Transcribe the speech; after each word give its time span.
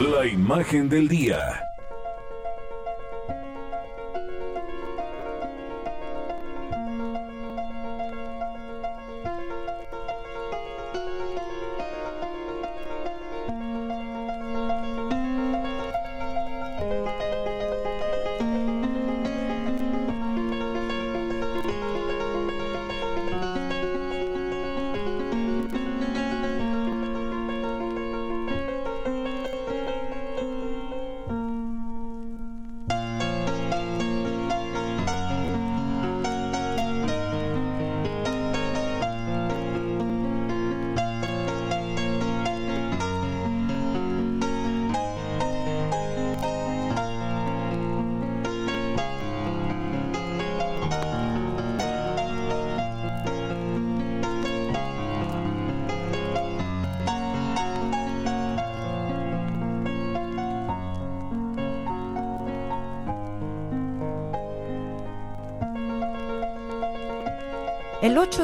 La 0.00 0.24
imagen 0.26 0.88
del 0.88 1.08
día. 1.08 1.67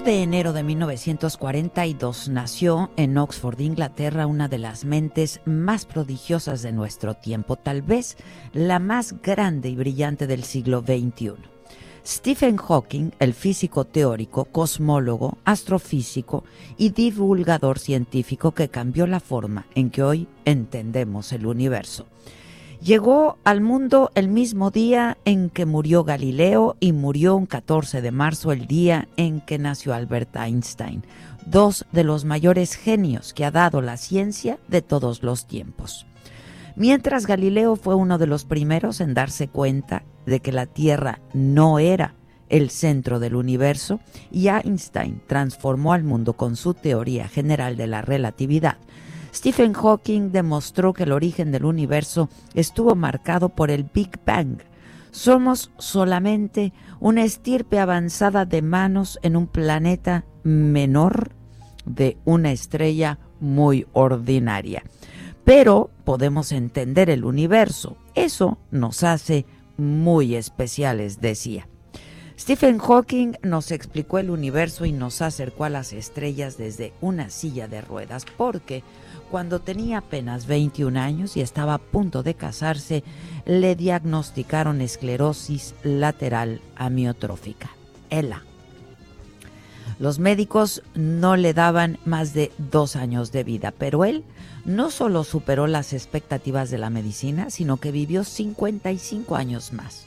De 0.05 0.23
enero 0.23 0.53
de 0.53 0.63
1942 0.63 2.29
nació 2.29 2.91
en 2.99 3.17
Oxford, 3.17 3.59
Inglaterra, 3.61 4.27
una 4.27 4.49
de 4.49 4.59
las 4.59 4.85
mentes 4.85 5.41
más 5.47 5.87
prodigiosas 5.87 6.61
de 6.61 6.73
nuestro 6.73 7.15
tiempo, 7.15 7.57
tal 7.57 7.81
vez 7.81 8.19
la 8.53 8.79
más 8.81 9.23
grande 9.23 9.71
y 9.71 9.77
brillante 9.77 10.27
del 10.27 10.45
siglo 10.45 10.81
XXI. 10.83 11.33
Stephen 12.07 12.59
Hawking, 12.59 13.13
el 13.19 13.33
físico 13.33 13.87
teórico, 13.87 14.45
cosmólogo, 14.45 15.39
astrofísico 15.47 16.45
y 16.77 16.91
divulgador 16.91 17.79
científico 17.79 18.53
que 18.53 18.69
cambió 18.69 19.07
la 19.07 19.21
forma 19.21 19.67
en 19.75 19.89
que 19.89 20.03
hoy 20.03 20.29
entendemos 20.45 21.33
el 21.33 21.47
universo. 21.47 22.07
Llegó 22.85 23.39
al 23.45 23.63
mundo 23.63 24.11
el 24.15 24.29
mismo 24.29 24.71
día 24.71 25.17
en 25.25 25.49
que 25.49 25.65
murió 25.65 26.05
Galileo 26.05 26.77
y 26.81 26.93
murió 26.93 27.35
un 27.35 27.47
14 27.47 28.03
de 28.03 28.11
marzo 28.11 28.53
el 28.53 28.67
día 28.67 29.09
en 29.17 29.41
que 29.41 29.59
nació 29.59 29.95
Albert 29.95 30.37
Einstein, 30.37 31.03
dos 31.47 31.87
de 31.93 32.05
los 32.05 32.27
mayores 32.27 32.75
genios 32.75 33.33
que 33.33 33.47
ha 33.47 33.51
dado 33.51 33.81
la 33.81 33.97
ciencia 33.97 34.59
de 34.69 34.83
todos 34.83 35.23
los 35.23 35.47
tiempos. 35.47 36.05
Mientras 36.77 37.27
Galileo 37.27 37.77
fue 37.77 37.95
uno 37.95 38.19
de 38.19 38.27
los 38.27 38.45
primeros 38.45 39.01
en 39.01 39.15
darse 39.15 39.49
cuenta 39.49 40.03
de 40.27 40.41
que 40.41 40.53
la 40.53 40.67
Tierra 40.67 41.21
no 41.33 41.79
era 41.79 42.13
el 42.51 42.69
centro 42.69 43.19
del 43.19 43.35
universo 43.35 44.01
y 44.31 44.49
Einstein 44.49 45.23
transformó 45.27 45.95
al 45.95 46.05
mundo 46.05 46.35
con 46.35 46.55
su 46.55 46.75
teoría 46.75 47.29
general 47.29 47.79
de 47.79 47.87
la 47.87 48.03
relatividad, 48.03 48.77
Stephen 49.35 49.73
Hawking 49.73 50.31
demostró 50.31 50.93
que 50.93 51.03
el 51.03 51.13
origen 51.13 51.51
del 51.51 51.65
universo 51.65 52.29
estuvo 52.55 52.95
marcado 52.95 53.49
por 53.49 53.71
el 53.71 53.85
Big 53.93 54.21
Bang. 54.25 54.59
Somos 55.11 55.73
solamente 55.77 56.73
una 57.01 57.25
estirpe 57.25 57.81
avanzada 57.81 58.45
de 58.45 58.63
manos 58.63 59.19
en 59.23 59.37
un 59.37 59.49
planeta 59.49 60.25
menor 60.45 61.33
de 61.85 62.17
una 62.25 62.53
estrella 62.53 63.19
muy 63.41 63.87
ordinaria. 63.93 64.85
Pero 65.45 65.91
podemos 66.05 66.53
entender 66.53 67.11
el 67.11 67.25
universo. 67.25 67.97
Eso 68.15 68.59
nos 68.71 69.03
hace 69.03 69.47
muy 69.77 70.37
especiales, 70.37 71.21
decía. 71.21 71.69
Stephen 72.39 72.79
Hawking 72.79 73.35
nos 73.43 73.71
explicó 73.71 74.19
el 74.19 74.29
universo 74.29 74.85
y 74.85 74.93
nos 74.93 75.23
acercó 75.23 75.65
a 75.65 75.71
las 75.71 75.93
estrellas 75.93 76.59
desde 76.59 76.93
una 77.01 77.31
silla 77.31 77.69
de 77.69 77.81
ruedas 77.81 78.27
porque 78.37 78.83
cuando 79.31 79.61
tenía 79.61 79.99
apenas 79.99 80.47
21 80.47 80.99
años 81.01 81.37
y 81.37 81.41
estaba 81.41 81.75
a 81.75 81.79
punto 81.79 82.23
de 82.23 82.35
casarse, 82.35 83.05
le 83.47 83.77
diagnosticaron 83.77 84.81
esclerosis 84.81 85.75
lateral 85.85 86.61
amiotrófica, 86.77 87.71
ELA. 88.11 88.43
Los 90.01 90.19
médicos 90.19 90.83
no 90.95 91.37
le 91.37 91.55
daban 91.55 91.99
más 92.05 92.35
de 92.35 92.51
dos 92.59 92.97
años 92.97 93.31
de 93.31 93.45
vida, 93.45 93.73
pero 93.77 94.05
él 94.05 94.25
no 94.65 94.91
solo 94.91 95.23
superó 95.23 95.69
las 95.69 95.93
expectativas 95.93 96.71
de 96.71 96.79
la 96.79 96.91
medicina, 96.91 97.51
sino 97.51 97.77
que 97.77 97.93
vivió 97.93 98.25
55 98.25 99.37
años 99.37 99.73
más. 99.73 100.07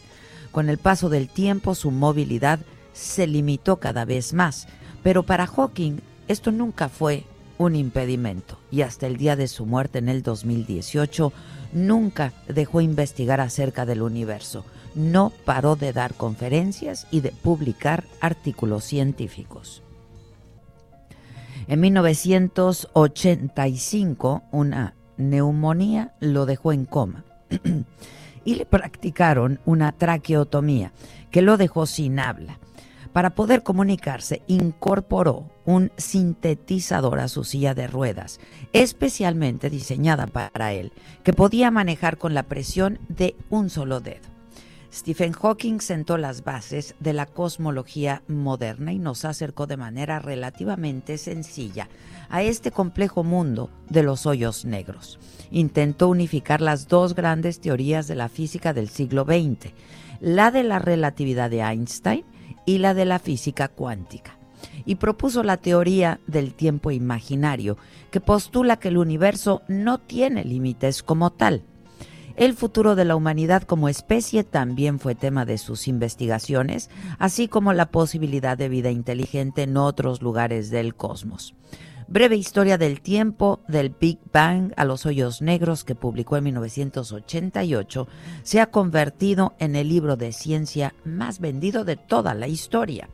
Con 0.57 0.69
el 0.69 0.79
paso 0.79 1.09
del 1.09 1.29
tiempo 1.29 1.75
su 1.75 1.91
movilidad 1.91 2.57
se 2.91 3.27
limitó 3.27 3.77
cada 3.77 4.05
vez 4.05 4.33
más, 4.33 4.67
pero 5.03 5.21
para 5.21 5.45
Hawking 5.45 5.99
esto 6.27 6.51
nunca 6.51 6.89
fue 6.89 7.25
un 7.59 7.75
impedimento 7.75 8.57
y 8.71 8.81
hasta 8.81 9.05
el 9.05 9.17
día 9.17 9.35
de 9.35 9.47
su 9.47 9.67
muerte 9.67 9.99
en 9.99 10.09
el 10.09 10.23
2018 10.23 11.31
nunca 11.73 12.33
dejó 12.47 12.81
investigar 12.81 13.39
acerca 13.39 13.85
del 13.85 14.01
universo. 14.01 14.65
No 14.95 15.31
paró 15.45 15.75
de 15.75 15.93
dar 15.93 16.15
conferencias 16.15 17.05
y 17.11 17.21
de 17.21 17.29
publicar 17.29 18.05
artículos 18.19 18.83
científicos. 18.83 19.83
En 21.67 21.81
1985, 21.81 24.41
una 24.51 24.95
neumonía 25.17 26.15
lo 26.19 26.47
dejó 26.47 26.73
en 26.73 26.85
coma 26.85 27.25
y 28.47 28.55
le 28.55 28.65
practicaron 28.65 29.59
una 29.65 29.91
traqueotomía 29.91 30.93
que 31.31 31.41
lo 31.41 31.57
dejó 31.57 31.85
sin 31.85 32.17
habla. 32.17 32.59
Para 33.11 33.31
poder 33.31 33.61
comunicarse, 33.61 34.41
incorporó 34.47 35.51
un 35.65 35.91
sintetizador 35.97 37.19
a 37.19 37.27
su 37.27 37.43
silla 37.43 37.73
de 37.73 37.87
ruedas, 37.87 38.39
especialmente 38.71 39.69
diseñada 39.69 40.27
para 40.27 40.71
él, 40.71 40.93
que 41.25 41.33
podía 41.33 41.71
manejar 41.71 42.17
con 42.17 42.33
la 42.33 42.43
presión 42.43 42.99
de 43.09 43.35
un 43.49 43.69
solo 43.69 43.99
dedo. 43.99 44.36
Stephen 44.93 45.33
Hawking 45.33 45.79
sentó 45.79 46.17
las 46.17 46.43
bases 46.43 46.95
de 46.99 47.13
la 47.13 47.25
cosmología 47.25 48.23
moderna 48.27 48.93
y 48.93 48.99
nos 48.99 49.25
acercó 49.25 49.67
de 49.67 49.77
manera 49.77 50.19
relativamente 50.19 51.17
sencilla 51.17 51.89
a 52.29 52.41
este 52.41 52.71
complejo 52.71 53.23
mundo 53.23 53.69
de 53.89 54.03
los 54.03 54.25
hoyos 54.25 54.65
negros. 54.65 55.19
Intentó 55.51 56.07
unificar 56.07 56.61
las 56.61 56.87
dos 56.87 57.15
grandes 57.15 57.59
teorías 57.59 58.07
de 58.07 58.15
la 58.15 58.29
física 58.29 58.73
del 58.73 58.89
siglo 58.89 59.25
XX, 59.25 59.73
la 60.19 60.51
de 60.51 60.63
la 60.63 60.79
relatividad 60.79 61.49
de 61.49 61.59
Einstein 61.61 62.23
y 62.65 62.79
la 62.79 62.93
de 62.93 63.05
la 63.05 63.19
física 63.19 63.67
cuántica, 63.67 64.37
y 64.85 64.95
propuso 64.95 65.43
la 65.43 65.57
teoría 65.57 66.19
del 66.27 66.53
tiempo 66.53 66.91
imaginario, 66.91 67.77
que 68.09 68.21
postula 68.21 68.77
que 68.77 68.87
el 68.87 68.97
universo 68.97 69.61
no 69.67 69.99
tiene 69.99 70.43
límites 70.43 71.03
como 71.03 71.31
tal. 71.31 71.63
El 72.37 72.53
futuro 72.53 72.93
de 72.93 73.03
la 73.03 73.15
humanidad 73.15 73.63
como 73.63 73.89
especie 73.89 74.43
también 74.43 74.99
fue 74.99 75.15
tema 75.15 75.43
de 75.43 75.57
sus 75.57 75.87
investigaciones, 75.87 76.91
así 77.17 77.47
como 77.47 77.73
la 77.73 77.87
posibilidad 77.87 78.55
de 78.55 78.69
vida 78.69 78.91
inteligente 78.91 79.63
en 79.63 79.75
otros 79.75 80.21
lugares 80.21 80.69
del 80.69 80.93
cosmos. 80.93 81.55
Breve 82.07 82.35
historia 82.35 82.77
del 82.77 83.01
tiempo 83.01 83.59
del 83.67 83.89
Big 83.89 84.19
Bang 84.31 84.71
a 84.77 84.85
los 84.85 85.07
hoyos 85.07 85.41
negros 85.41 85.83
que 85.83 85.95
publicó 85.95 86.37
en 86.37 86.43
1988 86.43 88.07
se 88.43 88.61
ha 88.61 88.67
convertido 88.67 89.55
en 89.57 89.75
el 89.75 89.89
libro 89.89 90.15
de 90.15 90.31
ciencia 90.31 90.93
más 91.03 91.39
vendido 91.39 91.85
de 91.85 91.95
toda 91.95 92.35
la 92.35 92.47
historia. 92.47 93.09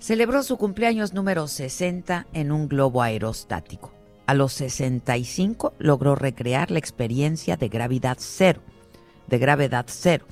Celebró 0.00 0.42
su 0.42 0.56
cumpleaños 0.56 1.14
número 1.14 1.46
60 1.46 2.26
en 2.32 2.50
un 2.50 2.68
globo 2.68 3.00
aerostático. 3.00 3.97
A 4.28 4.34
los 4.34 4.52
65 4.52 5.72
logró 5.78 6.14
recrear 6.14 6.70
la 6.70 6.78
experiencia 6.78 7.56
de 7.56 7.70
gravedad 7.70 8.18
cero, 8.20 8.60
de 9.26 9.38
gravedad 9.38 9.86
cero. 9.88 10.26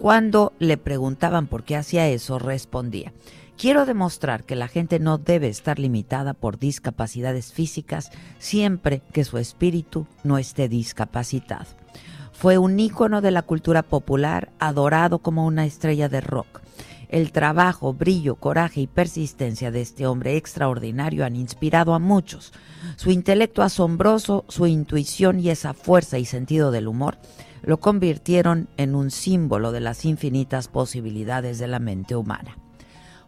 Cuando 0.00 0.52
le 0.58 0.76
preguntaban 0.78 1.46
por 1.46 1.62
qué 1.62 1.76
hacía 1.76 2.08
eso, 2.08 2.40
respondía: 2.40 3.12
Quiero 3.56 3.86
demostrar 3.86 4.42
que 4.42 4.56
la 4.56 4.66
gente 4.66 4.98
no 4.98 5.18
debe 5.18 5.46
estar 5.46 5.78
limitada 5.78 6.34
por 6.34 6.58
discapacidades 6.58 7.52
físicas 7.52 8.10
siempre 8.40 9.02
que 9.12 9.22
su 9.22 9.38
espíritu 9.38 10.08
no 10.24 10.38
esté 10.38 10.68
discapacitado. 10.68 11.66
Fue 12.32 12.58
un 12.58 12.80
ícono 12.80 13.20
de 13.20 13.30
la 13.30 13.42
cultura 13.42 13.84
popular, 13.84 14.50
adorado 14.58 15.20
como 15.20 15.46
una 15.46 15.66
estrella 15.66 16.08
de 16.08 16.20
rock. 16.20 16.62
El 17.08 17.30
trabajo, 17.30 17.92
brillo, 17.94 18.34
coraje 18.36 18.80
y 18.80 18.86
persistencia 18.86 19.70
de 19.70 19.80
este 19.80 20.06
hombre 20.06 20.36
extraordinario 20.36 21.24
han 21.24 21.36
inspirado 21.36 21.94
a 21.94 21.98
muchos. 21.98 22.52
Su 22.96 23.10
intelecto 23.10 23.62
asombroso, 23.62 24.44
su 24.48 24.66
intuición 24.66 25.38
y 25.38 25.50
esa 25.50 25.72
fuerza 25.72 26.18
y 26.18 26.24
sentido 26.24 26.70
del 26.70 26.88
humor 26.88 27.18
lo 27.62 27.78
convirtieron 27.78 28.68
en 28.76 28.94
un 28.94 29.10
símbolo 29.10 29.72
de 29.72 29.80
las 29.80 30.04
infinitas 30.04 30.68
posibilidades 30.68 31.58
de 31.58 31.68
la 31.68 31.78
mente 31.78 32.16
humana. 32.16 32.58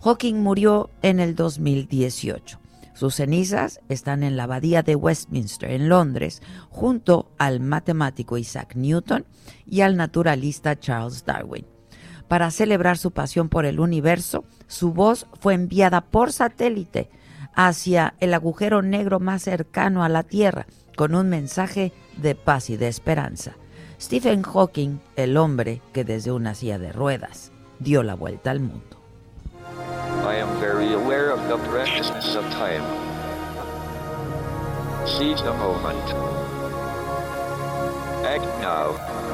Hawking 0.01 0.37
murió 0.37 0.91
en 1.03 1.21
el 1.21 1.35
2018. 1.35 2.61
Sus 2.95 3.15
cenizas 3.15 3.81
están 3.89 4.25
en 4.25 4.37
la 4.37 4.45
abadía 4.45 4.83
de 4.83 4.97
Westminster, 4.97 5.71
en 5.71 5.89
Londres, 5.89 6.43
junto 6.69 7.31
al 7.39 7.61
matemático 7.61 8.39
Isaac 8.39 8.75
Newton 8.75 9.25
y 9.67 9.83
al 9.83 9.97
naturalista 9.97 10.79
Charles 10.79 11.25
Darwin. 11.25 11.78
Para 12.29 12.51
celebrar 12.51 12.99
su 12.99 13.11
pasión 13.11 13.49
por 13.49 13.65
el 13.65 13.81
universo, 13.81 14.45
su 14.67 14.93
voz 14.93 15.27
fue 15.41 15.55
enviada 15.55 16.03
por 16.03 16.33
satélite 16.33 17.09
hacia 17.55 18.15
el 18.21 18.35
agujero 18.35 18.83
negro 18.83 19.19
más 19.19 19.43
cercano 19.43 20.05
a 20.05 20.09
la 20.09 20.23
Tierra, 20.23 20.67
con 20.97 21.15
un 21.15 21.29
mensaje 21.29 21.93
de 22.19 22.35
paz 22.35 22.71
y 22.71 22.77
de 22.77 22.89
esperanza. 22.89 23.57
Stephen 24.01 24.43
Hawking, 24.43 25.01
el 25.17 25.37
hombre 25.37 25.81
que 25.93 26.05
desde 26.05 26.31
una 26.31 26.55
silla 26.55 26.79
de 26.79 26.93
ruedas 26.93 27.51
dio 27.81 28.03
la 28.03 28.15
vuelta 28.15 28.51
al 28.51 28.61
mundo. 28.61 28.99
I 30.25 30.37
am 30.37 30.61
very 30.61 30.93
aware 30.93 31.31
of 31.31 31.41
the 31.49 31.57
preciousness 31.71 32.37
of 32.37 32.45
time. 32.51 32.83
Seize 35.07 35.43
the 35.43 35.53
moment. 35.55 36.15
Act 38.25 38.45
now. 38.61 39.28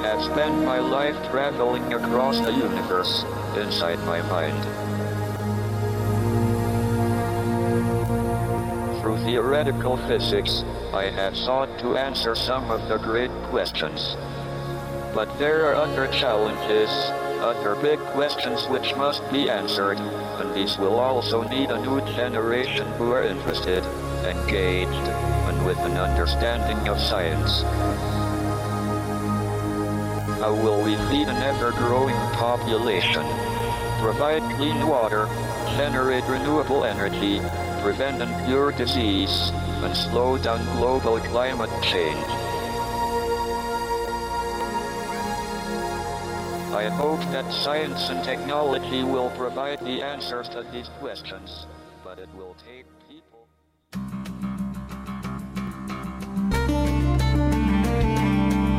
I 0.00 0.06
have 0.14 0.22
spent 0.22 0.64
my 0.64 0.78
life 0.78 1.14
traveling 1.30 1.92
across 1.92 2.40
the 2.40 2.52
universe, 2.52 3.22
inside 3.54 3.98
my 4.06 4.22
mind. 4.22 4.62
Through 9.02 9.18
theoretical 9.18 9.98
physics, 10.08 10.64
I 10.94 11.10
have 11.10 11.36
sought 11.36 11.78
to 11.80 11.98
answer 11.98 12.34
some 12.34 12.70
of 12.70 12.88
the 12.88 12.96
great 12.96 13.30
questions. 13.50 14.16
But 15.14 15.38
there 15.38 15.66
are 15.66 15.74
other 15.74 16.06
challenges 16.08 16.90
other 17.40 17.74
big 17.76 17.98
questions 18.12 18.66
which 18.68 18.94
must 18.96 19.22
be 19.32 19.48
answered, 19.48 19.98
and 19.98 20.54
these 20.54 20.76
will 20.76 20.98
also 20.98 21.42
need 21.44 21.70
a 21.70 21.80
new 21.80 22.00
generation 22.12 22.86
who 22.98 23.12
are 23.12 23.22
interested, 23.22 23.82
engaged, 24.26 24.90
and 24.90 25.64
with 25.64 25.78
an 25.78 25.96
understanding 25.96 26.86
of 26.86 27.00
science. 27.00 27.64
How 30.40 30.54
will 30.54 30.82
we 30.82 30.96
feed 31.10 31.28
an 31.28 31.36
ever-growing 31.42 32.16
population? 32.32 33.26
Provide 34.00 34.42
clean 34.56 34.86
water, 34.86 35.26
generate 35.76 36.24
renewable 36.24 36.86
energy, 36.86 37.40
prevent 37.82 38.22
and 38.22 38.46
cure 38.46 38.72
disease, 38.72 39.50
and 39.84 39.94
slow 39.94 40.38
down 40.38 40.64
global 40.78 41.18
climate 41.18 41.68
change. 41.82 42.24
I 46.72 46.88
hope 46.88 47.20
that 47.32 47.52
science 47.52 48.08
and 48.08 48.24
technology 48.24 49.04
will 49.04 49.28
provide 49.36 49.80
the 49.80 50.02
answers 50.02 50.48
to 50.48 50.62
these 50.72 50.88
questions, 51.00 51.66
but 52.02 52.18
it 52.18 52.30
will 52.34 52.56
take 52.66 52.86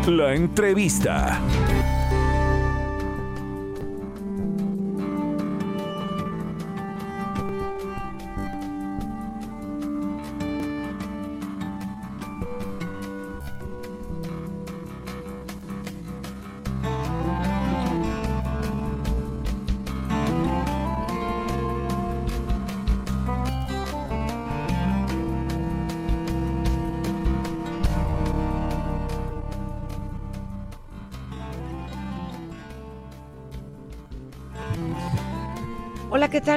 La 0.07 0.33
entrevista. 0.33 1.39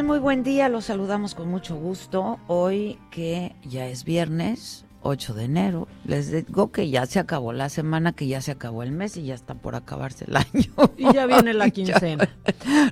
Tal? 0.04 0.06
Muy 0.06 0.18
buen 0.18 0.42
día. 0.42 0.68
Los 0.68 0.86
saludamos 0.86 1.34
con 1.34 1.48
mucho 1.48 1.76
gusto. 1.76 2.38
Hoy 2.46 2.98
que 3.10 3.54
ya 3.64 3.86
es 3.86 4.04
viernes, 4.04 4.84
8 5.02 5.34
de 5.34 5.44
enero. 5.44 5.88
Les 6.04 6.30
digo 6.30 6.70
que 6.72 6.90
ya 6.90 7.06
se 7.06 7.18
acabó 7.18 7.52
la 7.52 7.68
semana, 7.68 8.12
que 8.12 8.26
ya 8.26 8.40
se 8.40 8.52
acabó 8.52 8.82
el 8.82 8.92
mes 8.92 9.16
y 9.16 9.24
ya 9.24 9.34
está 9.34 9.54
por 9.54 9.74
acabarse 9.74 10.24
el 10.26 10.36
año. 10.36 10.92
Y 10.96 11.12
ya 11.12 11.26
viene 11.26 11.54
la 11.54 11.70
quincena. 11.70 12.28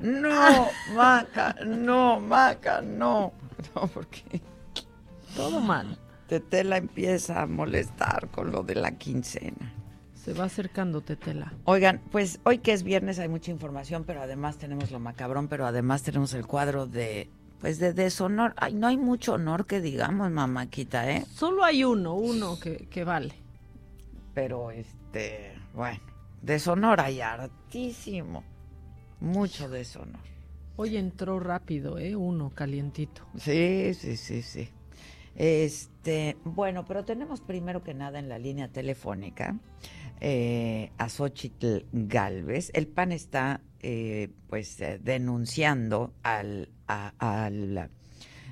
No, 0.03 0.69
Maca, 0.95 1.57
no, 1.65 2.21
Maca, 2.21 2.81
no. 2.83 3.33
No, 3.75 3.87
porque 3.87 4.41
Todo 5.37 5.61
mal. 5.61 5.99
Tetela 6.27 6.79
empieza 6.79 7.43
a 7.43 7.47
molestar 7.47 8.29
con 8.31 8.51
lo 8.51 8.63
de 8.63 8.75
la 8.75 8.93
quincena. 8.93 9.73
Se 10.25 10.35
va 10.35 10.45
acercando 10.45 11.01
Tetela. 11.01 11.53
Oigan, 11.65 12.01
pues 12.13 12.39
hoy 12.45 12.59
que 12.59 12.73
es 12.73 12.85
viernes 12.85 13.19
hay 13.19 13.29
mucha 13.29 13.51
información, 13.51 14.05
pero 14.05 14.23
además 14.23 14.57
tenemos 14.57 14.93
lo 14.93 15.01
macabrón, 15.01 15.49
pero 15.49 15.67
además 15.67 16.05
tenemos 16.05 16.33
el 16.35 16.47
cuadro 16.47 16.87
de, 16.87 17.29
pues 17.61 17.81
de 17.81 17.93
deshonor. 17.93 18.55
Ay, 18.57 18.75
no 18.75 18.87
hay 18.87 18.97
mucho 18.97 19.33
honor 19.33 19.67
que 19.67 19.81
digamos, 19.81 20.31
mamáquita, 20.31 21.11
¿eh? 21.11 21.27
Solo 21.35 21.65
hay 21.65 21.83
uno, 21.83 22.15
uno 22.15 22.57
que, 22.61 22.87
que 22.87 23.03
vale. 23.03 23.35
Pero, 24.33 24.71
este, 24.71 25.55
bueno, 25.75 26.01
deshonor 26.41 27.01
hay 27.01 27.21
hartísimo. 27.21 28.45
Mucho 29.19 29.69
deshonor. 29.69 30.21
Hoy 30.77 30.99
entró 30.99 31.41
rápido, 31.41 31.99
¿eh? 31.99 32.15
Uno 32.15 32.51
calientito. 32.55 33.23
Sí, 33.37 33.93
sí, 33.95 34.17
sí, 34.17 34.43
sí. 34.43 34.69
Este, 35.35 36.37
bueno, 36.45 36.85
pero 36.85 37.05
tenemos 37.05 37.41
primero 37.41 37.83
que 37.83 37.95
nada 37.95 38.19
en 38.19 38.29
la 38.29 38.39
línea 38.39 38.69
telefónica 38.69 39.57
eh, 40.25 40.93
a 40.99 41.09
Xochitl 41.09 41.79
Galvez. 41.93 42.71
El 42.75 42.87
PAN 42.87 43.11
está 43.11 43.61
eh, 43.81 44.31
pues 44.49 44.81
eh, 44.81 45.01
denunciando 45.03 46.13
al, 46.23 46.69
a- 46.87 47.13
al 47.19 47.91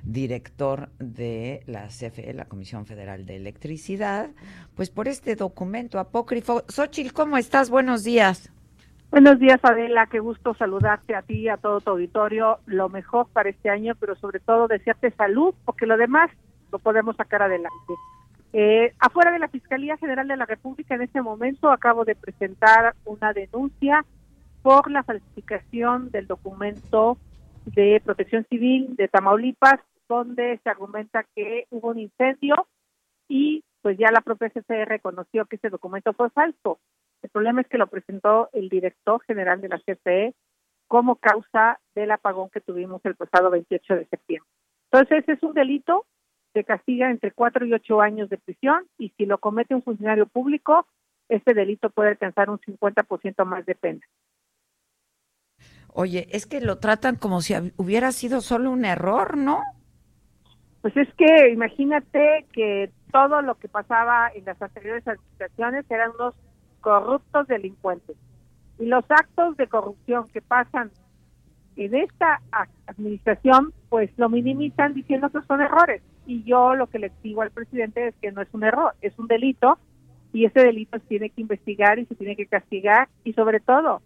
director 0.03 0.89
de 0.99 1.63
la 1.67 1.87
CFE, 1.87 2.35
la 2.35 2.47
Comisión 2.47 2.87
Federal 2.87 3.25
de 3.25 3.37
Electricidad, 3.37 4.31
pues 4.75 4.91
por 4.91 5.07
este 5.07 5.37
documento 5.37 6.01
apócrifo. 6.01 6.65
Xochitl, 6.69 7.13
¿cómo 7.13 7.37
estás? 7.37 7.71
Buenos 7.71 8.03
días. 8.03 8.51
Buenos 9.13 9.39
días, 9.39 9.61
Adela. 9.63 10.07
Qué 10.07 10.19
gusto 10.19 10.55
saludarte 10.55 11.15
a 11.15 11.23
ti, 11.23 11.49
a 11.49 11.57
todo 11.57 11.81
tu 11.81 11.91
auditorio. 11.91 12.59
Lo 12.67 12.89
mejor 12.89 13.29
para 13.33 13.49
este 13.51 13.71
año, 13.71 13.95
pero 14.01 14.17
sobre 14.17 14.41
todo 14.41 14.67
desearte 14.67 15.13
salud, 15.13 15.55
porque 15.65 15.87
lo 15.87 15.97
demás 15.97 16.31
lo 16.73 16.79
podemos 16.81 17.15
sacar 17.17 17.43
adelante. 17.43 17.95
Eh, 18.53 18.93
afuera 18.99 19.31
de 19.31 19.39
la 19.39 19.49
Fiscalía 19.49 19.97
General 19.97 20.27
de 20.27 20.37
la 20.37 20.47
República, 20.47 20.95
en 20.95 21.03
este 21.03 21.23
momento 21.23 21.71
acabo 21.71 22.05
de 22.05 22.17
presentar 22.17 22.95
una 23.05 23.33
denuncia 23.33 24.05
por 24.63 24.91
la 24.91 25.05
falsificación 25.05 26.11
del 26.11 26.27
documento 26.27 27.17
de 27.65 28.03
protección 28.05 28.45
civil 28.51 28.97
de 28.97 29.09
Tamaulipas, 29.09 29.81
donde 30.09 30.59
se 30.63 30.71
argumenta 30.71 31.25
que 31.35 31.67
hubo 31.71 31.91
un 31.91 32.01
incendio 32.01 32.67
y 33.29 33.63
pues 33.83 33.97
ya 33.97 34.11
la 34.11 34.21
propia 34.21 34.51
CFE 34.51 34.85
reconoció 34.85 35.47
que 35.47 35.57
ese 35.57 35.71
documento 35.71 36.13
fue 36.13 36.31
falso. 36.31 36.81
El 37.23 37.31
problema 37.31 37.61
es 37.61 37.69
que 37.69 37.79
lo 37.79 37.87
presentó 37.87 38.51
el 38.53 38.69
director 38.69 39.23
general 39.25 39.61
de 39.61 39.69
la 39.69 39.79
CFE 39.79 40.35
como 40.89 41.17
causa 41.17 41.79
del 41.95 42.11
apagón 42.11 42.51
que 42.51 42.61
tuvimos 42.61 43.01
el 43.05 43.15
pasado 43.15 43.51
28 43.51 43.95
de 43.95 44.07
septiembre. 44.07 44.51
Entonces 44.91 45.29
es 45.29 45.43
un 45.45 45.55
delito 45.55 46.05
se 46.53 46.65
castiga 46.65 47.11
entre 47.11 47.33
cuatro 47.33 47.65
y 47.65 47.73
ocho 47.73 48.01
años 48.01 48.29
de 48.29 48.39
prisión 48.39 48.87
y 48.99 49.11
si 49.17 49.27
lo 49.27 49.39
comete 49.39 49.75
un 49.75 49.83
funcionario 49.83 50.27
público, 50.27 50.87
este 51.29 51.55
delito 51.55 51.91
puede 51.91 52.11
alcanzar 52.11 52.51
un 52.51 52.59
50% 52.59 53.45
más 53.45 53.65
de 53.67 53.75
pena. 53.75 54.01
Oye, 55.93 56.29
es 56.31 56.47
que 56.47 56.61
lo 56.61 56.79
tratan 56.79 57.17
como 57.17 57.41
si 57.41 57.55
hubiera 57.77 58.13
sido 58.13 58.41
solo 58.41 58.71
un 58.71 58.85
error, 58.85 59.37
¿no? 59.37 59.61
Pues 60.83 60.97
es 60.97 61.09
que 61.15 61.51
imagínate 61.51 62.47
que 62.53 62.91
todo 63.13 63.43
lo 63.43 63.57
que 63.57 63.69
pasaba 63.69 64.31
en 64.35 64.45
las 64.45 64.61
anteriores 64.63 65.07
administraciones 65.07 65.85
eran 65.91 66.13
unos 66.19 66.35
corruptos 66.81 67.47
delincuentes. 67.49 68.17
Y 68.79 68.87
los 68.87 69.05
actos 69.11 69.57
de 69.57 69.67
corrupción 69.67 70.27
que 70.29 70.41
pasan 70.41 70.91
en 71.77 71.95
esta 71.95 72.41
administración, 72.87 73.73
pues 73.89 74.11
lo 74.17 74.29
minimizan 74.29 74.95
diciendo 74.95 75.29
que 75.31 75.43
son 75.43 75.61
errores. 75.61 76.03
Y 76.27 76.43
yo 76.45 76.75
lo 76.75 76.87
que 76.87 76.99
le 76.99 77.13
digo 77.23 77.43
al 77.43 77.51
presidente 77.51 78.09
es 78.09 78.15
que 78.21 78.33
no 78.33 78.43
es 78.43 78.49
un 78.53 78.65
error, 78.65 78.95
es 79.01 79.19
un 79.19 79.27
delito 79.27 79.79
y 80.33 80.45
ese 80.45 80.61
delito 80.61 80.99
se 80.99 81.07
tiene 81.07 81.31
que 81.31 81.41
investigar 81.41 81.99
y 81.99 82.07
se 82.07 82.15
tiene 82.15 82.37
que 82.37 82.47
castigar 82.47 83.09
y 83.25 83.33
sobre 83.33 83.61
todo 83.61 84.01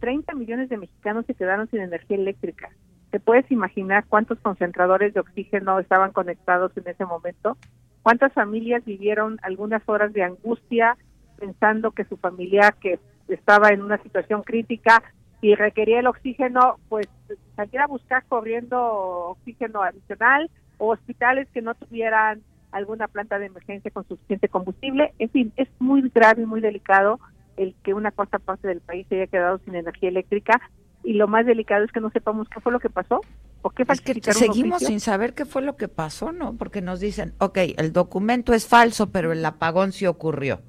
30 0.00 0.34
millones 0.34 0.68
de 0.68 0.78
mexicanos 0.78 1.26
se 1.26 1.34
quedaron 1.34 1.68
sin 1.68 1.80
energía 1.80 2.16
eléctrica. 2.16 2.70
¿Te 3.10 3.20
puedes 3.20 3.50
imaginar 3.50 4.04
cuántos 4.08 4.38
concentradores 4.38 5.12
de 5.12 5.20
oxígeno 5.20 5.78
estaban 5.78 6.12
conectados 6.12 6.72
en 6.76 6.88
ese 6.88 7.04
momento? 7.04 7.58
¿Cuántas 8.02 8.32
familias 8.32 8.84
vivieron 8.84 9.38
algunas 9.42 9.86
horas 9.86 10.12
de 10.12 10.22
angustia 10.22 10.96
pensando 11.38 11.90
que 11.90 12.04
su 12.04 12.16
familia 12.16 12.74
que 12.80 12.98
estaba 13.28 13.70
en 13.70 13.82
una 13.82 13.98
situación 14.02 14.42
crítica 14.42 15.02
y 15.40 15.54
requería 15.54 16.00
el 16.00 16.06
oxígeno, 16.06 16.76
pues 16.88 17.08
saliera 17.56 17.84
a 17.84 17.88
buscar 17.88 18.24
corriendo 18.26 18.78
oxígeno 18.80 19.82
adicional 19.82 20.50
o 20.80 20.92
hospitales 20.92 21.46
que 21.52 21.62
no 21.62 21.74
tuvieran 21.74 22.42
alguna 22.72 23.06
planta 23.06 23.38
de 23.38 23.46
emergencia 23.46 23.90
con 23.90 24.08
suficiente 24.08 24.48
combustible. 24.48 25.12
En 25.18 25.30
fin, 25.30 25.52
es 25.56 25.68
muy 25.78 26.02
grave 26.12 26.42
y 26.42 26.46
muy 26.46 26.60
delicado 26.60 27.20
el 27.56 27.74
que 27.82 27.94
una 27.94 28.10
cuarta 28.10 28.38
parte 28.38 28.66
del 28.66 28.80
país 28.80 29.06
se 29.08 29.16
haya 29.16 29.26
quedado 29.26 29.58
sin 29.64 29.74
energía 29.74 30.08
eléctrica 30.08 30.60
y 31.04 31.14
lo 31.14 31.28
más 31.28 31.44
delicado 31.44 31.84
es 31.84 31.92
que 31.92 32.00
no 32.00 32.10
sepamos 32.10 32.48
qué 32.48 32.60
fue 32.60 32.72
lo 32.72 32.80
que 32.80 32.88
pasó 32.88 33.20
o 33.62 33.70
qué 33.70 33.84
es 33.86 34.00
que 34.00 34.32
seguimos 34.32 34.82
sin 34.82 35.00
saber 35.00 35.34
qué 35.34 35.44
fue 35.44 35.60
lo 35.60 35.76
que 35.76 35.88
pasó, 35.88 36.32
¿no? 36.32 36.56
Porque 36.56 36.80
nos 36.80 36.98
dicen, 37.00 37.34
ok, 37.38 37.58
el 37.76 37.92
documento 37.92 38.54
es 38.54 38.66
falso, 38.66 39.10
pero 39.10 39.32
el 39.32 39.44
apagón 39.44 39.92
sí 39.92 40.06
ocurrió. 40.06 40.62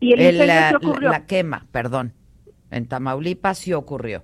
Y 0.00 0.14
el, 0.14 0.38
la, 0.46 0.72
ocurrió. 0.74 1.10
la 1.10 1.26
quema, 1.26 1.66
perdón, 1.70 2.14
en 2.70 2.86
Tamaulipas 2.86 3.58
sí 3.58 3.74
ocurrió. 3.74 4.22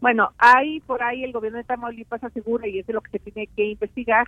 Bueno, 0.00 0.30
hay 0.38 0.80
por 0.80 1.02
ahí 1.02 1.24
el 1.24 1.32
gobierno 1.32 1.58
de 1.58 1.64
Tamaulipas 1.64 2.24
asegura, 2.24 2.66
y 2.66 2.78
es 2.78 2.86
de 2.86 2.94
lo 2.94 3.00
que 3.00 3.10
se 3.10 3.18
tiene 3.18 3.48
que 3.54 3.66
investigar, 3.66 4.26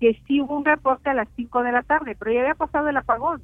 que 0.00 0.20
sí 0.26 0.40
hubo 0.40 0.56
un 0.56 0.64
reporte 0.64 1.10
a 1.10 1.14
las 1.14 1.28
5 1.36 1.62
de 1.62 1.72
la 1.72 1.82
tarde, 1.82 2.16
pero 2.18 2.32
ya 2.32 2.40
había 2.40 2.54
pasado 2.54 2.88
el 2.88 2.96
apagón. 2.96 3.42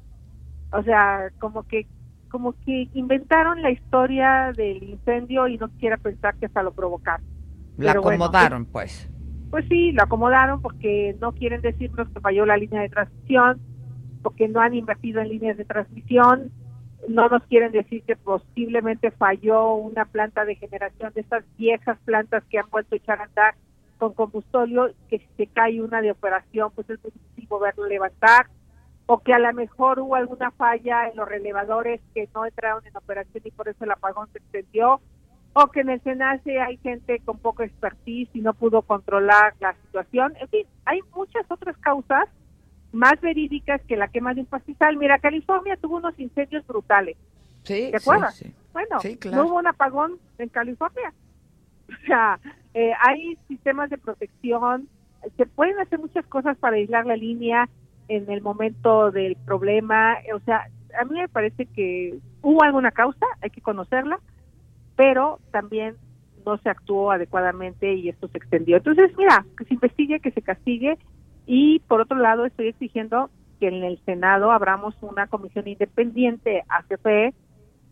O 0.71 0.83
sea, 0.83 1.29
como 1.39 1.63
que 1.63 1.87
como 2.29 2.53
que 2.63 2.87
inventaron 2.93 3.61
la 3.61 3.71
historia 3.71 4.53
del 4.55 4.83
incendio 4.83 5.47
y 5.47 5.57
no 5.57 5.69
quiera 5.79 5.97
pensar 5.97 6.35
que 6.35 6.45
hasta 6.45 6.63
lo 6.63 6.73
provocaron. 6.73 7.25
La 7.77 7.93
acomodaron, 7.93 8.65
pues. 8.65 9.09
Pues 9.49 9.65
sí, 9.67 9.91
lo 9.93 10.03
acomodaron 10.03 10.61
porque 10.61 11.15
no 11.19 11.31
quieren 11.31 11.61
decirnos 11.61 12.07
que 12.09 12.19
falló 12.19 12.45
la 12.45 12.57
línea 12.57 12.81
de 12.81 12.89
transmisión, 12.89 13.59
porque 14.21 14.47
no 14.47 14.61
han 14.61 14.75
invertido 14.75 15.21
en 15.21 15.29
líneas 15.29 15.57
de 15.57 15.65
transmisión, 15.65 16.51
no 17.07 17.29
nos 17.29 17.43
quieren 17.43 17.71
decir 17.71 18.03
que 18.03 18.15
posiblemente 18.15 19.11
falló 19.11 19.73
una 19.73 20.05
planta 20.05 20.45
de 20.45 20.55
generación 20.55 21.13
de 21.13 21.21
estas 21.21 21.43
viejas 21.57 21.97
plantas 22.05 22.43
que 22.49 22.59
han 22.59 22.69
vuelto 22.69 22.95
a 22.95 22.97
echar 22.97 23.19
a 23.19 23.25
andar 23.25 23.55
con 23.97 24.13
combustorio, 24.13 24.91
que 25.09 25.19
si 25.19 25.27
se 25.37 25.47
cae 25.47 25.81
una 25.81 26.01
de 26.01 26.11
operación, 26.11 26.71
pues 26.73 26.89
es 26.89 27.01
muy 27.03 27.11
difícil 27.11 27.47
poderlo 27.47 27.85
levantar, 27.87 28.47
o 29.05 29.19
que 29.19 29.33
a 29.33 29.39
lo 29.39 29.51
mejor 29.53 29.99
hubo 29.99 30.15
alguna 30.15 30.51
falla 30.51 31.09
en 31.09 31.17
los 31.17 31.27
relevadores 31.27 31.99
que 32.13 32.29
no 32.33 32.45
entraron 32.45 32.85
en 32.85 32.95
operación 32.95 33.43
y 33.43 33.51
por 33.51 33.67
eso 33.67 33.83
el 33.83 33.91
apagón 33.91 34.29
se 34.31 34.37
extendió, 34.37 35.01
o 35.53 35.67
que 35.67 35.81
en 35.81 35.89
el 35.89 36.01
SENACE 36.01 36.61
hay 36.61 36.77
gente 36.77 37.19
con 37.25 37.39
poco 37.39 37.63
expertise 37.63 38.29
y 38.33 38.41
no 38.41 38.53
pudo 38.53 38.83
controlar 38.83 39.55
la 39.59 39.73
situación. 39.85 40.33
En 40.39 40.47
fin, 40.47 40.67
hay 40.85 40.99
muchas 41.13 41.43
otras 41.49 41.75
causas 41.77 42.29
más 42.91 43.19
verídicas 43.21 43.81
que 43.83 43.95
la 43.95 44.07
quema 44.07 44.33
de 44.33 44.41
un 44.41 44.47
pastizal. 44.47 44.97
Mira, 44.97 45.19
California 45.19 45.77
tuvo 45.77 45.97
unos 45.97 46.17
incendios 46.19 46.65
brutales. 46.65 47.17
Sí, 47.63 47.89
¿Te 47.91 47.97
acuerdas? 47.97 48.43
Bueno, 48.73 48.97
no 49.31 49.45
hubo 49.45 49.57
un 49.57 49.67
apagón 49.67 50.17
en 50.37 50.49
California. 50.49 51.13
O 51.89 52.05
sea, 52.05 52.39
eh, 52.75 52.91
hay 52.99 53.35
sistemas 53.47 53.89
de 53.89 53.97
protección, 53.97 54.87
se 55.37 55.47
pueden 55.47 55.79
hacer 55.79 55.97
muchas 55.97 56.23
cosas 56.27 56.55
para 56.57 56.75
aislar 56.75 57.03
la 57.07 57.15
línea 57.15 57.67
en 58.07 58.29
el 58.29 58.41
momento 58.41 59.09
del 59.09 59.35
problema. 59.37 60.17
O 60.35 60.39
sea, 60.41 60.67
a 60.99 61.05
mí 61.05 61.19
me 61.19 61.27
parece 61.27 61.65
que 61.65 62.19
hubo 62.43 62.63
alguna 62.63 62.91
causa, 62.91 63.25
hay 63.41 63.49
que 63.49 63.61
conocerla, 63.61 64.19
pero 64.95 65.39
también 65.51 65.95
no 66.45 66.57
se 66.57 66.69
actuó 66.69 67.11
adecuadamente 67.11 67.93
y 67.93 68.09
esto 68.09 68.27
se 68.27 68.37
extendió. 68.37 68.77
Entonces, 68.77 69.11
mira, 69.17 69.45
que 69.57 69.65
se 69.65 69.73
investigue, 69.73 70.19
que 70.19 70.31
se 70.31 70.41
castigue 70.41 70.97
y 71.51 71.79
por 71.79 71.99
otro 71.99 72.19
lado, 72.19 72.45
estoy 72.45 72.67
exigiendo 72.67 73.31
que 73.59 73.69
en 73.69 73.83
el 73.83 73.97
Senado 74.05 74.51
abramos 74.51 74.93
una 75.01 75.25
comisión 75.25 75.67
independiente 75.67 76.63
a 76.69 76.83
CFE 76.83 77.33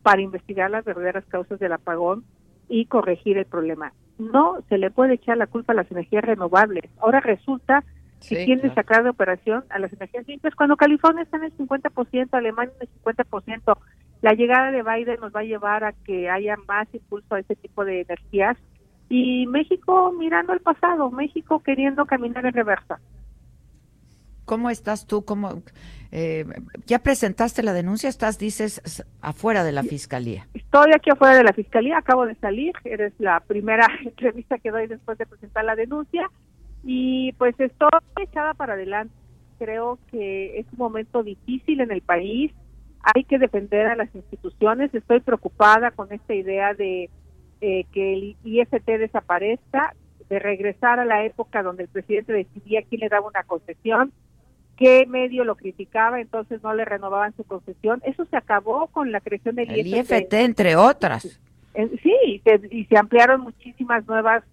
para 0.04 0.22
investigar 0.22 0.70
las 0.70 0.86
verdaderas 0.86 1.26
causas 1.26 1.58
del 1.58 1.74
apagón 1.74 2.24
y 2.70 2.86
corregir 2.86 3.40
el 3.40 3.46
problema. 3.46 3.94
No 4.20 4.60
se 4.70 4.78
le 4.78 4.92
puede 4.92 5.16
echar 5.16 5.38
la 5.38 5.48
culpa 5.48 5.74
a 5.74 5.76
las 5.76 5.90
energías 5.90 6.24
renovables. 6.24 6.84
Ahora 7.00 7.20
resulta 7.20 7.84
que 8.30 8.46
quieren 8.46 8.76
sacar 8.76 9.02
de 9.02 9.10
operación 9.10 9.64
a 9.72 9.80
las 9.80 9.92
energías 9.92 10.28
limpias 10.28 10.54
cuando 10.54 10.78
California 10.78 11.24
está 11.24 11.38
en 11.38 11.46
el 11.46 11.58
50%, 11.58 12.30
Alemania 12.34 12.76
en 12.80 12.88
el 12.88 13.16
50%. 13.16 13.78
La 14.22 14.34
llegada 14.34 14.70
de 14.70 14.84
Biden 14.84 15.20
nos 15.20 15.36
va 15.36 15.40
a 15.40 15.46
llevar 15.46 15.84
a 15.84 15.94
que 15.94 16.30
haya 16.30 16.58
más 16.68 16.88
impulso 16.94 17.34
a 17.34 17.40
ese 17.40 17.56
tipo 17.56 17.84
de 17.86 18.02
energías 18.02 18.56
y 19.10 19.48
México 19.48 20.14
mirando 20.16 20.54
al 20.54 20.60
pasado, 20.60 21.10
México 21.10 21.64
queriendo 21.64 22.06
caminar 22.06 22.46
en 22.46 22.54
reversa. 22.54 23.00
¿Cómo 24.48 24.70
estás 24.70 25.06
tú? 25.06 25.25
¿Cómo, 25.25 25.62
eh, 26.13 26.46
¿Ya 26.86 27.00
presentaste 27.00 27.63
la 27.63 27.74
denuncia? 27.74 28.08
¿Estás, 28.08 28.39
dices, 28.39 28.82
afuera 29.20 29.66
de 29.66 29.74
la 29.74 29.84
fiscalía? 29.84 30.48
Estoy 30.54 30.92
aquí 30.96 31.10
afuera 31.10 31.36
de 31.36 31.44
la 31.44 31.51
fiscalía, 31.51 31.98
acabo 31.98 32.25
de 32.25 32.36
salir. 32.36 32.72
Eres 32.86 33.12
la 33.20 33.42
primera 33.42 33.86
entrevista 34.06 34.58
que 34.58 34.72
doy 34.72 34.88
después 34.88 35.18
de 35.18 35.25
presentar 35.25 35.66
la 35.66 35.75
denuncia. 35.75 36.32
Y 36.86 37.34
pues 37.34 37.60
estoy 37.60 37.89
echada 38.22 38.54
para 38.54 38.75
adelante. 38.75 39.13
Creo 39.60 40.00
que 40.10 40.58
es 40.60 40.66
un 40.72 40.77
momento 40.77 41.24
difícil 41.24 41.82
en 41.82 41.92
el 41.92 42.01
país. 42.01 42.54
Hay 43.01 43.25
que 43.25 43.39
defender 43.39 43.88
a 43.88 43.98
las 43.98 44.16
instituciones. 44.16 44.96
Estoy 44.96 45.20
preocupada 45.20 45.92
con 45.92 46.13
esta 46.13 46.34
idea 46.34 46.74
de 46.74 47.10
eh, 47.60 47.84
que 47.92 48.13
el 48.13 48.38
IFT 48.46 48.86
desaparezca, 48.98 49.94
de 50.30 50.39
regresar 50.39 51.01
a 51.01 51.06
la 51.06 51.25
época 51.25 51.63
donde 51.63 51.84
el 51.84 51.89
presidente 51.89 52.32
decidía 52.32 52.84
quién 52.84 53.01
le 53.01 53.10
daba 53.10 53.27
una 53.27 53.44
concesión 53.44 54.13
qué 54.77 55.05
medio 55.07 55.43
lo 55.43 55.55
criticaba, 55.55 56.22
entonces 56.22 56.62
no 56.63 56.74
le 56.74 56.86
renovaban 56.86 57.36
su 57.36 57.43
concesión. 57.43 58.01
Eso 58.05 58.25
se 58.25 58.38
acabó 58.38 58.88
con 58.88 59.12
la 59.12 59.19
creación 59.19 59.55
del 59.55 59.72
el 59.72 59.88
IFT. 59.88 60.34
entre 60.34 60.75
otras. 60.75 61.39
Sí, 62.01 62.13
y 62.25 62.39
se, 62.39 62.62
y 62.72 62.86
se 62.86 62.98
ampliaron 62.98 63.41
muchísimas 63.41 64.07
nuevas 64.07 64.43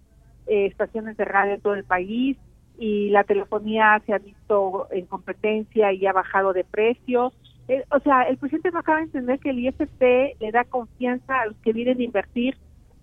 eh, 0.47 0.67
estaciones 0.67 1.17
de 1.17 1.25
radio 1.25 1.53
en 1.55 1.61
todo 1.61 1.73
el 1.73 1.83
país 1.83 2.37
y 2.77 3.09
la 3.09 3.23
telefonía 3.23 4.01
se 4.05 4.13
ha 4.13 4.17
visto 4.17 4.87
en 4.91 5.05
competencia 5.05 5.93
y 5.93 6.05
ha 6.05 6.13
bajado 6.13 6.53
de 6.53 6.63
precios. 6.63 7.33
Eh, 7.67 7.83
o 7.89 7.99
sea, 7.99 8.23
el 8.23 8.37
presidente 8.37 8.71
no 8.71 8.79
acaba 8.79 8.99
de 8.99 9.05
entender 9.05 9.39
que 9.39 9.51
el 9.51 9.59
IFT 9.59 10.39
le 10.39 10.51
da 10.51 10.65
confianza 10.65 11.41
a 11.41 11.45
los 11.47 11.55
que 11.57 11.73
vienen 11.73 11.99
a 11.99 12.03
invertir 12.03 12.57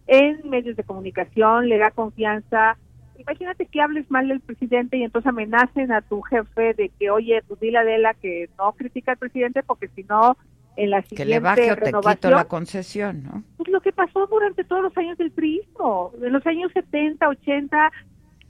en 0.07 0.49
medios 0.49 0.77
de 0.77 0.85
comunicación, 0.85 1.69
le 1.69 1.79
da 1.79 1.91
confianza 1.91 2.77
imagínate 3.23 3.67
que 3.67 3.81
hables 3.81 4.11
mal 4.11 4.29
del 4.29 4.41
presidente 4.41 4.97
y 4.97 5.03
entonces 5.03 5.29
amenacen 5.29 5.93
a 5.93 6.03
tu 6.03 6.21
jefe 6.23 6.75
de 6.75 6.91
que, 6.91 7.11
oye, 7.11 7.43
pues 7.49 7.61
dile 7.61 7.79
a 7.79 7.81
Adela 7.81 8.15
que 8.15 8.49
no 8.59 8.73
critica 8.73 9.13
al 9.13 9.19
presidente 9.19 9.63
porque 9.63 9.89
si 9.89 10.05
no, 10.05 10.37
en 10.77 10.91
la 10.91 11.03
siguiente 11.03 11.17
que 11.17 11.29
le 11.29 11.41
baje 11.41 11.73
o 11.73 11.77
te 11.77 11.93
quito 11.93 12.31
la 12.31 12.45
concesión, 12.45 13.23
¿no? 13.25 13.43
Pues 13.57 13.69
lo 13.69 13.81
que 13.81 13.93
pasó 13.93 14.27
durante 14.27 14.65
todos 14.65 14.83
los 14.83 14.97
años 14.97 15.19
del 15.19 15.31
prismo, 15.31 16.13
en 16.21 16.33
los 16.33 16.47
años 16.47 16.71
70, 16.73 17.29
80, 17.29 17.93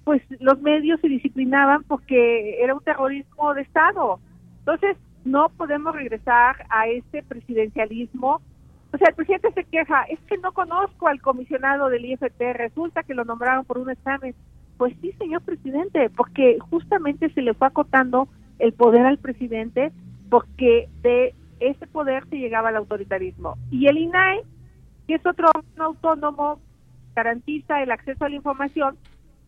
pues 0.05 0.23
los 0.41 0.61
medios 0.61 1.01
se 1.01 1.09
disciplinaban 1.09 1.85
porque 1.85 2.63
era 2.63 2.75
un 2.75 2.83
terrorismo 2.83 3.55
de 3.55 3.63
Estado. 3.63 4.21
Entonces, 4.61 4.97
no 5.25 5.49
podemos 5.51 5.95
regresar 5.95 6.67
a 6.69 6.89
ese 6.89 7.23
presidencialismo. 7.23 8.41
O 8.93 8.99
sea, 8.99 9.09
el 9.09 9.15
presidente 9.15 9.53
se 9.53 9.65
queja, 9.65 10.03
es 10.05 10.21
que 10.21 10.37
no 10.39 10.53
conozco 10.53 11.09
al 11.09 11.21
comisionado 11.21 11.89
del 11.89 12.05
IFT, 12.05 12.41
resulta 12.55 13.03
que 13.03 13.15
lo 13.15 13.25
nombraron 13.25 13.65
por 13.65 13.79
un 13.79 13.91
examen. 13.91 14.35
Pues 14.83 14.97
sí, 15.01 15.13
señor 15.13 15.43
presidente, 15.43 16.11
porque 16.11 16.59
justamente 16.59 17.31
se 17.35 17.41
le 17.41 17.55
fue 17.55 17.69
acotando 17.69 18.27
el 18.59 18.73
poder 18.73 19.07
al 19.07 19.17
presidente 19.17 19.93
porque 20.29 20.89
de 21.03 21.37
ese 21.61 21.87
poder 21.87 22.29
se 22.29 22.39
llegaba 22.39 22.71
al 22.71 22.75
autoritarismo. 22.75 23.57
Y 23.71 23.87
el 23.87 23.97
INAE, 23.97 24.43
que 25.07 25.15
es 25.15 25.25
otro 25.25 25.53
autónomo, 25.79 26.59
garantiza 27.15 27.81
el 27.81 27.93
acceso 27.93 28.25
a 28.25 28.29
la 28.29 28.35
información, 28.35 28.97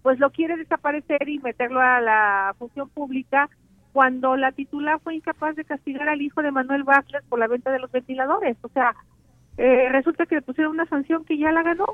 pues 0.04 0.20
lo 0.20 0.30
quiere 0.30 0.56
desaparecer 0.56 1.28
y 1.28 1.40
meterlo 1.40 1.80
a 1.80 2.00
la 2.00 2.54
función 2.56 2.88
pública 2.88 3.50
cuando 3.92 4.36
la 4.36 4.52
titular 4.52 5.00
fue 5.00 5.16
incapaz 5.16 5.56
de 5.56 5.64
castigar 5.64 6.08
al 6.08 6.22
hijo 6.22 6.42
de 6.42 6.52
Manuel 6.52 6.84
Vázquez 6.84 7.24
por 7.28 7.40
la 7.40 7.48
venta 7.48 7.72
de 7.72 7.80
los 7.80 7.90
ventiladores. 7.90 8.56
O 8.62 8.68
sea, 8.68 8.94
eh, 9.58 9.88
resulta 9.90 10.26
que 10.26 10.36
le 10.36 10.42
pusieron 10.42 10.74
una 10.74 10.86
sanción 10.86 11.24
que 11.24 11.38
ya 11.38 11.50
la 11.50 11.64
ganó, 11.64 11.86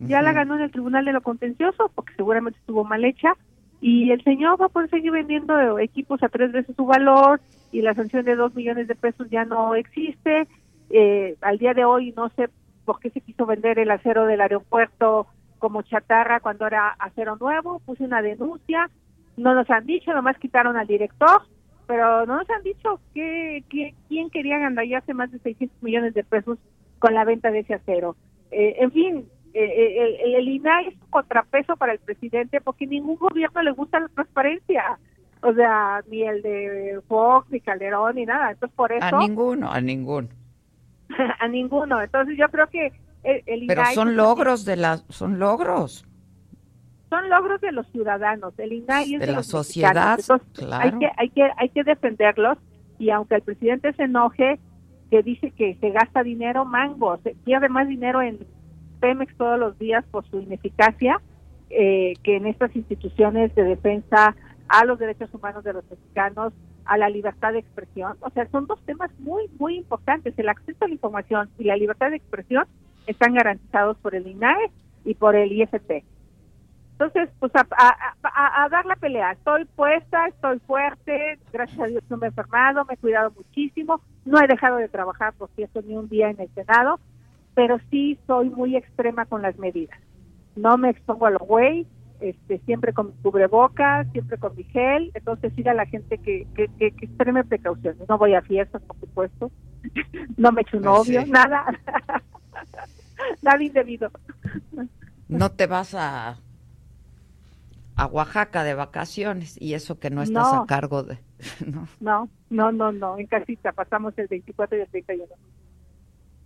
ya 0.00 0.22
la 0.22 0.32
ganó 0.32 0.54
en 0.54 0.62
el 0.62 0.70
Tribunal 0.70 1.04
de 1.04 1.12
lo 1.12 1.20
Contencioso, 1.20 1.90
porque 1.94 2.14
seguramente 2.14 2.58
estuvo 2.58 2.84
mal 2.84 3.04
hecha, 3.04 3.34
y 3.80 4.10
el 4.10 4.22
señor 4.24 4.60
va 4.60 4.66
a 4.66 4.70
poder 4.70 4.90
seguir 4.90 5.12
vendiendo 5.12 5.78
equipos 5.78 6.22
a 6.22 6.28
tres 6.28 6.52
veces 6.52 6.76
su 6.76 6.86
valor, 6.86 7.40
y 7.72 7.82
la 7.82 7.94
sanción 7.94 8.24
de 8.24 8.36
dos 8.36 8.54
millones 8.54 8.88
de 8.88 8.94
pesos 8.94 9.28
ya 9.30 9.44
no 9.44 9.74
existe. 9.74 10.46
Eh, 10.90 11.36
al 11.42 11.58
día 11.58 11.74
de 11.74 11.84
hoy 11.84 12.12
no 12.16 12.30
sé 12.30 12.48
por 12.84 12.98
qué 13.00 13.10
se 13.10 13.20
quiso 13.20 13.44
vender 13.44 13.78
el 13.78 13.90
acero 13.90 14.24
del 14.24 14.40
aeropuerto 14.40 15.26
como 15.58 15.82
chatarra 15.82 16.40
cuando 16.40 16.66
era 16.66 16.90
acero 16.98 17.36
nuevo, 17.36 17.80
puse 17.80 18.04
una 18.04 18.22
denuncia, 18.22 18.88
no 19.36 19.54
nos 19.54 19.68
han 19.70 19.86
dicho, 19.86 20.12
nomás 20.12 20.38
quitaron 20.38 20.76
al 20.76 20.86
director, 20.86 21.42
pero 21.86 22.26
no 22.26 22.36
nos 22.36 22.50
han 22.50 22.62
dicho 22.62 23.00
que, 23.14 23.64
quién 24.08 24.30
quería 24.30 24.58
hace 24.96 25.14
más 25.14 25.30
de 25.32 25.38
600 25.40 25.82
millones 25.82 26.14
de 26.14 26.24
pesos 26.24 26.58
con 26.98 27.14
la 27.14 27.24
venta 27.24 27.50
de 27.50 27.60
ese 27.60 27.74
acero. 27.74 28.16
Eh, 28.50 28.76
en 28.78 28.92
fin, 28.92 29.28
eh, 29.54 29.64
eh, 29.64 30.20
el, 30.24 30.34
el, 30.34 30.48
INAI 30.48 30.88
es 30.88 30.94
un 30.94 31.10
contrapeso 31.10 31.76
para 31.76 31.92
el 31.92 31.98
presidente 31.98 32.60
porque 32.60 32.86
ningún 32.86 33.16
gobierno 33.16 33.62
le 33.62 33.72
gusta 33.72 34.00
la 34.00 34.08
transparencia. 34.08 34.98
O 35.42 35.52
sea, 35.52 36.02
ni 36.10 36.22
el 36.22 36.42
de 36.42 37.00
Fox, 37.06 37.48
ni 37.50 37.60
Calderón, 37.60 38.16
ni 38.16 38.26
nada. 38.26 38.50
Entonces, 38.50 38.74
por 38.76 38.92
eso... 38.92 39.16
A 39.16 39.20
ninguno, 39.20 39.70
a 39.70 39.80
ninguno. 39.80 40.28
a 41.40 41.48
ninguno. 41.48 42.02
Entonces, 42.02 42.36
yo 42.36 42.48
creo 42.48 42.66
que 42.68 42.92
el, 43.22 43.66
Pero 43.66 43.84
son 43.94 44.16
logros 44.16 44.64
de 44.64 44.76
la... 44.76 44.98
Son 45.08 45.38
logros 45.38 46.04
son 47.10 47.30
logros 47.30 47.58
de 47.62 47.72
los 47.72 47.86
ciudadanos, 47.86 48.52
el 48.58 48.70
INAI 48.70 49.14
es 49.14 49.20
de, 49.20 49.28
la 49.28 49.42
sociedad, 49.42 50.18
hay 50.72 50.92
que 50.92 51.10
hay 51.16 51.30
que 51.30 51.50
hay 51.56 51.68
que 51.70 51.82
defenderlos 51.82 52.58
y 52.98 53.08
aunque 53.08 53.36
el 53.36 53.40
presidente 53.40 53.94
se 53.94 54.02
enoje 54.02 54.58
que 55.10 55.22
dice 55.22 55.50
que 55.52 55.76
se 55.80 55.90
gasta 55.90 56.22
dinero, 56.22 56.66
mango, 56.66 57.16
se 57.22 57.34
pierde 57.44 57.70
más 57.70 57.88
dinero 57.88 58.20
en 58.20 58.38
Pemex 58.98 59.36
todos 59.36 59.58
los 59.58 59.78
días 59.78 60.04
por 60.10 60.28
su 60.28 60.40
ineficacia 60.40 61.20
eh, 61.70 62.14
que 62.22 62.36
en 62.36 62.46
estas 62.46 62.74
instituciones 62.74 63.54
de 63.54 63.64
defensa 63.64 64.34
a 64.68 64.84
los 64.84 64.98
derechos 64.98 65.32
humanos 65.34 65.64
de 65.64 65.72
los 65.72 65.84
mexicanos, 65.90 66.52
a 66.84 66.96
la 66.96 67.08
libertad 67.08 67.52
de 67.52 67.58
expresión. 67.58 68.16
O 68.20 68.30
sea, 68.30 68.48
son 68.50 68.66
dos 68.66 68.80
temas 68.84 69.10
muy, 69.18 69.48
muy 69.58 69.76
importantes. 69.76 70.34
El 70.38 70.48
acceso 70.48 70.84
a 70.84 70.88
la 70.88 70.94
información 70.94 71.50
y 71.58 71.64
la 71.64 71.76
libertad 71.76 72.10
de 72.10 72.16
expresión 72.16 72.66
están 73.06 73.34
garantizados 73.34 73.98
por 73.98 74.14
el 74.14 74.26
INAE 74.26 74.70
y 75.04 75.14
por 75.14 75.36
el 75.36 75.52
IFP. 75.52 76.04
Entonces, 76.92 77.30
pues 77.38 77.52
a, 77.54 78.68
dar 78.70 78.86
la 78.86 78.96
pelea. 78.96 79.32
Estoy 79.32 79.64
puesta, 79.66 80.26
estoy 80.26 80.58
fuerte, 80.60 81.38
gracias 81.52 81.78
a 81.78 81.86
Dios 81.86 82.02
no 82.08 82.16
me 82.16 82.26
he 82.26 82.30
enfermado, 82.30 82.84
me 82.86 82.94
he 82.94 82.96
cuidado 82.96 83.30
muchísimo, 83.36 84.00
no 84.24 84.40
he 84.42 84.48
dejado 84.48 84.78
de 84.78 84.88
trabajar, 84.88 85.32
por 85.34 85.48
cierto, 85.50 85.80
ni 85.82 85.94
un 85.94 86.08
día 86.08 86.28
en 86.28 86.40
el 86.40 86.48
Senado, 86.54 86.98
pero 87.58 87.80
sí 87.90 88.16
soy 88.28 88.50
muy 88.50 88.76
extrema 88.76 89.26
con 89.26 89.42
las 89.42 89.58
medidas. 89.58 89.98
No 90.54 90.78
me 90.78 90.90
expongo 90.90 91.26
a 91.26 91.30
los 91.30 91.42
güey, 91.42 91.88
este, 92.20 92.60
siempre 92.60 92.92
con 92.92 93.08
mi 93.08 93.12
cubrebocas, 93.14 94.06
siempre 94.12 94.38
con 94.38 94.54
mi 94.54 94.62
gel, 94.62 95.10
entonces 95.12 95.52
sí 95.56 95.66
a 95.66 95.74
la 95.74 95.84
gente 95.86 96.18
que, 96.18 96.46
que, 96.54 96.68
que, 96.78 96.86
extreme 96.86 97.42
precauciones. 97.42 98.08
No 98.08 98.16
voy 98.16 98.34
a 98.34 98.42
fiestas, 98.42 98.80
por 98.82 98.96
supuesto, 99.00 99.50
no 100.36 100.52
me 100.52 100.60
echo 100.60 100.76
un 100.76 100.84
pues 100.84 100.98
novio, 101.08 101.26
nada, 101.26 101.64
nada 103.42 103.60
indebido. 103.60 104.12
No 105.26 105.50
te 105.50 105.66
vas 105.66 105.96
a 105.96 106.38
a 107.96 108.06
Oaxaca 108.06 108.62
de 108.62 108.74
vacaciones 108.74 109.60
y 109.60 109.74
eso 109.74 109.98
que 109.98 110.10
no 110.10 110.22
estás 110.22 110.46
a 110.54 110.64
cargo 110.66 111.02
de... 111.02 111.18
¿no? 111.66 111.88
¿no? 111.98 112.28
no, 112.50 112.70
no, 112.70 112.92
no, 112.92 113.18
en 113.18 113.26
casita, 113.26 113.72
pasamos 113.72 114.16
el 114.16 114.28
24 114.28 114.78
y 114.78 114.80
el 114.82 114.88
31. 114.90 115.34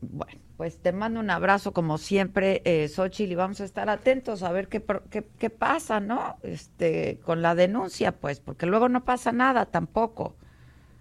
Bueno, 0.02 0.40
pues 0.56 0.82
te 0.82 0.92
mando 0.92 1.20
un 1.20 1.30
abrazo 1.30 1.72
como 1.72 1.96
siempre, 1.96 2.60
eh, 2.64 2.88
Xochitl, 2.88 3.32
y 3.32 3.34
vamos 3.36 3.60
a 3.60 3.64
estar 3.64 3.88
atentos 3.88 4.42
a 4.42 4.50
ver 4.50 4.66
qué, 4.68 4.82
qué, 5.10 5.24
qué 5.38 5.48
pasa, 5.48 6.00
¿no? 6.00 6.36
Este, 6.42 7.20
con 7.24 7.40
la 7.40 7.54
denuncia, 7.54 8.12
pues, 8.12 8.40
porque 8.40 8.66
luego 8.66 8.88
no 8.88 9.04
pasa 9.04 9.30
nada 9.30 9.66
tampoco. 9.66 10.34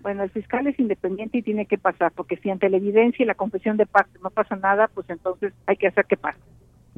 Bueno, 0.02 0.24
el 0.24 0.30
fiscal 0.30 0.68
es 0.68 0.80
independiente 0.80 1.40
y 1.40 1.42
tiene 1.42 1.66
que 1.66 1.80
pasar, 1.80 2.12
porque 2.12 2.38
si 2.38 2.52
ante 2.52 2.70
la 2.70 2.78
evidencia 2.78 3.24
y 3.24 3.26
la 3.26 3.36
confesión 3.36 3.78
de 3.78 3.88
parte 3.88 4.20
no 4.24 4.30
pasa 4.30 4.56
nada, 4.56 4.88
pues 4.88 5.10
entonces 5.10 5.52
hay 5.66 5.78
que 5.78 5.88
hacer 5.88 6.06
que 6.06 6.18
pase. 6.18 6.40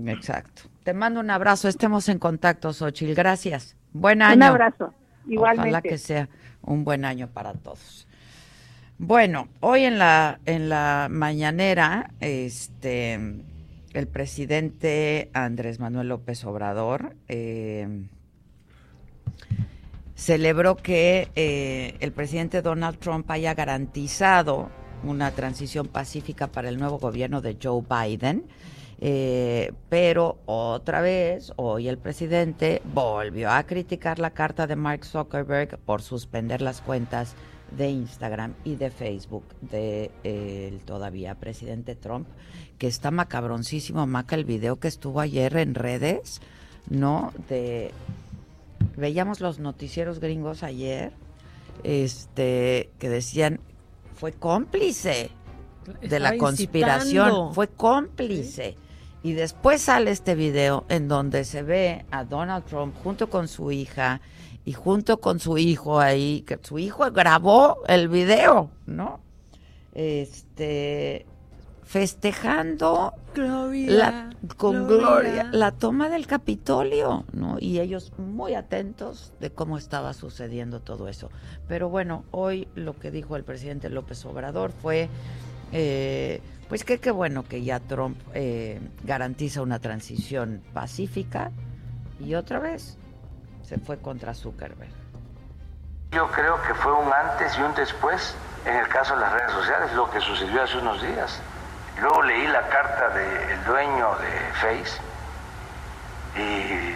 Exacto. 0.05 0.63
Te 0.83 0.93
mando 0.93 1.19
un 1.19 1.29
abrazo. 1.29 1.67
Estemos 1.67 2.09
en 2.09 2.19
contacto, 2.19 2.73
Xochil. 2.73 3.15
Gracias. 3.15 3.77
Buen 3.93 4.21
año. 4.21 4.35
Un 4.35 4.43
abrazo. 4.43 4.93
Igualmente. 5.27 5.69
Ojalá 5.69 5.81
que 5.81 5.97
sea 5.97 6.29
un 6.61 6.83
buen 6.83 7.05
año 7.05 7.27
para 7.27 7.53
todos. 7.53 8.07
Bueno, 8.97 9.49
hoy 9.59 9.83
en 9.83 9.99
la 9.99 10.39
en 10.45 10.69
la 10.69 11.07
mañanera, 11.09 12.11
este, 12.19 13.19
el 13.93 14.07
presidente 14.07 15.29
Andrés 15.33 15.79
Manuel 15.79 16.07
López 16.09 16.45
Obrador 16.45 17.15
eh, 17.27 18.05
celebró 20.15 20.77
que 20.77 21.29
eh, 21.35 21.95
el 21.99 22.11
presidente 22.11 22.61
Donald 22.61 22.99
Trump 22.99 23.29
haya 23.31 23.53
garantizado 23.53 24.69
una 25.03 25.31
transición 25.31 25.87
pacífica 25.87 26.47
para 26.47 26.69
el 26.69 26.77
nuevo 26.77 26.99
gobierno 26.99 27.41
de 27.41 27.57
Joe 27.61 27.83
Biden 27.89 28.45
eh, 29.05 29.73
pero 29.89 30.37
otra 30.45 31.01
vez, 31.01 31.51
hoy 31.57 31.89
el 31.89 31.97
presidente 31.97 32.81
volvió 32.93 33.51
a 33.51 33.63
criticar 33.63 34.17
la 34.17 34.29
carta 34.29 34.65
de 34.65 34.77
Mark 34.77 35.03
Zuckerberg 35.03 35.77
por 35.79 36.01
suspender 36.01 36.61
las 36.61 36.79
cuentas 36.79 37.35
de 37.71 37.89
Instagram 37.89 38.53
y 38.63 38.75
de 38.75 38.91
Facebook 38.91 39.43
de 39.61 40.11
el 40.23 40.79
todavía 40.81 41.35
presidente 41.35 41.95
Trump, 41.95 42.27
que 42.77 42.87
está 42.87 43.11
macabroncísimo, 43.11 44.05
Maca, 44.05 44.35
el 44.35 44.45
video 44.45 44.79
que 44.79 44.87
estuvo 44.87 45.19
ayer 45.19 45.57
en 45.57 45.75
redes, 45.75 46.41
¿no? 46.89 47.33
De 47.49 47.91
veíamos 48.95 49.39
los 49.39 49.59
noticieros 49.59 50.19
gringos 50.19 50.63
ayer, 50.63 51.13
este, 51.83 52.89
que 52.99 53.09
decían 53.09 53.59
fue 54.15 54.31
cómplice 54.31 55.31
de 56.01 56.19
la 56.19 56.37
conspiración, 56.37 57.53
fue 57.53 57.67
cómplice. 57.67 58.77
Y 59.23 59.33
después 59.33 59.83
sale 59.83 60.11
este 60.11 60.35
video 60.35 60.85
en 60.89 61.07
donde 61.07 61.45
se 61.45 61.63
ve 61.63 62.05
a 62.11 62.25
Donald 62.25 62.65
Trump 62.65 62.93
junto 63.03 63.29
con 63.29 63.47
su 63.47 63.71
hija 63.71 64.19
y 64.65 64.73
junto 64.73 65.19
con 65.19 65.39
su 65.39 65.57
hijo 65.57 65.99
ahí, 65.99 66.41
que 66.41 66.59
su 66.61 66.79
hijo 66.79 67.09
grabó 67.11 67.83
el 67.87 68.07
video, 68.07 68.71
¿no? 68.85 69.19
Este 69.93 71.25
festejando 71.83 73.13
la, 73.35 74.31
con 74.57 74.87
gloria. 74.87 75.49
la 75.51 75.71
toma 75.71 76.09
del 76.09 76.25
Capitolio, 76.25 77.25
¿no? 77.33 77.57
Y 77.59 77.79
ellos 77.81 78.11
muy 78.17 78.55
atentos 78.55 79.31
de 79.39 79.51
cómo 79.51 79.77
estaba 79.77 80.13
sucediendo 80.13 80.79
todo 80.79 81.07
eso. 81.07 81.29
Pero 81.67 81.89
bueno, 81.89 82.23
hoy 82.31 82.67
lo 82.73 82.97
que 82.97 83.11
dijo 83.11 83.35
el 83.35 83.43
presidente 83.43 83.89
López 83.89 84.25
Obrador 84.25 84.71
fue 84.71 85.07
eh, 85.71 86.41
pues 86.67 86.83
que 86.83 86.99
qué 86.99 87.11
bueno 87.11 87.43
que 87.43 87.63
ya 87.63 87.79
Trump 87.79 88.17
eh, 88.33 88.79
garantiza 89.03 89.61
una 89.61 89.77
transición 89.77 90.63
pacífica 90.73 91.51
y 92.19 92.33
otra 92.33 92.59
vez 92.59 92.97
se 93.63 93.77
fue 93.77 93.99
contra 93.99 94.33
Zuckerberg. 94.33 94.91
Yo 96.11 96.29
creo 96.31 96.61
que 96.61 96.73
fue 96.75 96.93
un 96.93 97.11
antes 97.11 97.57
y 97.57 97.61
un 97.61 97.73
después 97.73 98.35
en 98.65 98.75
el 98.77 98.87
caso 98.87 99.15
de 99.15 99.21
las 99.21 99.33
redes 99.33 99.51
sociales, 99.51 99.93
lo 99.93 100.09
que 100.09 100.19
sucedió 100.21 100.63
hace 100.63 100.77
unos 100.77 101.01
días. 101.01 101.41
Luego 101.99 102.23
leí 102.23 102.47
la 102.47 102.67
carta 102.69 103.09
del 103.09 103.63
dueño 103.65 104.15
de 104.15 104.53
Face 104.53 105.01
y 106.35 106.95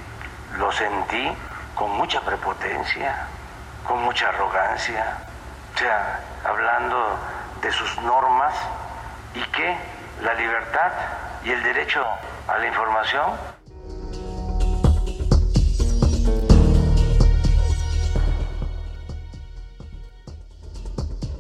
lo 0.58 0.72
sentí 0.72 1.32
con 1.76 1.92
mucha 1.92 2.22
prepotencia, 2.22 3.28
con 3.86 4.02
mucha 4.04 4.30
arrogancia, 4.30 5.18
o 5.76 5.78
sea, 5.78 6.20
hablando 6.46 7.18
de 7.62 7.72
sus 7.72 8.02
normas 8.02 8.56
y 9.36 9.42
que 9.52 9.78
la 10.22 10.34
libertad 10.34 10.92
y 11.44 11.52
el 11.52 11.62
derecho 11.64 12.04
a 12.48 12.58
la 12.58 12.68
información 12.68 13.57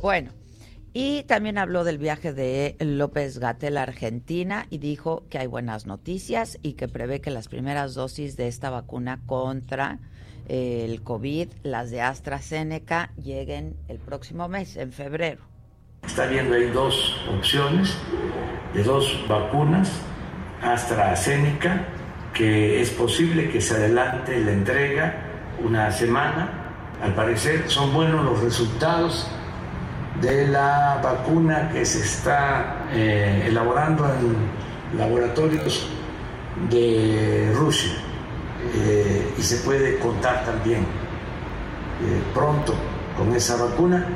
Bueno, 0.07 0.31
y 0.93 1.23
también 1.23 1.57
habló 1.57 1.83
del 1.83 1.97
viaje 1.97 2.31
de 2.31 2.77
López 2.79 3.39
Gatel 3.39 3.75
a 3.75 3.83
Argentina 3.83 4.65
y 4.69 4.77
dijo 4.77 5.25
que 5.29 5.37
hay 5.37 5.47
buenas 5.47 5.85
noticias 5.85 6.57
y 6.61 6.75
que 6.75 6.87
prevé 6.87 7.19
que 7.19 7.29
las 7.29 7.49
primeras 7.49 7.93
dosis 7.93 8.37
de 8.37 8.47
esta 8.47 8.69
vacuna 8.69 9.19
contra 9.25 9.99
el 10.47 11.01
COVID, 11.03 11.49
las 11.63 11.91
de 11.91 11.99
AstraZeneca, 11.99 13.11
lleguen 13.21 13.75
el 13.89 13.97
próximo 13.99 14.47
mes, 14.47 14.77
en 14.77 14.93
febrero. 14.93 15.41
Está 16.03 16.27
viendo 16.27 16.55
ahí 16.55 16.69
dos 16.69 17.17
opciones 17.29 17.93
de 18.73 18.83
dos 18.83 19.25
vacunas, 19.27 19.91
AstraZeneca 20.61 21.85
que 22.33 22.79
es 22.79 22.91
posible 22.91 23.49
que 23.49 23.59
se 23.59 23.75
adelante 23.75 24.39
la 24.39 24.53
entrega 24.53 25.15
una 25.61 25.91
semana. 25.91 26.95
Al 27.03 27.13
parecer 27.13 27.69
son 27.69 27.93
buenos 27.93 28.23
los 28.23 28.41
resultados 28.41 29.29
de 30.21 30.47
la 30.47 30.99
vacuna 31.03 31.69
que 31.71 31.85
se 31.85 31.99
está 31.99 32.87
eh, 32.91 33.45
elaborando 33.47 34.05
en 34.05 34.97
laboratorios 34.97 35.87
de 36.71 37.51
Rusia 37.55 37.93
eh, 38.73 39.33
y 39.37 39.41
se 39.41 39.57
puede 39.57 39.99
contar 39.99 40.43
también 40.43 40.81
eh, 40.81 42.21
pronto 42.33 42.73
con 43.15 43.33
esa 43.35 43.57
vacuna. 43.63 44.07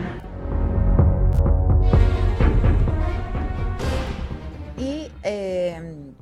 Y 4.77 5.11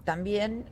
también 0.04 0.66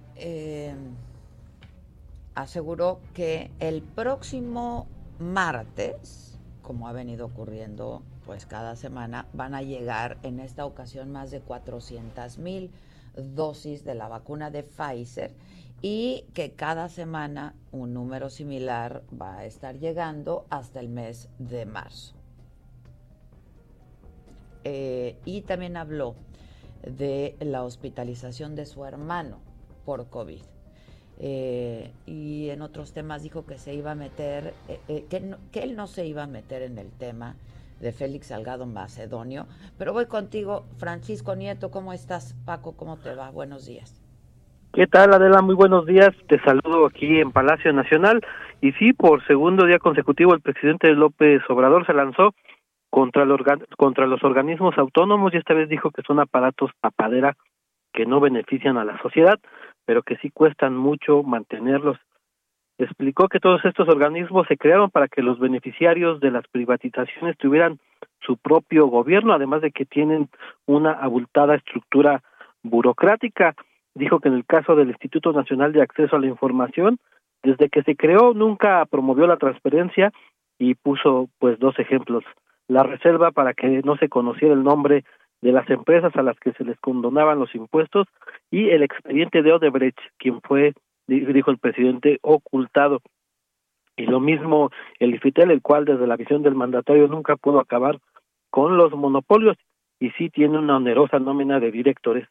aseguró 2.35 2.99
que 3.13 3.51
el 3.59 3.81
próximo 3.81 4.87
martes, 5.19 6.37
como 6.61 6.87
ha 6.87 6.91
venido 6.91 7.27
ocurriendo 7.27 8.01
pues 8.27 8.45
cada 8.45 8.75
semana, 8.75 9.25
van 9.33 9.55
a 9.55 9.61
llegar 9.61 10.17
en 10.21 10.41
esta 10.41 10.65
ocasión 10.65 11.11
más 11.13 11.31
de 11.31 11.39
400 11.39 12.37
mil 12.37 12.71
dosis 13.15 13.85
de 13.85 13.95
la 13.95 14.09
vacuna 14.09 14.51
de 14.51 14.63
Pfizer 14.63 15.33
y 15.81 16.25
que 16.33 16.51
cada 16.51 16.89
semana 16.89 17.55
un 17.71 17.93
número 17.93 18.29
similar 18.29 19.01
va 19.19 19.37
a 19.37 19.45
estar 19.45 19.79
llegando 19.79 20.45
hasta 20.49 20.81
el 20.81 20.89
mes 20.89 21.29
de 21.39 21.65
marzo. 21.65 22.15
Eh, 24.65 25.15
y 25.23 25.41
también 25.43 25.77
habló 25.77 26.15
de 26.83 27.37
la 27.39 27.63
hospitalización 27.63 28.55
de 28.55 28.65
su 28.65 28.83
hermano 28.83 29.39
por 29.85 30.09
COVID. 30.09 30.41
Eh, 31.19 31.93
y 32.05 32.49
en 32.49 32.61
otros 32.61 32.91
temas 32.91 33.23
dijo 33.23 33.45
que 33.45 33.57
se 33.57 33.73
iba 33.73 33.91
a 33.91 33.95
meter, 33.95 34.53
eh, 34.67 35.05
que, 35.09 35.63
él 35.63 35.75
no 35.77 35.87
se 35.87 36.05
iba 36.05 36.23
a 36.23 36.27
meter 36.27 36.61
en 36.61 36.77
el 36.77 36.91
tema 36.91 37.37
de 37.79 37.91
Félix 37.91 38.27
Salgado 38.27 38.65
Macedonio. 38.65 39.45
Pero 39.77 39.93
voy 39.93 40.05
contigo, 40.07 40.65
Francisco 40.77 41.35
Nieto, 41.35 41.71
¿cómo 41.71 41.93
estás? 41.93 42.35
Paco, 42.45 42.75
¿cómo 42.75 42.97
te 42.97 43.15
va? 43.15 43.31
Buenos 43.31 43.65
días. 43.65 44.03
¿Qué 44.73 44.87
tal, 44.87 45.13
Adela? 45.13 45.41
Muy 45.41 45.55
buenos 45.55 45.85
días. 45.85 46.09
Te 46.27 46.39
saludo 46.41 46.85
aquí 46.85 47.19
en 47.19 47.31
Palacio 47.31 47.73
Nacional. 47.73 48.21
Y 48.61 48.73
sí, 48.73 48.93
por 48.93 49.25
segundo 49.25 49.65
día 49.65 49.79
consecutivo, 49.79 50.33
el 50.33 50.41
presidente 50.41 50.91
López 50.93 51.41
Obrador 51.49 51.85
se 51.85 51.93
lanzó 51.93 52.33
contra, 52.89 53.25
contra 53.77 54.07
los 54.07 54.23
organismos 54.23 54.77
autónomos 54.77 55.33
y 55.33 55.37
esta 55.37 55.53
vez 55.53 55.69
dijo 55.69 55.91
que 55.91 56.01
son 56.03 56.19
aparatos 56.19 56.71
tapadera 56.81 57.35
que 57.93 58.05
no 58.05 58.19
benefician 58.19 58.77
a 58.77 58.85
la 58.85 59.01
sociedad 59.01 59.39
pero 59.87 60.03
que 60.03 60.17
sí 60.17 60.29
cuestan 60.29 60.75
mucho 60.75 61.23
mantenerlos. 61.23 61.97
Explicó 62.77 63.27
que 63.27 63.39
todos 63.39 63.63
estos 63.65 63.87
organismos 63.89 64.47
se 64.47 64.57
crearon 64.57 64.91
para 64.91 65.07
que 65.07 65.23
los 65.23 65.39
beneficiarios 65.39 66.19
de 66.19 66.31
las 66.31 66.47
privatizaciones 66.47 67.37
tuvieran 67.37 67.79
su 68.21 68.37
propio 68.37 68.87
gobierno, 68.87 69.33
además 69.33 69.61
de 69.61 69.71
que 69.71 69.85
tienen 69.85 70.29
una 70.65 70.91
abultada 70.91 71.55
estructura 71.55 72.21
burocrática. 72.61 73.55
Dijo 73.95 74.19
que 74.19 74.29
en 74.29 74.35
el 74.35 74.45
caso 74.45 74.75
del 74.75 74.89
Instituto 74.89 75.33
Nacional 75.33 75.73
de 75.73 75.81
Acceso 75.81 76.15
a 76.15 76.19
la 76.19 76.27
Información, 76.27 76.99
desde 77.41 77.69
que 77.69 77.81
se 77.83 77.95
creó 77.95 78.33
nunca 78.33 78.85
promovió 78.85 79.25
la 79.25 79.37
transparencia 79.37 80.11
y 80.59 80.75
puso 80.75 81.29
pues 81.39 81.57
dos 81.59 81.77
ejemplos. 81.79 82.23
La 82.67 82.83
reserva 82.83 83.31
para 83.31 83.53
que 83.53 83.81
no 83.83 83.97
se 83.97 84.09
conociera 84.09 84.53
el 84.53 84.63
nombre 84.63 85.03
de 85.41 85.51
las 85.51 85.69
empresas 85.69 86.15
a 86.15 86.23
las 86.23 86.37
que 86.39 86.51
se 86.53 86.63
les 86.63 86.79
condonaban 86.79 87.39
los 87.39 87.53
impuestos 87.55 88.07
y 88.51 88.69
el 88.69 88.83
expediente 88.83 89.41
de 89.41 89.53
Odebrecht, 89.53 89.99
quien 90.17 90.41
fue, 90.41 90.73
dijo 91.07 91.51
el 91.51 91.57
presidente, 91.57 92.19
ocultado. 92.21 93.01
Y 93.95 94.05
lo 94.05 94.19
mismo 94.19 94.69
el 94.99 95.15
IFITEL, 95.15 95.51
el 95.51 95.61
cual 95.61 95.85
desde 95.85 96.05
la 96.05 96.17
visión 96.17 96.43
del 96.43 96.55
mandatario 96.55 97.07
nunca 97.07 97.35
pudo 97.35 97.59
acabar 97.59 97.99
con 98.49 98.77
los 98.77 98.91
monopolios 98.93 99.57
y 99.99 100.11
sí 100.11 100.29
tiene 100.29 100.59
una 100.59 100.77
onerosa 100.77 101.19
nómina 101.19 101.59
de 101.59 101.71
directores 101.71 102.27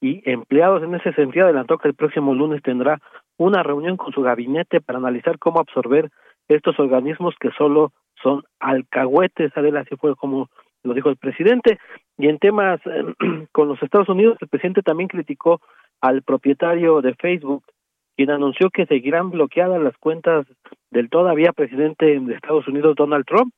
y 0.00 0.28
empleados. 0.28 0.82
En 0.82 0.94
ese 0.94 1.12
sentido, 1.12 1.46
adelantó 1.46 1.78
que 1.78 1.88
el 1.88 1.94
próximo 1.94 2.34
lunes 2.34 2.62
tendrá 2.62 3.00
una 3.36 3.62
reunión 3.62 3.96
con 3.96 4.12
su 4.12 4.22
gabinete 4.22 4.80
para 4.80 4.98
analizar 4.98 5.38
cómo 5.38 5.60
absorber 5.60 6.10
estos 6.48 6.78
organismos 6.78 7.34
que 7.40 7.50
solo 7.52 7.92
son 8.22 8.42
alcahuetes, 8.60 9.56
Adela, 9.56 9.80
así 9.80 9.96
fue 9.96 10.14
como 10.16 10.48
lo 10.82 10.94
dijo 10.94 11.08
el 11.08 11.16
presidente. 11.16 11.78
Y 12.18 12.28
en 12.28 12.38
temas 12.38 12.80
em, 12.86 13.14
con 13.52 13.68
los 13.68 13.82
Estados 13.82 14.08
Unidos, 14.08 14.36
el 14.40 14.48
presidente 14.48 14.82
también 14.82 15.08
criticó 15.08 15.60
al 16.00 16.22
propietario 16.22 17.00
de 17.00 17.14
Facebook, 17.14 17.64
quien 18.16 18.30
anunció 18.30 18.70
que 18.70 18.86
seguirán 18.86 19.30
bloqueadas 19.30 19.82
las 19.82 19.96
cuentas 19.98 20.46
del 20.90 21.10
todavía 21.10 21.52
presidente 21.52 22.18
de 22.18 22.34
Estados 22.34 22.66
Unidos, 22.68 22.96
Donald 22.96 23.24
Trump. 23.26 23.52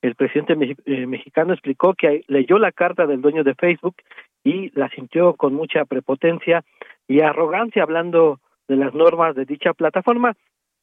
El 0.00 0.14
presidente 0.14 0.76
eh, 0.86 1.06
mexicano 1.06 1.52
explicó 1.52 1.94
que 1.94 2.24
leyó 2.26 2.58
la 2.58 2.72
carta 2.72 3.06
del 3.06 3.20
dueño 3.20 3.44
de 3.44 3.54
Facebook 3.54 3.96
y 4.42 4.70
la 4.78 4.88
sintió 4.88 5.34
con 5.34 5.54
mucha 5.54 5.84
prepotencia 5.84 6.64
y 7.06 7.20
arrogancia 7.20 7.82
hablando 7.82 8.40
de 8.66 8.76
las 8.76 8.94
normas 8.94 9.36
de 9.36 9.44
dicha 9.44 9.74
plataforma, 9.74 10.34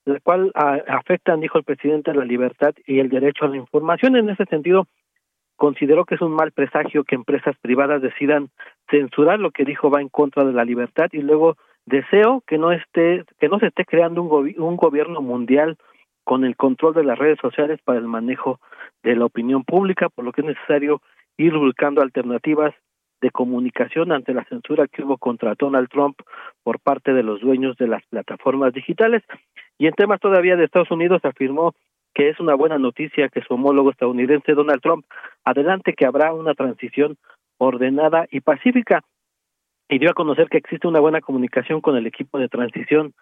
la 0.05 0.19
cual 0.21 0.51
afectan, 0.53 1.41
dijo 1.41 1.57
el 1.57 1.63
presidente, 1.63 2.13
la 2.13 2.23
libertad 2.23 2.73
y 2.85 2.99
el 2.99 3.09
derecho 3.09 3.45
a 3.45 3.49
la 3.49 3.57
información. 3.57 4.15
En 4.15 4.29
ese 4.29 4.45
sentido, 4.45 4.87
consideró 5.55 6.05
que 6.05 6.15
es 6.15 6.21
un 6.21 6.31
mal 6.31 6.51
presagio 6.51 7.03
que 7.03 7.15
empresas 7.15 7.55
privadas 7.61 8.01
decidan 8.01 8.49
censurar 8.89 9.39
lo 9.39 9.51
que 9.51 9.65
dijo 9.65 9.89
va 9.89 10.01
en 10.01 10.09
contra 10.09 10.45
de 10.45 10.53
la 10.53 10.63
libertad 10.63 11.09
y 11.11 11.21
luego 11.21 11.57
deseo 11.89 12.43
que 12.47 12.57
no 12.57 12.71
esté 12.71 13.25
que 13.39 13.49
no 13.49 13.59
se 13.59 13.67
esté 13.67 13.83
creando 13.83 14.21
un, 14.21 14.53
un 14.57 14.77
gobierno 14.77 15.21
mundial 15.21 15.77
con 16.23 16.45
el 16.45 16.55
control 16.55 16.93
de 16.93 17.03
las 17.03 17.17
redes 17.17 17.39
sociales 17.41 17.79
para 17.83 17.99
el 17.99 18.05
manejo 18.05 18.59
de 19.03 19.15
la 19.15 19.25
opinión 19.25 19.63
pública, 19.63 20.09
por 20.09 20.23
lo 20.23 20.31
que 20.31 20.41
es 20.41 20.47
necesario 20.47 21.01
ir 21.37 21.53
buscando 21.57 22.01
alternativas 22.01 22.73
de 23.21 23.31
comunicación 23.31 24.11
ante 24.11 24.33
la 24.33 24.45
censura 24.45 24.87
que 24.87 25.03
hubo 25.03 25.17
contra 25.17 25.55
Donald 25.57 25.89
Trump 25.89 26.17
por 26.63 26.79
parte 26.79 27.13
de 27.13 27.23
los 27.23 27.41
dueños 27.41 27.75
de 27.77 27.87
las 27.87 28.05
plataformas 28.05 28.73
digitales. 28.73 29.23
Y 29.77 29.87
en 29.87 29.93
temas 29.93 30.19
todavía 30.19 30.55
de 30.55 30.65
Estados 30.65 30.91
Unidos 30.91 31.21
afirmó 31.23 31.73
que 32.13 32.29
es 32.29 32.39
una 32.39 32.55
buena 32.55 32.77
noticia 32.77 33.29
que 33.29 33.41
su 33.41 33.55
homólogo 33.55 33.91
estadounidense 33.91 34.53
Donald 34.53 34.81
Trump 34.81 35.05
adelante 35.43 35.93
que 35.93 36.05
habrá 36.05 36.33
una 36.33 36.53
transición 36.53 37.17
ordenada 37.57 38.27
y 38.31 38.41
pacífica 38.41 39.03
y 39.89 39.97
dio 39.97 40.11
a 40.11 40.13
conocer 40.13 40.49
que 40.49 40.59
existe 40.59 40.87
una 40.87 40.99
buena 40.99 41.19
comunicación 41.19 41.81
con 41.81 41.97
el 41.97 42.05
equipo 42.05 42.37
de 42.37 42.47
transición 42.47 43.13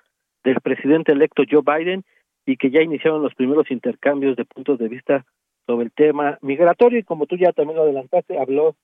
del 0.44 0.60
presidente 0.60 1.14
electo 1.14 1.44
Joe 1.50 1.62
Biden 1.66 2.04
y 2.46 2.58
que 2.58 2.70
ya 2.70 2.82
iniciaron 2.82 3.24
los 3.24 3.34
primeros 3.34 3.72
intercambios 3.72 4.36
de 4.36 4.46
puntos 4.46 4.78
de 4.78 4.90
vista 4.90 5.26
sobre 5.66 5.86
el 5.86 5.92
tema 5.92 6.38
migratorio 6.42 7.00
y 7.00 7.04
como 7.04 7.26
tú 7.26 7.38
ya 7.38 7.54
también 7.54 7.78
lo 7.78 7.84
adelantaste, 7.84 8.38
habló 8.38 8.76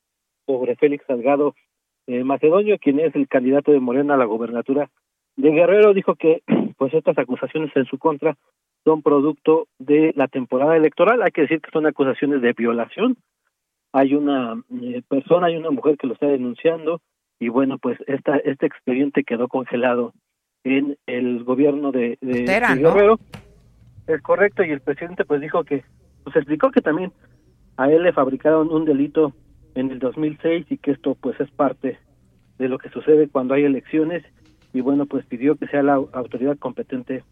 sobre 0.46 0.76
Félix 0.76 1.06
Salgado 1.06 1.56
eh, 2.08 2.24
Macedonio, 2.24 2.78
quien 2.80 3.00
es 3.00 3.15
el 3.15 3.28
candidato 3.28 3.72
de 3.72 3.80
Morena 3.80 4.15
a 4.15 4.17
la 4.17 4.26
gobernatura 4.26 4.89
de 5.36 5.52
Guerrero, 5.52 5.93
dijo 5.93 6.15
que 6.15 6.41
pues 6.78 6.93
estas 6.93 7.17
acusaciones 7.17 7.72
en 7.76 7.86
su 7.86 7.98
contra 7.98 8.38
son 8.86 9.02
producto 9.02 9.67
de 9.80 10.13
la 10.15 10.28
temporada 10.28 10.76
electoral. 10.76 11.22
Hay 11.22 11.32
que 11.32 11.43
decir 11.43 11.62
que 11.62 11.72
son 11.72 11.86
acusaciones 11.86 12.41
de 12.41 12.52
violación. 12.52 13.15
Hay 13.93 14.13
una 14.13 14.62
eh, 14.82 15.02
persona, 15.08 15.48
hay 15.48 15.56
una 15.56 15.72
mujer 15.72 15.98
que 15.98 16.08
lo 16.08 16.13
está 16.13 16.28
denunciando 16.28 17.00
y 17.43 17.49
bueno, 17.49 17.77
pues 17.77 17.97
esta, 18.08 18.38
este 18.38 18.67
expediente 18.67 19.25
quedó 19.25 19.49
congelado 19.49 20.13
en 20.63 20.97
el 21.08 21.43
gobierno 21.43 21.91
de, 21.91 22.17
de, 22.21 22.45
Guerrero. 22.45 23.19
Es 24.08 24.21
correcto 24.21 24.63
y 24.63 24.71
el 24.71 24.79
presidente 24.79 25.25
pues 25.25 25.41
dijo 25.41 25.65
que, 25.65 25.84
pues 26.23 26.38
explicó 26.38 26.71
que 26.71 26.79
también 26.79 27.12
a 27.75 27.91
él 27.91 28.03
le 28.03 28.13
fabricaron 28.13 28.71
un 28.71 28.86
delito 28.86 29.34
en 29.75 29.91
el 29.91 29.99
2006 29.99 30.67
y 30.69 30.77
que 30.77 30.91
esto 30.91 31.15
pues 31.19 31.38
es 31.41 31.51
parte 31.51 31.99
de 32.60 32.69
lo 32.69 32.77
que 32.77 32.88
sucede 32.89 33.27
cuando 33.27 33.56
hay 33.56 33.65
elecciones. 33.65 34.23
Y 34.71 34.79
bueno 34.79 35.06
pues 35.06 35.25
pidió 35.25 35.58
que 35.58 35.67
sea 35.67 35.84
la 35.84 35.95
autoridad 35.95 36.58
competente 36.58 37.25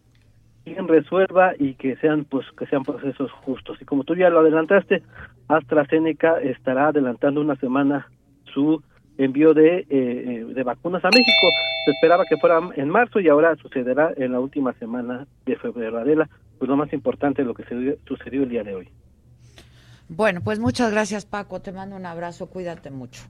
quien 0.65 0.89
resuelva 0.89 1.53
y 1.57 1.75
que 1.75 1.95
sean 1.97 2.25
pues 2.25 2.45
que 2.57 2.65
sean 2.65 2.83
procesos 2.83 3.31
justos. 3.31 3.81
Y 3.81 3.85
como 3.85 4.03
tú 4.03 4.13
ya 4.15 4.29
lo 4.29 4.39
adelantaste 4.39 5.03
AstraZeneca 5.47 6.41
estará 6.41 6.89
adelantando 6.89 7.39
una 7.39 7.55
semana 7.55 8.09
su 8.53 8.83
envío 9.17 9.53
de, 9.53 9.79
eh, 9.79 9.85
eh, 9.89 10.45
de 10.53 10.63
vacunas 10.63 11.03
a 11.03 11.09
México. 11.09 11.47
Se 11.85 11.91
esperaba 11.91 12.25
que 12.25 12.37
fuera 12.37 12.59
en 12.75 12.89
marzo 12.89 13.19
y 13.19 13.27
ahora 13.27 13.55
sucederá 13.55 14.13
en 14.17 14.31
la 14.31 14.39
última 14.39 14.73
semana 14.73 15.27
de 15.45 15.55
febrero. 15.55 15.97
Adela 15.97 16.29
pues 16.57 16.69
lo 16.69 16.77
más 16.77 16.93
importante 16.93 17.43
lo 17.43 17.55
que 17.55 17.63
se, 17.63 17.97
sucedió 18.07 18.43
el 18.43 18.49
día 18.49 18.63
de 18.63 18.75
hoy. 18.75 18.89
Bueno 20.09 20.41
pues 20.43 20.59
muchas 20.59 20.91
gracias 20.91 21.25
Paco. 21.25 21.61
Te 21.61 21.71
mando 21.71 21.95
un 21.95 22.05
abrazo. 22.05 22.49
Cuídate 22.49 22.91
mucho. 22.91 23.23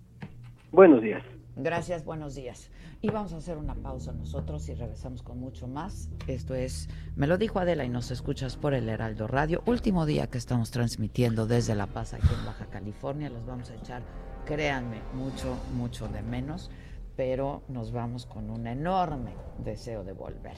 Buenos 0.72 1.02
días. 1.02 1.24
Gracias 1.56 2.06
buenos 2.06 2.36
días. 2.36 2.72
Y 3.04 3.10
vamos 3.10 3.34
a 3.34 3.38
hacer 3.38 3.58
una 3.58 3.74
pausa 3.74 4.12
nosotros 4.12 4.70
y 4.70 4.76
regresamos 4.76 5.24
con 5.24 5.40
mucho 5.40 5.68
más. 5.68 6.12
Esto 6.28 6.54
es, 6.54 6.88
me 7.16 7.26
lo 7.26 7.40
dijo 7.40 7.60
Adela 7.60 7.84
y 7.84 7.90
nos 7.90 8.12
escuchas 8.12 8.58
por 8.58 8.76
el 8.76 8.88
Heraldo 8.88 9.28
Radio. 9.28 9.64
Último 9.66 10.06
día 10.06 10.28
que 10.28 10.38
estamos 10.38 10.70
transmitiendo 10.70 11.48
desde 11.48 11.74
La 11.74 11.88
Paz 11.88 12.14
aquí 12.14 12.28
en 12.28 12.46
Baja 12.46 12.68
California. 12.68 13.32
Los 13.32 13.44
vamos 13.48 13.72
a 13.72 13.76
echar, 13.76 14.04
créanme, 14.46 15.02
mucho, 15.14 15.58
mucho 15.76 16.08
de 16.08 16.22
menos. 16.22 16.70
pero 17.16 17.62
nos 17.68 17.92
vamos 17.92 18.26
con 18.26 18.50
un 18.50 18.66
enorme 18.68 19.36
deseo 19.60 20.04
de 20.04 20.14
volver. 20.14 20.58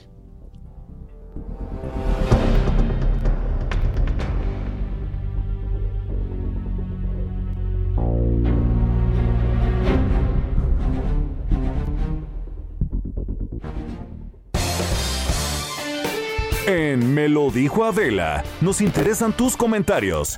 En 16.66 17.14
Me 17.14 17.28
lo 17.28 17.52
dijo 17.52 17.84
Adela, 17.84 18.44
nos 18.62 18.80
interesan 18.80 19.34
tus 19.34 19.58
comentarios. 19.58 20.38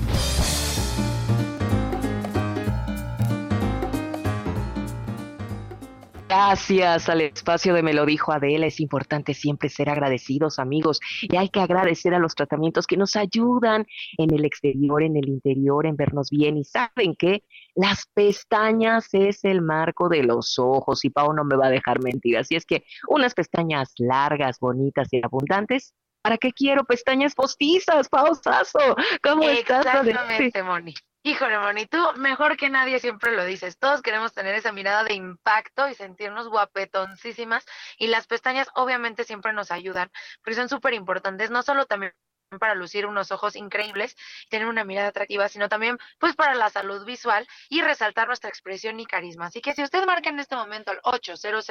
Gracias 6.33 7.09
al 7.09 7.19
espacio 7.19 7.73
de 7.73 7.83
Me 7.83 7.93
lo 7.93 8.05
dijo 8.05 8.31
Adela. 8.31 8.65
Es 8.65 8.79
importante 8.79 9.33
siempre 9.33 9.67
ser 9.67 9.89
agradecidos, 9.89 10.59
amigos, 10.59 11.01
y 11.23 11.35
hay 11.35 11.49
que 11.49 11.59
agradecer 11.59 12.13
a 12.13 12.19
los 12.19 12.35
tratamientos 12.35 12.87
que 12.87 12.95
nos 12.95 13.17
ayudan 13.17 13.85
en 14.17 14.33
el 14.33 14.45
exterior, 14.45 15.03
en 15.03 15.17
el 15.17 15.27
interior, 15.27 15.85
en 15.85 15.97
vernos 15.97 16.29
bien. 16.29 16.55
Y 16.55 16.63
saben 16.63 17.17
que 17.19 17.43
las 17.75 18.05
pestañas 18.13 19.09
es 19.11 19.43
el 19.43 19.61
marco 19.61 20.07
de 20.07 20.23
los 20.23 20.57
ojos, 20.57 21.03
y 21.03 21.09
Pau 21.09 21.33
no 21.33 21.43
me 21.43 21.57
va 21.57 21.67
a 21.67 21.69
dejar 21.69 22.01
mentir. 22.01 22.37
Así 22.37 22.55
es 22.55 22.65
que 22.65 22.85
unas 23.09 23.33
pestañas 23.33 23.91
largas, 23.97 24.57
bonitas 24.57 25.09
y 25.11 25.19
abundantes. 25.21 25.93
¿Para 26.21 26.37
qué 26.37 26.53
quiero 26.53 26.85
pestañas 26.85 27.35
postizas, 27.35 28.07
Pausazo? 28.07 28.95
¿Cómo 29.21 29.49
estás? 29.49 29.85
Exactamente, 29.85 30.63
Moni. 30.63 30.93
Híjole, 31.23 31.59
Moni, 31.59 31.85
tú 31.85 31.99
mejor 32.15 32.57
que 32.57 32.69
nadie 32.71 32.99
siempre 32.99 33.31
lo 33.31 33.45
dices. 33.45 33.77
Todos 33.77 34.01
queremos 34.01 34.33
tener 34.33 34.55
esa 34.55 34.71
mirada 34.71 35.03
de 35.03 35.13
impacto 35.13 35.87
y 35.87 35.93
sentirnos 35.93 36.47
guapetoncísimas. 36.47 37.63
Y 37.97 38.07
las 38.07 38.25
pestañas 38.25 38.69
obviamente 38.73 39.23
siempre 39.23 39.53
nos 39.53 39.69
ayudan, 39.69 40.11
porque 40.43 40.55
son 40.55 40.67
súper 40.67 40.95
importantes, 40.95 41.51
no 41.51 41.61
solo 41.61 41.85
también 41.85 42.13
para 42.59 42.73
lucir 42.73 43.05
unos 43.05 43.31
ojos 43.31 43.55
increíbles 43.55 44.15
y 44.45 44.49
tener 44.49 44.67
una 44.67 44.83
mirada 44.83 45.09
atractiva, 45.09 45.47
sino 45.47 45.69
también 45.69 45.99
pues 46.19 46.35
para 46.35 46.55
la 46.55 46.69
salud 46.69 47.05
visual 47.05 47.47
y 47.69 47.81
resaltar 47.81 48.27
nuestra 48.27 48.49
expresión 48.49 48.99
y 48.99 49.05
carisma. 49.05 49.45
Así 49.45 49.61
que 49.61 49.73
si 49.73 49.83
usted 49.83 50.05
marca 50.07 50.29
en 50.29 50.39
este 50.39 50.55
momento 50.55 50.91
al 50.91 50.99
800 51.03 51.65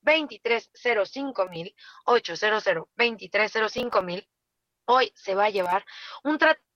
2305 0.00 1.48
mil, 1.48 1.74
800 2.04 2.64
2305 2.96 4.02
mil, 4.02 4.28
hoy 4.86 5.12
se 5.16 5.34
va 5.34 5.46
a 5.46 5.50
llevar 5.50 5.84
un 6.22 6.38
tratamiento 6.38 6.71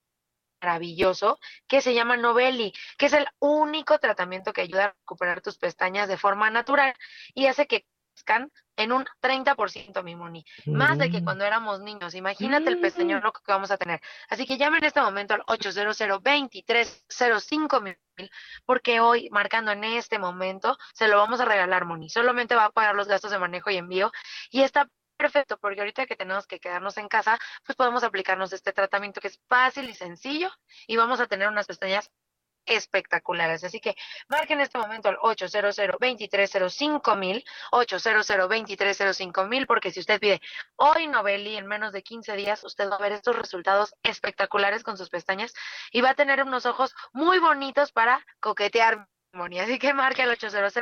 maravilloso 0.61 1.39
que 1.67 1.81
se 1.81 1.93
llama 1.93 2.17
Novelli, 2.17 2.73
que 2.97 3.07
es 3.07 3.13
el 3.13 3.27
único 3.39 3.99
tratamiento 3.99 4.53
que 4.53 4.61
ayuda 4.61 4.85
a 4.85 4.95
recuperar 4.99 5.41
tus 5.41 5.57
pestañas 5.57 6.07
de 6.07 6.17
forma 6.17 6.49
natural 6.49 6.93
y 7.33 7.47
hace 7.47 7.67
que 7.67 7.85
crezcan 8.13 8.51
en 8.77 8.91
un 8.91 9.05
30%, 9.21 10.03
mi 10.03 10.15
Moni, 10.15 10.43
más 10.65 10.97
de 10.97 11.09
que 11.11 11.21
Mm. 11.21 11.23
cuando 11.23 11.45
éramos 11.45 11.81
niños. 11.81 12.15
Imagínate 12.15 12.69
el 12.69 12.79
pestañón 12.79 13.21
loco 13.23 13.41
que 13.43 13.51
vamos 13.51 13.69
a 13.71 13.77
tener. 13.77 14.01
Así 14.29 14.45
que 14.45 14.57
llame 14.57 14.77
en 14.79 14.85
este 14.85 15.01
momento 15.01 15.33
al 15.35 15.43
800 15.47 15.97
2305 15.97 17.81
mil, 17.81 17.97
porque 18.65 18.99
hoy, 18.99 19.29
marcando 19.31 19.71
en 19.71 19.83
este 19.83 20.19
momento, 20.19 20.77
se 20.93 21.07
lo 21.07 21.17
vamos 21.17 21.39
a 21.39 21.45
regalar, 21.45 21.85
Moni. 21.85 22.09
Solamente 22.09 22.55
va 22.55 22.65
a 22.65 22.71
pagar 22.71 22.95
los 22.95 23.07
gastos 23.07 23.31
de 23.31 23.39
manejo 23.39 23.69
y 23.69 23.77
envío 23.77 24.11
y 24.51 24.61
está 24.61 24.89
perfecto, 25.17 25.57
porque 25.57 25.81
ahorita 25.81 26.05
que 26.05 26.15
tenemos 26.15 26.47
que 26.47 26.59
quedarnos 26.59 26.97
en 26.97 27.07
casa, 27.07 27.37
pues 27.65 27.75
podemos 27.75 28.03
aplicarnos 28.03 28.53
este 28.53 28.73
tratamiento 28.73 29.19
que 29.21 29.27
es 29.27 29.39
fácil 29.47 29.89
y 29.89 29.93
sencillo 29.93 30.49
y 30.87 30.95
vamos 30.97 31.19
a 31.19 31.27
tener 31.27 31.47
unas 31.47 31.67
pestañas 31.67 32.11
espectaculares. 32.67 33.63
Así 33.63 33.79
que 33.79 33.95
marquen 34.27 34.59
en 34.59 34.65
este 34.65 34.77
momento 34.77 35.09
al 35.09 35.17
800 35.21 35.75
2305 35.75 37.15
mil, 37.15 37.43
800 37.71 38.27
2305 38.27 39.45
mil, 39.45 39.65
porque 39.65 39.91
si 39.91 40.01
usted 40.01 40.19
pide 40.19 40.41
hoy 40.75 41.07
Novelli 41.07 41.55
en 41.55 41.65
menos 41.65 41.93
de 41.93 42.03
15 42.03 42.35
días, 42.35 42.63
usted 42.63 42.89
va 42.89 42.97
a 42.97 43.01
ver 43.01 43.13
estos 43.13 43.35
resultados 43.35 43.95
espectaculares 44.03 44.83
con 44.83 44.97
sus 44.97 45.09
pestañas 45.09 45.53
y 45.91 46.01
va 46.01 46.11
a 46.11 46.15
tener 46.15 46.43
unos 46.43 46.65
ojos 46.65 46.93
muy 47.13 47.39
bonitos 47.39 47.91
para 47.91 48.25
coquetear, 48.39 49.07
Moni. 49.33 49.59
Así 49.59 49.79
que 49.79 49.93
marque 49.93 50.23
al 50.23 50.29
800 50.29 50.73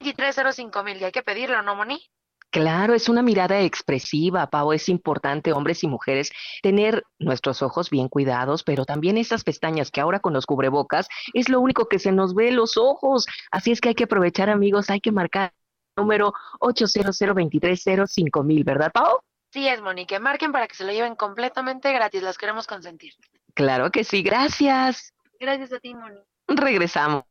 2305 0.00 0.82
mil 0.82 1.00
y 1.00 1.04
hay 1.04 1.12
que 1.12 1.22
pedirlo, 1.22 1.62
¿no, 1.62 1.76
Moni? 1.76 2.10
Claro, 2.50 2.94
es 2.94 3.08
una 3.08 3.22
mirada 3.22 3.60
expresiva, 3.60 4.48
Pau. 4.50 4.72
Es 4.72 4.88
importante, 4.88 5.52
hombres 5.52 5.84
y 5.84 5.88
mujeres, 5.88 6.32
tener 6.62 7.04
nuestros 7.18 7.62
ojos 7.62 7.90
bien 7.90 8.08
cuidados, 8.08 8.64
pero 8.64 8.84
también 8.84 9.18
esas 9.18 9.44
pestañas 9.44 9.90
que 9.90 10.00
ahora 10.00 10.18
con 10.18 10.32
los 10.32 10.46
cubrebocas 10.46 11.08
es 11.32 11.48
lo 11.48 11.60
único 11.60 11.86
que 11.86 12.00
se 12.00 12.10
nos 12.10 12.34
ve 12.34 12.50
los 12.50 12.76
ojos. 12.76 13.26
Así 13.52 13.70
es 13.70 13.80
que 13.80 13.90
hay 13.90 13.94
que 13.94 14.04
aprovechar, 14.04 14.50
amigos, 14.50 14.90
hay 14.90 15.00
que 15.00 15.12
marcar 15.12 15.52
el 15.96 16.02
número 16.02 16.32
800 16.58 17.16
2305 17.16 18.42
mil, 18.42 18.64
¿verdad, 18.64 18.90
Pau? 18.92 19.20
Sí 19.52 19.68
es, 19.68 19.80
Moni, 19.80 20.06
que 20.06 20.18
marquen 20.18 20.52
para 20.52 20.66
que 20.66 20.74
se 20.74 20.84
lo 20.84 20.92
lleven 20.92 21.16
completamente 21.16 21.92
gratis. 21.92 22.22
Las 22.22 22.38
queremos 22.38 22.66
consentir. 22.66 23.14
Claro 23.54 23.90
que 23.90 24.04
sí, 24.04 24.22
gracias. 24.22 25.12
Gracias 25.38 25.72
a 25.72 25.78
ti, 25.78 25.94
Moni. 25.94 26.20
Regresamos. 26.48 27.24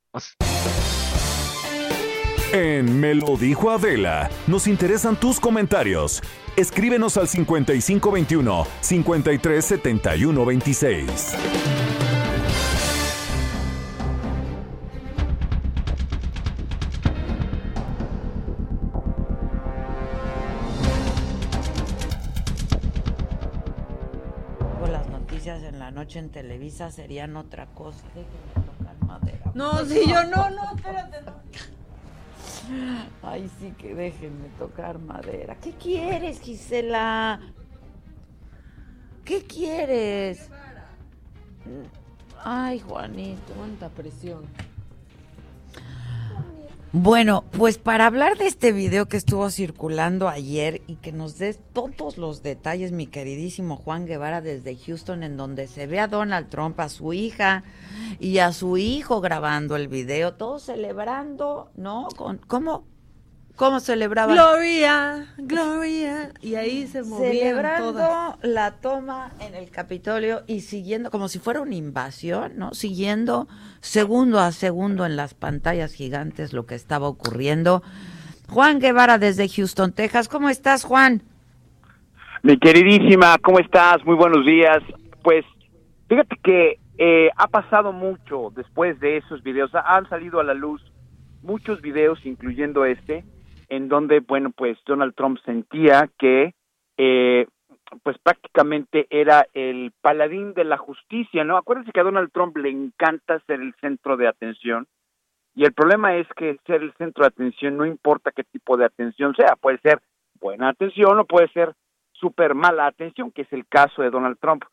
En 2.52 3.00
Me 3.00 3.14
lo 3.14 3.38
dijo 3.38 3.70
Adela, 3.70 4.28
nos 4.48 4.66
interesan 4.66 5.20
tus 5.20 5.40
comentarios. 5.40 6.24
Escríbenos 6.56 7.16
al 7.18 7.28
5521 7.28 8.66
537126. 8.82 11.36
Luego 24.60 24.88
las 24.88 25.08
noticias 25.10 25.64
en 25.64 25.80
la 25.80 25.92
noche 25.92 26.20
en 26.20 26.30
Televisa 26.30 26.92
serían 26.92 27.36
otra 27.38 27.68
cosa. 27.68 28.04
Déjenme 28.16 28.68
tocar 28.78 28.96
madera. 29.06 29.52
No, 29.54 29.86
sí, 29.86 30.02
yo 30.08 30.24
no, 30.26 30.50
no, 30.50 30.76
espérate. 30.76 31.22
no. 31.26 31.34
Ay, 33.24 33.50
sí 33.60 33.74
que 33.78 33.96
déjenme 33.96 34.50
tocar 34.58 35.00
madera. 35.00 35.56
¿Qué 35.56 35.72
quieres, 35.74 36.40
Gisela? 36.42 37.40
¿Qué 39.26 39.44
quieres? 39.44 40.50
Ay, 42.44 42.80
Juanito. 42.80 43.54
Cuánta 43.56 43.90
presión. 43.90 44.44
Bueno, 46.92 47.44
pues 47.52 47.78
para 47.78 48.08
hablar 48.08 48.40
de 48.40 48.48
este 48.48 48.72
video 48.72 49.06
que 49.06 49.18
estuvo 49.18 49.52
circulando 49.52 50.28
ayer 50.28 50.82
y 50.88 50.96
que 50.96 51.12
nos 51.12 51.38
des 51.38 51.60
todos 51.72 52.18
los 52.18 52.42
detalles, 52.42 52.92
mi 52.92 53.06
queridísimo 53.06 53.76
Juan 53.76 54.08
Guevara 54.08 54.42
desde 54.42 54.76
Houston, 54.76 55.22
en 55.22 55.38
donde 55.38 55.68
se 55.68 55.86
ve 55.86 56.00
a 56.00 56.08
Donald 56.08 56.50
Trump, 56.50 56.80
a 56.80 56.90
su 56.90 57.14
hija 57.14 57.64
y 58.20 58.40
a 58.40 58.52
su 58.54 58.78
hijo 58.78 59.22
grabando 59.22 59.76
el 59.76 59.88
video, 59.88 60.34
todos 60.34 60.64
celebrando, 60.64 61.70
¿no? 61.76 62.08
Con, 62.18 62.38
¿Cómo? 62.40 62.86
¿Cómo 63.60 63.82
celebraban? 63.82 64.36
Gloria, 64.38 65.26
Gloria. 65.38 66.32
Y 66.42 66.56
ahí 66.56 66.88
se 66.88 67.04
movían 67.04 67.34
Celebrando 67.34 67.92
todas. 67.92 68.38
la 68.42 68.72
toma 68.72 69.32
en 69.42 69.54
el 69.54 69.70
Capitolio 69.70 70.44
y 70.48 70.62
siguiendo, 70.62 71.12
como 71.12 71.28
si 71.28 71.40
fuera 71.40 71.60
una 71.60 71.76
invasión, 71.76 72.54
¿no? 72.56 72.74
Siguiendo 72.74 73.50
segundo 73.82 74.40
a 74.40 74.54
segundo 74.54 75.06
en 75.06 75.18
las 75.18 75.34
pantallas 75.34 75.92
gigantes 75.94 76.54
lo 76.54 76.66
que 76.66 76.76
estaba 76.76 77.10
ocurriendo. 77.10 77.84
Juan 78.48 78.80
Guevara 78.80 79.18
desde 79.18 79.50
Houston, 79.50 79.92
Texas. 79.92 80.30
¿Cómo 80.30 80.48
estás, 80.50 80.86
Juan? 80.86 81.22
Mi 82.44 82.58
queridísima, 82.58 83.38
¿cómo 83.40 83.60
estás? 83.60 83.98
Muy 84.06 84.16
buenos 84.16 84.46
días. 84.46 84.78
Pues 85.22 85.44
fíjate 86.08 86.38
que 86.42 86.80
eh, 86.98 87.30
ha 87.36 87.48
pasado 87.48 87.92
mucho 87.92 88.54
después 88.56 88.98
de 89.02 89.18
esos 89.18 89.44
videos. 89.44 89.76
Ha- 89.76 89.98
Han 89.98 90.08
salido 90.08 90.40
a 90.40 90.46
la 90.46 90.54
luz 90.54 90.82
muchos 91.44 91.82
videos, 91.82 92.26
incluyendo 92.26 92.86
este, 92.86 93.26
en 93.70 93.88
donde, 93.88 94.20
bueno, 94.20 94.52
pues 94.56 94.78
Donald 94.86 95.14
Trump 95.16 95.40
sentía 95.46 96.10
que, 96.18 96.56
eh, 96.98 97.48
pues 98.04 98.18
prácticamente 98.20 99.08
era 99.10 99.48
el 99.54 99.92
paladín 100.02 100.54
de 100.54 100.64
la 100.64 100.78
justicia, 100.78 101.44
¿no? 101.44 101.58
Acuérdense 101.58 101.92
que 101.92 102.00
a 102.00 102.04
Donald 102.04 102.32
Trump 102.32 102.58
le 102.58 102.70
encanta 102.70 103.40
ser 103.48 103.62
el 103.62 103.74
centro 103.80 104.18
de 104.18 104.28
atención. 104.28 104.88
Y 105.56 105.66
el 105.66 105.74
problema 105.74 106.16
es 106.16 106.28
que 106.36 106.58
ser 106.66 106.82
el 106.82 106.94
centro 106.94 107.24
de 107.24 107.30
atención 107.30 107.78
no 107.78 107.86
importa 107.86 108.32
qué 108.32 108.44
tipo 108.44 108.78
de 108.78 108.86
atención 108.86 109.34
sea, 109.36 109.56
puede 109.56 109.80
ser 109.80 110.00
buena 110.40 110.70
atención 110.70 111.20
o 111.20 111.26
puede 111.26 111.48
ser 111.50 111.74
súper 112.14 112.54
mala 112.54 112.86
atención, 112.86 113.32
que 113.32 113.44
es 113.44 113.54
el 113.54 113.68
caso 113.68 114.02
de 114.02 114.10
Donald 114.10 114.38
Trump. 114.40 114.64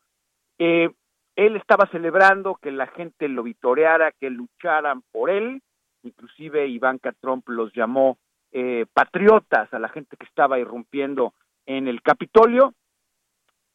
Eh, 0.59 0.89
él 1.35 1.55
estaba 1.55 1.87
celebrando 1.91 2.55
que 2.55 2.71
la 2.71 2.87
gente 2.87 3.27
lo 3.27 3.43
vitoreara, 3.43 4.11
que 4.11 4.29
lucharan 4.29 5.03
por 5.11 5.29
él, 5.29 5.61
inclusive 6.03 6.67
Ivanka 6.67 7.11
Trump 7.21 7.47
los 7.47 7.73
llamó 7.73 8.17
eh, 8.51 8.85
patriotas 8.93 9.73
a 9.73 9.79
la 9.79 9.89
gente 9.89 10.17
que 10.17 10.25
estaba 10.25 10.59
irrumpiendo 10.59 11.33
en 11.65 11.87
el 11.87 12.01
Capitolio. 12.01 12.73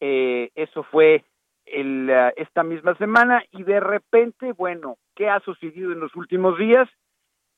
Eh, 0.00 0.50
eso 0.54 0.82
fue 0.84 1.24
el, 1.66 2.10
uh, 2.10 2.32
esta 2.36 2.62
misma 2.62 2.96
semana 2.96 3.42
y 3.50 3.62
de 3.62 3.80
repente, 3.80 4.52
bueno, 4.52 4.96
¿qué 5.14 5.28
ha 5.28 5.40
sucedido 5.40 5.92
en 5.92 6.00
los 6.00 6.14
últimos 6.16 6.58
días? 6.58 6.88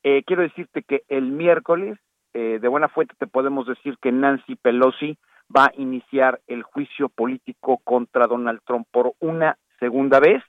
Eh, 0.03 0.23
quiero 0.27 0.43
decirte 0.43 0.83
que 0.83 1.03
el 1.09 1.31
miércoles, 1.31 1.99
eh, 2.35 2.59
de 2.61 2.69
buena 2.69 2.89
fuente 2.89 3.15
te 3.19 3.27
podemos 3.27 3.67
decir 3.67 3.97
que 4.01 4.13
Nancy 4.13 4.57
Pelosi 4.57 5.17
va 5.55 5.67
a 5.67 5.73
iniciar 5.77 6.41
el 6.47 6.63
juicio 6.63 7.09
político 7.09 7.81
contra 7.85 8.27
Donald 8.27 8.61
Trump 8.67 8.87
por 8.91 9.13
una 9.21 9.57
segunda 9.79 10.21
vez. 10.21 10.43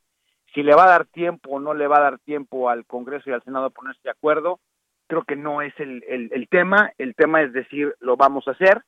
Si 0.54 0.64
le 0.64 0.76
va 0.76 0.86
a 0.86 0.90
dar 0.90 1.06
tiempo 1.06 1.52
o 1.52 1.60
no 1.60 1.74
le 1.74 1.88
va 1.88 1.98
a 1.98 2.02
dar 2.02 2.20
tiempo 2.20 2.70
al 2.70 2.86
Congreso 2.86 3.30
y 3.30 3.34
al 3.34 3.44
Senado 3.44 3.68
a 3.68 3.70
ponerse 3.70 4.02
de 4.04 4.12
acuerdo, 4.12 4.60
creo 5.08 5.24
que 5.24 5.36
no 5.36 5.62
es 5.62 5.74
el, 5.80 6.04
el, 6.08 6.30
el 6.34 6.48
tema. 6.48 6.92
El 6.98 7.16
tema 7.16 7.42
es 7.42 7.54
decir, 7.54 7.96
lo 8.00 8.18
vamos 8.18 8.48
a 8.48 8.52
hacer. 8.52 8.82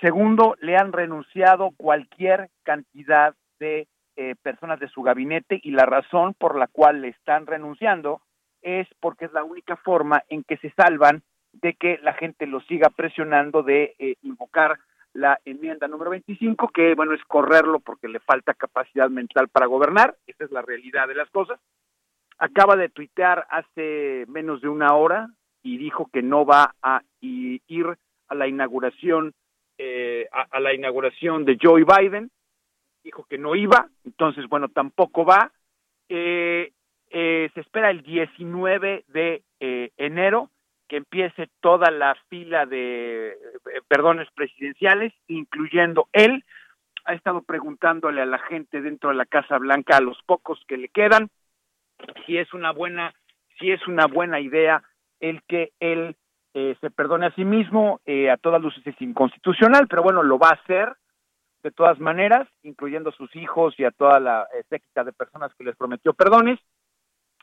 Segundo, 0.00 0.56
le 0.60 0.76
han 0.76 0.92
renunciado 0.92 1.70
cualquier 1.76 2.48
cantidad 2.62 3.34
de 3.58 3.88
eh, 4.16 4.34
personas 4.42 4.78
de 4.80 4.88
su 4.88 5.02
gabinete 5.02 5.60
y 5.62 5.70
la 5.70 5.86
razón 5.86 6.34
por 6.34 6.56
la 6.58 6.66
cual 6.66 7.00
le 7.00 7.08
están 7.08 7.46
renunciando 7.46 8.20
es 8.60 8.86
porque 9.00 9.26
es 9.26 9.32
la 9.32 9.44
única 9.44 9.76
forma 9.76 10.22
en 10.28 10.44
que 10.44 10.56
se 10.58 10.70
salvan 10.70 11.22
de 11.52 11.74
que 11.74 11.98
la 12.02 12.14
gente 12.14 12.46
lo 12.46 12.60
siga 12.60 12.90
presionando 12.90 13.62
de 13.62 13.94
eh, 13.98 14.16
invocar 14.22 14.78
la 15.14 15.38
enmienda 15.44 15.88
número 15.88 16.10
25, 16.10 16.68
que 16.68 16.94
bueno, 16.94 17.14
es 17.14 17.22
correrlo 17.24 17.80
porque 17.80 18.08
le 18.08 18.20
falta 18.20 18.54
capacidad 18.54 19.10
mental 19.10 19.48
para 19.48 19.66
gobernar, 19.66 20.16
esa 20.26 20.44
es 20.44 20.50
la 20.50 20.62
realidad 20.62 21.08
de 21.08 21.14
las 21.14 21.30
cosas. 21.30 21.60
Acaba 22.42 22.74
de 22.74 22.88
tuitear 22.88 23.46
hace 23.50 24.24
menos 24.26 24.60
de 24.62 24.68
una 24.68 24.94
hora 24.94 25.28
y 25.62 25.78
dijo 25.78 26.10
que 26.12 26.22
no 26.22 26.44
va 26.44 26.74
a 26.82 27.02
ir 27.20 27.96
a 28.26 28.34
la 28.34 28.48
inauguración 28.48 29.32
eh, 29.78 30.26
a, 30.32 30.58
la 30.58 30.74
inauguración 30.74 31.44
de 31.44 31.56
Joe 31.60 31.84
Biden, 31.84 32.32
dijo 33.04 33.24
que 33.28 33.38
no 33.38 33.54
iba, 33.54 33.88
entonces 34.04 34.48
bueno, 34.48 34.68
tampoco 34.70 35.24
va. 35.24 35.52
Eh, 36.08 36.72
eh, 37.10 37.48
se 37.54 37.60
espera 37.60 37.90
el 37.90 38.02
19 38.02 39.04
de 39.06 39.44
eh, 39.60 39.90
enero 39.96 40.50
que 40.88 40.96
empiece 40.96 41.48
toda 41.60 41.92
la 41.92 42.16
fila 42.28 42.66
de 42.66 43.28
eh, 43.28 43.80
perdones 43.86 44.28
presidenciales, 44.34 45.12
incluyendo 45.28 46.08
él. 46.12 46.44
Ha 47.04 47.14
estado 47.14 47.42
preguntándole 47.42 48.20
a 48.20 48.26
la 48.26 48.38
gente 48.38 48.80
dentro 48.80 49.10
de 49.10 49.16
la 49.16 49.26
Casa 49.26 49.58
Blanca, 49.58 49.96
a 49.98 50.00
los 50.00 50.20
pocos 50.24 50.60
que 50.66 50.76
le 50.76 50.88
quedan, 50.88 51.28
si 52.26 52.38
es 52.38 52.52
una 52.54 52.72
buena, 52.72 53.14
si 53.58 53.70
es 53.70 53.86
una 53.86 54.06
buena 54.06 54.40
idea 54.40 54.82
el 55.20 55.42
que 55.44 55.72
él 55.80 56.16
eh, 56.54 56.76
se 56.80 56.90
perdone 56.90 57.26
a 57.26 57.34
sí 57.34 57.44
mismo, 57.44 58.00
eh, 58.04 58.30
a 58.30 58.36
todas 58.36 58.60
luces 58.60 58.86
es 58.86 59.00
inconstitucional, 59.00 59.86
pero 59.88 60.02
bueno, 60.02 60.22
lo 60.22 60.38
va 60.38 60.48
a 60.48 60.60
hacer 60.62 60.96
de 61.62 61.70
todas 61.70 61.98
maneras, 62.00 62.48
incluyendo 62.62 63.10
a 63.10 63.14
sus 63.14 63.34
hijos 63.36 63.74
y 63.78 63.84
a 63.84 63.92
toda 63.92 64.18
la 64.20 64.48
eh, 64.54 64.64
séquita 64.68 65.04
de 65.04 65.12
personas 65.12 65.52
que 65.54 65.64
les 65.64 65.76
prometió 65.76 66.12
perdones. 66.12 66.58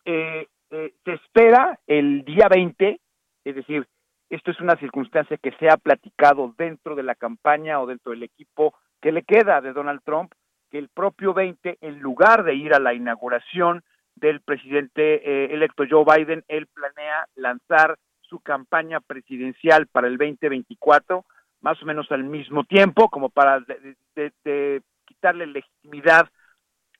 Eh, 0.05 0.47
eh, 0.71 0.93
se 1.03 1.13
espera 1.13 1.79
el 1.87 2.23
día 2.25 2.47
20, 2.49 2.99
es 3.45 3.55
decir, 3.55 3.87
esto 4.29 4.51
es 4.51 4.59
una 4.59 4.75
circunstancia 4.75 5.37
que 5.37 5.51
se 5.53 5.69
ha 5.69 5.77
platicado 5.77 6.53
dentro 6.57 6.95
de 6.95 7.03
la 7.03 7.15
campaña 7.15 7.79
o 7.79 7.87
dentro 7.87 8.11
del 8.11 8.23
equipo 8.23 8.75
que 9.01 9.11
le 9.11 9.23
queda 9.23 9.61
de 9.61 9.73
Donald 9.73 10.01
Trump, 10.03 10.33
que 10.69 10.77
el 10.77 10.89
propio 10.89 11.33
20, 11.33 11.79
en 11.81 11.99
lugar 11.99 12.43
de 12.43 12.53
ir 12.53 12.73
a 12.73 12.79
la 12.79 12.93
inauguración 12.93 13.83
del 14.19 14.41
presidente 14.41 15.15
eh, 15.15 15.53
electo 15.53 15.83
Joe 15.89 16.05
Biden, 16.05 16.43
él 16.47 16.67
planea 16.67 17.25
lanzar 17.35 17.97
su 18.29 18.39
campaña 18.39 18.99
presidencial 18.99 19.87
para 19.87 20.07
el 20.07 20.17
2024, 20.17 21.25
más 21.61 21.81
o 21.81 21.85
menos 21.85 22.11
al 22.11 22.23
mismo 22.23 22.63
tiempo, 22.63 23.09
como 23.09 23.29
para 23.29 23.59
de, 23.59 24.81
quitarle 25.05 25.47
legitimidad 25.47 26.29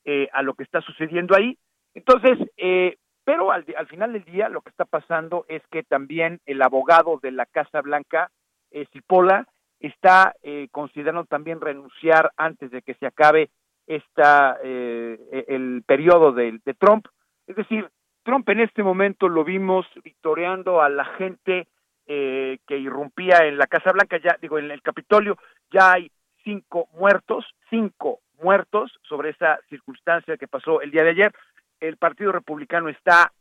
eh, 0.03 0.27
a 0.33 0.41
lo 0.41 0.55
que 0.55 0.63
está 0.63 0.81
sucediendo 0.81 1.35
ahí. 1.35 1.57
Entonces, 1.93 2.37
eh, 2.57 2.97
pero 3.23 3.51
al, 3.51 3.63
al, 3.77 3.87
final 3.87 4.13
del 4.13 4.25
día 4.25 4.49
lo 4.49 4.61
que 4.61 4.71
está 4.71 4.85
pasando 4.85 5.45
es 5.47 5.61
que 5.71 5.83
también 5.83 6.39
el 6.45 6.61
abogado 6.61 7.19
de 7.21 7.31
la 7.31 7.45
Casa 7.45 7.81
Blanca, 7.81 8.31
eh, 8.71 8.85
Cipolla, 8.91 9.45
está 9.79 10.33
considerando 10.71 11.23
también 11.23 11.61
renunciar 11.61 12.33
antes 12.35 12.69
de 12.69 12.81
que 12.81 12.95
se 12.95 13.05
acabe 13.05 13.49
esta 13.89 14.59
eh, 14.63 15.45
el 15.47 15.83
periodo 15.85 16.31
de, 16.31 16.59
de, 16.63 16.73
Trump. 16.75 17.07
Es 17.47 17.55
decir, 17.55 17.89
Trump 18.23 18.47
en 18.49 18.59
este 18.59 18.83
momento 18.83 19.27
lo 19.27 19.43
vimos 19.43 19.87
victoreando 20.03 20.81
a 20.81 20.89
la 20.89 21.05
gente 21.05 21.67
eh, 22.05 22.59
que 22.67 22.77
irrumpía 22.77 23.45
en 23.45 23.57
la 23.57 23.65
Casa 23.65 23.91
Blanca, 23.91 24.17
ya 24.17 24.37
digo, 24.39 24.59
en 24.59 24.69
el 24.69 24.83
Capitolio, 24.83 25.37
ya 25.71 25.93
hay 25.93 26.11
cinco 26.43 26.87
muertos, 26.93 27.45
cinco 27.69 28.19
muertos 28.41 28.91
sobre 29.01 29.31
esa 29.31 29.59
circunstancia 29.69 30.37
que 30.37 30.47
pasó 30.47 30.81
el 30.81 30.91
día 30.91 31.03
de 31.03 31.09
ayer. 31.09 31.33
El 31.79 31.97
Partido 31.97 32.31
Republicano 32.31 32.89
está 32.89 33.31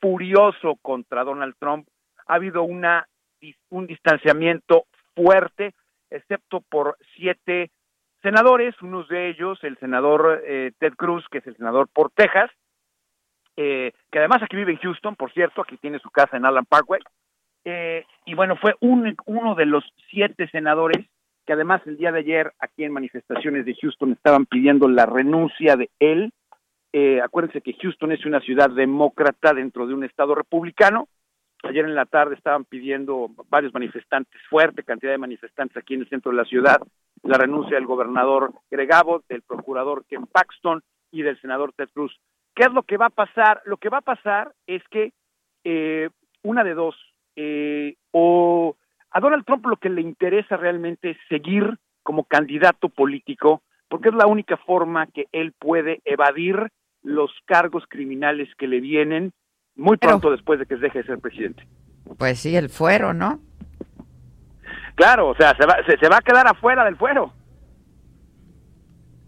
furioso 0.00 0.76
contra 0.82 1.22
Donald 1.22 1.54
Trump. 1.58 1.86
Ha 2.26 2.34
habido 2.34 2.64
una 2.64 3.06
un 3.68 3.86
distanciamiento 3.86 4.86
fuerte, 5.14 5.74
excepto 6.08 6.62
por 6.62 6.96
siete 7.14 7.70
senadores, 8.24 8.74
unos 8.82 9.06
de 9.08 9.28
ellos 9.28 9.62
el 9.62 9.78
senador 9.78 10.42
eh, 10.44 10.72
Ted 10.80 10.94
Cruz, 10.94 11.24
que 11.30 11.38
es 11.38 11.46
el 11.46 11.56
senador 11.56 11.88
por 11.92 12.10
Texas, 12.10 12.50
eh, 13.56 13.92
que 14.10 14.18
además 14.18 14.42
aquí 14.42 14.56
vive 14.56 14.72
en 14.72 14.78
Houston, 14.78 15.14
por 15.14 15.32
cierto, 15.32 15.62
aquí 15.62 15.76
tiene 15.76 16.00
su 16.00 16.10
casa 16.10 16.36
en 16.36 16.44
Allen 16.44 16.64
Parkway, 16.64 17.00
eh, 17.64 18.04
y 18.26 18.34
bueno, 18.34 18.56
fue 18.56 18.74
un, 18.80 19.16
uno 19.26 19.54
de 19.54 19.66
los 19.66 19.84
siete 20.10 20.48
senadores 20.48 21.06
que 21.46 21.52
además 21.52 21.82
el 21.86 21.96
día 21.96 22.12
de 22.12 22.20
ayer 22.20 22.52
aquí 22.58 22.84
en 22.84 22.92
manifestaciones 22.92 23.64
de 23.64 23.74
Houston 23.80 24.12
estaban 24.12 24.46
pidiendo 24.46 24.88
la 24.88 25.06
renuncia 25.06 25.76
de 25.76 25.90
él. 25.98 26.32
Eh, 26.92 27.20
acuérdense 27.20 27.60
que 27.60 27.74
Houston 27.74 28.12
es 28.12 28.24
una 28.24 28.40
ciudad 28.40 28.70
demócrata 28.70 29.52
dentro 29.52 29.86
de 29.86 29.94
un 29.94 30.04
estado 30.04 30.34
republicano. 30.34 31.08
Ayer 31.62 31.84
en 31.84 31.94
la 31.94 32.06
tarde 32.06 32.34
estaban 32.34 32.64
pidiendo 32.64 33.30
varios 33.48 33.72
manifestantes, 33.72 34.40
fuerte 34.48 34.82
cantidad 34.82 35.12
de 35.12 35.18
manifestantes 35.18 35.76
aquí 35.76 35.94
en 35.94 36.00
el 36.00 36.08
centro 36.08 36.30
de 36.30 36.36
la 36.36 36.44
ciudad, 36.44 36.78
la 37.24 37.38
renuncia 37.38 37.76
del 37.76 37.86
gobernador 37.86 38.52
Greg 38.70 38.92
Abbott, 38.92 39.26
del 39.28 39.42
procurador 39.42 40.04
Ken 40.06 40.26
Paxton 40.26 40.82
y 41.10 41.22
del 41.22 41.40
senador 41.40 41.72
Ted 41.72 41.88
Cruz. 41.92 42.16
¿Qué 42.54 42.64
es 42.64 42.72
lo 42.72 42.82
que 42.82 42.96
va 42.96 43.06
a 43.06 43.10
pasar? 43.10 43.62
Lo 43.64 43.78
que 43.78 43.88
va 43.88 43.98
a 43.98 44.02
pasar 44.02 44.52
es 44.66 44.82
que 44.90 45.12
eh, 45.64 46.10
una 46.42 46.62
de 46.62 46.74
dos, 46.74 46.94
eh, 47.36 47.96
o 48.12 48.76
a 49.10 49.20
Donald 49.20 49.44
Trump 49.44 49.66
lo 49.66 49.76
que 49.76 49.88
le 49.88 50.02
interesa 50.02 50.56
realmente 50.56 51.10
es 51.10 51.16
seguir 51.28 51.78
como 52.02 52.24
candidato 52.24 52.90
político, 52.90 53.62
porque 53.88 54.10
es 54.10 54.14
la 54.14 54.26
única 54.26 54.56
forma 54.58 55.06
que 55.06 55.26
él 55.32 55.52
puede 55.52 56.00
evadir 56.04 56.68
los 57.02 57.30
cargos 57.46 57.84
criminales 57.88 58.48
que 58.56 58.66
le 58.68 58.80
vienen 58.80 59.32
muy 59.76 59.96
pronto 59.96 60.28
Pero, 60.28 60.36
después 60.36 60.58
de 60.58 60.66
que 60.66 60.76
deje 60.76 60.98
de 60.98 61.06
ser 61.06 61.18
presidente. 61.18 61.66
Pues 62.18 62.40
sí, 62.40 62.54
el 62.54 62.68
fuero, 62.68 63.14
¿no? 63.14 63.40
Claro, 64.94 65.28
o 65.28 65.34
sea, 65.34 65.56
se 65.56 65.66
va, 65.66 65.76
se, 65.86 65.96
se 65.98 66.08
va 66.08 66.18
a 66.18 66.22
quedar 66.22 66.46
afuera 66.46 66.84
del 66.84 66.96
fuero. 66.96 67.32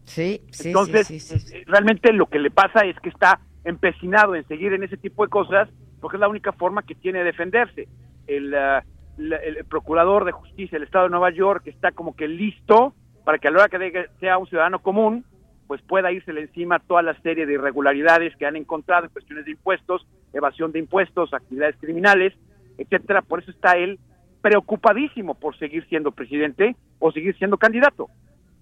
Sí, 0.05 0.43
sí, 0.53 0.69
Entonces, 0.69 1.07
sí, 1.09 1.19
sí, 1.19 1.39
sí, 1.41 1.65
realmente 1.65 2.13
lo 2.13 2.27
que 2.27 2.39
le 2.39 2.51
pasa 2.51 2.81
es 2.85 2.99
que 3.01 3.09
está 3.09 3.41
empecinado 3.65 4.37
en 4.37 4.47
seguir 4.47 4.73
en 4.73 4.85
ese 4.85 4.97
tipo 4.97 5.25
de 5.25 5.31
cosas 5.31 5.69
porque 6.01 6.17
es 6.17 6.21
la 6.21 6.29
única 6.29 6.53
forma 6.53 6.85
que 6.85 6.95
tiene 6.95 7.19
de 7.19 7.25
defenderse. 7.25 7.89
El, 8.29 8.55
uh, 8.55 8.81
el, 9.19 9.65
procurador 9.65 10.25
de 10.25 10.33
justicia 10.33 10.77
del 10.77 10.85
estado 10.85 11.05
de 11.05 11.11
Nueva 11.11 11.31
York 11.31 11.67
está 11.67 11.91
como 11.93 12.15
que 12.15 12.29
listo 12.29 12.95
para 13.25 13.39
que 13.39 13.49
a 13.49 13.51
la 13.51 13.59
hora 13.59 13.69
que 13.69 14.07
sea 14.21 14.39
un 14.39 14.47
ciudadano 14.47 14.81
común, 14.81 15.25
pues 15.67 15.83
pueda 15.83 16.13
irse 16.13 16.31
encima 16.31 16.79
toda 16.79 17.03
la 17.03 17.21
serie 17.23 17.45
de 17.45 17.55
irregularidades 17.55 18.37
que 18.37 18.47
han 18.47 18.55
encontrado 18.55 19.07
en 19.07 19.11
cuestiones 19.11 19.47
de 19.47 19.53
impuestos, 19.53 20.07
evasión 20.33 20.71
de 20.71 20.79
impuestos, 20.79 21.35
actividades 21.35 21.77
criminales, 21.81 22.35
etcétera. 22.79 23.23
Por 23.23 23.43
eso 23.43 23.51
está 23.51 23.77
él 23.77 23.99
preocupadísimo 24.43 25.35
por 25.35 25.57
seguir 25.59 25.87
siendo 25.89 26.13
presidente 26.13 26.77
o 26.99 27.13
seguir 27.13 27.37
siendo 27.37 27.59
candidato. 27.59 28.09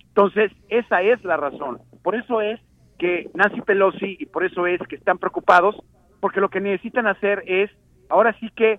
Entonces, 0.09 0.53
esa 0.69 1.03
es 1.03 1.23
la 1.25 1.37
razón. 1.37 1.79
Por 2.03 2.15
eso 2.15 2.41
es 2.41 2.61
que 2.99 3.29
Nancy 3.35 3.61
Pelosi 3.63 4.17
y 4.19 4.27
por 4.27 4.45
eso 4.45 4.67
es 4.67 4.81
que 4.89 4.97
están 4.97 5.19
preocupados, 5.19 5.77
porque 6.21 6.41
lo 6.41 6.49
que 6.49 6.61
necesitan 6.61 7.07
hacer 7.07 7.43
es, 7.47 7.71
ahora 8.09 8.37
sí 8.39 8.51
que 8.55 8.79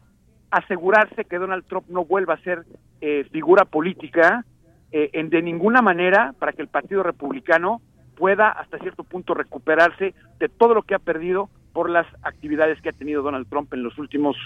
asegurarse 0.51 1.25
que 1.25 1.37
Donald 1.37 1.65
Trump 1.67 1.87
no 1.89 2.05
vuelva 2.05 2.35
a 2.35 2.41
ser 2.41 2.63
eh, 3.01 3.25
figura 3.31 3.65
política 3.65 4.45
eh, 4.91 5.09
en 5.13 5.29
de 5.29 5.41
ninguna 5.41 5.81
manera 5.81 6.33
para 6.39 6.53
que 6.53 6.61
el 6.61 6.69
Partido 6.69 7.03
Republicano 7.03 7.81
pueda 8.15 8.49
hasta 8.49 8.79
cierto 8.79 9.03
punto 9.03 9.33
recuperarse 9.33 10.13
de 10.39 10.49
todo 10.49 10.73
lo 10.73 10.83
que 10.83 10.95
ha 10.95 10.99
perdido 10.99 11.49
por 11.73 11.89
las 11.89 12.07
actividades 12.23 12.81
que 12.81 12.89
ha 12.89 12.93
tenido 12.93 13.21
Donald 13.21 13.49
Trump 13.49 13.73
en 13.73 13.83
los 13.83 13.97
últimos 13.97 14.37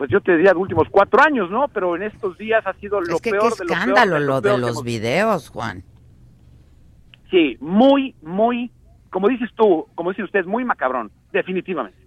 pues 0.00 0.10
yo 0.10 0.22
te 0.22 0.34
diría 0.34 0.54
los 0.54 0.62
últimos 0.62 0.88
cuatro 0.90 1.20
años, 1.20 1.50
¿no? 1.50 1.68
Pero 1.68 1.94
en 1.94 2.04
estos 2.04 2.38
días 2.38 2.66
ha 2.66 2.72
sido 2.80 3.02
lo 3.02 3.16
es 3.16 3.20
que 3.20 3.32
peor 3.32 3.52
qué 3.52 3.58
de 3.58 3.64
lo 3.66 3.74
escándalo 3.74 4.18
lo 4.18 4.40
de 4.40 4.56
los 4.56 4.82
videos, 4.82 5.50
Juan. 5.50 5.84
Sí, 7.30 7.58
muy, 7.60 8.14
muy 8.22 8.72
como 9.10 9.28
dices 9.28 9.50
tú, 9.54 9.88
como 9.94 10.08
dice 10.08 10.22
usted, 10.22 10.46
muy 10.46 10.64
macabrón, 10.64 11.12
definitivamente. 11.32 11.98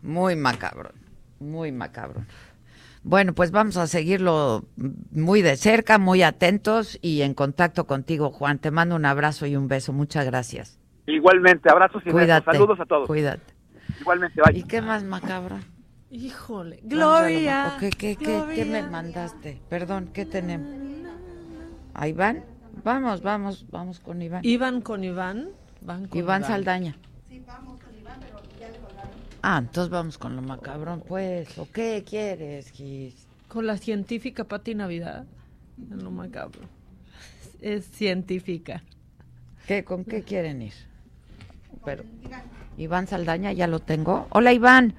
Muy 0.00 0.36
macabrón, 0.36 0.94
muy 1.38 1.70
macabrón. 1.70 2.26
Bueno, 3.02 3.34
pues 3.34 3.50
vamos 3.50 3.76
a 3.76 3.86
seguirlo 3.86 4.64
muy 5.10 5.42
de 5.42 5.56
cerca, 5.56 5.98
muy 5.98 6.22
atentos 6.22 6.98
y 7.02 7.20
en 7.20 7.34
contacto 7.34 7.86
contigo, 7.86 8.30
Juan. 8.30 8.58
Te 8.58 8.70
mando 8.70 8.96
un 8.96 9.04
abrazo 9.04 9.44
y 9.44 9.54
un 9.54 9.68
beso. 9.68 9.92
Muchas 9.92 10.24
gracias. 10.24 10.80
Igualmente, 11.06 11.70
abrazos 11.70 12.00
y 12.04 12.06
besos. 12.06 12.20
Cuídate. 12.22 12.52
Saludos 12.52 12.80
a 12.80 12.86
todos. 12.86 13.06
Cuídate. 13.06 13.52
Igualmente, 14.00 14.40
bye. 14.40 14.58
¿Y 14.58 14.62
qué 14.62 14.80
más 14.80 15.04
macabro? 15.04 15.58
Híjole. 16.12 16.76
Vamos 16.82 16.90
Gloria. 16.90 17.76
¿Qué, 17.80 17.88
qué, 17.88 18.16
qué, 18.16 18.24
Gloria. 18.36 18.54
qué 18.54 18.64
me 18.66 18.82
mandaste? 18.82 19.62
Perdón, 19.70 20.10
¿qué 20.12 20.26
tenemos? 20.26 20.68
¿A 21.94 22.06
Iván? 22.06 22.44
Vamos, 22.84 23.22
vamos, 23.22 23.64
vamos 23.70 23.98
con 23.98 24.20
Iván. 24.20 24.44
Iván 24.44 24.82
con 24.82 25.04
Iván. 25.04 25.48
Van 25.80 26.06
con 26.06 26.18
Iván 26.18 26.44
Saldaña. 26.44 26.98
Ah, 29.40 29.58
entonces 29.58 29.90
vamos 29.90 30.18
con 30.18 30.36
lo 30.36 30.42
macabrón, 30.42 31.00
pues. 31.00 31.58
¿O 31.58 31.66
qué 31.72 32.04
quieres, 32.06 32.70
Gis? 32.70 33.26
Con 33.48 33.66
la 33.66 33.78
científica 33.78 34.44
Pati 34.44 34.74
Navidad. 34.74 35.24
En 35.90 36.04
lo 36.04 36.10
macabro. 36.10 36.60
Es 37.62 37.86
científica. 37.86 38.82
¿Qué, 39.66 39.82
¿Con 39.82 40.04
qué 40.04 40.22
quieren 40.22 40.60
ir? 40.60 40.74
Pero, 41.86 42.04
Iván 42.76 43.06
Saldaña, 43.06 43.52
ya 43.52 43.66
lo 43.66 43.80
tengo. 43.80 44.26
Hola, 44.30 44.52
Iván. 44.52 44.94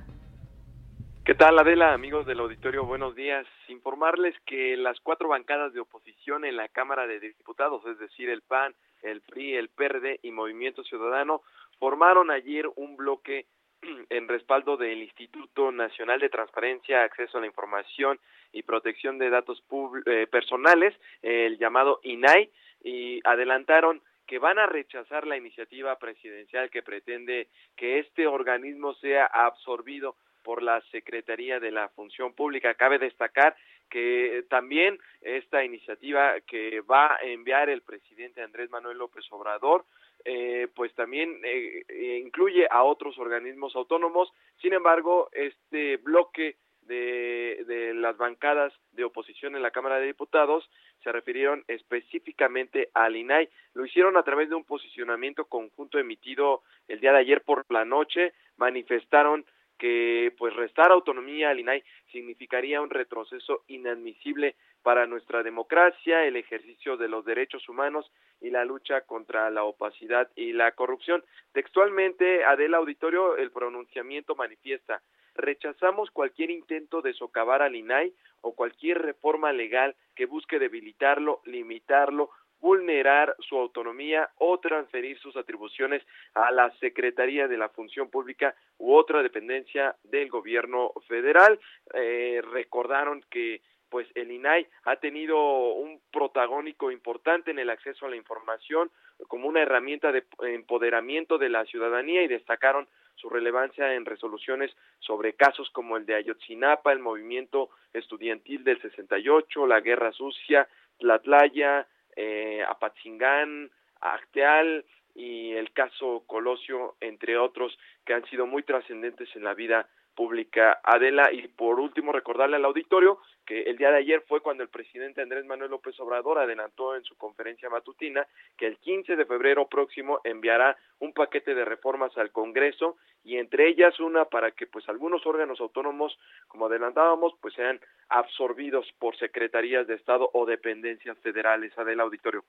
¿Qué 1.26 1.36
tal, 1.36 1.58
Adela? 1.58 1.94
Amigos 1.94 2.26
del 2.26 2.42
auditorio, 2.42 2.84
buenos 2.84 3.16
días. 3.16 3.48
Informarles 3.70 4.36
que 4.46 4.76
las 4.76 5.00
cuatro 5.00 5.30
bancadas 5.30 5.72
de 5.72 5.80
oposición 5.80 6.44
en 6.44 6.58
la 6.58 6.68
Cámara 6.68 7.08
de 7.08 7.22
Diputados, 7.22 7.82
es 7.86 7.98
decir, 7.98 8.30
el 8.30 8.42
PAN, 8.42 8.76
el 9.04 9.22
PRI, 9.22 9.56
el 9.56 9.70
PRD 9.70 10.20
y 10.22 10.32
Movimiento 10.32 10.84
Ciudadano, 10.84 11.42
formaron 11.80 12.30
ayer 12.30 12.70
un 12.76 12.98
bloque 12.98 13.46
en 14.10 14.28
respaldo 14.28 14.76
del 14.76 15.02
Instituto 15.02 15.72
Nacional 15.72 16.20
de 16.20 16.28
Transparencia, 16.28 17.04
Acceso 17.04 17.38
a 17.38 17.42
la 17.42 17.48
Información 17.48 18.20
y 18.52 18.64
Protección 18.64 19.18
de 19.18 19.30
Datos 19.30 19.64
eh, 20.06 20.28
Personales, 20.30 20.94
el 21.22 21.58
llamado 21.58 22.02
INAI, 22.04 22.52
y 22.84 23.22
adelantaron 23.24 24.02
que 24.28 24.40
van 24.40 24.60
a 24.60 24.66
rechazar 24.66 25.26
la 25.26 25.38
iniciativa 25.38 25.98
presidencial 26.00 26.70
que 26.70 26.84
pretende 26.84 27.48
que 27.78 28.00
este 28.00 28.28
organismo 28.28 28.94
sea 28.96 29.26
absorbido 29.26 30.18
por 30.44 30.62
la 30.62 30.82
Secretaría 30.92 31.60
de 31.60 31.72
la 31.72 31.90
Función 31.90 32.34
Pública. 32.34 32.74
Cabe 32.76 33.00
destacar 33.00 33.56
que 33.90 34.44
también 34.50 35.00
esta 35.22 35.64
iniciativa 35.64 36.40
que 36.42 36.82
va 36.82 37.16
a 37.16 37.22
enviar 37.24 37.70
el 37.70 37.82
presidente 37.82 38.42
Andrés 38.42 38.70
Manuel 38.70 38.98
López 38.98 39.26
Obrador, 39.32 39.86
eh, 40.26 40.68
pues 40.76 40.94
también 40.96 41.40
eh, 41.44 41.84
eh, 41.88 42.22
incluye 42.24 42.68
a 42.70 42.84
otros 42.84 43.18
organismos 43.18 43.76
autónomos. 43.76 44.32
Sin 44.62 44.74
embargo, 44.74 45.30
este 45.34 45.98
bloque 45.98 46.56
de, 46.84 47.64
de 47.68 47.94
las 47.94 48.18
bancadas 48.18 48.74
de 48.94 49.04
oposición 49.04 49.56
en 49.56 49.62
la 49.62 49.72
Cámara 49.72 50.00
de 50.00 50.08
Diputados 50.08 50.70
se 51.04 51.12
refirieron 51.12 51.64
específicamente 51.68 52.90
al 52.94 53.16
INAI. 53.16 53.50
Lo 53.74 53.86
hicieron 53.86 54.18
a 54.18 54.24
través 54.24 54.50
de 54.50 54.56
un 54.56 54.64
posicionamiento 54.64 55.46
conjunto 55.46 56.00
emitido 56.00 56.64
el 56.88 57.00
día 57.00 57.12
de 57.12 57.20
ayer 57.20 57.42
por 57.42 57.66
la 57.70 57.86
noche. 57.86 58.34
Manifestaron 58.58 59.46
que 59.84 60.34
pues 60.38 60.56
restar 60.56 60.94
autonomía 60.94 61.50
al 61.50 61.60
INAI 61.60 61.84
significaría 62.10 62.80
un 62.80 62.90
retroceso 62.90 63.66
inadmisible 63.68 64.56
para 64.82 65.08
nuestra 65.08 65.44
democracia, 65.44 66.24
el 66.24 66.38
ejercicio 66.38 66.96
de 66.96 67.10
los 67.10 67.26
derechos 67.26 67.68
humanos 67.68 68.10
y 68.40 68.50
la 68.50 68.64
lucha 68.64 69.02
contra 69.02 69.50
la 69.50 69.66
opacidad 69.66 70.30
y 70.38 70.54
la 70.54 70.72
corrupción. 70.72 71.22
Textualmente, 71.52 72.46
Adela 72.46 72.78
Auditorio, 72.78 73.36
el 73.36 73.52
pronunciamiento 73.52 74.36
manifiesta 74.36 75.02
rechazamos 75.36 76.12
cualquier 76.12 76.52
intento 76.52 77.02
de 77.02 77.14
socavar 77.14 77.62
al 77.62 77.76
INAI 77.76 78.14
o 78.42 78.54
cualquier 78.54 79.02
reforma 79.02 79.52
legal 79.52 79.96
que 80.16 80.28
busque 80.28 80.60
debilitarlo, 80.60 81.42
limitarlo, 81.44 82.30
vulnerar 82.64 83.36
su 83.40 83.58
autonomía 83.58 84.30
o 84.38 84.58
transferir 84.58 85.20
sus 85.20 85.36
atribuciones 85.36 86.02
a 86.34 86.50
la 86.50 86.72
Secretaría 86.80 87.50
de 87.50 87.58
la 87.58 87.68
Función 87.68 88.10
Pública 88.10 88.56
u 88.78 88.96
otra 88.96 89.22
dependencia 89.22 89.98
del 90.06 90.30
gobierno 90.30 90.94
federal. 91.10 91.60
Eh, 91.94 92.42
recordaron 92.54 93.22
que 93.30 93.62
pues 93.90 94.08
el 94.16 94.32
INAI 94.32 94.66
ha 94.86 94.96
tenido 94.96 95.38
un 95.74 96.00
protagónico 96.10 96.90
importante 96.90 97.52
en 97.52 97.60
el 97.60 97.70
acceso 97.70 98.06
a 98.06 98.10
la 98.10 98.16
información 98.16 98.90
como 99.28 99.50
una 99.50 99.62
herramienta 99.62 100.14
de 100.14 100.24
empoderamiento 100.40 101.38
de 101.38 101.50
la 101.50 101.66
ciudadanía 101.66 102.24
y 102.24 102.28
destacaron 102.28 102.88
su 103.16 103.30
relevancia 103.30 103.94
en 103.94 104.06
resoluciones 104.06 104.72
sobre 105.00 105.34
casos 105.34 105.70
como 105.72 105.98
el 105.98 106.06
de 106.06 106.16
Ayotzinapa, 106.16 106.94
el 106.94 107.00
movimiento 107.00 107.70
estudiantil 107.92 108.64
del 108.64 108.82
68, 108.82 109.68
la 109.68 109.82
guerra 109.82 110.14
sucia, 110.14 110.68
Tlatlaya, 110.98 111.86
eh, 112.16 112.64
Apatzingán, 112.68 113.70
Acteal 114.02 114.86
y 115.16 115.52
el 115.54 115.72
caso 115.74 116.24
Colosio, 116.28 116.96
entre 117.00 117.38
otros, 117.38 117.78
que 118.06 118.14
han 118.14 118.26
sido 118.26 118.46
muy 118.46 118.64
trascendentes 118.64 119.30
en 119.36 119.44
la 119.44 119.54
vida 119.54 119.88
pública 120.16 120.80
Adela 120.84 121.32
y 121.32 121.48
por 121.48 121.80
último 121.80 122.12
recordarle 122.12 122.56
al 122.58 122.66
auditorio 122.66 123.20
que 123.46 123.64
el 123.64 123.78
día 123.78 123.92
de 123.92 123.98
ayer 123.98 124.24
fue 124.28 124.42
cuando 124.42 124.64
el 124.64 124.70
presidente 124.70 125.22
Andrés 125.22 125.46
Manuel 125.46 125.72
López 125.72 126.00
Obrador 126.00 126.40
adelantó 126.40 126.96
en 126.96 127.04
su 127.04 127.16
conferencia 127.18 127.70
matutina 127.70 128.26
que 128.58 128.68
el 128.68 128.78
15 128.78 129.16
de 129.16 129.26
febrero 129.26 129.68
próximo 129.68 130.22
enviará 130.24 130.78
un 131.00 131.14
paquete 131.14 131.54
de 131.54 131.66
reformas 131.66 132.18
al 132.18 132.32
Congreso 132.32 132.98
y 133.24 133.38
entre 133.38 133.68
ellas 133.68 134.00
una 134.00 134.26
para 134.26 134.52
que 134.52 134.68
pues 134.68 134.88
algunos 134.88 135.26
órganos 135.26 135.60
autónomos 135.60 136.18
como 136.48 136.68
adelantábamos 136.68 137.34
pues 137.42 137.54
sean 137.54 137.80
absorbidos 138.10 138.92
por 139.00 139.18
secretarías 139.18 139.88
de 139.88 139.96
Estado 139.96 140.30
o 140.34 140.46
dependencias 140.46 141.18
federales. 141.20 141.78
Adela 141.78 142.04
auditorio 142.04 142.44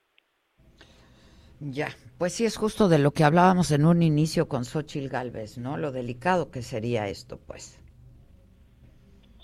Ya, 1.66 1.88
pues 2.18 2.34
sí 2.34 2.44
es 2.44 2.58
justo 2.58 2.88
de 2.88 2.98
lo 2.98 3.12
que 3.12 3.24
hablábamos 3.24 3.70
en 3.70 3.86
un 3.86 4.02
inicio 4.02 4.48
con 4.48 4.66
Xochil 4.66 5.08
Gálvez, 5.08 5.56
¿no? 5.56 5.78
Lo 5.78 5.92
delicado 5.92 6.50
que 6.50 6.60
sería 6.60 7.08
esto, 7.08 7.38
pues. 7.46 7.80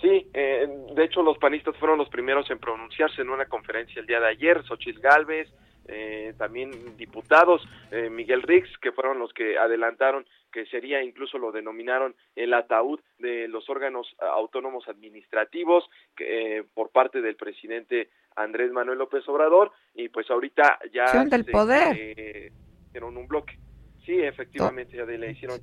Sí, 0.03 0.29
eh, 0.35 0.69
de 0.95 1.05
hecho 1.05 1.23
los 1.23 1.39
panistas 1.39 1.77
fueron 1.79 1.97
los 1.97 2.11
primeros 2.11 2.51
en 2.51 2.59
pronunciarse 2.59 3.23
en 3.23 3.31
una 3.31 3.47
conferencia 3.47 4.01
el 4.01 4.07
día 4.07 4.21
de 4.21 4.29
ayer, 4.29 4.63
Xochitl 4.65 5.01
Galvez, 5.01 5.49
eh, 5.87 6.35
también 6.37 6.71
diputados, 6.99 7.67
eh, 7.91 8.11
Miguel 8.11 8.43
Rix, 8.43 8.69
que 8.79 8.93
fueron 8.93 9.19
los 9.19 9.33
que 9.33 9.57
adelantaron 9.57 10.27
que 10.51 10.67
sería, 10.67 11.03
incluso 11.03 11.39
lo 11.39 11.53
denominaron 11.53 12.15
el 12.37 12.53
ataúd 12.55 13.01
de 13.19 13.49
los 13.49 13.69
órganos 13.71 14.07
autónomos 14.19 14.89
administrativos 14.89 15.85
que, 16.17 16.59
eh, 16.59 16.65
por 16.75 16.91
parte 16.91 17.21
del 17.21 17.37
presidente 17.37 18.11
Andrés 18.37 18.73
Manuel 18.73 18.99
López 18.99 19.29
Obrador, 19.29 19.73
y 19.95 20.09
pues 20.09 20.31
ahorita 20.31 20.79
ya 20.93 21.25
del 21.25 21.45
se, 21.45 21.53
poder. 21.53 21.97
eh, 21.99 22.53
hicieron 22.89 23.17
un 23.17 23.27
bloque. 23.29 23.59
Sí, 24.05 24.19
efectivamente, 24.21 24.97
ya 24.97 25.05
le 25.05 25.31
hicieron. 25.31 25.61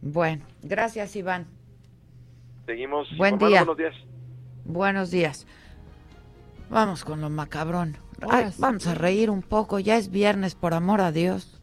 Bueno, 0.00 0.46
gracias 0.62 1.16
Iván. 1.16 1.46
Seguimos. 2.66 3.08
Buen 3.16 3.34
Omar, 3.34 3.48
día. 3.48 3.58
Buenos 3.64 3.76
días. 3.76 3.94
Buenos 4.64 5.10
días. 5.10 5.46
Vamos 6.70 7.04
con 7.04 7.20
lo 7.20 7.30
macabrón. 7.30 7.96
Ay, 8.28 8.50
vamos 8.58 8.86
a 8.86 8.94
reír 8.94 9.30
un 9.30 9.42
poco, 9.42 9.78
ya 9.78 9.96
es 9.96 10.10
viernes, 10.10 10.54
por 10.54 10.74
amor 10.74 11.00
a 11.00 11.12
Dios. 11.12 11.57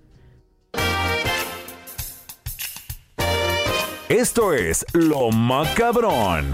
Esto 4.09 4.53
es 4.53 4.85
Lo 4.93 5.31
Macabrón. 5.31 6.51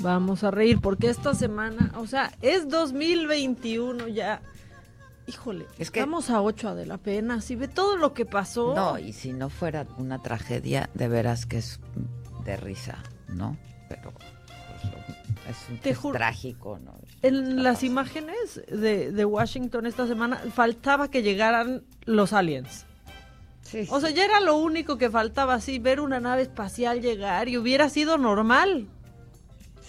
Vamos 0.00 0.44
a 0.44 0.50
reír 0.50 0.80
porque 0.80 1.10
esta 1.10 1.34
semana, 1.34 1.92
o 1.98 2.06
sea, 2.06 2.32
es 2.40 2.68
2021 2.68 4.08
ya. 4.08 4.40
Híjole, 5.26 5.66
Es 5.78 5.90
que- 5.90 6.00
estamos 6.00 6.30
a 6.30 6.40
8 6.42 6.74
de 6.74 6.86
la 6.86 6.96
pena. 6.98 7.40
Si 7.42 7.54
ve 7.54 7.68
todo 7.68 7.96
lo 7.96 8.14
que 8.14 8.24
pasó. 8.24 8.74
No, 8.74 8.98
y 8.98 9.12
si 9.12 9.32
no 9.32 9.50
fuera 9.50 9.86
una 9.98 10.22
tragedia, 10.22 10.88
de 10.94 11.08
veras 11.08 11.44
que 11.46 11.58
es 11.58 11.80
de 12.44 12.56
risa, 12.56 12.98
¿no? 13.28 13.56
Pero 13.88 14.12
pues, 14.12 14.26
es, 15.50 15.56
un- 15.68 15.78
Te 15.78 15.90
es 15.90 15.98
juro. 15.98 16.16
trágico, 16.18 16.78
¿no? 16.78 16.98
En 17.22 17.62
las 17.62 17.82
imágenes 17.82 18.62
de, 18.68 19.12
de 19.12 19.24
Washington 19.24 19.86
esta 19.86 20.06
semana 20.06 20.38
faltaba 20.54 21.10
que 21.10 21.22
llegaran 21.22 21.82
los 22.06 22.32
aliens. 22.32 22.86
Sí, 23.62 23.86
O 23.90 24.00
sea, 24.00 24.10
ya 24.10 24.24
era 24.24 24.40
lo 24.40 24.56
único 24.56 24.98
que 24.98 25.10
faltaba, 25.10 25.54
así, 25.54 25.78
ver 25.78 26.00
una 26.00 26.18
nave 26.18 26.42
espacial 26.42 27.00
llegar 27.02 27.48
y 27.48 27.56
hubiera 27.58 27.88
sido 27.88 28.18
normal. 28.18 28.88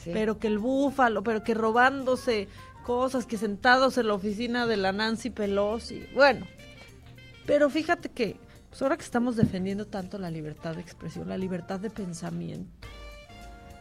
sí. 0.03 0.11
Pero 0.13 0.37
que 0.37 0.47
el 0.47 0.59
búfalo, 0.59 1.23
pero 1.23 1.43
que 1.43 1.53
robándose 1.53 2.47
cosas, 2.85 3.25
que 3.25 3.37
sentados 3.37 3.97
en 3.97 4.07
la 4.07 4.13
oficina 4.15 4.67
de 4.67 4.77
la 4.77 4.91
Nancy 4.91 5.29
Pelosi. 5.31 6.05
Bueno, 6.13 6.45
pero 7.47 7.69
fíjate 7.69 8.09
que, 8.09 8.37
pues 8.69 8.81
ahora 8.83 8.97
que 8.97 9.03
estamos 9.03 9.35
defendiendo 9.35 9.85
tanto 9.87 10.17
la 10.19 10.29
libertad 10.29 10.75
de 10.75 10.81
expresión, 10.81 11.27
la 11.29 11.37
libertad 11.37 11.79
de 11.79 11.89
pensamiento, 11.89 12.87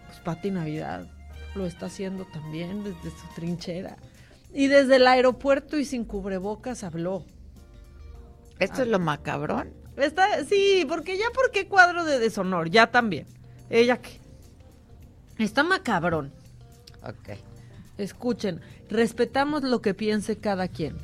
pues 0.07 0.19
Pati 0.21 0.51
Navidad, 0.51 1.07
lo 1.55 1.67
está 1.67 1.87
haciendo 1.87 2.25
también 2.27 2.85
desde 2.85 3.11
su 3.11 3.27
trinchera. 3.35 3.97
Y 4.53 4.67
desde 4.67 4.97
el 4.97 5.07
aeropuerto 5.07 5.79
y 5.79 5.85
sin 5.85 6.05
cubrebocas 6.05 6.83
habló. 6.83 7.25
Esto 8.59 8.83
es 8.83 8.89
lo 8.89 8.99
macabrón. 8.99 9.73
Está, 9.97 10.45
sí, 10.45 10.85
porque 10.89 11.17
ya 11.17 11.27
por 11.35 11.51
qué 11.51 11.69
cuadro 11.69 12.05
de 12.05 12.19
deshonor, 12.19 12.71
ya 12.71 12.91
también. 12.91 13.27
Ella 13.69 14.01
qué. 14.01 14.21
Está 15.39 15.63
macabrón. 15.63 16.33
Ok. 17.03 17.39
Escuchen, 17.97 18.61
respetamos 18.89 19.63
lo 19.63 19.81
que 19.81 19.95
piense 19.95 20.39
cada 20.39 20.69
quien. 20.69 20.97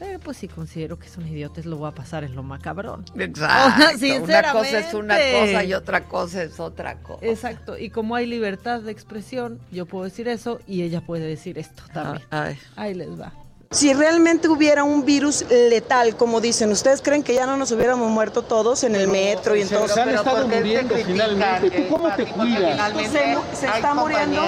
Pero 0.00 0.18
pues 0.18 0.38
si 0.38 0.48
considero 0.48 0.98
que 0.98 1.08
son 1.08 1.26
idiotas, 1.28 1.66
lo 1.66 1.76
voy 1.76 1.88
a 1.90 1.94
pasar 1.94 2.24
en 2.24 2.34
lo 2.34 2.42
macabrón. 2.42 3.04
Exacto. 3.18 3.84
Una 4.24 4.52
cosa 4.52 4.78
es 4.78 4.94
una 4.94 5.14
cosa 5.14 5.64
y 5.64 5.74
otra 5.74 6.08
cosa 6.08 6.42
es 6.42 6.58
otra 6.58 6.96
cosa. 7.02 7.26
Exacto, 7.26 7.76
y 7.76 7.90
como 7.90 8.14
hay 8.14 8.24
libertad 8.24 8.80
de 8.80 8.92
expresión, 8.92 9.60
yo 9.70 9.84
puedo 9.84 10.04
decir 10.04 10.26
eso 10.26 10.58
y 10.66 10.82
ella 10.82 11.02
puede 11.02 11.26
decir 11.26 11.58
esto 11.58 11.82
también. 11.92 12.26
Ay. 12.30 12.58
Ahí 12.76 12.94
les 12.94 13.20
va. 13.20 13.39
Si 13.72 13.94
realmente 13.94 14.48
hubiera 14.48 14.82
un 14.82 15.04
virus 15.04 15.44
letal, 15.48 16.16
como 16.16 16.40
dicen, 16.40 16.72
¿ustedes 16.72 17.00
creen 17.00 17.22
que 17.22 17.34
ya 17.34 17.46
no 17.46 17.56
nos 17.56 17.70
hubiéramos 17.70 18.10
muerto 18.10 18.42
todos 18.42 18.82
en 18.82 18.96
el 18.96 19.06
metro 19.06 19.54
y 19.54 19.60
en 19.60 19.68
se- 19.68 19.76
todo? 19.76 19.86
se 19.86 20.00
han 20.00 20.08
estado 20.08 20.48
muriendo 20.48 20.96
finalmente. 20.96 21.70
¿Tú 21.70 21.88
cómo 21.88 22.12
te 22.16 22.26
cuidas? 22.26 22.92
Pues 22.92 23.12
se, 23.12 23.36
se 23.52 23.66
está 23.68 23.94
muriendo 23.94 24.42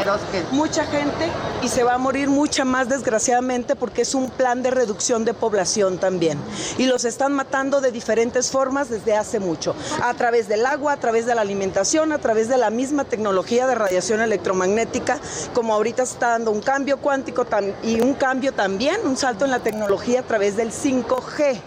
mucha 0.51 0.85
gente 0.87 1.29
y 1.62 1.68
se 1.68 1.85
va 1.85 1.95
a 1.95 1.99
morir 1.99 2.31
mucha 2.31 2.64
más 2.64 2.89
desgraciadamente 2.89 3.77
porque 3.77 4.03
es 4.03 4.12
un 4.16 4.29
plan 4.29 4.61
de 4.64 4.73
reducción 4.73 5.25
de 5.25 5.35
población 5.35 5.99
también. 5.99 6.37
Y 6.77 6.87
los 6.87 7.05
están 7.05 7.33
matando 7.33 7.81
de 7.81 7.93
diferentes 7.93 8.51
formas 8.51 8.89
desde 8.91 9.16
hace 9.16 9.39
mucho. 9.39 9.77
A 10.03 10.14
través 10.14 10.49
del 10.49 10.66
agua, 10.66 10.95
a 10.95 10.97
través 10.97 11.27
de 11.27 11.37
la 11.37 11.43
alimentación, 11.43 12.11
a 12.11 12.18
través 12.18 12.49
de 12.49 12.59
la 12.59 12.70
misma 12.70 13.05
tecnología 13.05 13.68
de 13.68 13.77
radiación 13.77 14.20
electromagnética, 14.20 15.20
como 15.55 15.75
ahorita 15.75 16.05
se 16.07 16.14
está 16.14 16.31
dando 16.31 16.51
un 16.51 16.61
cambio 16.61 16.97
cuántico 16.97 17.47
y 17.85 18.01
un 18.01 18.14
cambio 18.14 18.51
también, 18.53 18.97
un 19.12 19.18
salto 19.18 19.44
en 19.44 19.50
la 19.50 19.58
tecnología 19.58 20.20
a 20.20 20.22
través 20.22 20.56
del 20.56 20.72
5G. 20.72 21.60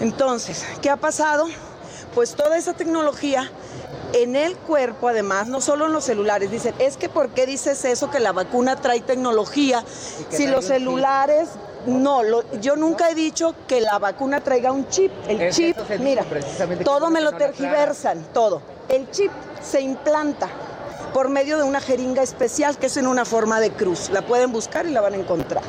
Entonces, 0.00 0.64
¿qué 0.82 0.90
ha 0.90 0.96
pasado? 0.96 1.46
Pues 2.16 2.34
toda 2.34 2.58
esa 2.58 2.72
tecnología 2.72 3.48
en 4.12 4.34
el 4.34 4.56
cuerpo, 4.56 5.06
además, 5.06 5.46
no 5.46 5.60
solo 5.60 5.86
en 5.86 5.92
los 5.92 6.02
celulares, 6.04 6.50
dicen, 6.50 6.74
es 6.80 6.96
que 6.96 7.08
¿por 7.08 7.28
qué 7.28 7.46
dices 7.46 7.84
eso 7.84 8.10
que 8.10 8.18
la 8.18 8.32
vacuna 8.32 8.74
trae 8.74 9.00
tecnología? 9.02 9.84
Si 10.30 10.48
los 10.48 10.64
chip. 10.64 10.74
celulares, 10.74 11.48
no, 11.86 12.24
lo- 12.24 12.42
yo 12.60 12.74
nunca 12.74 13.08
he 13.08 13.14
dicho 13.14 13.54
que 13.68 13.80
la 13.80 14.00
vacuna 14.00 14.40
traiga 14.40 14.72
un 14.72 14.88
chip. 14.88 15.12
El 15.28 15.40
Es- 15.40 15.54
chip, 15.54 15.76
mira, 16.00 16.24
todo 16.84 17.08
me 17.10 17.20
lo 17.20 17.32
tergiversan, 17.32 18.24
todo. 18.34 18.62
El 18.88 19.08
chip 19.12 19.30
se 19.62 19.80
implanta 19.80 20.48
por 21.14 21.28
medio 21.28 21.56
de 21.56 21.62
una 21.62 21.80
jeringa 21.80 22.22
especial 22.22 22.76
que 22.78 22.86
es 22.86 22.96
en 22.96 23.06
una 23.06 23.24
forma 23.24 23.60
de 23.60 23.70
cruz. 23.70 24.10
La 24.10 24.22
pueden 24.22 24.50
buscar 24.50 24.86
y 24.86 24.90
la 24.90 25.00
van 25.02 25.12
a 25.14 25.16
encontrar. 25.18 25.62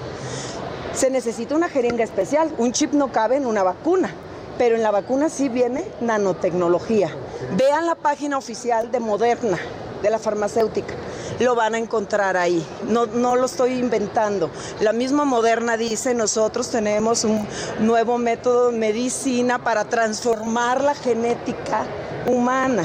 Se 1.00 1.10
necesita 1.10 1.56
una 1.56 1.70
jeringa 1.70 2.04
especial. 2.04 2.54
Un 2.58 2.74
chip 2.74 2.92
no 2.92 3.10
cabe 3.10 3.38
en 3.38 3.46
una 3.46 3.64
vacuna, 3.64 4.12
pero 4.58 4.76
en 4.76 4.84
la 4.84 4.92
vacuna 4.92 5.30
sí 5.30 5.48
viene 5.48 5.86
nanotecnología. 6.02 7.10
Vean 7.56 7.86
la 7.86 7.96
página 7.96 8.38
oficial 8.38 8.92
de 8.92 9.00
Moderna, 9.00 9.58
de 10.02 10.10
la 10.10 10.20
farmacéutica. 10.20 10.94
Lo 11.40 11.56
van 11.56 11.76
a 11.76 11.78
encontrar 11.78 12.36
ahí. 12.36 12.62
No, 12.90 13.06
no 13.06 13.38
lo 13.38 13.46
estoy 13.46 13.80
inventando. 13.80 14.50
La 14.82 14.92
misma 14.92 15.24
Moderna 15.24 15.78
dice, 15.78 16.14
nosotros 16.14 16.70
tenemos 16.70 17.24
un 17.24 17.48
nuevo 17.80 18.18
método 18.18 18.70
de 18.70 18.78
medicina 18.78 19.64
para 19.64 19.86
transformar 19.86 20.84
la 20.84 20.96
genética 20.96 21.86
humana. 22.28 22.84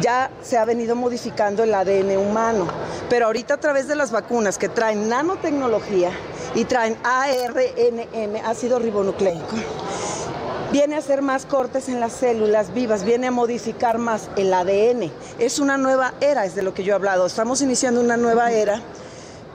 Ya 0.00 0.30
se 0.42 0.58
ha 0.58 0.64
venido 0.64 0.96
modificando 0.96 1.62
el 1.62 1.74
ADN 1.74 2.16
humano, 2.16 2.66
pero 3.08 3.26
ahorita 3.26 3.54
a 3.54 3.60
través 3.60 3.88
de 3.88 3.96
las 3.96 4.10
vacunas 4.10 4.58
que 4.58 4.68
traen 4.68 5.08
nanotecnología 5.08 6.10
y 6.54 6.64
traen 6.64 6.96
ARNM, 7.04 8.44
ácido 8.44 8.78
ribonucleico, 8.78 9.56
viene 10.72 10.96
a 10.96 10.98
hacer 10.98 11.22
más 11.22 11.46
cortes 11.46 11.88
en 11.88 12.00
las 12.00 12.12
células 12.12 12.72
vivas, 12.72 13.04
viene 13.04 13.28
a 13.28 13.30
modificar 13.30 13.98
más 13.98 14.30
el 14.36 14.52
ADN. 14.52 15.10
Es 15.38 15.58
una 15.58 15.76
nueva 15.78 16.14
era, 16.20 16.44
es 16.44 16.54
de 16.54 16.62
lo 16.62 16.74
que 16.74 16.84
yo 16.84 16.92
he 16.92 16.96
hablado. 16.96 17.26
Estamos 17.26 17.60
iniciando 17.62 18.00
una 18.00 18.16
nueva 18.16 18.52
era. 18.52 18.80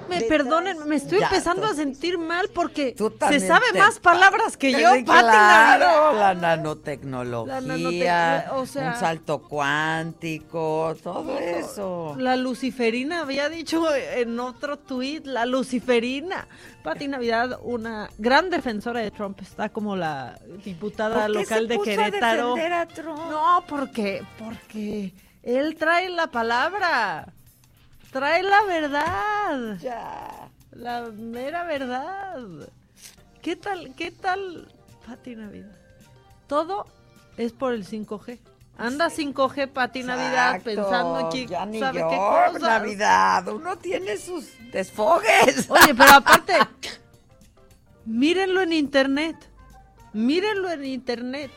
Me 0.09 0.21
perdonen, 0.21 0.87
me 0.87 0.95
estoy 0.95 1.21
empezando 1.21 1.65
a 1.65 1.73
sentir 1.73 2.17
mal 2.17 2.49
porque 2.53 2.95
se 2.97 3.39
sabe 3.39 3.65
más 3.77 3.99
palabras 3.99 4.55
que 4.57 4.71
yo, 4.71 4.89
Pati 4.91 5.03
claro, 5.05 6.13
la 6.13 6.33
nanotecnología, 6.35 7.59
La 7.59 7.75
nanotec- 7.75 8.51
o 8.53 8.65
sea- 8.65 8.91
un 8.93 8.99
salto 8.99 9.41
cuántico, 9.43 10.95
todo 11.03 11.37
eso. 11.39 12.15
La 12.17 12.35
luciferina 12.35 13.21
había 13.21 13.49
dicho 13.49 13.85
en 13.95 14.39
otro 14.39 14.77
tuit, 14.77 15.25
la 15.25 15.45
luciferina. 15.45 16.47
Pati 16.83 17.07
Navidad, 17.07 17.59
una 17.63 18.09
gran 18.17 18.49
defensora 18.49 18.99
de 18.99 19.11
Trump, 19.11 19.41
está 19.41 19.69
como 19.69 19.95
la 19.95 20.39
diputada 20.63 21.25
¿Por 21.25 21.33
qué 21.33 21.39
local 21.39 21.67
de 21.67 21.75
a 21.75 21.79
Querétaro. 21.81 22.47
defender 22.55 22.73
a 22.73 22.85
Trump? 22.87 23.17
No, 23.31 23.63
porque, 23.67 24.23
porque 24.37 25.13
él 25.41 25.75
trae 25.77 26.09
la 26.09 26.27
palabra, 26.27 27.33
trae 28.15 28.43
la 28.43 28.63
verdad. 28.63 29.77
Ya. 29.79 30.49
La 30.71 31.01
mera 31.11 31.65
verdad. 31.65 32.39
¿Qué 33.41 33.57
tal, 33.57 33.93
qué 33.93 34.11
tal, 34.11 34.69
Pati 35.05 35.35
Navidad? 35.35 35.75
Todo 36.47 36.85
es 37.35 37.51
por 37.51 37.73
el 37.73 37.85
5G. 37.85 38.39
Anda 38.77 39.07
5G, 39.07 39.67
Pati 39.67 40.03
Navidad, 40.03 40.61
pensando 40.63 41.29
en 41.29 41.47
ya 41.47 41.65
ni 41.65 41.79
sabe 41.81 41.99
yo, 41.99 42.09
qué 42.09 42.15
cosas. 42.15 42.61
Navidad, 42.61 43.47
uno 43.49 43.77
tiene 43.79 44.15
sus 44.17 44.45
desfogues. 44.71 45.69
Oye, 45.69 45.93
pero 45.93 46.11
aparte, 46.15 46.53
mírenlo 48.05 48.61
en 48.61 48.71
internet. 48.71 49.35
Mírenlo 50.13 50.71
en 50.71 50.85
internet. 50.85 51.51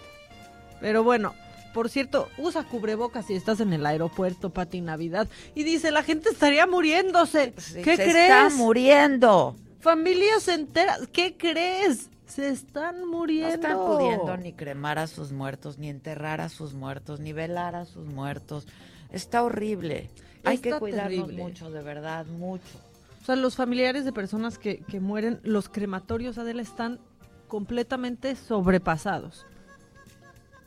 Pero 0.81 1.05
bueno, 1.05 1.35
por 1.79 1.91
cierto, 1.91 2.29
usa 2.39 2.65
cubrebocas 2.65 3.27
si 3.27 3.35
estás 3.35 3.61
en 3.61 3.73
el 3.73 3.87
aeropuerto, 3.87 4.51
Pati 4.51 4.81
Navidad. 4.81 5.29
Y 5.55 5.63
dice, 5.63 5.93
la 5.93 6.03
gente 6.03 6.29
estaría 6.29 6.67
muriéndose. 6.67 7.53
¿Qué 7.55 7.97
se 7.97 8.03
crees? 8.03 8.09
está 8.09 8.51
muriendo. 8.51 9.55
Familias 9.79 10.49
enteras, 10.49 11.07
¿qué 11.13 11.37
crees? 11.37 12.11
Se 12.27 12.49
están 12.49 13.03
No 13.03 13.07
muriendo. 13.07 13.55
están 13.55 13.77
pudiendo 13.79 14.37
ni 14.39 14.55
cremar 14.55 14.99
a 14.99 15.07
sus 15.07 15.31
muertos, 15.31 15.79
ni 15.79 15.89
enterrar 15.89 16.41
a 16.41 16.49
sus 16.49 16.75
muertos, 16.75 17.21
ni 17.21 17.33
velar 17.33 17.77
a 17.77 17.85
sus 17.85 18.07
muertos. 18.07 18.67
Está 19.13 19.45
horrible. 19.45 20.11
Hay 20.43 20.59
que 20.59 20.73
cuidarnos 20.73 21.27
terrible. 21.29 21.41
mucho, 21.45 21.71
de 21.71 21.83
verdad, 21.85 22.27
mucho. 22.27 22.65
O 23.23 23.25
sea, 23.25 23.37
los 23.37 23.55
familiares 23.55 24.05
de 24.05 24.13
personas 24.13 24.59
que, 24.59 24.81
que 24.81 24.99
mueren, 24.99 25.39
los 25.45 25.69
crematorios, 25.69 26.39
Adela, 26.39 26.61
están 26.63 26.99
completamente 27.47 28.35
sobrepasados. 28.35 29.47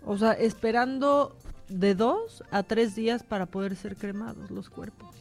O 0.06 0.18
sea, 0.18 0.34
esperando 0.34 1.36
de 1.68 1.96
dos 1.96 2.44
a 2.52 2.64
tres 2.64 2.96
días 2.96 3.24
para 3.24 3.46
poder 3.46 3.76
ser 3.76 3.96
cremados 3.96 4.52
los 4.52 4.70
cuerpos. 4.70 5.16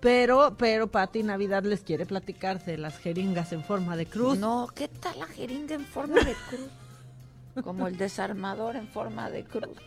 Pero, 0.00 0.54
pero 0.58 0.88
Pati 0.88 1.22
Navidad 1.22 1.62
les 1.62 1.80
quiere 1.80 2.04
platicar 2.04 2.62
de 2.64 2.76
las 2.76 2.98
jeringas 2.98 3.52
en 3.52 3.64
forma 3.64 3.96
de 3.96 4.04
cruz. 4.04 4.38
No, 4.38 4.68
¿qué 4.74 4.88
tal 4.88 5.18
la 5.18 5.26
jeringa 5.26 5.74
en 5.74 5.84
forma 5.84 6.16
de 6.16 6.34
cruz? 6.48 7.64
Como 7.64 7.86
el 7.86 7.96
desarmador 7.96 8.76
en 8.76 8.88
forma 8.88 9.30
de 9.30 9.44
cruz. 9.44 9.78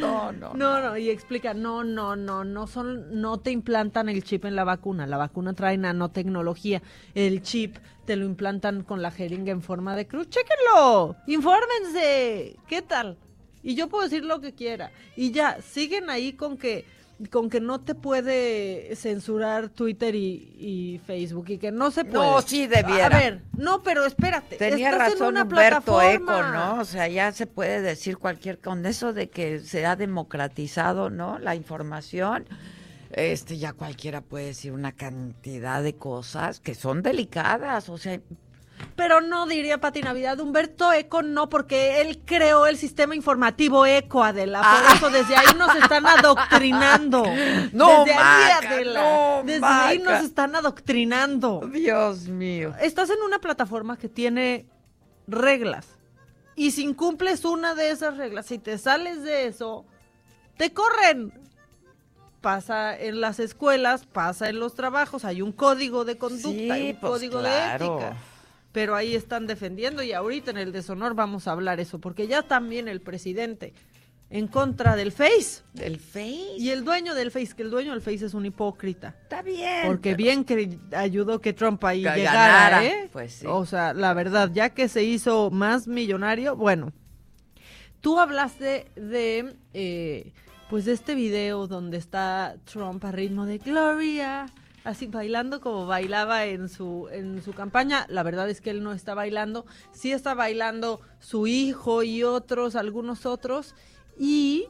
No, 0.00 0.32
no. 0.32 0.54
No, 0.54 0.82
no, 0.82 0.96
y 0.96 1.08
explica, 1.08 1.54
no, 1.54 1.84
no, 1.84 2.16
no, 2.16 2.44
no 2.44 2.66
son, 2.66 3.20
no 3.20 3.38
te 3.38 3.50
implantan 3.52 4.08
el 4.08 4.22
chip 4.22 4.44
en 4.44 4.56
la 4.56 4.64
vacuna, 4.64 5.06
la 5.06 5.16
vacuna 5.16 5.54
trae 5.54 5.78
nanotecnología, 5.78 6.82
el 7.14 7.42
chip 7.42 7.76
te 8.04 8.16
lo 8.16 8.24
implantan 8.24 8.82
con 8.82 9.02
la 9.02 9.10
jeringa 9.10 9.52
en 9.52 9.62
forma 9.62 9.96
de 9.96 10.06
cruz, 10.06 10.28
chéquenlo, 10.28 11.16
infórmense, 11.26 12.56
¿qué 12.68 12.82
tal? 12.82 13.16
Y 13.62 13.74
yo 13.74 13.88
puedo 13.88 14.04
decir 14.04 14.24
lo 14.24 14.40
que 14.40 14.52
quiera, 14.54 14.90
y 15.16 15.30
ya, 15.30 15.58
siguen 15.62 16.10
ahí 16.10 16.32
con 16.32 16.56
que, 16.56 16.84
con 17.30 17.48
que 17.48 17.60
no 17.60 17.80
te 17.80 17.94
puede 17.94 18.94
censurar 18.96 19.68
Twitter 19.68 20.14
y, 20.16 20.56
y 20.58 21.00
Facebook, 21.06 21.46
y 21.50 21.58
que 21.58 21.70
no 21.70 21.92
se 21.92 22.04
puede. 22.04 22.24
No, 22.24 22.42
sí 22.42 22.66
debiera. 22.66 23.06
A 23.06 23.20
ver, 23.20 23.42
no, 23.56 23.82
pero 23.82 24.04
espérate, 24.04 24.56
Tenía 24.56 24.90
estás 24.90 25.12
en 25.12 25.12
razón 25.12 25.28
una 25.28 25.42
Humberto 25.44 26.02
Eco. 26.02 26.42
¿no? 26.42 26.80
O 26.80 26.84
sea, 26.84 27.06
ya 27.06 27.30
se 27.30 27.46
puede 27.46 27.80
decir 27.80 28.18
cualquier 28.18 28.58
con 28.58 28.84
eso 28.84 29.12
de 29.12 29.30
que 29.30 29.60
se 29.60 29.86
ha 29.86 29.94
democratizado, 29.94 31.10
¿no? 31.10 31.38
La 31.38 31.54
información. 31.54 32.46
Este, 33.12 33.58
ya 33.58 33.74
cualquiera 33.74 34.22
puede 34.22 34.46
decir 34.46 34.72
una 34.72 34.92
cantidad 34.92 35.82
de 35.82 35.94
cosas 35.94 36.60
que 36.60 36.74
son 36.74 37.02
delicadas, 37.02 37.90
o 37.90 37.98
sea, 37.98 38.18
Pero 38.96 39.20
no 39.20 39.46
diría 39.46 39.78
Pati 39.78 40.00
Navidad, 40.00 40.40
Humberto 40.40 40.92
Eco 40.92 41.22
no, 41.22 41.48
porque 41.50 42.00
él 42.00 42.22
creó 42.24 42.66
el 42.66 42.78
sistema 42.78 43.14
informativo 43.14 43.84
Eco, 43.84 44.24
Adela. 44.24 44.62
Por 44.62 44.96
eso 44.96 45.10
desde 45.10 45.36
ahí 45.36 45.54
nos 45.58 45.74
están 45.76 46.06
adoctrinando. 46.06 47.24
No, 47.72 48.04
desde 48.04 48.18
ahí, 48.18 48.50
Adela. 48.66 49.00
no, 49.02 49.42
desde 49.44 49.66
ahí 49.66 49.98
nos 49.98 50.24
están 50.24 50.56
adoctrinando. 50.56 51.68
Dios 51.72 52.28
mío. 52.28 52.74
Estás 52.80 53.10
en 53.10 53.20
una 53.22 53.40
plataforma 53.40 53.96
que 53.96 54.08
tiene 54.08 54.66
reglas. 55.26 55.86
Y 56.54 56.72
si 56.72 56.82
incumples 56.84 57.44
una 57.44 57.74
de 57.74 57.90
esas 57.90 58.16
reglas, 58.16 58.46
si 58.46 58.58
te 58.58 58.78
sales 58.78 59.22
de 59.22 59.46
eso, 59.46 59.86
te 60.56 60.72
corren. 60.72 61.32
Pasa 62.42 62.94
en 62.98 63.22
las 63.22 63.40
escuelas, 63.40 64.04
pasa 64.04 64.50
en 64.50 64.60
los 64.60 64.74
trabajos, 64.74 65.24
hay 65.24 65.40
un 65.40 65.52
código 65.52 66.04
de 66.04 66.18
conducta, 66.18 66.76
Sí, 66.76 66.90
un 66.90 66.96
pues, 67.00 67.12
código 67.12 67.40
claro. 67.40 67.84
de 67.84 68.02
ética. 68.02 68.16
Pero 68.72 68.94
ahí 68.94 69.14
están 69.14 69.46
defendiendo 69.46 70.02
y 70.02 70.12
ahorita 70.12 70.50
en 70.50 70.58
el 70.58 70.72
deshonor 70.72 71.14
vamos 71.14 71.48
a 71.48 71.52
hablar 71.52 71.80
eso, 71.80 71.98
porque 71.98 72.26
ya 72.26 72.42
también 72.42 72.88
el 72.88 73.00
presidente 73.00 73.72
en 74.32 74.48
contra 74.48 74.96
del 74.96 75.12
Face. 75.12 75.62
Del 75.74 75.98
Face. 75.98 76.54
Y 76.56 76.70
el 76.70 76.84
dueño 76.84 77.14
del 77.14 77.30
Face, 77.30 77.54
que 77.54 77.62
el 77.62 77.70
dueño 77.70 77.92
del 77.92 78.00
Face 78.00 78.24
es 78.24 78.32
un 78.32 78.46
hipócrita. 78.46 79.14
Está 79.22 79.42
bien. 79.42 79.86
Porque 79.86 80.14
bien 80.14 80.44
que 80.44 80.78
ayudó 80.96 81.38
que 81.40 81.52
Trump 81.52 81.84
ahí 81.84 82.02
Que 82.02 82.14
llegara, 82.16 82.46
ganara, 82.46 82.84
¿eh? 82.84 83.10
pues 83.12 83.34
sí. 83.34 83.46
O 83.46 83.66
sea, 83.66 83.92
la 83.92 84.14
verdad, 84.14 84.50
ya 84.52 84.70
que 84.70 84.88
se 84.88 85.04
hizo 85.04 85.50
más 85.50 85.86
millonario, 85.86 86.56
bueno, 86.56 86.94
tú 88.00 88.18
hablaste 88.18 88.90
de, 88.96 89.54
eh, 89.74 90.32
pues 90.72 90.86
este 90.86 91.14
video 91.14 91.66
donde 91.66 91.98
está 91.98 92.56
Trump 92.64 93.04
a 93.04 93.12
ritmo 93.12 93.44
de 93.44 93.58
Gloria, 93.58 94.46
así 94.84 95.06
bailando 95.06 95.60
como 95.60 95.84
bailaba 95.84 96.46
en 96.46 96.70
su, 96.70 97.10
en 97.12 97.42
su 97.42 97.52
campaña. 97.52 98.06
La 98.08 98.22
verdad 98.22 98.48
es 98.48 98.62
que 98.62 98.70
él 98.70 98.82
no 98.82 98.94
está 98.94 99.12
bailando, 99.12 99.66
sí 99.92 100.12
está 100.12 100.32
bailando 100.32 101.02
su 101.18 101.46
hijo 101.46 102.02
y 102.02 102.22
otros, 102.22 102.74
algunos 102.74 103.26
otros, 103.26 103.74
y 104.18 104.68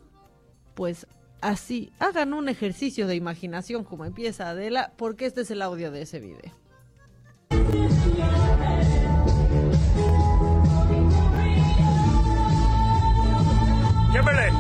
pues 0.75 1.07
así, 1.41 1.93
hagan 2.01 2.33
un 2.33 2.49
ejercicio 2.49 3.07
de 3.07 3.15
imaginación 3.15 3.85
como 3.85 4.05
empieza 4.05 4.51
Adela, 4.51 4.95
porque 4.97 5.27
este 5.27 5.43
es 5.43 5.53
el 5.53 5.63
audio 5.63 5.93
de 5.93 6.03
ese 6.03 6.19
video. 6.19 6.53
Kimberly. 14.13 14.52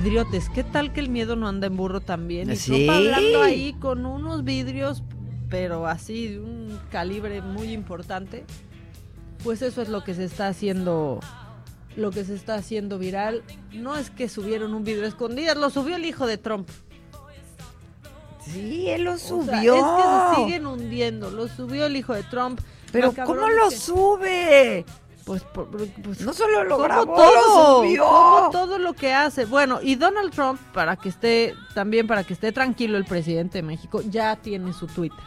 Vidriotes, 0.00 0.48
¿qué 0.50 0.64
tal 0.64 0.92
que 0.92 0.98
el 0.98 1.08
miedo 1.08 1.36
no 1.36 1.46
anda 1.46 1.68
en 1.68 1.76
burro 1.76 2.00
también? 2.00 2.50
Y 2.50 2.56
Sí. 2.56 2.88
Hablando 2.88 3.42
ahí 3.42 3.74
con 3.74 4.04
unos 4.06 4.42
vidrios, 4.42 5.04
pero 5.48 5.86
así 5.86 6.26
de 6.28 6.40
un 6.40 6.80
calibre 6.90 7.40
muy 7.42 7.70
importante. 7.72 8.44
Pues 9.44 9.62
eso 9.62 9.82
es 9.82 9.88
lo 9.88 10.02
que 10.02 10.14
se 10.14 10.24
está 10.24 10.48
haciendo, 10.48 11.20
lo 11.96 12.10
que 12.10 12.24
se 12.24 12.34
está 12.34 12.56
haciendo 12.56 12.98
viral. 12.98 13.44
No 13.72 13.94
es 13.96 14.10
que 14.10 14.28
subieron 14.28 14.74
un 14.74 14.82
vidrio 14.82 15.06
escondido, 15.06 15.54
lo 15.54 15.70
subió 15.70 15.94
el 15.94 16.04
hijo 16.04 16.26
de 16.26 16.38
Trump. 16.38 16.68
Sí, 18.44 18.88
él 18.90 19.04
lo 19.04 19.12
O 19.12 19.16
sea, 19.18 19.28
subió. 19.28 19.74
es 19.76 19.82
que 19.84 20.34
se 20.36 20.42
siguen 20.44 20.66
hundiendo, 20.66 21.30
lo 21.30 21.46
subió 21.46 21.86
el 21.86 21.94
hijo 21.96 22.14
de 22.14 22.24
Trump. 22.24 22.60
Pero 22.90 23.12
¿cómo 23.24 23.48
lo 23.48 23.68
que- 23.70 23.76
sube? 23.76 24.84
Pues, 25.24 25.42
por- 25.42 25.68
pues, 25.70 26.20
No 26.20 26.32
solo 26.34 26.64
lo 26.64 26.76
grabó, 26.78 27.14
todo, 27.14 27.34
lo 27.34 27.82
subió. 27.86 28.04
como 28.04 28.50
todo 28.50 28.78
lo 28.78 28.92
que 28.92 29.12
hace. 29.14 29.46
Bueno, 29.46 29.80
y 29.82 29.94
Donald 29.94 30.32
Trump, 30.34 30.60
para 30.74 30.96
que 30.96 31.08
esté, 31.08 31.54
también 31.74 32.06
para 32.06 32.24
que 32.24 32.34
esté 32.34 32.52
tranquilo 32.52 32.98
el 32.98 33.06
presidente 33.06 33.58
de 33.58 33.62
México, 33.62 34.02
ya 34.02 34.36
tiene 34.36 34.72
su 34.74 34.86
Twitter. 34.86 35.18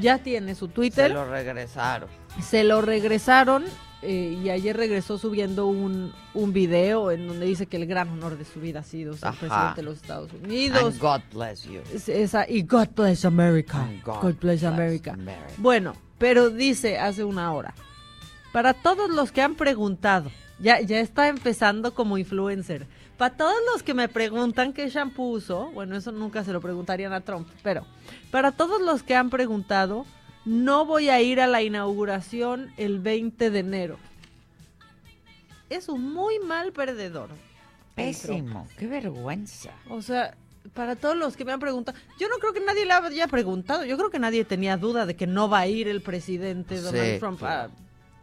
Ya 0.00 0.18
tiene 0.18 0.54
su 0.54 0.68
Twitter. 0.68 1.08
Se 1.08 1.14
lo 1.14 1.24
regresaron. 1.28 2.08
Se 2.42 2.64
lo 2.64 2.82
regresaron 2.82 3.64
eh, 4.02 4.38
y 4.42 4.50
ayer 4.50 4.76
regresó 4.76 5.16
subiendo 5.16 5.66
un, 5.66 6.12
un 6.34 6.52
video 6.52 7.10
en 7.10 7.26
donde 7.28 7.46
dice 7.46 7.66
que 7.66 7.78
el 7.78 7.86
gran 7.86 8.08
honor 8.10 8.36
de 8.36 8.44
su 8.44 8.60
vida 8.60 8.80
ha 8.80 8.84
sido 8.84 9.14
ser 9.16 9.28
Ajá. 9.28 9.38
presidente 9.40 9.76
de 9.76 9.82
los 9.82 9.96
Estados 9.96 10.30
Unidos. 10.32 10.82
And 10.82 10.98
God 11.00 11.20
bless 11.32 11.64
you. 11.64 11.80
Es- 11.94 12.08
esa- 12.10 12.48
y 12.48 12.62
God 12.62 12.88
bless 12.94 13.24
America. 13.24 13.78
And 13.82 14.02
God 14.02 14.14
God, 14.20 14.34
bless 14.40 14.60
bless 14.60 14.64
America. 14.64 15.12
America. 15.14 15.46
Bueno, 15.56 15.94
pero 16.18 16.50
dice 16.50 16.98
hace 16.98 17.24
una 17.24 17.52
hora, 17.54 17.74
para 18.56 18.72
todos 18.72 19.10
los 19.10 19.32
que 19.32 19.42
han 19.42 19.54
preguntado, 19.54 20.30
ya, 20.58 20.80
ya 20.80 20.98
está 21.00 21.28
empezando 21.28 21.92
como 21.92 22.16
influencer, 22.16 22.86
para 23.18 23.36
todos 23.36 23.52
los 23.70 23.82
que 23.82 23.92
me 23.92 24.08
preguntan 24.08 24.72
qué 24.72 24.88
shampoo 24.88 25.28
uso, 25.32 25.70
bueno, 25.72 25.94
eso 25.94 26.10
nunca 26.10 26.42
se 26.42 26.54
lo 26.54 26.62
preguntarían 26.62 27.12
a 27.12 27.20
Trump, 27.20 27.46
pero 27.62 27.84
para 28.30 28.52
todos 28.52 28.80
los 28.80 29.02
que 29.02 29.14
han 29.14 29.28
preguntado, 29.28 30.06
no 30.46 30.86
voy 30.86 31.10
a 31.10 31.20
ir 31.20 31.38
a 31.42 31.46
la 31.46 31.60
inauguración 31.60 32.72
el 32.78 32.98
20 32.98 33.50
de 33.50 33.58
enero. 33.58 33.98
Es 35.68 35.90
un 35.90 36.14
muy 36.14 36.38
mal 36.38 36.72
perdedor. 36.72 37.28
Pésimo, 37.94 38.66
qué 38.78 38.86
vergüenza. 38.86 39.72
O 39.90 40.00
sea, 40.00 40.34
para 40.72 40.96
todos 40.96 41.14
los 41.14 41.36
que 41.36 41.44
me 41.44 41.52
han 41.52 41.60
preguntado, 41.60 41.98
yo 42.18 42.30
no 42.30 42.36
creo 42.38 42.54
que 42.54 42.60
nadie 42.60 42.86
le 42.86 42.92
haya 42.94 43.26
preguntado, 43.28 43.84
yo 43.84 43.98
creo 43.98 44.08
que 44.08 44.18
nadie 44.18 44.46
tenía 44.46 44.78
duda 44.78 45.04
de 45.04 45.14
que 45.14 45.26
no 45.26 45.46
va 45.50 45.58
a 45.58 45.66
ir 45.66 45.88
el 45.88 46.00
presidente 46.00 46.80
Donald 46.80 47.12
Sí, 47.14 47.18
Trump. 47.20 47.42
a- 47.42 47.68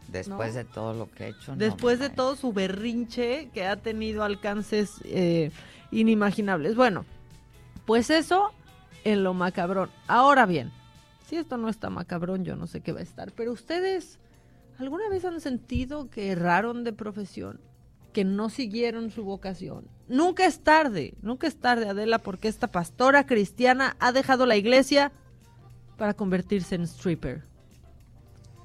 Después 0.08 0.52
¿no? 0.52 0.58
de 0.58 0.64
todo 0.64 0.94
lo 0.94 1.10
que 1.10 1.24
ha 1.24 1.26
hecho. 1.28 1.52
no 1.52 1.58
después 1.58 1.98
de 1.98 2.10
todo 2.10 2.36
su 2.36 2.52
berrinche 2.52 3.50
que 3.52 3.66
ha 3.66 3.76
tenido 3.76 4.22
alcances 4.22 5.00
eh, 5.04 5.50
inimaginables. 5.90 6.76
Bueno, 6.76 7.04
pues 7.86 8.10
eso 8.10 8.52
en 9.04 9.22
lo 9.22 9.34
macabrón. 9.34 9.90
Ahora 10.06 10.46
bien, 10.46 10.72
si 11.26 11.36
esto 11.36 11.56
no 11.56 11.68
está 11.68 11.90
macabrón, 11.90 12.44
yo 12.44 12.56
no 12.56 12.66
sé 12.66 12.80
qué 12.80 12.92
va 12.92 13.00
a 13.00 13.04
estar, 13.04 13.32
pero 13.32 13.52
ustedes 13.52 14.18
alguna 14.78 15.08
vez 15.08 15.24
han 15.24 15.40
sentido 15.40 16.10
que 16.10 16.30
erraron 16.30 16.84
de 16.84 16.92
profesión, 16.92 17.60
que 18.12 18.24
no 18.24 18.48
siguieron 18.50 19.10
su 19.10 19.24
vocación. 19.24 19.88
Nunca 20.08 20.46
es 20.46 20.60
tarde, 20.60 21.14
nunca 21.22 21.46
es 21.46 21.56
tarde, 21.56 21.88
Adela, 21.88 22.18
porque 22.18 22.48
esta 22.48 22.68
pastora 22.68 23.26
cristiana 23.26 23.96
ha 24.00 24.12
dejado 24.12 24.46
la 24.46 24.56
iglesia 24.56 25.12
para 25.96 26.14
convertirse 26.14 26.74
en 26.74 26.82
stripper. 26.82 27.44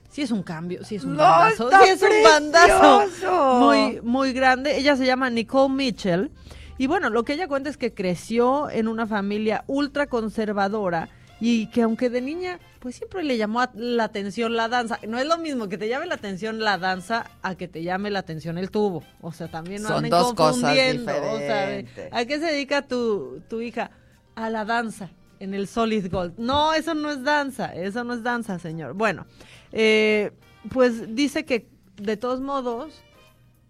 Sí 0.10 0.24
es 0.24 0.32
un 0.32 0.42
cambio, 0.42 0.84
sí 0.84 0.96
es 0.96 1.04
un 1.04 1.16
¡No, 1.16 1.24
bandazo, 1.24 1.70
está 1.70 1.84
sí 1.84 1.90
es 1.90 2.02
un 2.02 2.24
bandazo 2.24 3.60
muy, 3.60 4.02
muy 4.02 4.34
grande. 4.34 4.78
Ella 4.78 4.96
se 4.96 5.06
llama 5.06 5.30
Nicole 5.30 5.74
Mitchell. 5.74 6.32
Y 6.80 6.88
bueno, 6.88 7.10
lo 7.10 7.24
que 7.24 7.34
ella 7.34 7.48
cuenta 7.48 7.70
es 7.70 7.78
que 7.78 7.94
creció 7.94 8.70
en 8.70 8.88
una 8.88 9.06
familia 9.06 9.64
ultra 9.68 10.08
conservadora 10.08 11.10
y 11.42 11.68
que 11.68 11.84
aunque 11.84 12.10
de 12.10 12.22
niña, 12.22 12.60
pues 12.80 12.96
siempre 12.96 13.24
le 13.24 13.38
llamó 13.38 13.64
la 13.76 14.06
atención 14.06 14.56
la 14.56 14.68
danza. 14.68 15.00
No 15.08 15.20
es 15.20 15.28
lo 15.28 15.38
mismo 15.38 15.70
que 15.70 15.78
te 15.78 15.88
llame 15.88 16.06
la 16.06 16.16
atención 16.16 16.60
la 16.60 16.78
danza 16.78 17.26
a 17.42 17.56
que 17.56 17.68
te 17.68 17.84
llame 17.84 18.10
la 18.10 18.20
atención 18.20 18.58
el 18.58 18.72
tubo. 18.72 19.04
O 19.22 19.32
sea, 19.32 19.50
también 19.50 19.84
no 19.84 19.90
Son 19.90 19.98
anden 19.98 20.12
dos 20.12 20.34
cosas 20.34 20.62
confundiendo. 20.62 21.12
O 21.12 21.38
sea, 21.38 21.70
diferentes. 21.70 22.10
¿a 22.14 22.26
qué 22.26 22.40
se 22.40 22.46
dedica 22.46 22.82
tu, 22.82 23.42
tu 23.48 23.62
hija? 23.62 23.92
A 24.36 24.50
la 24.50 24.66
danza 24.66 25.12
en 25.40 25.54
el 25.54 25.68
Solid 25.68 26.12
Gold. 26.12 26.38
No, 26.38 26.74
eso 26.74 26.94
no 26.94 27.10
es 27.10 27.24
danza, 27.24 27.74
eso 27.74 28.04
no 28.04 28.14
es 28.14 28.24
danza, 28.24 28.60
señor. 28.60 28.94
Bueno, 28.94 29.26
eh, 29.72 30.32
pues 30.74 31.16
dice 31.16 31.46
que 31.46 31.68
de 31.98 32.18
todos 32.18 32.42
modos 32.42 33.02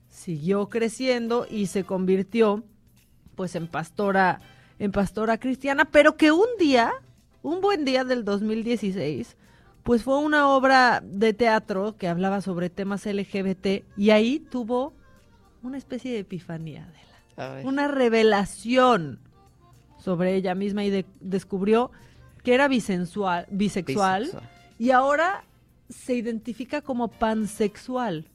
siguió 0.09 0.69
creciendo 0.69 1.45
y 1.49 1.67
se 1.67 1.83
convirtió 1.83 2.63
pues 3.35 3.55
en 3.55 3.67
pastora 3.67 4.41
en 4.79 4.91
pastora 4.93 5.37
cristiana, 5.37 5.83
pero 5.85 6.15
que 6.15 6.31
un 6.31 6.47
día, 6.57 6.91
un 7.41 7.59
buen 7.59 7.83
día 7.83 8.05
del 8.05 8.23
2016, 8.23 9.35
pues 9.83 10.03
fue 10.03 10.17
una 10.19 10.47
obra 10.49 11.01
de 11.03 11.33
teatro 11.33 11.97
que 11.97 12.07
hablaba 12.07 12.39
sobre 12.41 12.69
temas 12.69 13.05
LGBT 13.05 13.83
y 13.97 14.11
ahí 14.11 14.39
tuvo 14.39 14.93
una 15.63 15.77
especie 15.77 16.13
de 16.13 16.19
epifanía, 16.19 16.87
Adela, 17.37 17.67
una 17.67 17.89
revelación 17.89 19.19
sobre 19.97 20.35
ella 20.35 20.55
misma 20.55 20.85
y 20.85 20.89
de- 20.91 21.05
descubrió 21.19 21.91
que 22.43 22.53
era 22.53 22.69
bisexual, 22.69 23.47
Bisexual. 23.51 24.29
y 24.77 24.91
ahora 24.91 25.43
se 25.89 26.13
identifica 26.15 26.81
como 26.81 27.07
pansexual. 27.09 28.25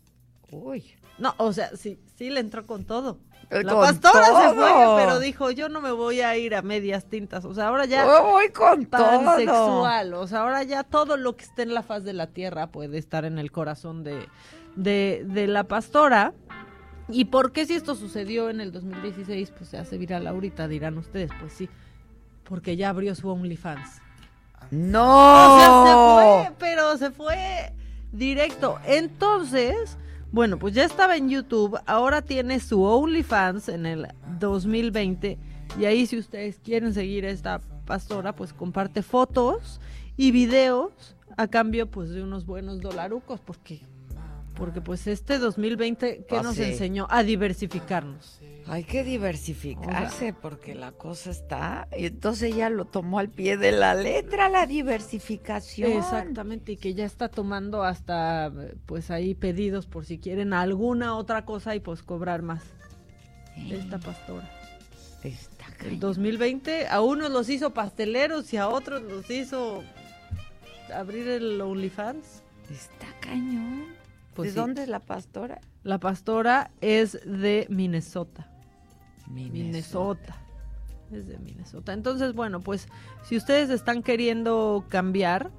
Uy. 0.50 0.84
No, 1.18 1.34
o 1.38 1.52
sea, 1.52 1.70
sí, 1.76 1.98
sí 2.16 2.30
le 2.30 2.40
entró 2.40 2.66
con 2.66 2.84
todo. 2.84 3.18
Eh, 3.50 3.62
La 3.62 3.72
con 3.74 3.82
pastora 3.82 4.26
se 4.26 4.54
fue, 4.54 4.68
todo. 4.68 4.96
pero 4.96 5.18
dijo, 5.20 5.50
yo 5.50 5.68
no 5.68 5.80
me 5.80 5.92
voy 5.92 6.20
a 6.22 6.36
ir 6.36 6.54
a 6.54 6.62
medias 6.62 7.04
tintas. 7.04 7.44
O 7.44 7.54
sea, 7.54 7.68
ahora 7.68 7.84
ya 7.84 8.04
Yo 8.04 8.24
voy 8.24 8.48
con 8.48 8.84
pansexual. 8.86 10.14
O 10.14 10.26
sea, 10.26 10.40
ahora 10.40 10.62
ya 10.64 10.82
todo 10.82 11.16
lo 11.16 11.36
que 11.36 11.44
esté 11.44 11.62
en 11.62 11.74
la 11.74 11.82
faz 11.82 12.04
de 12.04 12.12
la 12.14 12.28
tierra 12.28 12.68
puede 12.68 12.98
estar 12.98 13.24
en 13.24 13.38
el 13.38 13.52
corazón 13.52 14.02
de, 14.02 14.28
de, 14.76 15.24
de 15.26 15.46
la 15.46 15.64
pastora. 15.64 16.32
¿Y 17.08 17.26
por 17.26 17.52
qué 17.52 17.66
si 17.66 17.74
esto 17.74 17.94
sucedió 17.94 18.48
en 18.48 18.60
el 18.60 18.72
2016, 18.72 19.52
pues 19.56 19.68
se 19.70 19.76
hace 19.78 19.98
viral 19.98 20.26
ahorita, 20.26 20.66
dirán 20.68 20.96
ustedes? 20.96 21.30
Pues 21.38 21.52
sí, 21.52 21.68
porque 22.44 22.76
ya 22.76 22.88
abrió 22.88 23.14
su 23.14 23.28
OnlyFans. 23.28 24.00
¡No! 24.70 25.54
O 25.54 25.58
sea, 25.58 26.44
se 26.44 26.48
fue, 26.48 26.56
pero 26.58 26.98
se 26.98 27.10
fue 27.10 27.72
directo. 28.12 28.78
Entonces, 28.86 29.96
bueno, 30.32 30.58
pues 30.58 30.74
ya 30.74 30.84
estaba 30.84 31.16
en 31.16 31.28
YouTube, 31.28 31.78
ahora 31.86 32.22
tiene 32.22 32.60
su 32.60 32.82
OnlyFans 32.82 33.68
en 33.68 33.86
el 33.86 34.08
2020 34.40 35.38
y 35.78 35.84
ahí 35.84 36.06
si 36.06 36.18
ustedes 36.18 36.58
quieren 36.58 36.92
seguir 36.94 37.24
a 37.24 37.30
esta 37.30 37.60
pastora, 37.86 38.34
pues 38.34 38.52
comparte 38.52 39.02
fotos 39.02 39.80
y 40.16 40.30
videos 40.30 41.16
a 41.36 41.48
cambio 41.48 41.90
pues 41.90 42.10
de 42.10 42.22
unos 42.22 42.46
buenos 42.46 42.80
dolarucos 42.80 43.40
porque 43.40 43.82
porque 44.54 44.80
pues 44.80 45.06
este 45.08 45.38
2020 45.38 46.18
que 46.18 46.22
Pues 46.28 46.42
nos 46.42 46.58
enseñó 46.58 47.08
a 47.10 47.22
diversificarnos. 47.24 48.40
Hay 48.66 48.84
que 48.84 49.04
diversificarse 49.04 50.32
porque 50.32 50.74
la 50.74 50.92
cosa 50.92 51.30
está. 51.30 51.86
Y 51.96 52.06
entonces 52.06 52.54
ella 52.54 52.70
lo 52.70 52.86
tomó 52.86 53.18
al 53.18 53.28
pie 53.28 53.56
de 53.56 53.72
la 53.72 53.94
letra, 53.94 54.48
la 54.48 54.66
diversificación. 54.66 55.92
Exactamente, 55.92 56.72
y 56.72 56.76
que 56.76 56.94
ya 56.94 57.04
está 57.04 57.28
tomando 57.28 57.84
hasta, 57.84 58.50
pues 58.86 59.10
ahí 59.10 59.34
pedidos 59.34 59.86
por 59.86 60.06
si 60.06 60.18
quieren 60.18 60.54
alguna 60.54 61.16
otra 61.16 61.44
cosa 61.44 61.74
y 61.74 61.80
pues 61.80 62.02
cobrar 62.02 62.42
más. 62.42 62.62
Esta 63.70 63.98
pastora. 63.98 64.50
Está 65.22 65.66
El 65.84 66.00
2020 66.00 66.88
a 66.88 67.00
unos 67.00 67.30
los 67.30 67.48
hizo 67.48 67.72
pasteleros 67.72 68.52
y 68.52 68.56
a 68.58 68.68
otros 68.68 69.02
los 69.02 69.30
hizo 69.30 69.82
abrir 70.94 71.28
el 71.28 71.60
OnlyFans. 71.60 72.42
Está 72.70 73.06
cañón. 73.20 73.84
Pues 74.34 74.48
¿De 74.48 74.52
sí. 74.52 74.56
dónde 74.56 74.82
es 74.82 74.88
la 74.88 75.00
pastora? 75.00 75.60
La 75.82 75.98
pastora 75.98 76.70
es 76.80 77.20
de 77.24 77.66
Minnesota. 77.70 78.50
Minnesota. 79.28 80.36
Es 81.12 81.26
de 81.28 81.38
Minnesota. 81.38 81.92
Entonces, 81.92 82.34
bueno, 82.34 82.60
pues 82.60 82.88
si 83.24 83.36
ustedes 83.36 83.70
están 83.70 84.02
queriendo 84.02 84.84
cambiar, 84.88 85.50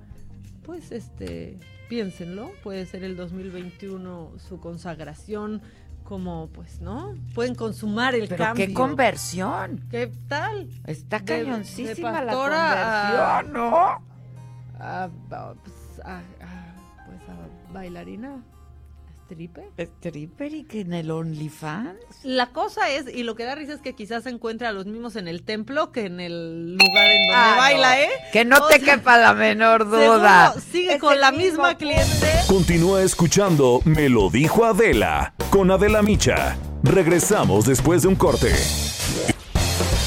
pues 0.64 0.92
este, 0.92 1.58
piénsenlo. 1.88 2.52
Puede 2.64 2.86
ser 2.86 3.04
el 3.04 3.16
2021 3.16 4.32
su 4.38 4.60
consagración 4.60 5.62
como, 6.04 6.48
pues, 6.50 6.82
¿no? 6.82 7.16
Pueden 7.34 7.56
consumar 7.56 8.14
el 8.16 8.28
Pero 8.28 8.44
cambio. 8.44 8.68
qué 8.68 8.74
conversión. 8.74 9.82
¿Qué 9.90 10.12
tal? 10.28 10.70
Está 10.86 11.24
cañoncísima 11.24 12.20
de 12.20 12.26
la 12.26 12.32
a- 12.32 13.42
conversión, 13.42 13.54
¿no? 13.54 14.06
Pues, 14.78 16.00
a- 16.04 16.20
a- 16.20 16.26
pues 17.06 17.22
a 17.30 17.74
bailarina, 17.74 18.44
stripper. 19.26 19.66
Stripper 19.78 20.54
y 20.54 20.64
que 20.66 20.82
en 20.82 20.94
el 20.94 21.10
OnlyFans. 21.12 21.96
La 22.24 22.48
cosa 22.52 22.90
es, 22.90 23.06
y 23.14 23.24
lo 23.24 23.36
que 23.36 23.44
da 23.44 23.56
risa 23.56 23.74
es 23.74 23.82
que 23.82 23.94
quizás 23.96 24.24
se 24.24 24.30
encuentre 24.30 24.68
a 24.68 24.72
los 24.72 24.86
mismos 24.86 25.16
en 25.16 25.28
el 25.28 25.44
templo 25.44 25.92
que 25.92 26.06
en 26.06 26.20
el 26.20 26.76
lugar 26.76 27.06
en 27.12 27.28
donde 27.28 27.34
Ah, 27.34 27.56
baila, 27.58 27.90
no. 27.96 28.02
¿eh? 28.02 28.10
Que 28.32 28.46
no 28.46 28.58
O 28.58 28.68
te 28.68 28.80
sea, 28.80 28.96
quepa 28.96 29.18
la 29.18 29.34
menor 29.34 29.90
duda. 29.90 30.52
seguro 30.54 30.66
sigue 30.72 30.94
Es 30.96 31.02
con 31.02 31.20
la 31.20 31.32
misma 31.32 31.76
cliente. 31.76 32.32
Continúa 32.48 33.02
escuchando 33.04 33.82
Me 33.84 34.10
lo 34.10 34.30
dijo 34.30 34.64
Adela 34.66 35.34
con 35.50 35.72
Adela 35.72 36.02
Micha. 36.02 36.56
Regresamos 36.84 37.66
después 37.66 38.04
de 38.04 38.10
un 38.10 38.16
corte. 38.16 38.52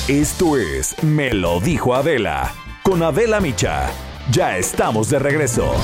Esto 0.07 0.57
es 0.57 0.95
Me 1.03 1.33
lo 1.35 1.61
dijo 1.61 1.95
Adela 1.95 2.53
con 2.83 3.03
Adela 3.03 3.41
Micha. 3.41 3.91
Ya 4.31 4.57
estamos 4.59 5.11
de 5.11 5.19
regreso. 5.19 5.75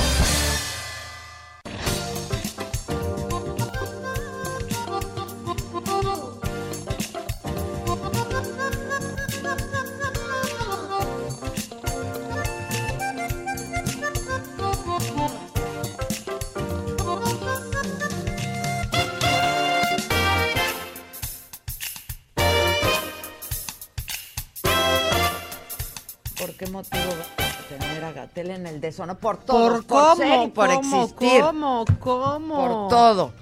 Por 29.13 29.37
todo, 29.37 29.69
¿Por 29.75 29.85
por, 29.85 29.99
cómo? 30.01 30.15
ser 30.15 30.43
y 30.47 30.51
por 30.51 30.73
¿Cómo? 30.73 31.03
existir. 31.03 31.41
¿Cómo? 31.41 31.85
¿Cómo? 31.99 32.55
Por 32.55 32.89
todo. 32.89 33.33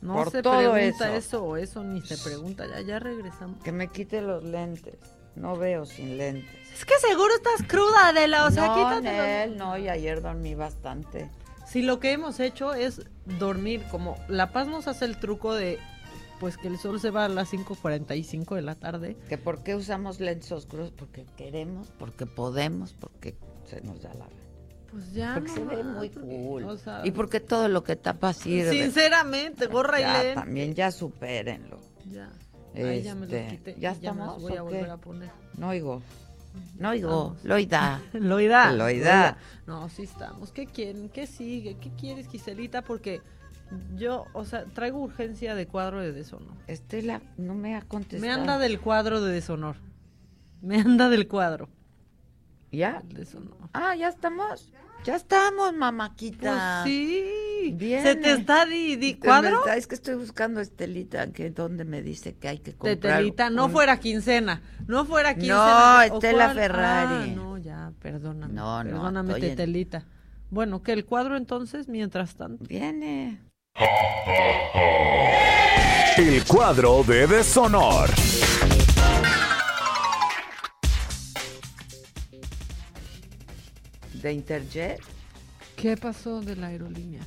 No 0.00 0.14
por 0.14 0.30
se 0.30 0.42
todo 0.42 0.56
pregunta 0.72 1.14
eso. 1.16 1.16
eso. 1.16 1.56
eso 1.58 1.84
ni 1.84 2.00
se 2.00 2.16
pregunta. 2.16 2.64
Ya, 2.66 2.80
ya 2.80 2.98
regresamos. 2.98 3.62
Que 3.62 3.72
me 3.72 3.88
quite 3.88 4.22
los 4.22 4.42
lentes. 4.44 4.94
No 5.34 5.56
veo 5.56 5.84
sin 5.84 6.16
lentes. 6.16 6.50
Es 6.72 6.84
que 6.84 6.94
seguro 7.00 7.34
estás 7.34 7.66
cruda, 7.68 8.08
Adela. 8.08 8.46
O 8.46 8.50
sea, 8.50 8.66
no, 8.68 8.74
quítate 8.74 8.94
los- 9.16 9.26
Nel, 9.26 9.56
no, 9.58 9.76
y 9.76 9.88
ayer 9.88 10.22
dormí 10.22 10.54
bastante. 10.54 11.30
Si 11.66 11.82
lo 11.82 12.00
que 12.00 12.12
hemos 12.12 12.40
hecho 12.40 12.72
es 12.72 13.02
dormir, 13.26 13.84
como 13.90 14.16
La 14.28 14.52
Paz 14.52 14.68
nos 14.68 14.88
hace 14.88 15.04
el 15.04 15.18
truco 15.18 15.52
de, 15.54 15.78
pues 16.40 16.56
que 16.56 16.66
el 16.68 16.78
sol 16.78 16.98
se 17.00 17.10
va 17.10 17.26
a 17.26 17.28
las 17.28 17.52
5.45 17.52 18.54
de 18.54 18.62
la 18.62 18.74
tarde. 18.74 19.16
¿Que 19.28 19.36
por 19.36 19.62
qué 19.62 19.74
usamos 19.76 20.18
lentes 20.18 20.50
oscuros? 20.50 20.90
Porque 20.92 21.26
queremos, 21.36 21.88
porque 21.98 22.24
podemos, 22.26 22.94
porque 22.94 23.36
se 23.66 23.80
nos 23.82 24.00
da 24.00 24.14
la 24.14 24.24
gana. 24.26 24.37
Pues 24.90 25.12
ya. 25.12 25.34
Porque 25.34 25.50
se 25.50 25.64
ve 25.64 25.84
muy 25.84 26.10
cool. 26.10 26.64
o 26.64 26.76
sea, 26.76 27.02
y 27.04 27.10
porque 27.10 27.40
todo 27.40 27.68
lo 27.68 27.84
que 27.84 27.96
tapa 27.96 28.32
sirve. 28.32 28.70
Sinceramente, 28.70 29.66
gorra 29.66 30.00
Ya, 30.00 30.08
y 30.08 30.24
lente. 30.26 30.40
también 30.40 30.74
ya 30.74 30.90
supérenlo. 30.90 31.78
Ya. 32.10 32.30
Ahí 32.74 33.02
ya 33.02 33.14
me 33.14 33.26
lo 33.26 33.36
Este, 33.36 33.56
quité. 33.56 33.72
¿Ya 33.72 33.78
y 33.78 33.80
ya 33.80 33.90
los 33.90 33.96
estamos 33.98 34.42
voy 34.42 34.56
a 34.56 34.62
volver 34.62 34.90
a 34.90 34.96
poner. 34.96 35.30
No 35.56 35.68
oigo. 35.68 36.02
No 36.78 36.90
oigo. 36.90 37.08
Estamos. 37.36 37.44
Loida. 37.44 38.00
Loida. 38.12 38.72
Loida. 38.72 39.38
No, 39.66 39.88
sí 39.88 40.02
estamos. 40.04 40.52
¿Qué 40.52 40.66
quieren? 40.66 41.08
¿Qué 41.10 41.26
sigue? 41.26 41.76
¿Qué 41.78 41.90
quieres, 41.90 42.28
Giselita? 42.28 42.82
Porque 42.82 43.20
yo, 43.96 44.24
o 44.32 44.44
sea, 44.46 44.64
traigo 44.64 44.98
urgencia 44.98 45.54
de 45.54 45.66
cuadro 45.66 46.00
de 46.00 46.12
deshonor. 46.12 46.54
Estela 46.66 47.20
no 47.36 47.54
me 47.54 47.76
ha 47.76 47.82
contestado. 47.82 48.22
Me 48.22 48.32
anda 48.32 48.58
del 48.58 48.80
cuadro 48.80 49.20
de 49.20 49.32
deshonor. 49.32 49.76
Me 50.62 50.80
anda 50.80 51.08
del 51.10 51.28
cuadro. 51.28 51.68
¿Ya? 52.70 53.02
El 53.08 53.16
deshonor. 53.16 53.56
Ah, 53.72 53.94
ya 53.96 54.08
estamos. 54.08 54.72
Ya 55.04 55.14
estamos, 55.16 55.72
mamaquita. 55.74 56.82
Pues 56.84 56.92
sí. 56.94 57.72
Bien. 57.74 58.02
¿Se 58.02 58.14
te 58.16 58.32
está 58.32 58.66
di, 58.66 58.96
di 58.96 59.14
cuadro? 59.14 59.66
Es 59.68 59.86
que 59.86 59.94
estoy 59.94 60.16
buscando 60.16 60.58
a 60.60 60.62
Estelita, 60.62 61.30
que 61.32 61.50
donde 61.50 61.84
me 61.84 62.02
dice 62.02 62.34
que 62.34 62.48
hay 62.48 62.58
que 62.58 62.72
comprar. 62.74 62.98
Tetelita, 63.18 63.48
no 63.50 63.66
un- 63.66 63.72
fuera 63.72 63.98
quincena, 64.00 64.60
no 64.86 65.04
fuera 65.04 65.34
quincena. 65.34 66.06
No, 66.08 66.14
¿O 66.14 66.16
Estela 66.18 66.44
cuál? 66.46 66.56
Ferrari. 66.56 67.30
Ah, 67.30 67.34
no, 67.34 67.58
ya, 67.58 67.92
perdóname. 68.00 68.52
No, 68.54 68.82
no, 68.84 68.90
Perdóname, 68.90 69.32
estoy 69.34 69.50
en- 69.50 69.56
Tetelita. 69.56 70.04
Bueno, 70.50 70.82
que 70.82 70.92
el 70.92 71.04
cuadro 71.04 71.36
entonces, 71.36 71.88
mientras 71.88 72.34
tanto. 72.34 72.64
Viene. 72.66 73.38
El 76.16 76.44
cuadro 76.44 77.04
de 77.04 77.26
deshonor. 77.26 78.10
De 84.22 84.32
Interjet. 84.32 85.00
¿Qué 85.76 85.96
pasó 85.96 86.40
de 86.40 86.56
la 86.56 86.68
aerolínea? 86.68 87.22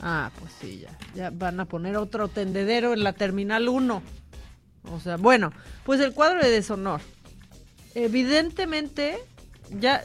Ah, 0.00 0.30
pues 0.38 0.52
sí, 0.60 0.80
ya. 0.80 0.98
Ya 1.14 1.30
van 1.30 1.60
a 1.60 1.64
poner 1.64 1.96
otro 1.96 2.28
tendedero 2.28 2.92
en 2.92 3.04
la 3.04 3.12
Terminal 3.12 3.68
1. 3.68 4.02
O 4.90 5.00
sea, 5.00 5.16
bueno, 5.16 5.52
pues 5.84 6.00
el 6.00 6.12
cuadro 6.12 6.42
de 6.42 6.50
deshonor. 6.50 7.00
Evidentemente, 7.94 9.16
ya 9.70 10.04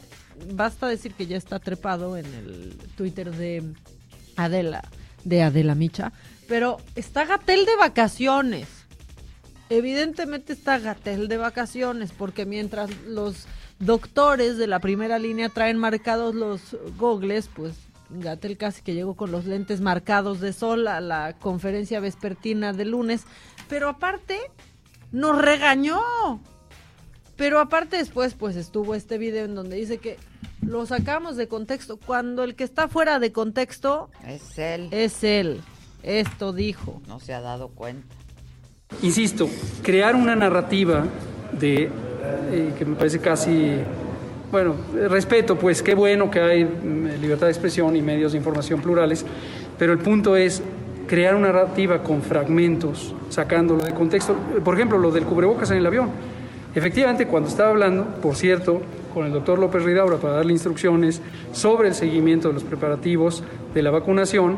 basta 0.52 0.86
decir 0.86 1.14
que 1.14 1.26
ya 1.26 1.36
está 1.36 1.58
trepado 1.58 2.16
en 2.16 2.26
el 2.26 2.78
Twitter 2.96 3.34
de 3.34 3.64
Adela, 4.36 4.88
de 5.24 5.42
Adela 5.42 5.74
Micha, 5.74 6.12
pero 6.46 6.78
está 6.94 7.24
Gatel 7.24 7.66
de 7.66 7.76
vacaciones. 7.76 8.68
Evidentemente 9.68 10.52
está 10.52 10.78
Gatel 10.78 11.28
de 11.28 11.36
vacaciones, 11.36 12.12
porque 12.12 12.46
mientras 12.46 12.90
los 13.06 13.46
doctores 13.78 14.56
de 14.56 14.66
la 14.66 14.80
primera 14.80 15.18
línea 15.18 15.48
traen 15.48 15.78
marcados 15.78 16.34
los 16.34 16.76
gogles, 16.98 17.48
pues 17.54 17.74
Gatel 18.10 18.56
casi 18.56 18.82
que 18.82 18.94
llegó 18.94 19.14
con 19.14 19.30
los 19.30 19.44
lentes 19.44 19.80
marcados 19.80 20.40
de 20.40 20.52
sol 20.52 20.88
a 20.88 21.00
la 21.00 21.34
conferencia 21.38 22.00
vespertina 22.00 22.72
de 22.72 22.84
lunes, 22.86 23.24
pero 23.68 23.88
aparte 23.88 24.38
nos 25.12 25.40
regañó. 25.40 26.00
Pero 27.36 27.60
aparte 27.60 27.98
después 27.98 28.34
pues 28.34 28.56
estuvo 28.56 28.94
este 28.94 29.16
video 29.18 29.44
en 29.44 29.54
donde 29.54 29.76
dice 29.76 29.98
que 29.98 30.16
lo 30.62 30.84
sacamos 30.86 31.36
de 31.36 31.46
contexto, 31.48 31.98
cuando 31.98 32.42
el 32.44 32.56
que 32.56 32.64
está 32.64 32.88
fuera 32.88 33.18
de 33.20 33.30
contexto 33.32 34.10
Es 34.26 34.58
él. 34.58 34.88
es 34.90 35.22
él. 35.22 35.60
Esto 36.02 36.52
dijo. 36.52 37.00
No 37.06 37.20
se 37.20 37.34
ha 37.34 37.40
dado 37.40 37.68
cuenta. 37.68 38.14
Insisto, 39.02 39.48
crear 39.82 40.14
una 40.16 40.34
narrativa 40.34 41.06
de 41.52 41.90
que 42.76 42.84
me 42.84 42.96
parece 42.96 43.18
casi, 43.18 43.76
bueno, 44.50 44.74
respeto, 45.08 45.56
pues 45.56 45.82
qué 45.82 45.94
bueno 45.94 46.30
que 46.30 46.40
hay 46.40 46.64
mm, 46.64 47.20
libertad 47.20 47.46
de 47.46 47.52
expresión 47.52 47.94
y 47.96 48.02
medios 48.02 48.32
de 48.32 48.38
información 48.38 48.80
plurales, 48.80 49.24
pero 49.78 49.92
el 49.92 49.98
punto 49.98 50.36
es 50.36 50.62
crear 51.06 51.34
una 51.34 51.48
narrativa 51.48 52.02
con 52.02 52.22
fragmentos, 52.22 53.14
sacándolo 53.30 53.84
de 53.84 53.92
contexto. 53.92 54.36
Por 54.64 54.74
ejemplo, 54.74 54.98
lo 54.98 55.10
del 55.10 55.24
cubrebocas 55.24 55.70
en 55.70 55.78
el 55.78 55.86
avión. 55.86 56.10
Efectivamente, 56.74 57.26
cuando 57.26 57.48
estaba 57.48 57.70
hablando, 57.70 58.04
por 58.22 58.36
cierto, 58.36 58.82
con 59.12 59.26
el 59.26 59.32
doctor 59.32 59.58
López 59.58 59.82
Ridaura 59.82 60.18
para 60.18 60.34
darle 60.34 60.52
instrucciones 60.52 61.20
sobre 61.52 61.88
el 61.88 61.94
seguimiento 61.94 62.48
de 62.48 62.54
los 62.54 62.62
preparativos 62.62 63.42
de 63.74 63.82
la 63.82 63.90
vacunación, 63.90 64.56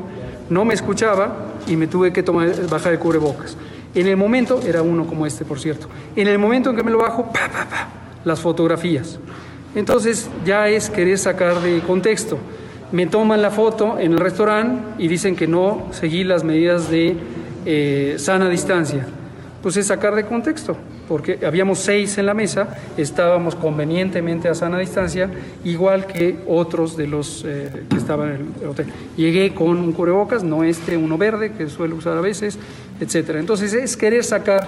no 0.51 0.65
me 0.65 0.75
escuchaba 0.75 1.35
y 1.67 1.77
me 1.77 1.87
tuve 1.87 2.13
que 2.13 2.23
tomar, 2.23 2.51
bajar 2.69 2.93
el 2.93 2.99
cubrebocas. 2.99 3.57
En 3.95 4.07
el 4.07 4.17
momento, 4.17 4.61
era 4.67 4.83
uno 4.83 5.07
como 5.07 5.27
este, 5.27 5.45
por 5.45 5.59
cierto, 5.59 5.89
en 6.15 6.29
el 6.29 6.39
momento 6.39 6.71
en 6.71 6.77
que 6.77 6.83
me 6.83 6.91
lo 6.91 6.99
bajo, 6.99 7.25
pa, 7.25 7.49
pa, 7.49 7.69
pa, 7.69 7.89
las 8.25 8.41
fotografías. 8.41 9.19
Entonces 9.75 10.29
ya 10.45 10.69
es 10.69 10.91
querer 10.91 11.19
sacar 11.19 11.61
de 11.61 11.81
contexto. 11.81 12.39
Me 12.93 13.07
toman 13.07 13.41
la 13.41 13.51
foto 13.51 13.99
en 13.99 14.13
el 14.13 14.19
restaurante 14.19 15.03
y 15.03 15.09
dicen 15.09 15.37
que 15.37 15.47
no 15.47 15.89
seguí 15.93 16.25
las 16.25 16.43
medidas 16.43 16.91
de 16.91 17.17
eh, 17.65 18.17
sana 18.19 18.49
distancia. 18.49 19.07
Pues 19.63 19.77
es 19.77 19.89
sacar 19.89 20.15
de 20.15 20.25
contexto, 20.25 20.77
porque 21.07 21.39
habíamos 21.45 21.81
seis 21.81 22.17
en 22.17 22.27
la 22.27 22.33
mesa, 22.33 22.79
estábamos 22.97 23.55
convenientemente 23.55 24.49
a 24.49 24.55
sana 24.55 24.79
distancia, 24.79 25.31
igual 25.65 26.07
que 26.07 26.39
otros 26.49 26.97
de 26.97 27.07
los 27.07 27.45
eh, 27.47 27.85
que 27.91 27.97
estaban 27.97 28.29
en 28.31 28.55
el 28.63 28.69
hotel. 28.69 28.87
Llegué 29.19 29.53
con 29.53 29.77
un 29.77 29.93
cubrebocas, 29.93 30.43
no 30.43 30.65
este, 30.65 30.97
uno 30.97 31.19
verde, 31.19 31.53
que 31.53 31.69
suelo 31.69 31.97
usar 31.97 32.17
a 32.17 32.23
veces, 32.23 32.59
etcétera. 33.01 33.41
Entonces 33.41 33.73
es 33.73 33.97
querer 33.97 34.25
sacar 34.25 34.67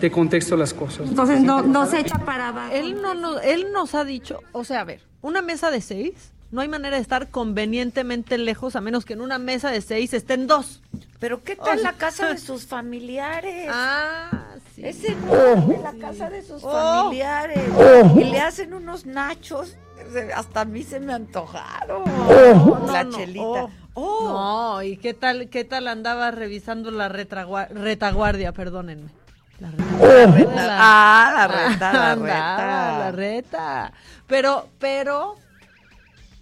de 0.00 0.10
contexto 0.10 0.56
las 0.56 0.74
cosas. 0.74 1.08
Entonces 1.08 1.40
no, 1.40 1.62
no 1.62 1.86
se 1.86 2.00
echa 2.00 2.18
para 2.18 2.48
abajo. 2.48 2.74
Él, 2.74 3.00
no, 3.00 3.14
no, 3.14 3.38
él 3.40 3.66
nos 3.72 3.94
ha 3.94 4.04
dicho, 4.04 4.40
o 4.52 4.64
sea, 4.64 4.80
a 4.80 4.84
ver, 4.84 5.00
una 5.22 5.42
mesa 5.42 5.70
de 5.70 5.80
seis, 5.80 6.32
no 6.50 6.60
hay 6.60 6.68
manera 6.68 6.96
de 6.96 7.02
estar 7.02 7.28
convenientemente 7.30 8.38
lejos 8.38 8.76
a 8.76 8.80
menos 8.80 9.04
que 9.04 9.14
en 9.14 9.20
una 9.20 9.38
mesa 9.38 9.70
de 9.70 9.80
seis 9.80 10.12
estén 10.14 10.46
dos. 10.46 10.82
Pero 11.18 11.42
¿qué 11.42 11.56
tal 11.56 11.82
la 11.82 11.94
casa 11.94 12.28
de 12.28 12.38
sus 12.38 12.66
familiares? 12.66 13.68
Ah, 13.70 14.30
sí. 14.74 14.82
Es 14.86 15.02
enorme 15.04 15.78
la 15.82 15.94
casa 15.94 16.28
de 16.30 16.42
sus 16.42 16.62
Oh. 16.62 16.70
familiares. 16.70 17.58
Oh. 17.76 18.20
Y 18.20 18.24
le 18.24 18.40
hacen 18.40 18.74
unos 18.74 19.06
nachos. 19.06 19.76
Se- 20.12 20.32
Hasta 20.32 20.62
a 20.62 20.64
mí 20.64 20.82
se 20.82 21.00
me 21.00 21.12
antojaron. 21.12 22.04
No, 22.04 22.86
la 22.92 23.04
no, 23.04 23.10
chelita. 23.16 23.66
oh. 23.94 24.24
No, 24.24 24.82
¿y 24.82 24.96
qué 24.96 25.14
tal, 25.14 25.48
qué 25.48 25.64
tal 25.64 25.88
andaba 25.88 26.30
revisando 26.30 26.90
la 26.90 27.08
retragua- 27.08 27.68
retaguardia? 27.68 28.52
Perdónenme. 28.52 29.10
La 29.58 29.70
reta. 29.70 30.76
Ah, 30.78 31.32
la 31.34 31.48
reta, 31.48 31.92
la 31.92 32.10
Andaba, 32.12 32.24
reta. 32.26 32.98
La 32.98 33.12
reta. 33.12 33.92
Pero, 34.26 34.68
pero, 34.78 35.36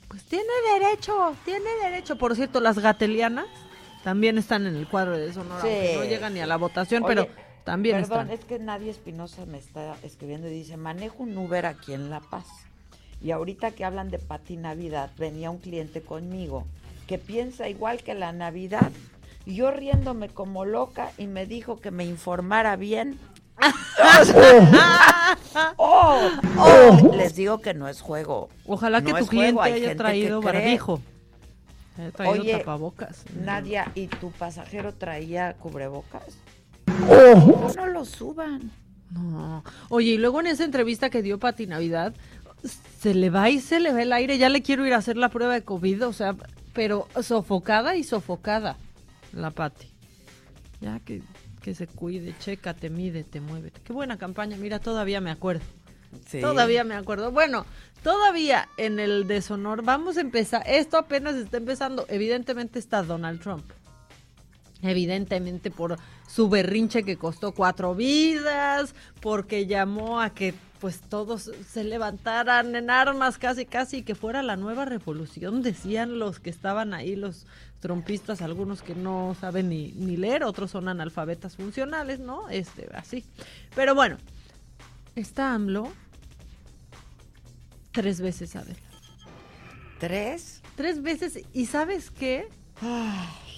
pues 0.08 0.24
tiene 0.24 0.44
derecho, 0.78 1.34
tiene 1.44 1.70
derecho. 1.82 2.16
Por 2.18 2.34
cierto, 2.34 2.60
las 2.60 2.78
gatelianas 2.78 3.46
también 4.02 4.36
están 4.38 4.66
en 4.66 4.74
el 4.76 4.88
cuadro 4.88 5.16
de 5.16 5.32
Sonora, 5.32 5.60
Sí, 5.62 5.96
no 5.96 6.04
llegan 6.04 6.34
ni 6.34 6.40
a 6.40 6.46
la 6.46 6.56
votación, 6.56 7.04
Oye, 7.04 7.14
pero 7.14 7.28
también 7.64 8.00
Perdón, 8.02 8.30
están. 8.30 8.38
es 8.38 8.44
que 8.44 8.58
Nadia 8.58 8.90
Espinosa 8.90 9.46
me 9.46 9.58
está 9.58 9.94
escribiendo 10.02 10.48
y 10.48 10.50
dice, 10.50 10.76
manejo 10.76 11.22
un 11.22 11.38
Uber 11.38 11.66
aquí 11.66 11.94
en 11.94 12.10
La 12.10 12.20
Paz. 12.20 12.46
Y 13.24 13.30
ahorita 13.30 13.70
que 13.70 13.86
hablan 13.86 14.10
de 14.10 14.18
Pati 14.18 14.58
Navidad, 14.58 15.10
venía 15.16 15.50
un 15.50 15.56
cliente 15.56 16.02
conmigo 16.02 16.66
que 17.06 17.16
piensa 17.16 17.70
igual 17.70 18.02
que 18.02 18.12
la 18.12 18.32
Navidad. 18.32 18.92
Y 19.46 19.54
yo 19.54 19.70
riéndome 19.70 20.28
como 20.28 20.66
loca 20.66 21.10
y 21.16 21.26
me 21.26 21.46
dijo 21.46 21.80
que 21.80 21.90
me 21.90 22.04
informara 22.04 22.76
bien. 22.76 23.18
oh, 25.78 26.28
oh, 26.58 27.12
les 27.16 27.34
digo 27.34 27.62
que 27.62 27.72
no 27.72 27.88
es 27.88 28.02
juego. 28.02 28.50
Ojalá 28.66 29.00
que 29.00 29.14
tu 29.14 29.26
cliente 29.26 29.62
hay 29.62 29.72
haya 29.72 29.96
traído 29.96 30.42
barbijo. 30.42 31.00
Haya 31.96 32.10
traído 32.10 32.42
Oye, 32.42 32.58
tapabocas. 32.58 33.24
Nadia, 33.42 33.90
¿y 33.94 34.08
tu 34.08 34.32
pasajero 34.32 34.92
traía 34.92 35.54
cubrebocas? 35.54 36.36
Oh. 37.08 37.72
No 37.74 37.86
lo 37.86 38.04
suban. 38.04 38.70
No. 39.10 39.64
Oye, 39.88 40.12
y 40.12 40.18
luego 40.18 40.40
en 40.40 40.48
esa 40.48 40.64
entrevista 40.64 41.08
que 41.08 41.22
dio 41.22 41.38
Pati 41.38 41.66
Navidad, 41.66 42.14
se 43.00 43.14
le 43.14 43.30
va 43.30 43.50
y 43.50 43.60
se 43.60 43.80
le 43.80 43.92
va 43.92 44.02
el 44.02 44.12
aire. 44.12 44.38
Ya 44.38 44.48
le 44.48 44.62
quiero 44.62 44.86
ir 44.86 44.94
a 44.94 44.98
hacer 44.98 45.16
la 45.16 45.28
prueba 45.28 45.54
de 45.54 45.62
COVID, 45.62 46.06
o 46.06 46.12
sea, 46.12 46.34
pero 46.72 47.08
sofocada 47.22 47.96
y 47.96 48.04
sofocada, 48.04 48.76
la 49.32 49.50
Pati. 49.50 49.88
Ya 50.80 51.00
que, 51.00 51.22
que 51.62 51.74
se 51.74 51.86
cuide, 51.86 52.34
chécate, 52.38 52.90
mídete, 52.90 53.40
muévete. 53.40 53.80
Qué 53.82 53.92
buena 53.92 54.18
campaña, 54.18 54.56
mira, 54.56 54.78
todavía 54.78 55.20
me 55.20 55.30
acuerdo. 55.30 55.64
Sí. 56.26 56.40
Todavía 56.40 56.84
me 56.84 56.94
acuerdo. 56.94 57.32
Bueno, 57.32 57.66
todavía 58.02 58.68
en 58.76 59.00
el 59.00 59.26
deshonor, 59.26 59.82
vamos 59.82 60.16
a 60.16 60.20
empezar. 60.20 60.62
Esto 60.66 60.96
apenas 60.96 61.34
está 61.34 61.56
empezando. 61.56 62.06
Evidentemente 62.08 62.78
está 62.78 63.02
Donald 63.02 63.40
Trump. 63.40 63.64
Evidentemente 64.82 65.70
por 65.70 65.96
su 66.28 66.48
berrinche 66.48 67.04
que 67.04 67.16
costó 67.16 67.52
cuatro 67.52 67.94
vidas, 67.94 68.94
porque 69.20 69.66
llamó 69.66 70.20
a 70.20 70.34
que 70.34 70.54
pues 70.84 71.00
todos 71.00 71.50
se 71.66 71.82
levantaran 71.82 72.76
en 72.76 72.90
armas 72.90 73.38
casi 73.38 73.64
casi 73.64 74.02
que 74.02 74.14
fuera 74.14 74.42
la 74.42 74.56
nueva 74.56 74.84
revolución, 74.84 75.62
decían 75.62 76.18
los 76.18 76.40
que 76.40 76.50
estaban 76.50 76.92
ahí, 76.92 77.16
los 77.16 77.46
trompistas, 77.80 78.42
algunos 78.42 78.82
que 78.82 78.94
no 78.94 79.34
saben 79.40 79.70
ni, 79.70 79.92
ni 79.92 80.18
leer, 80.18 80.44
otros 80.44 80.72
son 80.72 80.88
analfabetas 80.88 81.56
funcionales, 81.56 82.20
¿no? 82.20 82.50
Este, 82.50 82.90
así. 82.92 83.24
Pero 83.74 83.94
bueno, 83.94 84.18
está 85.16 85.54
AMLO 85.54 85.90
tres 87.90 88.20
veces, 88.20 88.54
a 88.54 88.62
ver. 88.62 88.76
¿Tres? 89.98 90.60
Tres 90.76 91.00
veces, 91.00 91.40
y 91.54 91.64
¿sabes 91.64 92.10
qué? 92.10 92.50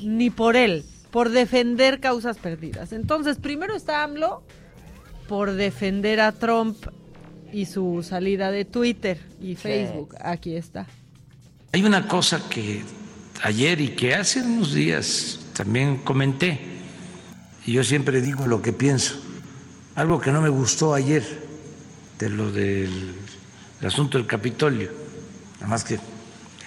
Ni 0.00 0.30
por 0.30 0.54
él, 0.54 0.84
por 1.10 1.30
defender 1.30 1.98
causas 1.98 2.38
perdidas. 2.38 2.92
Entonces, 2.92 3.38
primero 3.38 3.74
está 3.74 4.04
AMLO 4.04 4.44
por 5.26 5.54
defender 5.54 6.20
a 6.20 6.30
Trump 6.30 6.76
y 7.52 7.66
su 7.66 8.02
salida 8.02 8.50
de 8.50 8.64
Twitter 8.64 9.18
y 9.40 9.54
Facebook. 9.54 10.14
Aquí 10.20 10.56
está. 10.56 10.86
Hay 11.72 11.84
una 11.84 12.08
cosa 12.08 12.48
que 12.48 12.82
ayer 13.42 13.80
y 13.80 13.88
que 13.90 14.14
hace 14.14 14.42
unos 14.42 14.72
días 14.72 15.40
también 15.52 15.98
comenté, 15.98 16.60
y 17.66 17.72
yo 17.72 17.84
siempre 17.84 18.20
digo 18.20 18.46
lo 18.46 18.62
que 18.62 18.72
pienso, 18.72 19.20
algo 19.94 20.20
que 20.20 20.30
no 20.30 20.40
me 20.40 20.48
gustó 20.48 20.94
ayer 20.94 21.24
de 22.18 22.30
lo 22.30 22.50
del 22.50 23.14
el 23.80 23.86
asunto 23.86 24.18
del 24.18 24.26
Capitolio, 24.26 24.90
nada 25.56 25.66
más 25.66 25.84
que 25.84 25.98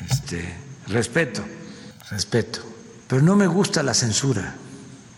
este, 0.10 0.54
respeto, 0.88 1.44
respeto, 2.10 2.62
pero 3.08 3.22
no 3.22 3.36
me 3.36 3.48
gusta 3.48 3.82
la 3.82 3.94
censura, 3.94 4.56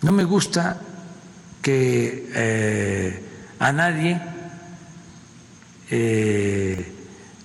no 0.02 0.12
me 0.12 0.24
gusta 0.24 0.80
que 1.62 2.30
eh, 2.34 3.24
a 3.60 3.72
nadie 3.72 4.22
eh, 5.92 6.92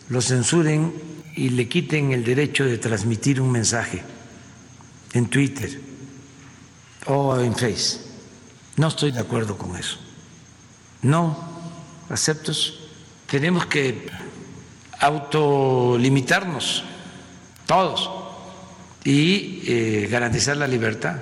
lo 0.09 0.23
censuren 0.23 0.95
y 1.35 1.51
le 1.51 1.69
quiten 1.69 2.13
el 2.13 2.25
derecho 2.25 2.65
de 2.65 2.79
transmitir 2.79 3.41
un 3.41 3.51
mensaje 3.51 4.03
en 5.13 5.27
Twitter 5.27 5.81
o 7.07 7.39
en 7.39 7.55
Face. 7.55 7.99
No 8.77 8.89
estoy 8.89 9.11
de 9.11 9.21
acuerdo 9.21 9.59
con 9.59 9.77
eso. 9.77 9.99
No 11.03 11.37
acepto. 12.09 12.53
Tenemos 13.29 13.67
que 13.67 14.07
autolimitarnos 15.01 16.85
todos 17.67 18.11
y 19.05 19.63
eh, 19.67 20.09
garantizar 20.11 20.57
la 20.57 20.69
libertad. 20.69 21.17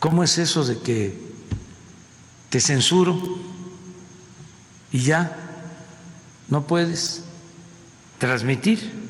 ¿Cómo 0.00 0.24
es 0.24 0.38
eso 0.38 0.64
de 0.64 0.78
que 0.80 1.14
te 2.50 2.60
censuro 2.60 3.38
y 4.92 5.00
ya 5.00 5.36
no 6.48 6.66
puedes 6.66 7.22
transmitir? 8.18 9.08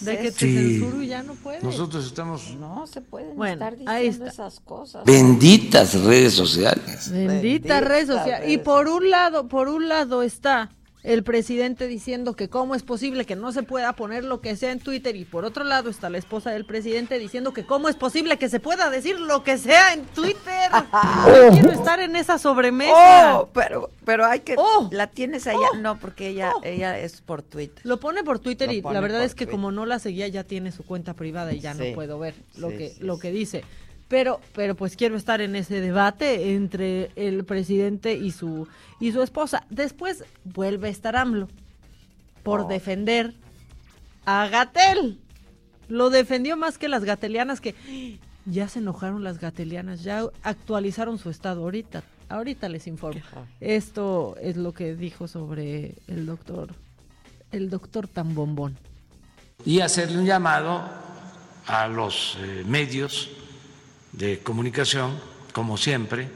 de 0.00 0.18
que 0.18 0.32
te 0.32 0.38
Sí. 0.46 0.78
censuro 0.80 1.02
y 1.02 1.08
ya 1.08 1.22
no 1.22 1.34
puedes. 1.34 1.62
Nosotros 1.62 2.06
estamos 2.06 2.56
No 2.58 2.86
se 2.86 3.00
pueden 3.02 3.36
Bueno, 3.36 3.52
estar 3.66 3.74
ahí 3.86 4.06
diciendo 4.06 4.30
está. 4.30 4.46
esas 4.48 4.60
cosas. 4.60 5.04
benditas 5.04 5.94
redes 6.02 6.32
sociales. 6.32 7.10
Bendita 7.12 7.80
red 7.80 8.06
social. 8.06 8.50
Y 8.50 8.58
por 8.58 8.88
un 8.88 9.10
lado, 9.10 9.46
por 9.46 9.68
un 9.68 9.88
lado 9.88 10.22
está 10.22 10.70
el 11.04 11.22
presidente 11.22 11.86
diciendo 11.86 12.34
que 12.34 12.48
cómo 12.48 12.74
es 12.74 12.82
posible 12.82 13.24
que 13.26 13.36
no 13.36 13.52
se 13.52 13.62
pueda 13.62 13.92
poner 13.92 14.24
lo 14.24 14.40
que 14.40 14.56
sea 14.56 14.72
en 14.72 14.80
Twitter 14.80 15.14
y 15.14 15.24
por 15.26 15.44
otro 15.44 15.62
lado 15.62 15.90
está 15.90 16.08
la 16.10 16.16
esposa 16.18 16.50
del 16.50 16.64
presidente 16.64 17.18
diciendo 17.18 17.52
que 17.52 17.64
cómo 17.66 17.88
es 17.90 17.94
posible 17.96 18.38
que 18.38 18.48
se 18.48 18.58
pueda 18.58 18.88
decir 18.90 19.20
lo 19.20 19.44
que 19.44 19.58
sea 19.58 19.92
en 19.92 20.04
Twitter. 20.06 20.70
Yo 21.26 21.50
quiero 21.52 21.70
estar 21.72 22.00
en 22.00 22.16
esa 22.16 22.38
sobremesa. 22.38 23.38
Oh, 23.38 23.48
pero, 23.52 23.90
pero 24.04 24.24
hay 24.24 24.40
que. 24.40 24.56
¿La 24.90 25.06
tienes 25.08 25.46
allá? 25.46 25.58
No, 25.78 26.00
porque 26.00 26.28
ella, 26.28 26.52
ella 26.62 26.98
es 26.98 27.20
por 27.20 27.42
Twitter. 27.42 27.84
Lo 27.84 28.00
pone 28.00 28.24
por 28.24 28.38
Twitter 28.38 28.68
Lo 28.68 28.72
y 28.74 28.80
la 28.80 29.00
verdad 29.00 29.24
es 29.24 29.34
que 29.34 29.44
Twitter. 29.44 29.52
como 29.52 29.70
no 29.72 29.84
la 29.86 29.98
seguía 29.98 30.26
ya 30.28 30.42
tiene 30.44 30.72
su 30.72 30.84
cuenta 30.84 31.14
privada 31.14 31.52
y 31.52 31.60
ya 31.60 31.74
Sí. 31.74 31.90
no 31.90 31.94
puedo 31.94 32.18
ver 32.18 32.34
lo 32.56 32.70
Sí, 32.70 32.78
que 32.78 32.88
sí, 32.90 32.96
lo 33.02 33.18
que 33.18 33.30
dice. 33.30 33.62
Pero 34.14 34.40
pero 34.54 34.76
pues 34.76 34.94
quiero 34.94 35.16
estar 35.16 35.40
en 35.40 35.56
ese 35.56 35.80
debate 35.80 36.54
entre 36.54 37.10
el 37.16 37.42
presidente 37.44 38.14
y 38.14 38.30
su 38.30 38.68
y 39.00 39.10
su 39.10 39.22
esposa. 39.22 39.66
Después 39.70 40.22
vuelve 40.44 40.86
a 40.86 40.90
estar 40.92 41.16
AMLO 41.16 41.48
por 42.44 42.60
Oh. 42.60 42.68
defender 42.68 43.34
a 44.24 44.46
Gatel. 44.46 45.18
Lo 45.88 46.10
defendió 46.10 46.56
más 46.56 46.78
que 46.78 46.86
las 46.86 47.02
gatelianas 47.02 47.60
que 47.60 47.74
ya 48.46 48.68
se 48.68 48.78
enojaron 48.78 49.24
las 49.24 49.40
gatelianas, 49.40 50.04
ya 50.04 50.22
actualizaron 50.44 51.18
su 51.18 51.28
estado 51.28 51.62
ahorita. 51.64 52.04
Ahorita 52.28 52.68
les 52.68 52.86
informo. 52.86 53.20
Esto 53.60 54.36
es 54.40 54.56
lo 54.56 54.72
que 54.72 54.94
dijo 54.94 55.26
sobre 55.26 55.96
el 56.06 56.24
doctor 56.26 56.68
el 57.50 57.68
doctor 57.68 58.06
tan 58.06 58.32
bombón. 58.36 58.76
y 59.64 59.80
hacerle 59.80 60.18
un 60.18 60.24
llamado 60.26 60.84
a 61.66 61.88
los 61.88 62.36
eh, 62.40 62.62
medios 62.64 63.28
de 64.16 64.40
comunicación, 64.40 65.18
como 65.52 65.76
siempre, 65.76 66.28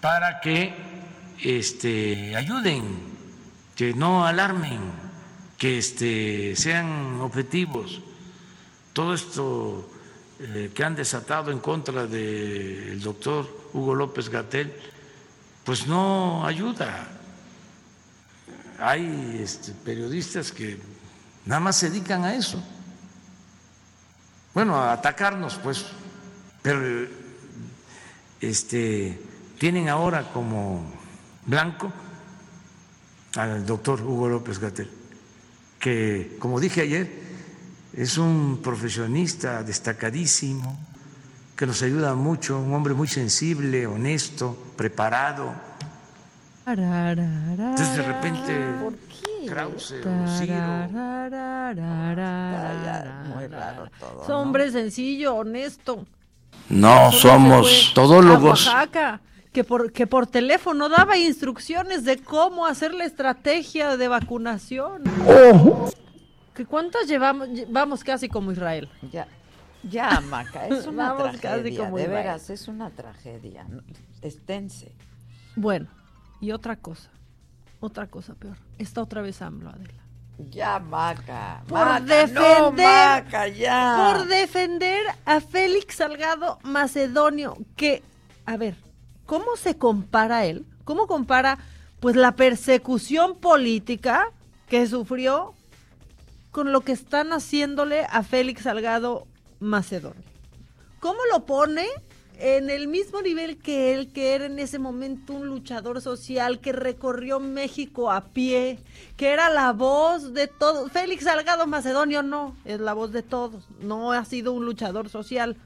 para 0.00 0.40
que 0.40 0.74
este, 1.42 2.36
ayuden, 2.36 2.82
que 3.76 3.94
no 3.94 4.26
alarmen, 4.26 4.80
que 5.58 5.78
este, 5.78 6.56
sean 6.56 7.20
objetivos. 7.20 8.00
Todo 8.92 9.14
esto 9.14 9.88
eh, 10.40 10.72
que 10.74 10.84
han 10.84 10.96
desatado 10.96 11.52
en 11.52 11.60
contra 11.60 12.06
del 12.06 13.00
doctor 13.00 13.46
Hugo 13.72 13.94
López 13.94 14.28
Gatel, 14.28 14.74
pues 15.64 15.86
no 15.86 16.44
ayuda. 16.44 17.08
Hay 18.80 19.38
este, 19.40 19.72
periodistas 19.72 20.50
que 20.50 20.78
nada 21.46 21.60
más 21.60 21.76
se 21.76 21.90
dedican 21.90 22.24
a 22.24 22.34
eso. 22.34 22.60
Bueno, 24.52 24.76
a 24.76 24.92
atacarnos, 24.92 25.54
pues, 25.62 25.86
pero 26.62 27.08
este, 28.40 29.18
tienen 29.58 29.88
ahora 29.88 30.30
como 30.32 30.82
blanco 31.44 31.92
al 33.36 33.66
doctor 33.66 34.00
Hugo 34.00 34.28
López 34.28 34.58
Gatel, 34.58 34.90
que, 35.78 36.36
como 36.38 36.60
dije 36.60 36.82
ayer, 36.82 37.10
es 37.94 38.16
un 38.16 38.60
profesionista 38.62 39.62
destacadísimo, 39.62 40.78
que 41.56 41.66
nos 41.66 41.82
ayuda 41.82 42.14
mucho, 42.14 42.58
un 42.58 42.72
hombre 42.74 42.94
muy 42.94 43.08
sensible, 43.08 43.86
honesto, 43.86 44.56
preparado. 44.76 45.54
Entonces 46.64 47.96
de 47.96 48.02
repente 48.02 48.74
Krause 49.48 49.94
o 50.04 50.38
Ciro, 50.38 50.88
Muy 53.34 53.46
raro 53.48 53.90
todo. 53.98 54.22
Es 54.22 54.30
hombre 54.30 54.70
sencillo, 54.70 55.34
honesto. 55.36 56.06
No 56.68 57.12
somos 57.12 57.92
todólogos. 57.94 58.66
Oaxaca, 58.66 59.20
que 59.52 59.64
por, 59.64 59.92
que 59.92 60.06
por 60.06 60.26
teléfono 60.26 60.88
daba 60.88 61.18
instrucciones 61.18 62.04
de 62.04 62.18
cómo 62.18 62.66
hacer 62.66 62.94
la 62.94 63.04
estrategia 63.04 63.96
de 63.96 64.08
vacunación. 64.08 65.02
¿Que 66.54 66.66
¿Cuántas 66.66 67.06
llevamos? 67.06 67.48
Lle- 67.48 67.66
Vamos 67.68 68.04
casi 68.04 68.28
como 68.28 68.52
Israel. 68.52 68.88
Ya, 69.10 69.26
ya, 69.82 70.20
Maca, 70.20 70.66
es 70.68 70.86
una 70.86 71.12
Vamos 71.12 71.24
casi 71.28 71.38
tragedia, 71.40 71.84
como 71.84 71.96
de 71.96 72.02
Israel. 72.04 72.22
veras, 72.24 72.50
es 72.50 72.68
una 72.68 72.90
tragedia. 72.90 73.66
Esténse. 74.20 74.92
Bueno, 75.56 75.88
y 76.40 76.50
otra 76.52 76.76
cosa, 76.76 77.10
otra 77.80 78.06
cosa 78.06 78.34
peor. 78.34 78.56
Está 78.78 79.02
otra 79.02 79.22
vez 79.22 79.40
AMLO, 79.42 79.70
Adela. 79.70 80.01
Ya, 80.50 80.78
Maca. 80.78 81.62
Por 81.68 81.78
Maca, 81.78 82.00
defender, 82.00 82.60
no, 82.60 82.72
Maca, 82.72 83.48
ya. 83.48 84.12
por 84.14 84.26
defender 84.26 85.04
a 85.24 85.40
Félix 85.40 85.96
Salgado 85.96 86.58
Macedonio, 86.62 87.56
que, 87.76 88.02
a 88.46 88.56
ver, 88.56 88.76
¿cómo 89.26 89.56
se 89.56 89.76
compara 89.76 90.44
él? 90.44 90.66
¿Cómo 90.84 91.06
compara, 91.06 91.58
pues, 92.00 92.16
la 92.16 92.32
persecución 92.32 93.36
política 93.36 94.30
que 94.68 94.86
sufrió 94.86 95.54
con 96.50 96.72
lo 96.72 96.80
que 96.82 96.92
están 96.92 97.32
haciéndole 97.32 98.06
a 98.10 98.22
Félix 98.22 98.62
Salgado 98.62 99.26
Macedonio? 99.60 100.22
¿Cómo 101.00 101.18
lo 101.32 101.46
pone 101.46 101.86
en 102.38 102.70
el 102.70 102.88
mismo 102.88 103.20
nivel 103.22 103.58
que 103.58 103.94
él, 103.94 104.12
que 104.12 104.34
era 104.34 104.46
en 104.46 104.58
ese 104.58 104.78
momento 104.78 105.32
un 105.34 105.46
luchador 105.46 106.00
social 106.00 106.60
que 106.60 106.72
recorrió 106.72 107.38
México 107.40 108.10
a 108.10 108.24
pie, 108.28 108.78
que 109.16 109.28
era 109.28 109.48
la 109.50 109.72
voz 109.72 110.32
de 110.34 110.48
todos? 110.48 110.90
Félix 110.90 111.24
Salgado 111.24 111.66
Macedonio 111.66 112.22
no, 112.22 112.56
es 112.64 112.80
la 112.80 112.94
voz 112.94 113.12
de 113.12 113.22
todos, 113.22 113.68
no 113.80 114.12
ha 114.12 114.24
sido 114.24 114.52
un 114.52 114.64
luchador 114.64 115.08
social. 115.08 115.56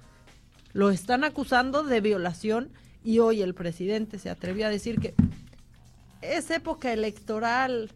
Lo 0.73 0.91
están 0.91 1.25
acusando 1.25 1.83
de 1.83 2.01
violación 2.03 2.71
y 3.03 3.21
hoy 3.21 3.41
el 3.41 3.55
presidente 3.55 4.19
se 4.19 4.29
atrevió 4.29 4.67
a 4.67 4.71
decir 4.71 5.01
que 5.01 5.14
es 6.21 6.51
época 6.51 6.93
electoral, 6.93 7.91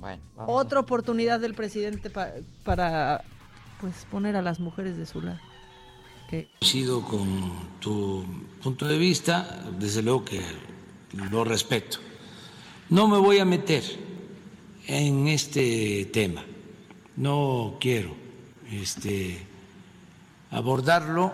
Bueno, 0.00 0.22
vamos. 0.36 0.64
otra 0.64 0.80
oportunidad 0.80 1.40
del 1.40 1.54
presidente 1.54 2.08
pa- 2.08 2.30
para 2.64 3.22
pues 3.80 4.06
poner 4.10 4.36
a 4.36 4.42
las 4.42 4.60
mujeres 4.60 4.96
de 4.96 5.04
su 5.06 5.20
lado. 5.20 5.38
Que 6.28 6.46
Coincido 6.60 7.02
con 7.02 7.80
tu 7.80 8.22
punto 8.62 8.86
de 8.86 8.98
vista, 8.98 9.64
desde 9.78 10.02
luego 10.02 10.26
que 10.26 10.42
lo 11.30 11.42
respeto. 11.42 12.00
No 12.90 13.08
me 13.08 13.16
voy 13.16 13.38
a 13.38 13.46
meter 13.46 13.82
en 14.86 15.28
este 15.28 16.04
tema, 16.12 16.44
no 17.16 17.78
quiero 17.80 18.14
este, 18.70 19.38
abordarlo. 20.50 21.32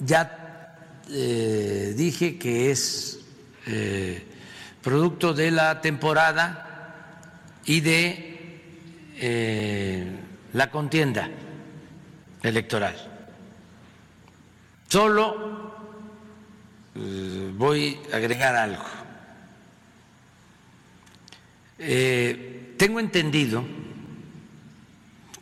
Ya 0.00 0.76
eh, 1.08 1.94
dije 1.96 2.36
que 2.36 2.72
es 2.72 3.20
eh, 3.68 4.24
producto 4.82 5.34
de 5.34 5.52
la 5.52 5.80
temporada 5.80 7.62
y 7.64 7.80
de 7.80 8.60
eh, 9.20 10.16
la 10.52 10.68
contienda 10.72 11.30
electoral. 12.42 13.15
Solo 14.88 15.72
eh, 16.94 17.52
voy 17.54 17.98
a 18.12 18.16
agregar 18.16 18.54
algo. 18.54 18.84
Eh, 21.78 22.74
tengo 22.78 23.00
entendido, 23.00 23.64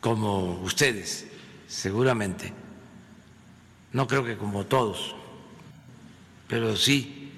como 0.01 0.59
ustedes 0.61 1.27
seguramente, 1.67 2.51
no 3.93 4.07
creo 4.07 4.23
que 4.23 4.37
como 4.37 4.65
todos, 4.65 5.15
pero 6.47 6.75
sí, 6.75 7.31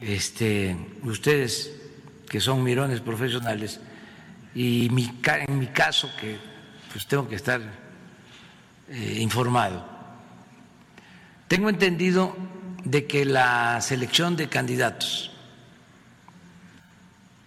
este, 0.00 0.76
ustedes 1.02 1.72
que 2.28 2.40
son 2.40 2.62
mirones 2.62 3.00
profesionales 3.00 3.80
y 4.54 4.88
mi, 4.90 5.12
en 5.24 5.58
mi 5.58 5.68
caso 5.68 6.10
que 6.18 6.38
pues 6.90 7.06
tengo 7.06 7.28
que 7.28 7.36
estar 7.36 7.60
eh, 8.88 9.18
informado. 9.20 9.91
Tengo 11.52 11.68
entendido 11.68 12.34
de 12.82 13.06
que 13.06 13.26
la 13.26 13.78
selección 13.82 14.36
de 14.36 14.48
candidatos 14.48 15.30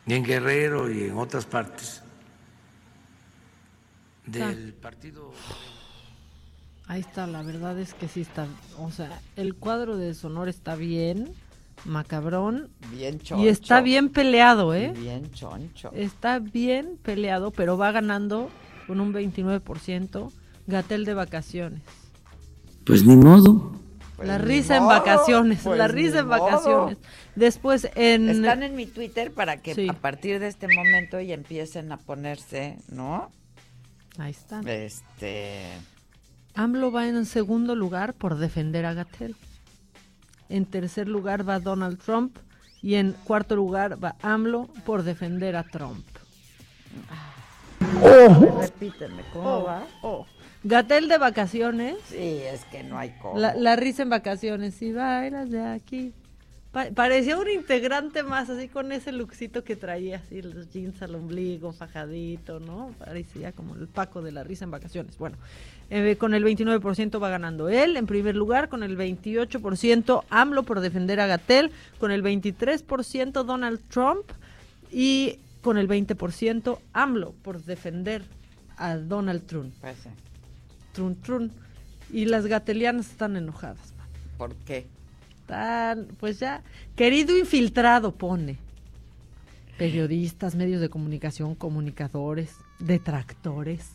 en 0.06 0.24
Guerrero 0.24 0.92
y 0.92 1.06
en 1.06 1.18
otras 1.18 1.48
partes 1.48 2.04
del 4.28 4.74
partido 4.74 5.34
ahí 6.86 7.02
está, 7.02 7.26
la 7.26 7.42
verdad 7.42 7.80
es 7.80 7.96
que 7.96 8.08
sí 8.08 8.22
está, 8.22 8.46
o 8.78 8.92
sea, 8.92 9.10
el 9.38 9.56
cuadro 9.56 9.98
de 9.98 10.14
Sonora 10.14 10.52
está 10.52 10.76
bien, 10.76 11.32
macabrón, 11.84 12.70
Bien 12.92 13.20
choncho. 13.20 13.44
y 13.44 13.48
está 13.48 13.82
bien 13.82 14.10
peleado, 14.10 14.76
¿eh? 14.76 14.94
Bien 14.96 15.32
choncho. 15.32 15.90
Está 15.96 16.38
bien 16.38 17.00
peleado, 17.02 17.50
pero 17.50 17.76
va 17.76 17.92
ganando 17.92 18.52
con 18.86 19.00
un 19.00 19.12
29%, 19.12 20.32
Gatel 20.68 21.06
de 21.06 21.14
vacaciones. 21.16 21.82
Pues 22.84 23.04
ni 23.04 23.16
modo. 23.16 23.84
La 24.24 24.38
ni 24.38 24.46
risa 24.46 24.78
en 24.78 24.88
vacaciones, 24.88 25.60
pues 25.64 25.78
la 25.78 25.88
ni 25.88 25.94
risa 25.94 26.20
en 26.20 26.28
modo. 26.28 26.44
vacaciones. 26.44 26.98
Después 27.36 27.90
en... 27.96 28.30
Están 28.30 28.64
en 28.64 28.76
mi 28.76 28.86
Twitter 28.86 29.32
para 29.32 29.58
que 29.62 29.76
Sí. 29.76 29.90
a 29.90 29.94
partir 29.94 30.40
de 30.40 30.48
este 30.48 30.68
momento 30.68 31.20
ya 31.20 31.34
empiecen 31.34 31.92
a 31.92 31.98
ponerse, 31.98 32.78
¿no? 32.90 33.30
Ahí 34.18 34.32
están. 34.32 34.68
Este. 34.68 35.64
AMLO 36.54 36.92
va 36.92 37.08
en 37.08 37.26
segundo 37.26 37.76
lugar 37.76 38.14
por 38.14 38.38
defender 38.38 38.86
a 38.86 38.94
Gatel. 38.94 39.36
En 40.48 40.66
tercer 40.66 41.08
lugar 41.10 41.48
va 41.48 41.60
Donald 41.60 42.00
Trump 42.00 42.38
y 42.82 42.96
en 42.96 43.12
cuarto 43.26 43.56
lugar 43.56 44.02
va 44.02 44.16
AMLO 44.22 44.68
por 44.86 45.04
defender 45.04 45.56
a 45.56 45.64
Trump. 45.64 46.06
Repíteme, 48.62 49.24
¿cómo 49.34 49.50
Oh, 49.58 49.64
va? 49.64 49.84
oh. 50.02 50.26
Gatel 50.68 51.08
de 51.08 51.18
vacaciones. 51.18 51.96
Sí, 52.10 52.18
es 52.18 52.66
que 52.66 52.84
no 52.84 52.98
hay 52.98 53.12
cómo. 53.22 53.38
La, 53.40 53.54
la 53.56 53.76
risa 53.76 54.02
en 54.02 54.10
vacaciones. 54.10 54.82
Y 54.82 54.92
bailas 54.92 55.50
de 55.52 55.62
aquí. 55.64 56.12
Pa- 56.72 56.90
parecía 56.94 57.38
un 57.38 57.48
integrante 57.50 58.24
más, 58.24 58.50
así 58.50 58.68
con 58.68 58.92
ese 58.92 59.12
luxito 59.14 59.64
que 59.64 59.76
traía, 59.78 60.18
así 60.18 60.42
los 60.42 60.74
jeans 60.74 61.02
al 61.02 61.16
ombligo, 61.16 61.72
fajadito, 61.72 62.60
¿no? 62.60 62.90
Parecía 63.00 63.52
como 63.54 63.76
el 63.76 63.88
Paco 63.88 64.22
de 64.22 64.32
la 64.34 64.44
risa 64.44 64.66
en 64.66 64.72
vacaciones. 64.72 65.18
Bueno, 65.18 65.38
eh, 65.90 66.18
con 66.20 66.34
el 66.34 66.44
29% 66.44 67.22
va 67.24 67.30
ganando 67.30 67.70
él, 67.70 67.96
en 67.96 68.08
primer 68.08 68.36
lugar, 68.36 68.68
con 68.68 68.84
el 68.84 68.98
28% 68.98 70.24
AMLO 70.30 70.64
por 70.64 70.82
defender 70.82 71.20
a 71.22 71.28
Gatel, 71.28 71.72
con 72.00 72.12
el 72.12 72.22
23% 72.24 73.44
Donald 73.46 73.80
Trump 73.88 74.26
y 74.92 75.40
con 75.62 75.78
el 75.78 75.88
20% 75.88 76.78
AMLO 76.92 77.34
por 77.42 77.62
defender 77.64 78.24
a 78.78 78.96
Donald 78.98 79.46
Trump. 79.46 79.74
Pues 79.80 79.96
sí. 80.04 80.10
Trun, 80.96 81.16
trun. 81.22 81.52
Y 82.12 82.26
las 82.26 82.48
gatelianas 82.48 83.10
están 83.10 83.36
enojadas. 83.36 83.94
man. 83.98 84.08
¿Por 84.38 84.56
qué? 84.56 84.88
Están, 85.42 86.08
pues 86.20 86.40
ya, 86.40 86.64
querido 86.96 87.38
infiltrado 87.38 88.14
pone. 88.14 88.58
Periodistas, 89.78 90.56
medios 90.56 90.82
de 90.82 90.90
comunicación, 90.90 91.54
comunicadores, 91.54 92.56
detractores. 92.80 93.92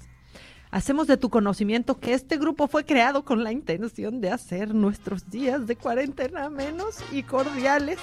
Hacemos 0.71 1.09
de 1.09 1.17
tu 1.17 1.31
conocimiento 1.31 1.99
que 1.99 2.13
este 2.15 2.37
grupo 2.37 2.69
fue 2.69 2.85
creado 2.85 3.25
con 3.25 3.43
la 3.43 3.51
intención 3.51 4.21
de 4.21 4.31
hacer 4.31 4.73
nuestros 4.75 5.29
días 5.29 5.67
de 5.67 5.75
cuarentena 5.75 6.49
menos 6.49 6.99
y 7.11 7.25
cordiales 7.25 7.99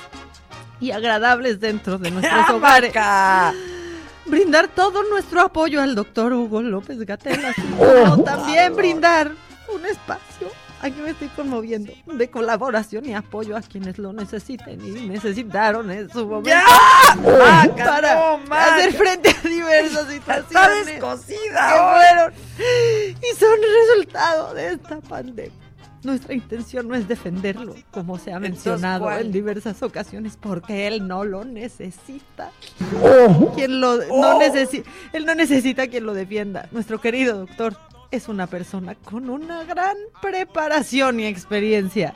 y 0.82 0.92
agradables 0.92 1.62
dentro 1.62 1.98
de 1.98 2.12
nuestros 2.12 2.50
hogares. 2.54 2.92
Brindar 4.28 4.68
todo 4.68 5.04
nuestro 5.10 5.42
apoyo 5.42 5.82
al 5.82 5.96
doctor 5.96 6.34
Hugo 6.34 6.62
López 6.62 7.00
Gatel, 7.00 7.46
así 7.46 7.62
como 7.78 8.24
también 8.24 8.76
brindar 8.76 9.32
un 9.74 9.86
espacio 9.86 10.50
aquí 10.82 11.02
me 11.02 11.12
estoy 11.12 11.28
conmoviendo 11.30 11.94
de 12.06 12.30
colaboración 12.30 13.06
y 13.06 13.14
apoyo 13.14 13.58
a 13.58 13.62
quienes 13.62 13.98
lo 13.98 14.14
necesiten 14.14 14.80
y 14.86 15.08
necesitaron 15.08 15.90
en 15.92 16.10
su 16.10 16.28
momento 16.28 16.52
Maca, 17.22 17.86
para 17.86 18.16
no, 18.16 18.38
Maca. 18.40 18.76
hacer 18.76 18.94
frente 18.94 19.30
a 19.30 19.48
diversas 19.48 20.08
situaciones 20.08 20.86
que 20.86 21.00
fueron 21.00 22.34
y 23.22 23.36
son 23.40 23.58
resultado 23.88 24.54
de 24.54 24.74
esta 24.74 25.00
pandemia. 25.02 25.67
Nuestra 26.08 26.34
intención 26.34 26.88
no 26.88 26.96
es 26.96 27.06
defenderlo, 27.06 27.76
como 27.92 28.18
se 28.18 28.32
ha 28.32 28.40
mencionado 28.40 29.12
en 29.12 29.30
diversas 29.30 29.84
ocasiones, 29.84 30.38
porque 30.40 30.88
él 30.88 31.06
no 31.06 31.26
lo 31.26 31.44
necesita. 31.44 32.52
Oh. 33.04 33.52
Quien 33.54 33.82
lo 33.82 33.96
Oh. 34.10 34.22
no 34.22 34.40
necesita, 34.40 34.90
él 35.12 35.26
no 35.26 35.36
necesita 35.36 35.86
quien 35.88 36.06
lo 36.06 36.14
defienda. 36.14 36.70
Nuestro 36.72 37.02
querido 37.02 37.40
doctor 37.40 37.76
es 38.10 38.30
una 38.30 38.48
persona 38.48 38.96
con 38.96 39.30
una 39.30 39.66
gran 39.66 39.98
preparación 40.22 41.20
y 41.20 41.26
experiencia. 41.26 42.14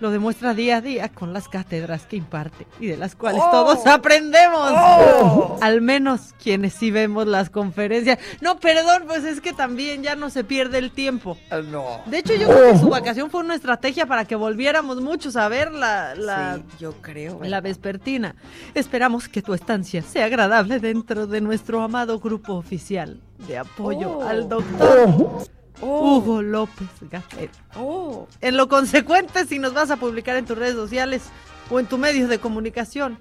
Lo 0.00 0.10
demuestra 0.10 0.54
día 0.54 0.78
a 0.78 0.80
día 0.80 1.08
con 1.10 1.32
las 1.34 1.46
cátedras 1.48 2.06
que 2.06 2.16
imparte 2.16 2.66
y 2.80 2.86
de 2.86 2.96
las 2.96 3.14
cuales 3.14 3.42
Oh. 3.44 3.50
todos 3.50 3.86
aprendemos. 3.86 4.72
Oh. 4.74 5.58
Al 5.60 5.82
menos 5.82 6.34
quienes 6.42 6.72
sí 6.72 6.90
vemos 6.90 7.26
las 7.26 7.50
conferencias. 7.50 8.18
No, 8.40 8.58
perdón, 8.58 9.04
pues 9.06 9.24
es 9.24 9.40
que 9.42 9.52
también 9.52 10.02
ya 10.02 10.16
no 10.16 10.30
se 10.30 10.42
pierde 10.42 10.78
el 10.78 10.90
tiempo. 10.90 11.36
No. 11.70 12.00
De 12.06 12.18
hecho, 12.18 12.34
yo 12.34 12.48
creo 12.48 12.72
que 12.72 12.78
su 12.78 12.88
vacación 12.88 13.30
fue 13.30 13.40
una 13.40 13.54
estrategia 13.54 14.06
para 14.06 14.24
que 14.24 14.36
volviéramos 14.36 15.00
muchos 15.02 15.36
a 15.36 15.48
ver 15.48 15.70
la, 15.70 16.14
la, 16.14 16.56
Sí, 16.56 16.62
yo 16.78 16.92
creo. 17.02 17.40
la 17.42 17.60
vespertina. 17.60 18.34
Esperamos 18.74 19.28
que 19.28 19.42
tu 19.42 19.52
estancia 19.52 20.00
sea 20.02 20.24
agradable 20.26 20.80
dentro 20.80 21.26
de 21.26 21.40
nuestro 21.42 21.82
amado 21.82 22.18
grupo 22.20 22.54
oficial 22.54 23.20
de 23.46 23.58
apoyo 23.58 24.18
Oh. 24.18 24.22
al 24.26 24.48
doctor 24.48 25.44
Oh. 25.82 26.16
Hugo 26.18 26.42
López 26.42 26.88
Gatel. 27.10 27.50
Oh. 27.76 28.26
En 28.40 28.56
lo 28.56 28.68
consecuente, 28.68 29.46
si 29.46 29.58
nos 29.58 29.72
vas 29.74 29.90
a 29.90 29.96
publicar 29.96 30.36
en 30.36 30.44
tus 30.44 30.58
redes 30.58 30.74
sociales 30.74 31.22
o 31.70 31.80
en 31.80 31.86
tu 31.86 31.96
medio 31.98 32.28
de 32.28 32.38
comunicación, 32.38 33.18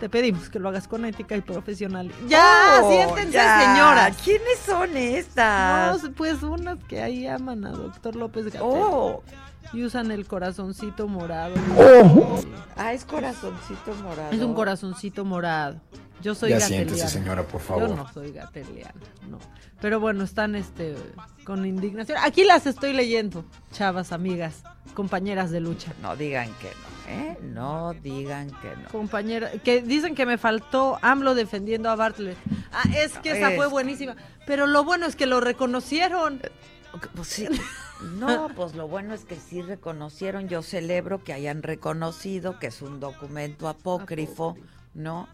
te 0.00 0.08
pedimos 0.08 0.48
que 0.48 0.58
lo 0.58 0.68
hagas 0.68 0.88
con 0.88 1.04
ética 1.04 1.36
y 1.36 1.40
profesional. 1.42 2.10
Ya, 2.26 2.80
Oh, 2.82 2.90
siéntense, 2.90 3.32
ya. 3.32 3.60
señoras. 3.72 4.16
¿Quiénes 4.24 4.58
son 4.66 4.96
estas? 4.96 6.02
No, 6.02 6.10
pues 6.12 6.42
unas 6.42 6.78
que 6.88 7.00
ahí 7.00 7.26
aman 7.26 7.64
a 7.64 7.70
doctor 7.70 8.16
López 8.16 8.46
Gatel. 8.46 8.60
Oh. 8.64 9.22
Y 9.72 9.84
usan 9.84 10.10
el 10.10 10.26
corazoncito 10.26 11.08
morado. 11.08 11.54
Ah, 12.76 12.92
es 12.92 13.04
corazoncito 13.04 13.94
morado. 14.02 14.30
Es 14.32 14.40
un 14.40 14.54
corazoncito 14.54 15.24
morado. 15.24 15.80
Yo 16.20 16.34
soy 16.34 16.50
Ya 16.50 16.58
gateliana. 16.60 16.88
siéntese, 16.92 17.08
señora, 17.18 17.42
por 17.42 17.60
favor. 17.60 17.88
Yo 17.88 17.96
no 17.96 18.12
soy 18.12 18.32
gateliana, 18.32 18.92
no. 19.28 19.38
Pero 19.80 19.98
bueno, 19.98 20.22
están 20.22 20.54
este 20.54 20.94
con 21.44 21.66
indignación. 21.66 22.18
Aquí 22.22 22.44
las 22.44 22.66
estoy 22.66 22.92
leyendo, 22.92 23.44
chavas, 23.72 24.12
amigas, 24.12 24.62
compañeras 24.94 25.50
de 25.50 25.60
lucha. 25.60 25.92
No 26.00 26.14
digan 26.14 26.48
que 26.60 26.68
no, 26.68 27.12
¿eh? 27.12 27.38
No 27.42 27.92
digan 27.94 28.48
que 28.60 28.76
no. 28.76 28.88
Compañera, 28.90 29.50
que 29.64 29.82
dicen 29.82 30.14
que 30.14 30.24
me 30.24 30.38
faltó 30.38 30.98
AMLO 31.02 31.34
defendiendo 31.34 31.90
a 31.90 31.96
Bartlett. 31.96 32.38
Ah, 32.72 32.84
es 32.96 33.18
que 33.18 33.32
esa 33.32 33.50
Es- 33.50 33.56
fue 33.56 33.66
buenísima. 33.66 34.14
Pero 34.46 34.66
lo 34.68 34.84
bueno 34.84 35.06
es 35.06 35.16
que 35.16 35.26
lo 35.26 35.40
reconocieron. 35.40 36.40
Pues 37.16 37.28
sí. 37.28 37.48
No, 38.02 38.48
pues 38.56 38.74
lo 38.74 38.88
bueno 38.88 39.14
es 39.14 39.24
que 39.24 39.36
sí 39.36 39.62
reconocieron. 39.62 40.48
Yo 40.48 40.62
celebro 40.62 41.22
que 41.22 41.32
hayan 41.32 41.62
reconocido 41.62 42.58
que 42.58 42.68
es 42.68 42.82
un 42.82 43.00
documento 43.00 43.68
apócrifo, 43.68 44.56
¿no? 44.94 45.28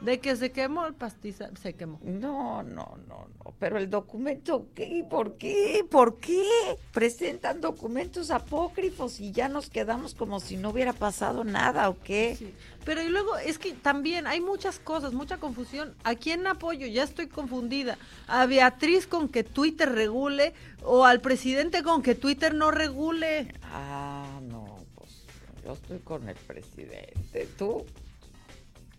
De 0.00 0.20
que 0.20 0.36
se 0.36 0.52
quemó 0.52 0.86
el 0.86 0.94
pastiza, 0.94 1.48
se 1.60 1.72
quemó. 1.74 1.98
No, 2.02 2.62
no, 2.62 2.98
no, 3.08 3.28
no. 3.38 3.54
Pero 3.58 3.78
el 3.78 3.88
documento, 3.88 4.68
¿qué? 4.74 5.06
¿Por 5.08 5.38
qué? 5.38 5.86
¿Por 5.90 6.18
qué? 6.18 6.44
Presentan 6.92 7.62
documentos 7.62 8.30
apócrifos 8.30 9.20
y 9.20 9.32
ya 9.32 9.48
nos 9.48 9.70
quedamos 9.70 10.14
como 10.14 10.38
si 10.38 10.58
no 10.58 10.70
hubiera 10.70 10.92
pasado 10.92 11.44
nada, 11.44 11.88
¿o 11.88 11.98
qué? 11.98 12.52
Pero 12.84 13.02
y 13.02 13.08
luego 13.08 13.38
es 13.38 13.58
que 13.58 13.72
también 13.72 14.26
hay 14.26 14.40
muchas 14.40 14.78
cosas, 14.78 15.14
mucha 15.14 15.38
confusión. 15.38 15.94
¿A 16.04 16.14
quién 16.14 16.46
apoyo? 16.46 16.86
Ya 16.86 17.02
estoy 17.02 17.28
confundida. 17.28 17.96
¿A 18.28 18.44
Beatriz 18.44 19.06
con 19.06 19.30
que 19.30 19.44
Twitter 19.44 19.90
regule 19.90 20.52
o 20.82 21.06
al 21.06 21.20
presidente 21.20 21.82
con 21.82 22.02
que 22.02 22.14
Twitter 22.14 22.54
no 22.54 22.70
regule? 22.70 23.52
Ah, 23.72 24.40
no, 24.42 24.76
pues 24.94 25.24
yo 25.64 25.72
estoy 25.72 25.98
con 26.00 26.28
el 26.28 26.36
presidente. 26.36 27.48
¿Tú? 27.56 27.84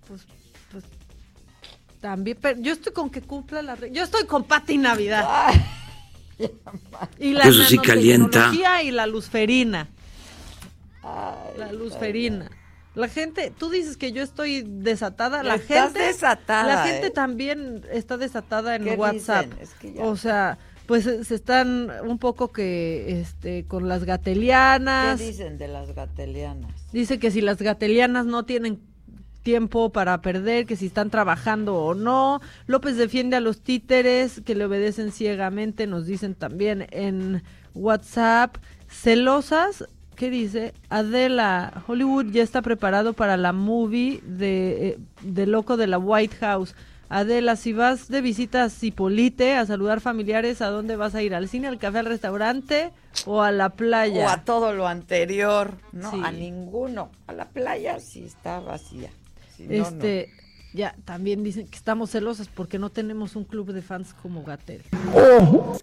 Pues, 0.08 0.26
pues 0.84 2.00
también, 2.02 2.38
pero 2.40 2.60
yo 2.60 2.74
estoy 2.74 2.94
con 2.94 3.10
que 3.10 3.22
cumpla 3.22 3.62
la 3.62 3.76
regla. 3.76 3.96
Yo 3.98 4.04
estoy 4.04 4.26
con 4.26 4.44
Pati 4.44 4.78
Navidad. 4.78 5.26
y 7.20 7.34
la 7.34 7.44
Eso 7.46 7.64
sí 7.64 7.78
calienta. 7.80 8.52
y 8.84 8.92
la 8.92 9.08
luzferina. 9.08 9.88
la 11.58 11.72
luzferina. 11.72 12.50
La 12.96 13.08
gente, 13.08 13.54
tú 13.56 13.70
dices 13.70 13.96
que 13.96 14.12
yo 14.12 14.24
estoy 14.24 14.64
desatada, 14.66 15.44
la 15.44 15.56
Estás 15.56 15.94
gente 15.94 16.00
desatada, 16.00 16.68
La 16.78 16.84
gente 16.88 17.08
¿eh? 17.08 17.12
también 17.12 17.86
está 17.92 18.18
desatada 18.18 18.76
en 18.76 18.86
¿Qué 18.86 18.96
WhatsApp. 18.96 19.46
dicen? 19.46 19.62
Es 19.62 19.74
que 19.76 19.94
ya- 19.94 20.04
O 20.04 20.16
sea, 20.16 20.58
pues 20.88 21.06
eh, 21.06 21.24
se 21.24 21.36
están 21.36 21.92
un 22.04 22.18
poco 22.18 22.52
que 22.52 23.22
este 23.22 23.66
con 23.66 23.88
las 23.88 24.00
¿Qué 24.00 24.06
gatelianas. 24.08 25.20
dicen 25.20 25.60
de 25.60 25.68
las 25.68 25.94
gatelianas? 25.94 26.72
Dice 26.92 27.20
que 27.20 27.30
si 27.30 27.42
las 27.42 27.58
gatelianas 27.62 28.26
no 28.26 28.46
tienen 28.46 28.80
tiempo 29.48 29.92
para 29.92 30.22
perder, 30.22 30.66
que 30.66 30.76
si 30.76 30.88
están 30.88 31.10
trabajando 31.10 31.78
o 31.78 31.94
no. 31.94 32.42
López 32.66 32.98
defiende 32.98 33.38
a 33.38 33.40
los 33.40 33.62
títeres 33.62 34.42
que 34.46 34.56
le 34.56 34.66
obedecen 34.66 35.14
ciegamente, 35.14 35.88
nos 35.88 36.06
dicen 36.06 36.36
también 36.36 36.86
en 36.92 37.44
WhatsApp. 37.74 38.58
Celosas, 38.90 39.86
¿qué 40.18 40.30
dice? 40.30 40.74
Adela, 40.90 41.82
Hollywood 41.88 42.26
ya 42.26 42.44
está 42.44 42.62
preparado 42.62 43.14
para 43.14 43.38
la 43.38 43.54
movie 43.54 44.20
de, 44.26 44.88
eh, 44.90 44.98
de 45.22 45.48
Loco 45.48 45.78
de 45.78 45.88
la 45.88 45.98
White 45.98 46.36
House. 46.42 46.76
Adela, 47.08 47.56
si 47.56 47.72
vas 47.72 48.10
de 48.10 48.20
visita 48.20 48.66
a 48.66 48.70
Cipolite 48.70 49.56
a 49.56 49.66
saludar 49.66 50.02
familiares, 50.02 50.62
¿a 50.62 50.68
dónde 50.68 50.98
vas 50.98 51.16
a 51.16 51.22
ir? 51.22 51.34
¿Al 51.34 51.48
cine, 51.48 51.70
al 51.70 51.78
café, 51.78 52.00
al 52.00 52.06
restaurante 52.06 52.92
o 53.26 53.42
a 53.44 53.54
la 53.54 53.70
playa? 53.70 54.26
O 54.26 54.30
a 54.30 54.44
todo 54.44 54.74
lo 54.74 54.90
anterior, 54.90 55.76
no, 55.94 56.12
Sí. 56.12 56.22
a 56.22 56.34
ninguno. 56.34 57.12
A 57.28 57.32
la 57.32 57.46
playa 57.46 58.02
sí 58.02 58.26
está 58.26 58.60
vacía. 58.60 59.10
Si 59.58 59.68
no, 59.68 59.78
no. 59.78 59.84
este, 59.88 60.32
ya, 60.74 60.96
también 61.04 61.44
dicen 61.44 61.68
que 61.68 61.76
estamos 61.76 62.12
celosas 62.12 62.48
porque 62.48 62.80
no 62.80 62.90
tenemos 62.90 63.36
un 63.36 63.44
club 63.44 63.74
de 63.74 63.82
fans 63.82 64.14
como 64.22 64.44
Gatel. 64.44 64.84
¡Oh! 65.14 65.78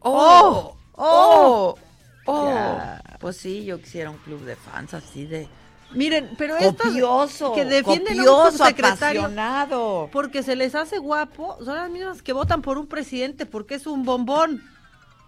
¡Oh! 0.00 0.76
¡Oh! 0.94 1.78
¡Oh! 2.24 2.48
Ya. 2.48 3.02
Pues 3.20 3.36
sí, 3.36 3.64
yo 3.64 3.80
quisiera 3.80 4.10
un 4.10 4.18
club 4.18 4.44
de 4.44 4.56
fans 4.56 4.94
así 4.94 5.26
de 5.26 5.48
Miren, 5.92 6.30
pero 6.36 6.56
estos 6.56 6.88
copioso, 6.88 7.54
que 7.54 7.64
defienden 7.64 8.18
a 8.18 8.22
un 8.22 8.26
copioso, 8.26 8.58
subsecretario 8.58 9.22
apasionado. 9.22 10.10
porque 10.12 10.42
se 10.42 10.54
les 10.54 10.74
hace 10.74 10.98
guapo, 10.98 11.56
son 11.64 11.76
las 11.76 11.90
mismas 11.90 12.22
que 12.22 12.34
votan 12.34 12.60
por 12.60 12.76
un 12.76 12.86
presidente 12.86 13.46
porque 13.46 13.76
es 13.76 13.86
un 13.86 14.04
bombón. 14.04 14.62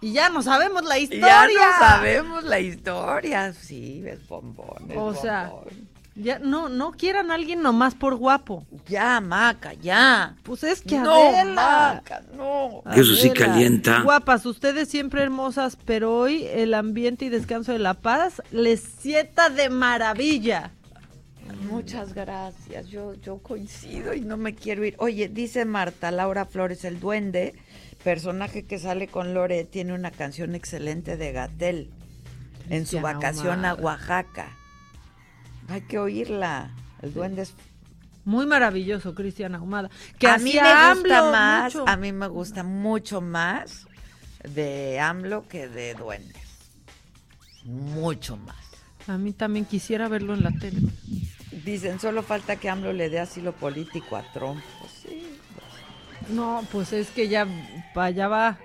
Y 0.01 0.13
ya 0.13 0.29
no 0.29 0.41
sabemos 0.41 0.83
la 0.83 0.97
historia. 0.97 1.27
Ya 1.27 1.47
no 1.47 1.77
sabemos 1.79 2.43
la 2.43 2.59
historia. 2.59 3.53
Sí, 3.53 4.03
es 4.05 4.27
bombón. 4.27 4.89
es 4.89 4.97
O 4.97 5.13
sea, 5.13 5.49
bombón. 5.49 5.90
Ya 6.15 6.39
no 6.39 6.67
no 6.67 6.91
quieran 6.91 7.31
a 7.31 7.35
alguien 7.35 7.61
nomás 7.61 7.95
por 7.95 8.15
guapo. 8.15 8.65
Ya, 8.87 9.19
Maca, 9.21 9.73
ya. 9.73 10.35
Pues 10.43 10.63
es 10.63 10.81
que 10.81 10.97
No, 10.97 11.29
Adela. 11.29 11.93
Maca, 11.95 12.21
no. 12.35 12.83
Eso 12.93 13.15
sí 13.15 13.29
Adela, 13.29 13.45
calienta. 13.45 14.01
Guapas, 14.01 14.45
ustedes 14.45 14.89
siempre 14.89 15.21
hermosas, 15.21 15.77
pero 15.85 16.15
hoy 16.17 16.45
el 16.51 16.73
ambiente 16.73 17.25
y 17.25 17.29
descanso 17.29 17.71
de 17.71 17.79
la 17.79 17.93
paz 17.93 18.41
les 18.51 18.81
sienta 18.81 19.49
de 19.49 19.69
maravilla. 19.69 20.71
Muchas 21.69 22.13
gracias, 22.13 22.87
yo, 22.87 23.13
yo 23.15 23.39
coincido 23.39 24.13
y 24.13 24.21
no 24.21 24.37
me 24.37 24.55
quiero 24.55 24.85
ir. 24.85 24.95
Oye, 24.99 25.29
dice 25.29 25.65
Marta 25.65 26.11
Laura 26.11 26.45
Flores, 26.45 26.85
el 26.85 26.99
duende, 26.99 27.55
personaje 28.03 28.63
que 28.63 28.79
sale 28.79 29.07
con 29.07 29.33
Lore, 29.33 29.63
tiene 29.65 29.93
una 29.93 30.11
canción 30.11 30.55
excelente 30.55 31.17
de 31.17 31.31
Gatel 31.31 31.89
en 32.69 32.85
su 32.85 32.99
vacación 33.01 33.65
a. 33.65 33.73
Oaxaca. 33.75 34.57
Hay 35.71 35.81
que 35.81 35.97
oírla. 35.97 36.71
El 37.01 37.13
duende 37.13 37.43
es... 37.43 37.53
Muy 38.23 38.45
maravilloso, 38.45 39.15
Cristian 39.15 39.55
Ahumada. 39.55 39.89
Que 40.19 40.27
a 40.27 40.37
mí 40.37 40.53
me 40.53 40.59
gusta 40.59 40.91
AMLO 40.91 41.31
más, 41.31 41.73
mucho. 41.73 41.89
a 41.89 41.97
mí 41.97 42.11
me 42.11 42.27
gusta 42.27 42.63
mucho 42.63 43.19
más 43.19 43.87
de 44.43 44.99
AMLO 44.99 45.47
que 45.47 45.67
de 45.67 45.95
duendes. 45.95 46.43
Mucho 47.63 48.37
más. 48.37 48.57
A 49.07 49.17
mí 49.17 49.33
también 49.33 49.65
quisiera 49.65 50.07
verlo 50.07 50.35
en 50.35 50.43
la 50.43 50.51
tele. 50.51 50.81
Dicen, 51.65 51.99
solo 51.99 52.21
falta 52.21 52.57
que 52.57 52.69
AMLO 52.69 52.93
le 52.93 53.09
dé 53.09 53.19
asilo 53.19 53.53
político 53.53 54.15
a 54.15 54.23
Trump. 54.33 54.61
Pues 54.79 54.91
sí. 55.01 55.37
No, 56.29 56.63
pues 56.71 56.93
es 56.93 57.09
que 57.09 57.27
ya 57.27 57.47
para 57.93 58.07
allá 58.07 58.27
va. 58.27 58.57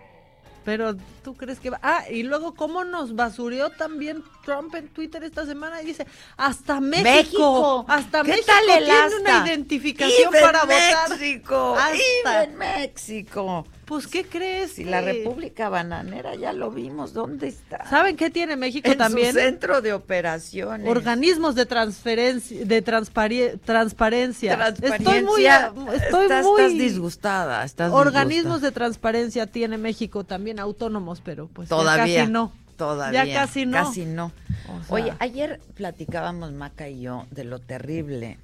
Pero 0.66 0.97
tú 1.22 1.34
crees 1.36 1.60
que 1.60 1.70
va. 1.70 1.78
Ah, 1.80 2.05
y 2.10 2.24
luego, 2.24 2.56
¿cómo 2.56 2.82
nos 2.82 3.14
basurió 3.14 3.70
también 3.70 4.24
Trump 4.44 4.74
en 4.74 4.88
Twitter 4.88 5.22
esta 5.22 5.47
semana? 5.47 5.80
Y 5.80 5.86
dice: 5.86 6.06
Hasta 6.36 6.80
México. 6.80 7.05
México. 7.05 7.84
Hasta 7.88 8.22
¿Qué 8.24 8.30
México 8.32 8.47
tal 8.48 8.68
el 8.76 8.84
tiene 8.84 8.98
asta? 9.01 9.16
una 9.20 9.47
identificación 9.47 10.34
Even 10.34 10.44
para 10.44 10.60
votar. 10.62 11.09
México, 11.10 11.76
Hasta. 11.78 12.44
even 12.44 12.59
México. 12.59 13.64
Pues, 13.86 14.08
¿qué 14.08 14.24
crees? 14.24 14.72
Si 14.72 14.84
la 14.84 15.00
República 15.00 15.68
Bananera 15.68 16.34
ya 16.34 16.52
lo 16.52 16.72
vimos, 16.72 17.12
¿dónde 17.12 17.46
está? 17.46 17.88
¿Saben 17.88 18.16
qué 18.16 18.30
tiene 18.30 18.56
México 18.56 18.90
En 18.90 18.98
también? 18.98 19.32
su 19.32 19.38
centro 19.38 19.80
de 19.80 19.92
operaciones. 19.92 20.88
Organismos 20.88 21.54
de 21.54 21.66
transferencia, 21.66 22.64
de 22.64 22.84
transpari- 22.84 23.60
transparencia. 23.64 24.54
Estoy 24.68 25.22
muy, 25.22 25.44
Transparencia. 25.44 25.72
estoy 26.04 26.22
Estás- 26.24 26.44
muy 26.44 26.62
estás 26.62 26.72
disgustada, 26.78 27.64
estás 27.64 27.92
Organismos 27.92 28.60
de 28.60 28.72
transparencia 28.72 29.46
tiene 29.46 29.78
México 29.78 30.24
también 30.24 30.58
autónomos, 30.58 31.20
pero 31.24 31.46
pues 31.46 31.68
Todavía. 31.68 32.20
casi 32.22 32.32
no. 32.32 32.52
Todavía. 32.76 33.24
Ya 33.24 33.34
casi 33.46 33.66
no. 33.66 33.72
Casi 33.86 34.04
no. 34.04 34.32
O 34.68 34.84
sea- 34.84 34.94
Oye, 34.94 35.12
ayer 35.20 35.60
platicábamos 35.76 36.52
Maca 36.52 36.88
y 36.88 37.00
yo 37.02 37.24
de 37.30 37.44
lo 37.44 37.60
terrible 37.60 38.38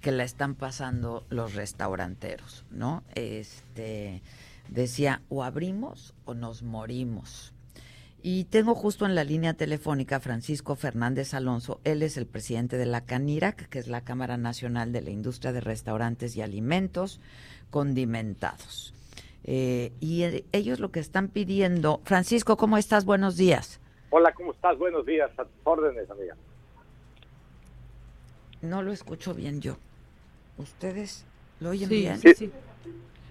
que 0.00 0.12
la 0.12 0.22
están 0.24 0.54
pasando 0.54 1.24
los 1.30 1.54
restauranteros, 1.54 2.64
¿no? 2.70 3.02
Este 3.14 4.22
decía, 4.68 5.22
o 5.28 5.42
abrimos 5.44 6.14
o 6.24 6.34
nos 6.34 6.62
morimos. 6.62 7.52
Y 8.22 8.44
tengo 8.44 8.74
justo 8.74 9.04
en 9.04 9.14
la 9.14 9.22
línea 9.22 9.52
telefónica 9.52 10.16
a 10.16 10.20
Francisco 10.20 10.76
Fernández 10.76 11.34
Alonso. 11.34 11.80
Él 11.84 12.02
es 12.02 12.16
el 12.16 12.26
presidente 12.26 12.78
de 12.78 12.86
la 12.86 13.04
CANIRAC, 13.04 13.68
que 13.68 13.78
es 13.78 13.86
la 13.86 14.00
Cámara 14.00 14.38
Nacional 14.38 14.92
de 14.92 15.02
la 15.02 15.10
Industria 15.10 15.52
de 15.52 15.60
Restaurantes 15.60 16.34
y 16.36 16.40
Alimentos 16.40 17.20
Condimentados. 17.70 18.94
Eh, 19.44 19.92
y 20.00 20.22
eh, 20.22 20.44
ellos 20.52 20.80
lo 20.80 20.90
que 20.90 21.00
están 21.00 21.28
pidiendo. 21.28 22.00
Francisco, 22.04 22.56
¿cómo 22.56 22.78
estás? 22.78 23.04
Buenos 23.04 23.36
días. 23.36 23.78
Hola, 24.08 24.32
¿cómo 24.32 24.52
estás? 24.52 24.78
Buenos 24.78 25.04
días. 25.04 25.30
A 25.38 25.44
tus 25.44 25.52
órdenes, 25.64 26.10
amiga. 26.10 26.34
No 28.62 28.82
lo 28.82 28.90
escucho 28.92 29.34
bien 29.34 29.60
yo. 29.60 29.76
¿Ustedes 30.56 31.26
lo 31.60 31.70
oyen 31.70 31.90
Sí, 31.90 31.94
bien? 31.96 32.18
sí, 32.20 32.32
sí. 32.34 32.50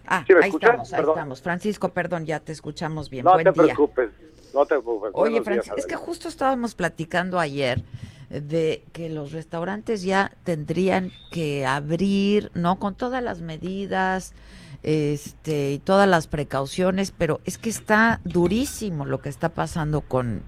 Ah, 0.07 0.23
¿Sí 0.27 0.33
me 0.33 0.39
ahí 0.39 0.45
escuchas? 0.47 0.69
estamos, 0.69 0.93
ahí 0.93 0.99
Perdón. 0.99 1.15
estamos. 1.17 1.41
Francisco, 1.41 1.89
perdón, 1.89 2.25
ya 2.25 2.39
te 2.39 2.51
escuchamos 2.51 3.09
bien. 3.09 3.25
No 3.25 3.33
Buen 3.33 3.43
te 3.45 3.51
día. 3.51 3.63
preocupes, 3.63 4.09
no 4.53 4.65
te 4.65 4.75
preocupes. 4.75 5.11
Oye, 5.13 5.41
Francisco, 5.41 5.75
es 5.77 5.85
que 5.85 5.95
justo 5.95 6.27
estábamos 6.27 6.75
platicando 6.75 7.39
ayer 7.39 7.83
de 8.29 8.83
que 8.93 9.09
los 9.09 9.31
restaurantes 9.31 10.01
ya 10.03 10.31
tendrían 10.43 11.11
que 11.31 11.65
abrir, 11.65 12.51
¿no? 12.53 12.79
Con 12.79 12.95
todas 12.95 13.21
las 13.23 13.41
medidas 13.41 14.33
este, 14.81 15.71
y 15.73 15.79
todas 15.79 16.07
las 16.07 16.27
precauciones, 16.27 17.11
pero 17.11 17.39
es 17.45 17.57
que 17.57 17.69
está 17.69 18.19
durísimo 18.23 19.05
lo 19.05 19.21
que 19.21 19.29
está 19.29 19.49
pasando 19.49 20.01
con, 20.01 20.41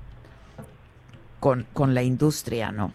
con, 1.40 1.66
con 1.74 1.94
la 1.94 2.04
industria, 2.04 2.72
¿no? 2.72 2.92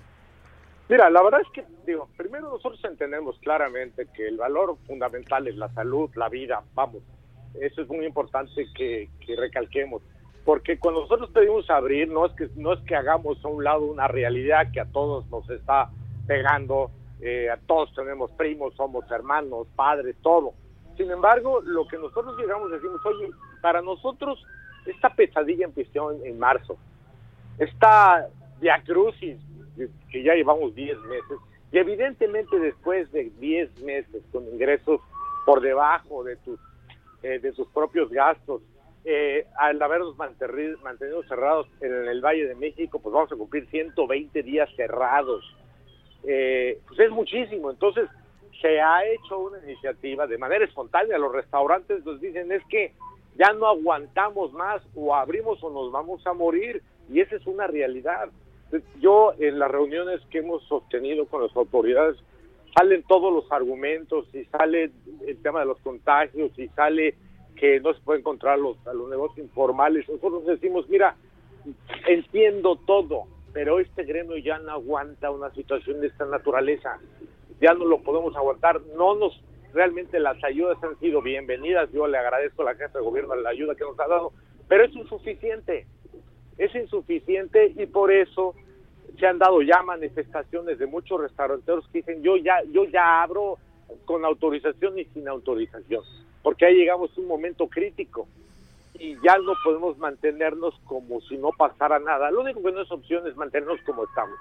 Mira, 0.89 1.09
la 1.09 1.23
verdad 1.23 1.41
es 1.41 1.49
que, 1.55 1.65
digo, 1.91 2.09
primero 2.17 2.51
nosotros 2.51 2.83
entendemos 2.85 3.39
claramente 3.41 4.07
que 4.15 4.29
el 4.29 4.37
valor 4.37 4.77
fundamental 4.87 5.47
es 5.49 5.57
la 5.57 5.69
salud, 5.75 6.11
la 6.15 6.29
vida, 6.29 6.63
vamos. 6.75 7.03
Eso 7.55 7.83
es 7.83 7.89
muy 7.89 8.07
importante 8.07 8.67
que, 8.75 9.09
que 9.25 9.37
recalquemos. 9.37 10.03
Porque 10.45 10.79
cuando 10.79 11.03
nosotros 11.03 11.31
pedimos 11.31 11.69
abrir, 11.69 12.09
no 12.09 12.27
es 12.27 12.33
que 12.33 12.49
no 12.57 12.73
es 12.73 12.81
que 12.81 12.97
hagamos 12.97 13.45
a 13.45 13.49
un 13.49 13.63
lado 13.63 13.83
una 13.83 14.09
realidad 14.09 14.71
que 14.73 14.81
a 14.81 14.87
todos 14.87 15.29
nos 15.31 15.49
está 15.51 15.91
pegando, 16.27 16.91
eh, 17.21 17.51
a 17.51 17.59
todos 17.59 17.93
tenemos 17.95 18.31
primos, 18.33 18.75
somos 18.75 19.09
hermanos, 19.11 19.67
padres, 19.77 20.17
todo. 20.23 20.55
Sin 20.97 21.11
embargo, 21.11 21.61
lo 21.63 21.87
que 21.87 21.99
nosotros 21.99 22.39
llegamos 22.39 22.71
decimos, 22.71 23.05
oye, 23.05 23.31
para 23.61 23.83
nosotros 23.83 24.43
esta 24.87 25.11
pesadilla 25.15 25.67
empezó 25.67 26.13
en, 26.13 26.25
en 26.25 26.39
marzo. 26.39 26.79
Esta 27.59 28.29
Via 28.61 28.83
Crucis, 28.85 29.39
que 30.11 30.23
ya 30.23 30.35
llevamos 30.35 30.75
10 30.75 30.99
meses, 31.03 31.39
y 31.73 31.79
evidentemente 31.79 32.59
después 32.59 33.11
de 33.13 33.31
10 33.39 33.81
meses 33.83 34.23
con 34.33 34.45
ingresos 34.49 35.01
por 35.47 35.61
debajo 35.61 36.25
de 36.25 36.37
tus, 36.37 36.59
eh, 37.23 37.39
de 37.39 37.53
tus 37.53 37.69
propios 37.69 38.11
gastos, 38.11 38.63
eh, 39.05 39.47
al 39.57 39.81
habernos 39.81 40.17
mantenido 40.19 41.23
cerrados 41.29 41.67
en 41.81 41.93
el 42.09 42.21
Valle 42.21 42.47
de 42.47 42.55
México, 42.55 43.01
pues 43.01 43.13
vamos 43.15 43.33
a 43.33 43.37
cumplir 43.37 43.67
120 43.69 44.43
días 44.43 44.69
cerrados. 44.77 45.45
Eh, 46.25 46.79
pues 46.87 47.01
es 47.01 47.11
muchísimo. 47.11 47.71
Entonces, 47.71 48.09
se 48.61 48.81
ha 48.81 49.05
hecho 49.07 49.39
una 49.39 49.59
iniciativa 49.65 50.27
de 50.27 50.37
manera 50.37 50.65
espontánea. 50.65 51.17
Los 51.19 51.33
restaurantes 51.33 52.05
nos 52.05 52.21
dicen 52.21 52.53
es 52.53 52.63
que 52.67 52.93
ya 53.37 53.53
no 53.55 53.67
aguantamos 53.67 54.53
más, 54.53 54.83
o 54.95 55.15
abrimos 55.15 55.63
o 55.63 55.71
nos 55.71 55.91
vamos 55.91 56.27
a 56.27 56.35
morir. 56.35 56.83
Y 57.09 57.21
esa 57.21 57.37
es 57.37 57.47
una 57.47 57.67
realidad. 57.67 58.29
Yo, 59.01 59.33
en 59.39 59.59
las 59.59 59.71
reuniones 59.71 60.21
que 60.31 60.39
hemos 60.39 60.63
sostenido 60.65 61.27
con 61.27 61.43
las 61.43 61.55
autoridades, 61.57 62.17
salen 62.77 63.03
todos 63.05 63.33
los 63.33 63.51
argumentos, 63.51 64.27
y 64.35 64.45
sale 64.45 64.91
el 65.27 65.43
tema 65.43 65.61
de 65.61 65.67
los 65.67 65.81
contagios, 65.81 66.57
y 66.59 66.69
sale 66.69 67.15
que 67.57 67.81
no 67.81 67.93
se 67.93 68.01
pueden 68.01 68.21
encontrar 68.21 68.59
los, 68.59 68.77
a 68.87 68.95
los 68.95 69.09
negocios 69.09 69.47
informales. 69.47 70.09
Nosotros 70.09 70.47
decimos, 70.47 70.89
mira, 70.89 71.17
entiendo 72.07 72.77
todo, 72.87 73.25
pero 73.53 73.81
este 73.81 74.05
gremio 74.05 74.37
ya 74.39 74.59
no 74.59 74.73
aguanta 74.73 75.31
una 75.31 75.51
situación 75.51 76.01
de 76.01 76.07
esta 76.07 76.25
naturaleza. 76.27 76.99
Ya 77.61 77.75
no 77.75 77.85
lo 77.85 78.01
podemos 78.03 78.35
aguantar. 78.37 78.81
No 78.97 79.15
nos, 79.15 79.39
realmente 79.75 80.19
las 80.21 80.43
ayudas 80.45 80.83
han 80.83 80.99
sido 81.01 81.21
bienvenidas. 81.21 81.91
Yo 81.93 82.07
le 82.07 82.17
agradezco 82.17 82.63
a 82.63 82.67
la 82.67 82.75
jefa 82.75 82.99
de 82.99 83.05
gobierno 83.05 83.35
la 83.35 83.51
ayuda 83.51 83.75
que 83.75 83.85
nos 83.85 83.99
ha 84.01 84.09
dado, 84.09 84.33
pero 84.69 84.85
es 84.85 84.95
insuficiente. 84.95 85.87
Es 86.61 86.75
insuficiente 86.75 87.73
y 87.75 87.87
por 87.87 88.13
eso 88.13 88.55
se 89.19 89.27
han 89.27 89.39
dado 89.39 89.63
ya 89.63 89.83
manifestaciones 89.83 90.79
de 90.79 90.87
muchos 90.87 91.19
restauranteros 91.19 91.89
que 91.89 92.01
dicen 92.01 92.23
yo 92.23 92.37
ya 92.37 92.63
yo 92.71 92.85
ya 92.85 93.23
abro 93.23 93.57
con 94.05 94.27
autorización 94.27 94.99
y 94.99 95.07
sin 95.07 95.27
autorización, 95.27 96.05
porque 96.43 96.67
ahí 96.67 96.75
llegamos 96.75 97.17
a 97.17 97.21
un 97.23 97.29
momento 97.29 97.67
crítico 97.67 98.29
y 98.99 99.15
ya 99.25 99.39
no 99.39 99.55
podemos 99.65 99.97
mantenernos 99.97 100.75
como 100.85 101.23
si 101.23 101.39
no 101.39 101.49
pasara 101.57 101.99
nada. 101.99 102.31
Lo 102.31 102.43
único 102.43 102.63
que 102.63 102.73
no 102.73 102.83
es 102.83 102.93
opción 102.93 103.27
es 103.27 103.35
mantenernos 103.37 103.81
como 103.87 104.05
estamos. 104.05 104.39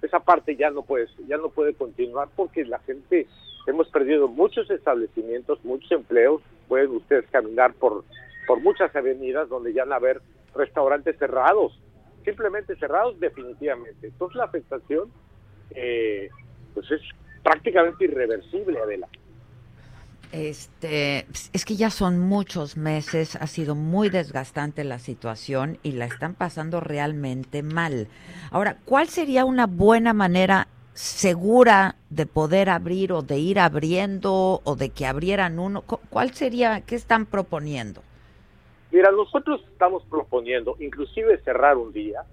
Esa 0.00 0.20
parte 0.20 0.56
ya 0.56 0.70
no 0.70 0.80
puede 0.80 1.06
ya 1.28 1.36
no 1.36 1.50
puede 1.50 1.74
continuar 1.74 2.28
porque 2.34 2.64
la 2.64 2.78
gente 2.78 3.26
hemos 3.66 3.88
perdido 3.88 4.26
muchos 4.26 4.70
establecimientos, 4.70 5.62
muchos 5.66 5.92
empleos. 5.92 6.40
Pueden 6.66 6.92
ustedes 6.92 7.26
caminar 7.30 7.74
por 7.74 8.04
por 8.46 8.58
muchas 8.60 8.96
avenidas 8.96 9.50
donde 9.50 9.74
ya 9.74 9.84
van 9.84 9.92
a 9.92 9.96
haber 9.96 10.22
restaurantes 10.54 11.18
cerrados, 11.18 11.80
simplemente 12.24 12.76
cerrados 12.76 13.18
definitivamente. 13.20 14.08
Entonces 14.08 14.36
la 14.36 14.44
afectación 14.44 15.10
eh, 15.70 16.28
pues 16.74 16.90
es 16.90 17.00
prácticamente 17.42 18.04
irreversible, 18.04 18.78
Adela. 18.80 19.08
Este, 20.32 21.26
es 21.52 21.64
que 21.66 21.76
ya 21.76 21.90
son 21.90 22.18
muchos 22.18 22.78
meses, 22.78 23.36
ha 23.36 23.46
sido 23.46 23.74
muy 23.74 24.08
desgastante 24.08 24.82
la 24.82 24.98
situación 24.98 25.78
y 25.82 25.92
la 25.92 26.06
están 26.06 26.34
pasando 26.34 26.80
realmente 26.80 27.62
mal. 27.62 28.08
Ahora, 28.50 28.78
¿cuál 28.86 29.08
sería 29.08 29.44
una 29.44 29.66
buena 29.66 30.14
manera 30.14 30.68
segura 30.94 31.96
de 32.08 32.24
poder 32.24 32.70
abrir 32.70 33.12
o 33.12 33.20
de 33.20 33.38
ir 33.38 33.60
abriendo 33.60 34.62
o 34.64 34.74
de 34.74 34.88
que 34.88 35.04
abrieran 35.04 35.58
uno? 35.58 35.82
Cu- 35.82 36.00
¿Cuál 36.08 36.32
sería, 36.32 36.80
qué 36.80 36.94
están 36.94 37.26
proponiendo? 37.26 38.02
Mira, 38.92 39.10
nosotros 39.10 39.64
estamos 39.72 40.04
proponiendo 40.04 40.76
inclusive 40.78 41.38
cerrar 41.38 41.78
un 41.78 41.94
día, 41.94 42.24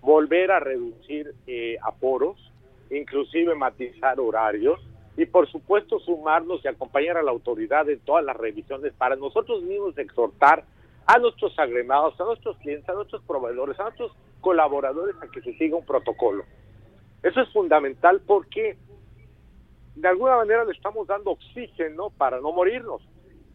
volver 0.00 0.50
a 0.50 0.58
reducir 0.58 1.34
eh, 1.46 1.76
aforos, 1.82 2.38
inclusive 2.90 3.54
matizar 3.54 4.18
horarios 4.18 4.80
y 5.18 5.26
por 5.26 5.50
supuesto 5.50 6.00
sumarnos 6.00 6.64
y 6.64 6.68
acompañar 6.68 7.18
a 7.18 7.22
la 7.22 7.30
autoridad 7.30 7.90
en 7.90 8.00
todas 8.00 8.24
las 8.24 8.34
revisiones 8.34 8.94
para 8.94 9.16
nosotros 9.16 9.62
mismos 9.64 9.96
exhortar 9.98 10.64
a 11.04 11.18
nuestros 11.18 11.58
agremados, 11.58 12.18
a 12.18 12.24
nuestros 12.24 12.56
clientes, 12.56 12.88
a 12.88 12.94
nuestros 12.94 13.22
proveedores, 13.24 13.78
a 13.78 13.84
nuestros 13.84 14.12
colaboradores 14.40 15.14
a 15.20 15.28
que 15.28 15.42
se 15.42 15.52
siga 15.58 15.76
un 15.76 15.84
protocolo. 15.84 16.44
Eso 17.22 17.38
es 17.42 17.52
fundamental 17.52 18.22
porque 18.26 18.78
de 19.94 20.08
alguna 20.08 20.36
manera 20.36 20.64
le 20.64 20.72
estamos 20.72 21.06
dando 21.06 21.32
oxígeno 21.32 22.08
para 22.16 22.40
no 22.40 22.50
morirnos. 22.50 23.02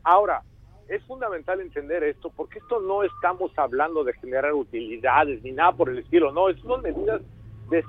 Ahora, 0.03 0.43
es 0.89 1.03
fundamental 1.03 1.61
entender 1.61 2.03
esto 2.03 2.31
porque 2.35 2.59
esto 2.59 2.79
no 2.81 3.03
estamos 3.03 3.51
hablando 3.57 4.03
de 4.03 4.13
generar 4.13 4.53
utilidades 4.53 5.43
ni 5.43 5.51
nada 5.51 5.73
por 5.73 5.89
el 5.89 5.99
estilo, 5.99 6.31
no, 6.31 6.49
es 6.49 6.59
son 6.61 6.81
medidas 6.81 7.21
de, 7.69 7.83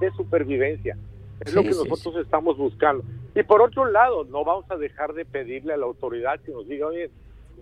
de 0.00 0.10
supervivencia. 0.12 0.96
Es 1.40 1.54
lo 1.54 1.62
que 1.62 1.72
sí, 1.72 1.88
nosotros 1.88 2.22
estamos 2.22 2.58
buscando. 2.58 3.02
Y 3.34 3.42
por 3.44 3.62
otro 3.62 3.86
lado, 3.86 4.24
no 4.24 4.44
vamos 4.44 4.70
a 4.70 4.76
dejar 4.76 5.14
de 5.14 5.24
pedirle 5.24 5.72
a 5.72 5.76
la 5.78 5.86
autoridad 5.86 6.38
que 6.40 6.52
nos 6.52 6.68
diga, 6.68 6.86
oye, 6.86 7.10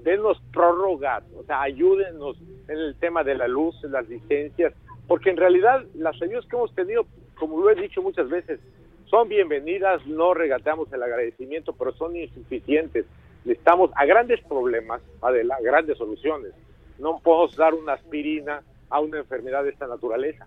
denos 0.02 0.40
prórrogas, 0.52 1.22
o 1.36 1.44
sea, 1.44 1.62
ayúdenos 1.62 2.36
en 2.68 2.78
el 2.78 2.94
tema 2.97 3.22
de 3.22 3.35
la 3.35 3.47
luz, 3.47 3.76
en 3.85 3.93
las 3.93 4.09
licencias, 4.09 4.72
porque 5.06 5.30
en 5.30 5.36
realidad 5.36 5.85
las 5.94 6.20
ayudas 6.20 6.44
que 6.47 6.56
hemos 6.56 6.74
tenido, 6.74 7.06
como 7.39 7.60
lo 7.60 7.70
he 7.70 7.74
dicho 7.74 8.02
muchas 8.02 8.28
veces, 8.28 8.59
son 9.06 9.28
bienvenidas, 9.28 10.06
no 10.06 10.35
regateamos 10.35 10.93
el 10.93 11.02
agradecimiento, 11.02 11.72
pero 11.72 11.93
son 11.94 12.16
insuficientes. 12.16 13.06
Estamos 13.49 13.91
a 13.95 14.05
grandes 14.05 14.41
problemas, 14.45 15.01
Adela, 15.23 15.57
a 15.57 15.62
grandes 15.62 15.99
soluciones. 15.99 16.53
No 16.99 17.19
podemos 17.20 17.57
dar 17.57 17.75
una 17.75 17.95
aspirina 17.95 18.62
a 18.91 19.01
una 19.01 19.19
enfermedad 19.19 19.65
de 19.65 19.70
esta 19.70 19.87
naturaleza. 19.87 20.47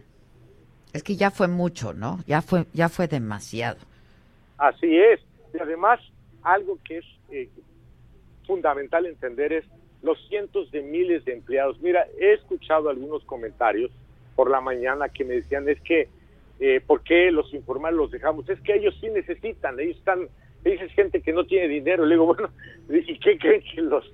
Es 0.94 1.04
que 1.04 1.16
ya 1.16 1.32
fue 1.32 1.48
mucho, 1.48 1.94
¿no? 1.94 2.20
Ya 2.28 2.42
fue, 2.42 2.66
ya 2.74 2.90
fue 2.90 3.08
demasiado. 3.08 3.80
Así 4.58 4.98
es. 4.98 5.22
Y 5.54 5.60
además, 5.60 6.00
algo 6.44 6.78
que 6.84 7.00
es, 7.00 7.06
eh, 7.30 7.50
fundamental 8.46 9.06
entender 9.06 9.54
es 9.54 9.66
los 10.02 10.18
cientos 10.28 10.72
de 10.72 10.82
miles 10.82 11.24
de 11.26 11.34
empleados. 11.34 11.80
Mira, 11.80 12.06
he 12.20 12.34
escuchado 12.34 12.90
algunos 12.90 13.24
comentarios 13.24 13.92
por 14.36 14.50
la 14.50 14.62
mañana 14.62 15.10
que 15.10 15.24
me 15.24 15.36
decían 15.36 15.70
es 15.70 15.80
que 15.82 16.10
eh, 16.60 16.80
¿por 16.86 17.02
qué 17.02 17.32
los 17.32 17.54
informales 17.54 17.98
los 17.98 18.12
dejamos? 18.12 18.48
Es 18.50 18.60
que 18.62 18.76
ellos 18.76 18.96
sí 19.02 19.10
necesitan, 19.10 19.80
ellos 19.80 19.98
están, 19.98 20.28
dices 20.64 20.92
gente 20.94 21.22
que 21.22 21.34
no 21.34 21.44
tiene 21.46 21.68
dinero, 21.68 22.06
le 22.06 22.16
digo, 22.16 22.28
bueno, 22.28 22.50
¿y 22.90 23.18
qué 23.20 23.38
creen 23.38 23.64
que 23.64 23.82
los, 23.82 24.06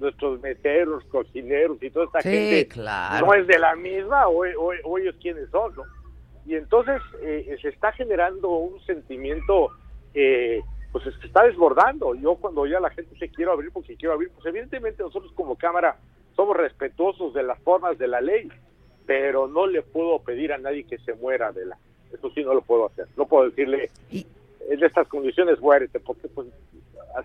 nuestros 0.00 0.40
meteros, 0.40 1.04
cocineros 1.04 1.82
y 1.82 1.90
toda 1.90 2.06
esta 2.06 2.22
gente 2.22 2.68
no 2.76 3.34
es 3.34 3.46
de 3.46 3.58
la 3.58 3.76
misma 3.76 4.28
o, 4.28 4.44
o, 4.84 4.98
ellos 4.98 5.14
quiénes 5.20 5.50
son, 5.50 5.74
¿no? 5.74 5.82
Y 6.44 6.56
entonces 6.56 7.00
eh, 7.22 7.56
se 7.62 7.68
está 7.68 7.92
generando 7.92 8.48
un 8.48 8.80
sentimiento 8.84 9.70
eh, 10.14 10.60
pues 10.92 11.04
se 11.04 11.26
está 11.26 11.44
desbordando. 11.44 12.14
Yo 12.14 12.36
cuando 12.36 12.66
ya 12.66 12.78
la 12.78 12.90
gente 12.90 13.16
se 13.18 13.28
quiere 13.28 13.50
abrir 13.50 13.70
porque 13.72 13.96
quiero 13.96 14.14
abrir, 14.14 14.30
pues 14.30 14.44
evidentemente 14.46 15.02
nosotros 15.02 15.32
como 15.34 15.56
Cámara 15.56 15.96
somos 16.36 16.56
respetuosos 16.56 17.32
de 17.34 17.42
las 17.42 17.58
formas 17.60 17.98
de 17.98 18.08
la 18.08 18.20
ley, 18.20 18.48
pero 19.06 19.46
no 19.46 19.66
le 19.66 19.82
puedo 19.82 20.18
pedir 20.20 20.52
a 20.52 20.58
nadie 20.58 20.84
que 20.84 20.98
se 20.98 21.14
muera 21.14 21.52
de 21.52 21.66
la. 21.66 21.78
Eso 22.12 22.30
sí 22.34 22.44
no 22.44 22.52
lo 22.52 22.60
puedo 22.60 22.86
hacer. 22.86 23.06
No 23.16 23.26
puedo 23.26 23.48
decirle 23.48 23.90
en 24.70 24.82
estas 24.82 25.08
condiciones 25.08 25.60
muérete, 25.60 26.00
porque 26.00 26.28
pues 26.28 26.48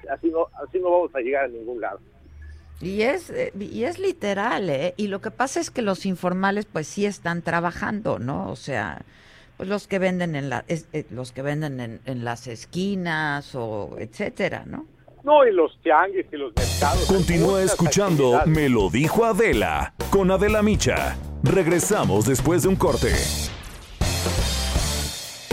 así 0.10 0.30
no 0.30 0.48
así 0.64 0.80
no 0.80 0.92
vamos 0.92 1.16
a 1.16 1.20
llegar 1.20 1.46
a 1.46 1.48
ningún 1.48 1.82
lado. 1.82 2.00
Y 2.80 3.02
es, 3.02 3.32
eh, 3.32 3.52
y 3.60 3.86
es 3.86 3.98
literal, 3.98 4.70
¿eh? 4.70 4.94
Y 4.98 5.08
lo 5.08 5.20
que 5.20 5.32
pasa 5.32 5.60
es 5.60 5.72
que 5.72 5.82
los 5.82 6.06
informales 6.06 6.66
pues 6.66 6.88
sí 6.88 7.06
están 7.06 7.42
trabajando, 7.42 8.20
¿no? 8.20 8.52
O 8.52 8.56
sea, 8.56 9.02
pues 9.58 9.68
los 9.68 9.88
que 9.88 9.98
venden 9.98 10.36
en 10.36 10.50
la, 10.50 10.64
eh, 10.68 11.06
los 11.10 11.32
que 11.32 11.42
venden 11.42 11.80
en, 11.80 12.00
en, 12.06 12.24
las 12.24 12.46
esquinas 12.46 13.56
o 13.56 13.96
etcétera, 13.98 14.64
¿no? 14.68 14.86
No, 15.24 15.46
y 15.46 15.52
los 15.52 15.78
tianguis 15.82 16.28
y 16.32 16.38
los 16.38 16.54
mercados. 16.56 17.06
Continúa 17.08 17.64
escuchando 17.64 18.42
Me 18.46 18.70
lo 18.70 18.90
dijo 18.90 19.26
Adela 19.26 19.94
con 20.12 20.30
Adela 20.30 20.62
Micha. 20.62 21.18
Regresamos 21.44 22.28
después 22.28 22.64
de 22.64 22.70
un 22.70 22.76
corte. 22.76 23.12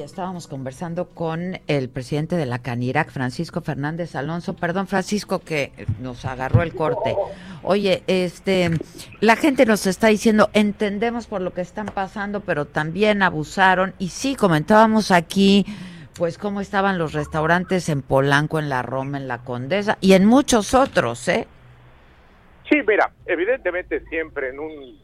Y 0.00 0.02
ya 0.02 0.06
estábamos 0.06 0.46
conversando 0.46 1.10
con 1.10 1.60
el 1.66 1.90
presidente 1.90 2.36
de 2.36 2.46
la 2.46 2.60
Canirac, 2.60 3.10
Francisco 3.10 3.60
Fernández 3.60 4.14
Alonso. 4.14 4.56
Perdón, 4.56 4.86
Francisco, 4.86 5.40
que 5.40 5.72
nos 6.00 6.24
agarró 6.24 6.62
el 6.62 6.74
corte. 6.74 7.14
Oye, 7.62 8.02
este, 8.06 8.70
la 9.20 9.36
gente 9.36 9.66
nos 9.66 9.86
está 9.86 10.06
diciendo, 10.06 10.48
entendemos 10.54 11.26
por 11.26 11.42
lo 11.42 11.52
que 11.52 11.60
están 11.60 11.86
pasando, 11.86 12.40
pero 12.40 12.64
también 12.64 13.22
abusaron. 13.22 13.92
Y 13.98 14.08
sí, 14.08 14.36
comentábamos 14.36 15.10
aquí, 15.10 15.66
pues, 16.14 16.38
cómo 16.38 16.62
estaban 16.62 16.96
los 16.96 17.12
restaurantes 17.12 17.88
en 17.90 18.00
Polanco, 18.00 18.58
en 18.58 18.70
la 18.70 18.80
Roma, 18.80 19.18
en 19.18 19.28
la 19.28 19.44
Condesa 19.44 19.98
y 20.00 20.14
en 20.14 20.24
muchos 20.24 20.72
otros, 20.72 21.28
¿eh? 21.28 21.46
Sí, 22.70 22.76
mira, 22.86 23.12
evidentemente 23.26 24.00
siempre 24.08 24.48
en 24.48 24.60
un, 24.60 24.98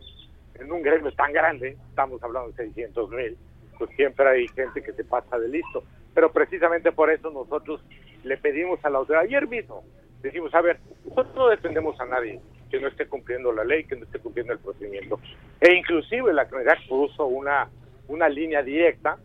en 0.55 0.73
un 0.73 0.83
gremio 0.83 1.13
tan 1.13 1.33
grande, 1.33 1.77
estamos 1.91 2.23
hablando 2.23 2.51
de 2.53 2.57
600 2.65 3.11
mil, 3.11 3.37
pues 3.79 3.91
siempre 3.97 4.29
hay 4.29 4.49
gente 4.49 4.83
que 4.83 4.93
se 4.93 5.05
pasa 5.05 5.39
de 5.39 5.49
listo. 5.49 5.85
Pero 6.15 6.33
precisamente 6.33 6.93
por 6.93 7.11
eso 7.11 7.31
nosotros 7.31 7.81
le 8.25 8.37
pedimos 8.39 8.83
a 8.85 8.91
la 8.91 8.99
autoridad, 8.99 9.25
ayer 9.25 9.47
mismo, 9.47 9.85
decimos, 10.23 10.55
a 10.55 10.61
ver, 10.61 10.79
nosotros 11.05 11.35
no 11.35 11.49
defendemos 11.49 11.99
a 12.01 12.07
nadie 12.07 12.41
que 12.71 12.81
no 12.81 12.89
esté 12.89 13.07
cumpliendo 13.07 13.53
la 13.53 13.65
ley, 13.65 13.85
que 13.85 13.97
no 13.97 14.05
esté 14.05 14.19
cumpliendo 14.19 14.53
el 14.53 14.59
procedimiento. 14.59 15.21
E 15.61 15.75
inclusive 15.75 16.33
la 16.33 16.49
comunidad 16.49 16.79
puso 16.89 17.27
una, 17.27 17.69
una 18.09 18.29
línea 18.29 18.63
directa, 18.63 19.19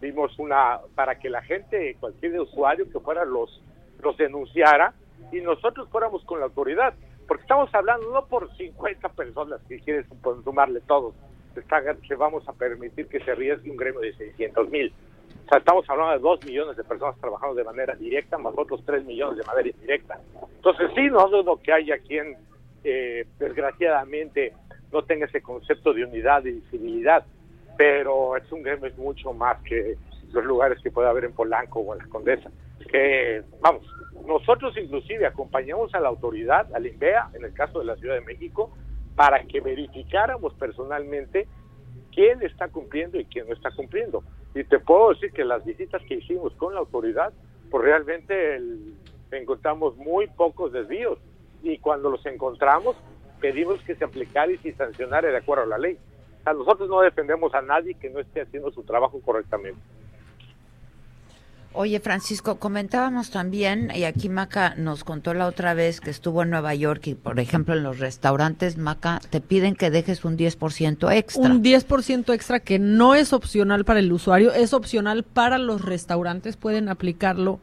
vimos 0.00 0.38
una, 0.38 0.80
para 0.94 1.18
que 1.18 1.28
la 1.28 1.42
gente, 1.42 1.96
cualquier 1.98 2.40
usuario 2.40 2.88
que 2.90 3.00
fuera 3.00 3.24
los, 3.24 3.62
los 4.02 4.16
denunciara 4.16 4.94
y 5.32 5.40
nosotros 5.40 5.88
fuéramos 5.90 6.24
con 6.24 6.38
la 6.38 6.46
autoridad. 6.46 6.94
Porque 7.26 7.42
estamos 7.42 7.74
hablando 7.74 8.10
no 8.12 8.26
por 8.26 8.54
50 8.56 9.08
personas 9.10 9.60
que 9.66 9.80
quieren 9.80 10.06
sumarle 10.44 10.80
todos, 10.82 11.14
que 12.06 12.14
vamos 12.14 12.46
a 12.48 12.52
permitir 12.52 13.06
que 13.06 13.20
se 13.20 13.30
arriesgue 13.30 13.70
un 13.70 13.76
gremio 13.76 14.00
de 14.00 14.14
600 14.14 14.68
mil. 14.70 14.92
O 15.44 15.48
sea, 15.48 15.58
estamos 15.58 15.88
hablando 15.88 16.12
de 16.12 16.18
2 16.20 16.44
millones 16.46 16.76
de 16.76 16.84
personas 16.84 17.18
trabajando 17.20 17.54
de 17.54 17.64
manera 17.64 17.94
directa, 17.94 18.38
más 18.38 18.54
otros 18.56 18.82
3 18.84 19.04
millones 19.04 19.38
de 19.38 19.44
manera 19.44 19.68
indirecta. 19.68 20.18
Entonces, 20.56 20.90
sí, 20.94 21.08
no 21.10 21.28
dudo 21.28 21.60
que 21.62 21.72
haya 21.72 21.98
quien, 21.98 22.36
eh, 22.82 23.26
desgraciadamente, 23.38 24.54
no 24.92 25.02
tenga 25.02 25.26
ese 25.26 25.42
concepto 25.42 25.92
de 25.92 26.04
unidad 26.04 26.44
y 26.44 26.60
civilidad, 26.70 27.24
pero 27.76 28.36
es 28.36 28.50
un 28.52 28.62
gremio 28.62 28.86
es 28.86 28.96
mucho 28.96 29.32
más 29.32 29.60
que 29.62 29.96
los 30.32 30.44
lugares 30.44 30.78
que 30.82 30.90
puede 30.90 31.08
haber 31.08 31.24
en 31.24 31.32
Polanco 31.32 31.80
o 31.80 31.92
en 31.92 31.98
la 31.98 32.06
Condesa. 32.06 32.50
Que, 32.90 33.42
vamos, 33.60 33.82
nosotros 34.26 34.76
inclusive 34.78 35.26
acompañamos 35.26 35.94
a 35.94 36.00
la 36.00 36.08
autoridad, 36.08 36.74
al 36.74 36.86
INVEA, 36.86 37.30
en 37.34 37.44
el 37.44 37.52
caso 37.52 37.80
de 37.80 37.84
la 37.84 37.96
Ciudad 37.96 38.14
de 38.14 38.20
México, 38.22 38.70
para 39.16 39.44
que 39.44 39.60
verificáramos 39.60 40.54
personalmente 40.54 41.46
quién 42.12 42.42
está 42.42 42.68
cumpliendo 42.68 43.18
y 43.18 43.24
quién 43.24 43.46
no 43.46 43.54
está 43.54 43.70
cumpliendo. 43.70 44.22
Y 44.54 44.64
te 44.64 44.78
puedo 44.78 45.10
decir 45.10 45.32
que 45.32 45.44
las 45.44 45.64
visitas 45.64 46.02
que 46.02 46.14
hicimos 46.14 46.52
con 46.54 46.74
la 46.74 46.80
autoridad, 46.80 47.32
pues 47.70 47.84
realmente 47.84 48.60
encontramos 49.30 49.96
muy 49.96 50.28
pocos 50.28 50.72
desvíos. 50.72 51.18
Y 51.62 51.78
cuando 51.78 52.10
los 52.10 52.24
encontramos, 52.26 52.96
pedimos 53.40 53.82
que 53.82 53.96
se 53.96 54.04
aplicara 54.04 54.52
y 54.52 54.58
se 54.58 54.72
sancionara 54.74 55.28
de 55.28 55.36
acuerdo 55.36 55.64
a 55.64 55.66
la 55.66 55.78
ley. 55.78 55.98
O 56.40 56.44
sea, 56.44 56.52
nosotros 56.52 56.88
no 56.88 57.00
defendemos 57.00 57.54
a 57.54 57.62
nadie 57.62 57.94
que 57.94 58.10
no 58.10 58.20
esté 58.20 58.42
haciendo 58.42 58.70
su 58.70 58.82
trabajo 58.82 59.20
correctamente. 59.20 59.80
Oye, 61.76 61.98
Francisco, 61.98 62.60
comentábamos 62.60 63.30
también, 63.30 63.90
y 63.92 64.04
aquí 64.04 64.28
Maca 64.28 64.76
nos 64.76 65.02
contó 65.02 65.34
la 65.34 65.48
otra 65.48 65.74
vez 65.74 66.00
que 66.00 66.10
estuvo 66.10 66.44
en 66.44 66.50
Nueva 66.50 66.72
York 66.76 67.08
y, 67.08 67.14
por 67.16 67.40
ejemplo, 67.40 67.74
en 67.74 67.82
los 67.82 67.98
restaurantes, 67.98 68.78
Maca, 68.78 69.20
te 69.28 69.40
piden 69.40 69.74
que 69.74 69.90
dejes 69.90 70.24
un 70.24 70.38
10% 70.38 71.12
extra. 71.12 71.42
Un 71.42 71.64
10% 71.64 72.32
extra 72.32 72.60
que 72.60 72.78
no 72.78 73.16
es 73.16 73.32
opcional 73.32 73.84
para 73.84 73.98
el 73.98 74.12
usuario, 74.12 74.52
es 74.52 74.72
opcional 74.72 75.24
para 75.24 75.58
los 75.58 75.82
restaurantes, 75.82 76.56
pueden 76.56 76.88
aplicarlo 76.88 77.58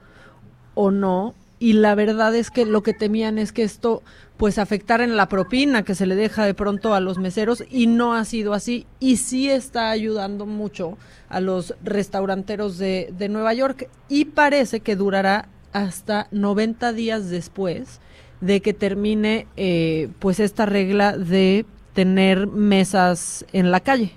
o 0.73 0.91
no. 0.91 1.33
Y 1.61 1.73
la 1.73 1.93
verdad 1.93 2.33
es 2.33 2.49
que 2.49 2.65
lo 2.65 2.81
que 2.81 2.91
temían 2.91 3.37
es 3.37 3.51
que 3.51 3.61
esto 3.61 4.01
pues 4.37 4.57
afectar 4.57 4.99
en 4.99 5.15
la 5.15 5.27
propina 5.27 5.83
que 5.83 5.93
se 5.93 6.07
le 6.07 6.15
deja 6.15 6.43
de 6.43 6.55
pronto 6.55 6.95
a 6.95 6.99
los 6.99 7.19
meseros 7.19 7.63
y 7.69 7.85
no 7.85 8.15
ha 8.15 8.25
sido 8.25 8.55
así 8.55 8.87
y 8.99 9.17
sí 9.17 9.47
está 9.47 9.91
ayudando 9.91 10.47
mucho 10.47 10.97
a 11.29 11.39
los 11.39 11.75
restauranteros 11.83 12.79
de, 12.79 13.09
de 13.15 13.29
Nueva 13.29 13.53
York 13.53 13.87
y 14.09 14.25
parece 14.25 14.79
que 14.79 14.95
durará 14.95 15.49
hasta 15.71 16.27
90 16.31 16.93
días 16.93 17.29
después 17.29 18.01
de 18.39 18.61
que 18.61 18.73
termine 18.73 19.45
eh, 19.55 20.09
pues 20.17 20.39
esta 20.39 20.65
regla 20.65 21.15
de 21.15 21.67
tener 21.93 22.47
mesas 22.47 23.45
en 23.53 23.69
la 23.69 23.81
calle. 23.81 24.13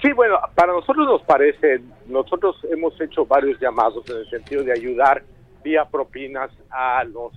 Sí, 0.00 0.12
bueno, 0.12 0.38
para 0.54 0.72
nosotros 0.72 1.06
nos 1.06 1.22
parece, 1.24 1.82
nosotros 2.06 2.56
hemos 2.70 2.98
hecho 3.02 3.26
varios 3.26 3.60
llamados 3.60 4.08
en 4.08 4.16
el 4.16 4.30
sentido 4.30 4.64
de 4.64 4.72
ayudar 4.72 5.22
propinas 5.90 6.50
a 6.70 7.04
los 7.04 7.32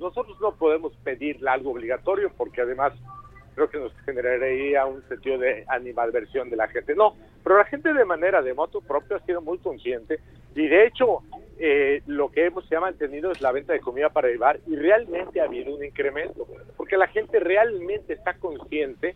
nosotros 0.00 0.36
no 0.40 0.54
podemos 0.56 0.92
pedirle 1.04 1.48
algo 1.48 1.70
obligatorio 1.70 2.30
porque 2.36 2.62
además 2.62 2.92
creo 3.54 3.70
que 3.70 3.78
nos 3.78 3.92
generaría 4.04 4.84
un 4.84 5.06
sentido 5.08 5.38
de 5.38 5.64
animadversión 5.68 6.50
de 6.50 6.56
la 6.56 6.66
gente. 6.66 6.94
No, 6.94 7.14
pero 7.42 7.58
la 7.58 7.64
gente 7.64 7.92
de 7.92 8.04
manera 8.04 8.42
de 8.42 8.52
moto 8.52 8.80
propio 8.80 9.16
ha 9.16 9.20
sido 9.20 9.40
muy 9.40 9.58
consciente 9.58 10.18
y 10.56 10.66
de 10.66 10.86
hecho 10.86 11.20
eh, 11.58 12.02
lo 12.06 12.30
que 12.30 12.46
hemos 12.46 12.70
ha 12.72 12.80
mantenido 12.80 13.30
es 13.30 13.40
la 13.40 13.52
venta 13.52 13.72
de 13.72 13.80
comida 13.80 14.08
para 14.10 14.28
llevar 14.28 14.58
y 14.66 14.74
realmente 14.74 15.40
ha 15.40 15.44
habido 15.44 15.74
un 15.74 15.84
incremento 15.84 16.46
porque 16.76 16.96
la 16.96 17.06
gente 17.06 17.38
realmente 17.38 18.14
está 18.14 18.34
consciente 18.34 19.14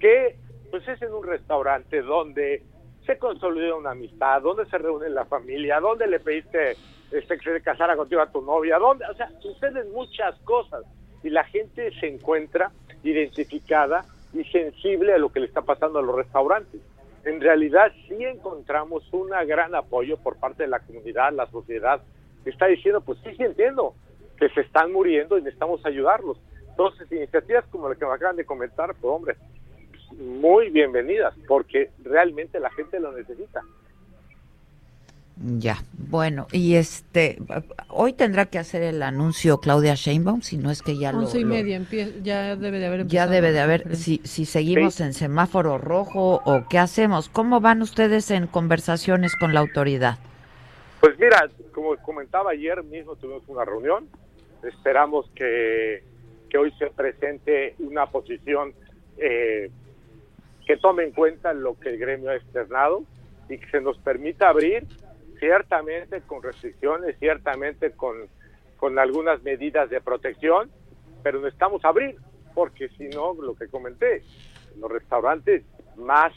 que 0.00 0.36
pues 0.70 0.86
es 0.88 1.00
en 1.00 1.12
un 1.12 1.24
restaurante 1.24 2.02
donde 2.02 2.62
se 3.06 3.18
consolida 3.18 3.76
una 3.76 3.92
amistad, 3.92 4.42
donde 4.42 4.66
se 4.66 4.78
reúne 4.78 5.08
la 5.08 5.26
familia, 5.26 5.78
donde 5.78 6.08
le 6.08 6.18
pediste 6.18 6.76
este, 7.10 7.38
que 7.38 7.52
se 7.52 7.60
casara 7.60 7.96
contigo 7.96 8.20
a 8.20 8.30
tu 8.30 8.40
novia, 8.42 8.78
¿dónde? 8.78 9.04
O 9.10 9.14
sea, 9.14 9.30
suceden 9.40 9.92
muchas 9.92 10.36
cosas 10.40 10.84
y 11.22 11.30
la 11.30 11.44
gente 11.44 11.90
se 11.98 12.08
encuentra 12.08 12.70
identificada 13.02 14.04
y 14.32 14.44
sensible 14.44 15.14
a 15.14 15.18
lo 15.18 15.30
que 15.30 15.40
le 15.40 15.46
está 15.46 15.62
pasando 15.62 15.98
a 15.98 16.02
los 16.02 16.14
restaurantes. 16.14 16.80
En 17.24 17.40
realidad 17.40 17.92
sí 18.06 18.24
encontramos 18.24 19.02
un 19.12 19.30
gran 19.46 19.74
apoyo 19.74 20.16
por 20.16 20.36
parte 20.36 20.64
de 20.64 20.68
la 20.68 20.80
comunidad, 20.80 21.32
la 21.32 21.46
sociedad, 21.50 22.00
que 22.44 22.50
está 22.50 22.66
diciendo, 22.66 23.00
pues 23.00 23.18
sí, 23.24 23.34
sí 23.36 23.42
entiendo 23.42 23.94
que 24.38 24.48
se 24.50 24.60
están 24.60 24.92
muriendo 24.92 25.36
y 25.36 25.42
necesitamos 25.42 25.84
ayudarlos. 25.84 26.38
Entonces, 26.68 27.10
iniciativas 27.10 27.64
como 27.66 27.88
la 27.88 27.96
que 27.96 28.04
me 28.04 28.12
acaban 28.12 28.36
de 28.36 28.44
comentar, 28.44 28.94
pues 28.94 29.04
hombre, 29.04 29.36
muy 30.12 30.70
bienvenidas, 30.70 31.34
porque 31.48 31.90
realmente 32.04 32.60
la 32.60 32.70
gente 32.70 33.00
lo 33.00 33.12
necesita. 33.12 33.62
Ya, 35.38 35.76
bueno, 35.92 36.46
y 36.50 36.76
este, 36.76 37.36
hoy 37.88 38.14
tendrá 38.14 38.46
que 38.46 38.58
hacer 38.58 38.82
el 38.82 39.02
anuncio 39.02 39.58
Claudia 39.58 39.94
Sheinbaum, 39.94 40.40
si 40.40 40.56
no 40.56 40.70
es 40.70 40.80
que 40.80 40.96
ya 40.96 41.12
lo... 41.12 41.18
Once 41.18 41.38
y 41.38 41.42
lo- 41.42 41.50
media, 41.50 41.78
empie- 41.78 42.22
ya 42.22 42.56
debe 42.56 42.78
de 42.78 42.86
haber 42.86 43.00
Ya 43.00 43.24
empezado 43.24 43.30
debe 43.32 43.52
de 43.52 43.60
haber, 43.60 43.96
si, 43.96 44.22
si 44.24 44.46
seguimos 44.46 44.98
en 45.00 45.12
semáforo 45.12 45.76
rojo 45.76 46.40
o 46.42 46.64
qué 46.70 46.78
hacemos, 46.78 47.28
¿cómo 47.28 47.60
van 47.60 47.82
ustedes 47.82 48.30
en 48.30 48.46
conversaciones 48.46 49.36
con 49.36 49.52
la 49.52 49.60
autoridad? 49.60 50.16
Pues 51.00 51.18
mira, 51.18 51.50
como 51.72 51.94
comentaba 51.98 52.52
ayer 52.52 52.82
mismo 52.82 53.14
tuvimos 53.16 53.42
una 53.46 53.66
reunión, 53.66 54.08
esperamos 54.62 55.26
que, 55.34 56.02
que 56.48 56.56
hoy 56.56 56.72
se 56.78 56.86
presente 56.86 57.74
una 57.80 58.06
posición 58.06 58.72
eh, 59.18 59.70
que 60.66 60.78
tome 60.78 61.04
en 61.04 61.12
cuenta 61.12 61.52
lo 61.52 61.78
que 61.78 61.90
el 61.90 61.98
gremio 61.98 62.30
ha 62.30 62.36
externado 62.36 63.02
y 63.50 63.58
que 63.58 63.66
se 63.70 63.82
nos 63.82 63.98
permita 63.98 64.48
abrir 64.48 64.86
ciertamente 65.38 66.20
con 66.22 66.42
restricciones, 66.42 67.16
ciertamente 67.18 67.92
con, 67.92 68.28
con 68.76 68.98
algunas 68.98 69.42
medidas 69.42 69.90
de 69.90 70.00
protección, 70.00 70.70
pero 71.22 71.40
necesitamos 71.40 71.84
abrir, 71.84 72.16
porque 72.54 72.88
si 72.90 73.08
no, 73.08 73.34
lo 73.34 73.54
que 73.54 73.68
comenté, 73.68 74.22
los 74.78 74.90
restaurantes 74.90 75.62
más 75.96 76.32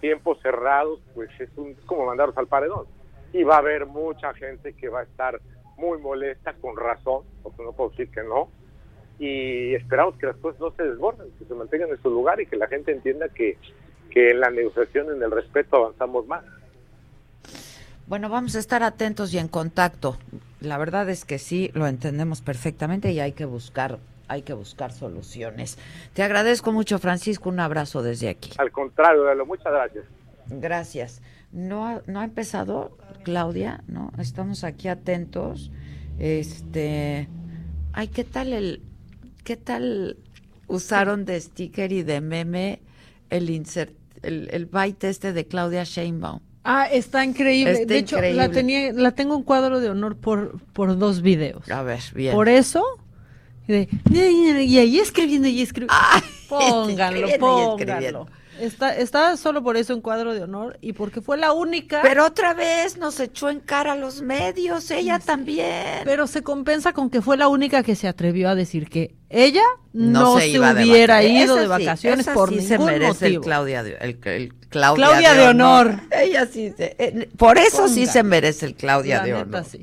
tiempos 0.00 0.38
cerrados, 0.42 1.00
pues 1.14 1.30
es 1.40 1.50
un, 1.56 1.74
como 1.86 2.06
mandarlos 2.06 2.36
al 2.36 2.46
paredón. 2.46 2.86
Y 3.32 3.42
va 3.42 3.56
a 3.56 3.58
haber 3.58 3.86
mucha 3.86 4.32
gente 4.34 4.72
que 4.74 4.88
va 4.88 5.00
a 5.00 5.04
estar 5.04 5.40
muy 5.76 5.98
molesta, 5.98 6.54
con 6.54 6.76
razón, 6.76 7.24
porque 7.42 7.62
no 7.62 7.72
puedo 7.72 7.90
decir 7.90 8.10
que 8.10 8.22
no. 8.22 8.48
Y 9.18 9.74
esperamos 9.74 10.16
que 10.16 10.26
las 10.26 10.36
cosas 10.36 10.60
no 10.60 10.70
se 10.72 10.82
desborden, 10.82 11.30
que 11.38 11.44
se 11.44 11.54
mantengan 11.54 11.90
en 11.90 12.02
su 12.02 12.10
lugar 12.10 12.40
y 12.40 12.46
que 12.46 12.56
la 12.56 12.66
gente 12.66 12.92
entienda 12.92 13.28
que, 13.28 13.58
que 14.10 14.30
en 14.30 14.40
la 14.40 14.50
negociación, 14.50 15.10
en 15.10 15.22
el 15.22 15.30
respeto, 15.30 15.76
avanzamos 15.76 16.26
más. 16.26 16.44
Bueno, 18.06 18.28
vamos 18.28 18.54
a 18.54 18.60
estar 18.60 18.84
atentos 18.84 19.34
y 19.34 19.38
en 19.38 19.48
contacto. 19.48 20.16
La 20.60 20.78
verdad 20.78 21.10
es 21.10 21.24
que 21.24 21.40
sí, 21.40 21.72
lo 21.74 21.88
entendemos 21.88 22.40
perfectamente 22.40 23.10
y 23.10 23.18
hay 23.18 23.32
que 23.32 23.46
buscar, 23.46 23.98
hay 24.28 24.42
que 24.42 24.52
buscar 24.52 24.92
soluciones. 24.92 25.76
Te 26.14 26.22
agradezco 26.22 26.70
mucho, 26.70 27.00
Francisco, 27.00 27.48
un 27.48 27.58
abrazo 27.58 28.02
desde 28.02 28.28
aquí. 28.28 28.52
Al 28.58 28.70
contrario, 28.70 29.24
Lalo, 29.24 29.44
muchas 29.44 29.72
gracias. 29.72 30.04
Gracias. 30.48 31.20
No 31.50 31.84
ha, 31.84 32.02
no 32.06 32.20
ha 32.20 32.24
empezado, 32.24 32.96
Claudia, 33.24 33.82
¿no? 33.88 34.12
Estamos 34.18 34.62
aquí 34.62 34.86
atentos. 34.86 35.72
Este, 36.20 37.28
ay, 37.92 38.06
¿qué 38.06 38.22
tal 38.22 38.52
el, 38.52 38.82
qué 39.42 39.56
tal 39.56 40.16
usaron 40.68 41.24
de 41.24 41.40
sticker 41.40 41.90
y 41.90 42.04
de 42.04 42.20
meme 42.20 42.82
el 43.30 43.50
insert, 43.50 43.96
el, 44.22 44.48
el 44.52 44.66
byte 44.66 45.08
este 45.08 45.32
de 45.32 45.44
Claudia 45.48 45.82
Sheinbaum? 45.82 46.45
Ah, 46.68 46.88
está 46.90 47.24
increíble. 47.24 47.72
Está 47.72 47.86
de 47.86 47.98
hecho, 47.98 48.20
la 48.20 48.50
tenía, 48.50 48.92
la 48.92 49.12
tengo 49.12 49.36
en 49.36 49.42
cuadro 49.42 49.78
de 49.80 49.88
honor 49.88 50.16
por, 50.16 50.60
por 50.72 50.98
dos 50.98 51.22
videos. 51.22 51.70
A 51.70 51.82
ver, 51.82 52.00
bien. 52.14 52.34
Por 52.34 52.48
eso, 52.48 52.84
y, 53.68 53.72
de, 53.72 54.62
y 54.64 54.78
ahí 54.78 54.98
escribiendo 54.98 55.48
y 55.48 55.62
escribiendo. 55.62 55.94
pónganlo, 56.48 57.26
escribiendo 57.26 57.34
y 57.34 57.38
pónganlo. 57.38 58.26
Está, 58.60 58.96
está 58.96 59.36
solo 59.36 59.62
por 59.62 59.76
eso 59.76 59.92
en 59.92 60.00
cuadro 60.00 60.32
de 60.34 60.42
honor 60.42 60.78
y 60.80 60.92
porque 60.92 61.20
fue 61.20 61.36
la 61.36 61.52
única. 61.52 62.00
Pero 62.02 62.24
otra 62.26 62.54
vez 62.54 62.96
nos 62.96 63.18
echó 63.20 63.50
en 63.50 63.60
cara 63.60 63.92
a 63.92 63.96
los 63.96 64.22
medios, 64.22 64.90
ella 64.90 65.18
también. 65.18 66.02
Pero 66.04 66.26
se 66.26 66.42
compensa 66.42 66.92
con 66.92 67.10
que 67.10 67.20
fue 67.22 67.36
la 67.36 67.48
única 67.48 67.82
que 67.82 67.94
se 67.96 68.08
atrevió 68.08 68.48
a 68.48 68.54
decir 68.54 68.88
que 68.88 69.14
ella 69.28 69.62
No 69.92 70.20
no, 70.20 70.34
se 70.36 70.42
se, 70.42 70.48
iba 70.50 70.72
de 70.74 70.84
hubiera 70.84 71.22
ido 71.22 71.54
Esa 71.58 71.60
de 71.60 71.62
sí, 71.62 71.68
vacaciones 71.84 72.20
esa 72.20 72.34
por 72.34 72.48
sí 72.48 72.56
ningún 72.56 72.68
se 72.68 72.78
merece 72.78 73.26
el 73.26 73.32
motivo. 73.32 73.42
Claudia 73.44 73.82
de, 73.82 73.96
el, 74.00 74.18
el 74.24 74.54
Claudia, 74.68 75.06
Claudia 75.06 75.34
de 75.34 75.48
honor. 75.48 76.00
Ella 76.10 76.46
sí, 76.46 76.72
se- 76.76 76.96
eh, 76.98 77.28
por 77.36 77.58
eso 77.58 77.88
sí 77.88 78.06
se 78.06 78.22
merece 78.22 78.66
el 78.66 78.74
Claudia 78.74 79.18
La 79.18 79.24
de 79.24 79.32
neta, 79.32 79.42
honor. 79.44 79.64
sí. 79.64 79.80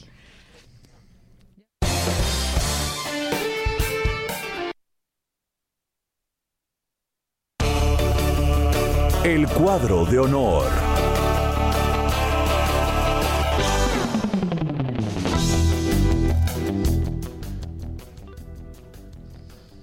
El 9.23 9.47
cuadro 9.47 10.03
de 10.03 10.19
honor. 10.19 10.65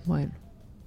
Bueno, 0.05 0.33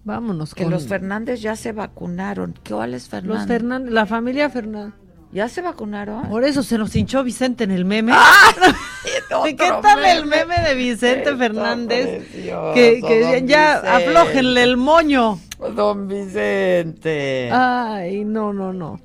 vámonos 0.04 0.54
Que 0.54 0.66
con 0.66 0.72
los 0.72 0.88
Fernández 0.88 1.42
ya 1.42 1.56
se 1.56 1.72
vacunaron. 1.72 2.54
¿Cuáles 2.70 3.10
Fernández? 3.10 3.40
los 3.40 3.48
Fernández, 3.48 3.92
la 3.92 4.06
familia 4.06 4.52
Fernández. 4.52 5.03
¿Ya 5.34 5.49
se 5.49 5.61
vacunaron? 5.61 6.30
Por 6.30 6.43
eso 6.43 6.61
se 6.61 6.77
nos 6.77 6.95
hinchó 6.95 7.23
Vicente 7.23 7.64
en 7.64 7.72
el 7.72 7.85
meme. 7.85 8.14
otro 9.26 9.43
¿Qué 9.45 9.55
tal 9.55 10.05
el 10.05 10.26
meme. 10.27 10.60
de 10.61 10.76
Vicente 10.76 11.35
Fernández? 11.35 12.23
precioso, 12.30 12.73
Que, 12.76 13.01
que 13.01 13.43
ya 13.47 13.81
Vicente. 13.81 13.89
aflójenle 13.89 14.64
el 14.64 14.77
moño. 14.77 15.39
Don 15.76 16.07
Vicente. 16.07 17.49
Ay, 17.51 18.26
no, 18.26 18.53
no, 18.53 18.73
no. 18.73 18.99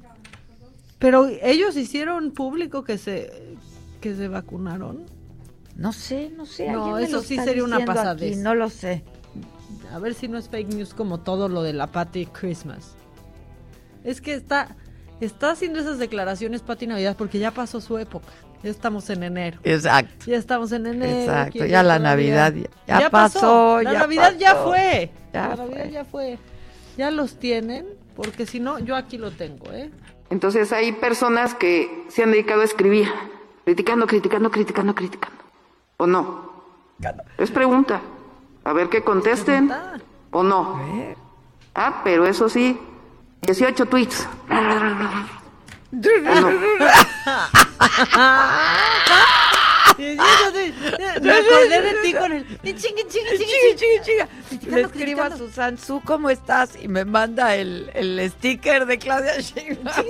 Pero 0.99 1.29
ellos 1.43 1.77
hicieron 1.77 2.33
público 2.33 2.85
que 2.85 2.99
se 2.99 3.57
que 4.01 4.15
se 4.15 4.29
vacunaron. 4.29 5.07
No 5.77 5.93
sé, 5.93 6.31
no 6.37 6.45
sé. 6.45 6.71
No, 6.71 6.99
eso 6.99 7.23
sí 7.23 7.37
sería 7.37 7.65
una 7.65 7.85
pasadez. 7.85 8.33
aquí, 8.33 8.43
no 8.43 8.55
lo 8.55 8.69
sé. 8.69 9.05
A 9.93 9.99
ver 9.99 10.15
si 10.15 10.29
no 10.29 10.37
es 10.39 10.49
fake 10.49 10.75
news 10.75 10.93
como 10.93 11.21
todo 11.21 11.49
lo 11.49 11.63
de 11.63 11.73
la 11.73 11.87
Patty 11.87 12.27
Christmas. 12.27 12.95
Es 14.05 14.21
que 14.21 14.35
está 14.35 14.77
está 15.21 15.51
haciendo 15.51 15.81
esas 15.81 15.99
declaraciones 15.99 16.63
Patty 16.63 16.87
Navidad 16.87 17.17
porque 17.17 17.39
ya 17.39 17.51
pasó 17.51 17.81
su 17.81 17.99
época. 17.99 18.27
Ya 18.63 18.71
estamos 18.71 19.09
en 19.11 19.23
enero. 19.23 19.59
Exacto. 19.63 20.27
Ya 20.27 20.37
estamos 20.37 20.73
en 20.73 20.87
enero. 20.87 21.21
Exacto, 21.21 21.65
ya 21.65 21.83
la 21.85 21.99
Navidad 21.99 22.53
ya- 22.87 23.01
ya 23.01 23.11
pasó, 23.11 23.81
La 23.83 23.93
ya 23.93 23.99
Navidad 24.01 24.35
ya 24.37 24.55
fue. 24.57 25.11
Ya 25.33 25.49
la 25.49 25.57
Navidad 25.57 25.83
fue. 25.85 25.91
ya 25.93 26.05
fue. 26.05 26.39
Ya 26.97 27.11
los 27.13 27.39
tienen, 27.39 27.87
porque 28.17 28.47
si 28.47 28.59
no, 28.59 28.81
yo 28.81 28.97
aquí 28.97 29.17
lo 29.19 29.31
tengo, 29.31 29.71
¿eh? 29.73 29.91
Entonces 30.31 30.73
hay 30.73 30.91
personas 30.93 31.55
que 31.55 32.05
se 32.09 32.25
han 32.25 32.33
dedicado 32.33 32.63
a 32.63 32.65
escribir, 32.65 33.09
criticando, 33.65 34.07
criticando, 34.09 34.51
criticando, 34.51 34.95
criticando. 34.95 35.39
¿O 35.97 36.07
no? 36.09 36.49
Es 37.39 37.51
pregunta. 37.53 38.01
A 38.65 38.73
ver 38.73 38.89
que 38.89 39.03
contesten. 39.05 39.71
¿O 40.33 40.43
no? 40.43 40.81
Ah, 41.75 42.01
pero 42.03 42.27
eso 42.27 42.49
sí, 42.49 42.79
18 43.43 43.87
tweets. 43.87 44.27
Sí, 49.97 50.17
Me 51.21 51.33
acordé 51.33 51.83
de 51.83 51.95
ti 52.03 52.13
con 52.15 52.33
el. 52.33 52.47
Chingue, 52.63 53.07
chingue, 53.09 53.39
chingue, 53.39 53.77
chingue, 53.77 54.01
chingue. 54.03 54.71
Le 54.71 54.81
escribo 54.83 55.23
a 55.23 55.37
Susan 55.37 55.79
Su, 55.79 56.01
¿cómo 56.03 56.31
estás? 56.31 56.79
Y 56.81 56.89
me 56.89 57.05
manda 57.05 57.57
el, 57.57 57.91
el 57.95 58.31
sticker 58.31 58.87
de 58.87 58.99
Claudia 58.99 59.41
Sheinbaum. 59.41 60.07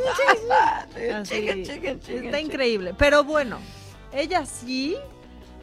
Chingue, 1.23 1.63
chingue, 1.63 1.99
Está 2.27 2.41
increíble. 2.41 2.95
Pero 2.99 3.25
bueno, 3.25 3.59
ella 4.13 4.45
sí 4.45 4.97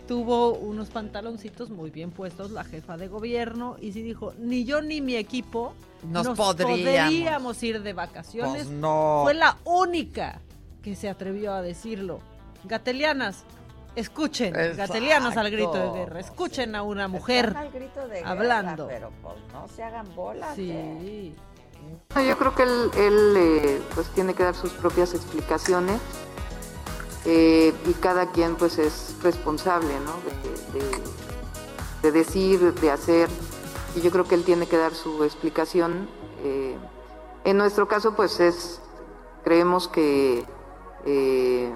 tuvo 0.07 0.53
unos 0.53 0.89
pantaloncitos 0.89 1.69
muy 1.69 1.89
bien 1.89 2.11
puestos, 2.11 2.51
la 2.51 2.63
jefa 2.63 2.97
de 2.97 3.07
gobierno, 3.07 3.75
y 3.81 3.91
sí 3.91 4.01
dijo, 4.01 4.33
ni 4.37 4.63
yo 4.65 4.81
ni 4.81 5.01
mi 5.01 5.15
equipo 5.15 5.73
Nos 6.03 6.27
podríamos. 6.29 6.79
podríamos 6.79 7.63
ir 7.63 7.81
de 7.81 7.93
vacaciones. 7.93 8.65
Pues 8.65 8.67
no. 8.69 9.21
Fue 9.23 9.33
la 9.33 9.57
única 9.65 10.41
que 10.81 10.95
se 10.95 11.09
atrevió 11.09 11.53
a 11.53 11.61
decirlo. 11.61 12.19
Gatelianas, 12.65 13.43
escuchen, 13.95 14.55
Exacto. 14.55 14.77
gatelianas 14.93 15.37
al 15.37 15.49
grito 15.51 15.73
de 15.73 15.99
guerra, 15.99 16.19
escuchen 16.19 16.75
a 16.75 16.83
una 16.83 17.07
mujer 17.07 17.45
Están 17.47 17.63
al 17.63 17.71
grito 17.71 18.07
de 18.07 18.15
guerra, 18.17 18.29
hablando. 18.31 18.87
pero 18.87 19.11
pues 19.21 19.35
no 19.53 19.67
se 19.67 19.83
hagan 19.83 20.13
bolas. 20.15 20.55
Sí. 20.55 21.33
No, 22.15 22.21
Yo 22.23 22.37
creo 22.37 22.55
que 22.55 22.63
él, 22.63 22.91
él, 22.97 23.33
eh, 23.37 23.81
pues 23.93 24.07
tiene 24.09 24.33
que 24.33 24.43
dar 24.43 24.55
sus 24.55 24.71
propias 24.73 25.13
explicaciones 25.13 25.99
eh, 27.25 27.73
y 27.85 27.93
cada 27.93 28.31
quien 28.31 28.55
pues 28.55 28.77
es 28.77 29.15
responsable 29.23 29.93
¿no? 29.99 30.13
de, 30.73 30.79
de- 30.79 31.15
de 32.03 32.11
decir, 32.11 32.73
de 32.75 32.91
hacer 32.91 33.29
y 33.95 34.01
yo 34.01 34.11
creo 34.11 34.25
que 34.27 34.35
él 34.35 34.43
tiene 34.43 34.67
que 34.67 34.77
dar 34.77 34.93
su 34.93 35.23
explicación. 35.23 36.07
eh, 36.43 36.77
en 37.45 37.57
nuestro 37.57 37.87
caso 37.87 38.15
pues 38.15 38.39
es, 38.39 38.79
creemos 39.43 39.87
que, 39.87 40.45
eh, 41.05 41.75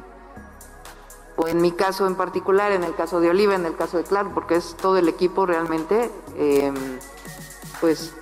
o 1.35 1.47
en 1.47 1.61
mi 1.61 1.71
caso 1.71 2.05
en 2.07 2.15
particular, 2.15 2.71
en 2.71 2.83
el 2.83 2.93
caso 2.95 3.19
de 3.19 3.29
Oliva, 3.29 3.55
en 3.55 3.65
el 3.65 3.75
caso 3.75 3.97
de 3.97 4.03
Clark, 4.03 4.33
porque 4.33 4.55
es 4.55 4.75
todo 4.77 4.97
el 4.97 5.07
equipo 5.07 5.45
realmente, 5.45 6.11
pues 7.81 8.13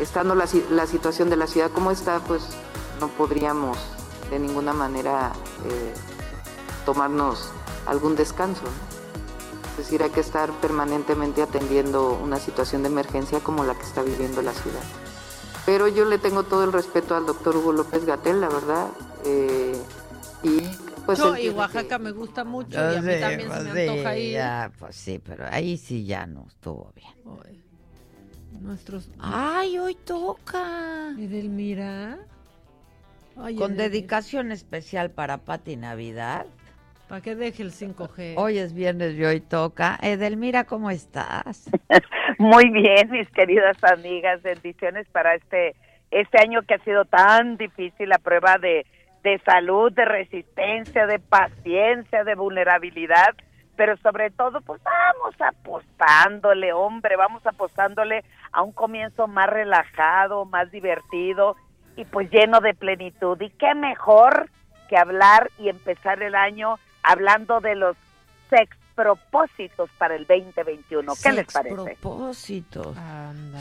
estando 0.00 0.34
la, 0.34 0.46
si- 0.46 0.64
la 0.70 0.86
situación 0.86 1.28
de 1.28 1.36
la 1.36 1.46
ciudad 1.48 1.70
como 1.72 1.90
está, 1.90 2.20
pues 2.20 2.42
no 3.00 3.08
podríamos 3.08 3.76
de 4.30 4.38
ninguna 4.38 4.72
manera 4.72 5.32
tomarnos 6.86 7.50
algún 7.84 8.16
descanso. 8.16 8.62
¿no? 8.62 8.96
Es 9.72 9.76
decir, 9.76 10.02
hay 10.02 10.08
que 10.08 10.20
estar 10.20 10.50
permanentemente 10.62 11.42
atendiendo 11.42 12.14
una 12.14 12.38
situación 12.38 12.82
de 12.82 12.88
emergencia 12.88 13.40
como 13.40 13.62
la 13.64 13.74
que 13.74 13.82
está 13.82 14.02
viviendo 14.02 14.40
la 14.40 14.54
ciudad. 14.54 14.80
Pero 15.66 15.86
yo 15.88 16.06
le 16.06 16.16
tengo 16.16 16.44
todo 16.44 16.64
el 16.64 16.72
respeto 16.72 17.14
al 17.14 17.26
doctor 17.26 17.56
Hugo 17.56 17.72
López 17.72 18.06
Gatel, 18.06 18.40
la 18.40 18.48
verdad, 18.48 18.88
eh, 19.26 19.78
y 20.42 20.60
pues 21.04 21.20
él 21.20 21.38
y 21.40 21.48
Oaxaca 21.50 21.98
me 21.98 22.10
gusta 22.10 22.42
mucho 22.44 22.76
y 22.76 22.96
a 22.96 23.02
mí 23.02 23.20
también 23.20 23.48
pues 23.48 23.62
se 23.62 23.72
me 23.72 23.88
antoja 23.88 24.14
sí, 24.14 24.20
ir. 24.20 24.32
ya, 24.32 24.72
pues 24.78 24.96
sí, 24.96 25.20
pero 25.24 25.44
ahí 25.50 25.76
sí 25.76 26.04
ya 26.04 26.26
no 26.26 26.46
estuvo 26.48 26.92
bien. 26.94 27.12
Nuestros... 28.60 29.10
Ay, 29.18 29.78
hoy 29.78 29.94
toca. 29.94 31.10
Edelmira. 31.18 32.18
Ay, 33.36 33.54
Con 33.54 33.72
Edelmira. 33.72 33.88
dedicación 33.88 34.50
especial 34.50 35.10
para 35.10 35.44
Pati 35.44 35.76
Navidad. 35.76 36.46
¿Para 37.08 37.20
qué 37.20 37.36
deje 37.36 37.62
el 37.62 37.70
5G? 37.70 38.34
Hoy 38.36 38.58
es 38.58 38.74
viernes 38.74 39.14
y 39.14 39.24
hoy 39.24 39.40
toca. 39.40 39.96
Edelmira, 40.02 40.64
¿cómo 40.64 40.90
estás? 40.90 41.70
Muy 42.38 42.68
bien, 42.70 43.10
mis 43.10 43.28
queridas 43.30 43.76
amigas, 43.84 44.42
bendiciones 44.42 45.06
para 45.10 45.34
este 45.36 45.76
este 46.10 46.38
año 46.38 46.62
que 46.62 46.74
ha 46.74 46.78
sido 46.78 47.04
tan 47.04 47.56
difícil, 47.56 48.08
la 48.08 48.18
prueba 48.18 48.58
de, 48.58 48.86
de 49.22 49.38
salud, 49.44 49.92
de 49.92 50.04
resistencia, 50.04 51.06
de 51.06 51.18
paciencia, 51.18 52.24
de 52.24 52.34
vulnerabilidad, 52.34 53.34
pero 53.76 53.96
sobre 53.98 54.30
todo, 54.30 54.60
pues 54.60 54.80
vamos 54.82 55.34
apostándole, 55.40 56.72
hombre, 56.72 57.16
vamos 57.16 57.44
apostándole 57.46 58.24
a 58.52 58.62
un 58.62 58.72
comienzo 58.72 59.26
más 59.26 59.50
relajado, 59.50 60.44
más 60.44 60.70
divertido 60.70 61.56
y 61.96 62.04
pues 62.04 62.30
lleno 62.30 62.60
de 62.60 62.74
plenitud. 62.74 63.40
Y 63.40 63.50
qué 63.50 63.74
mejor 63.74 64.48
que 64.88 64.96
hablar 64.96 65.50
y 65.58 65.68
empezar 65.68 66.22
el 66.22 66.34
año 66.34 66.76
hablando 67.06 67.60
de 67.60 67.74
los 67.76 67.96
sex 68.50 68.76
propósitos 68.94 69.90
para 69.98 70.14
el 70.16 70.26
2021. 70.26 71.12
¿Qué 71.22 71.30
les 71.32 71.46
Sex 71.46 71.52
parece? 71.52 71.74
propósitos. 72.00 72.96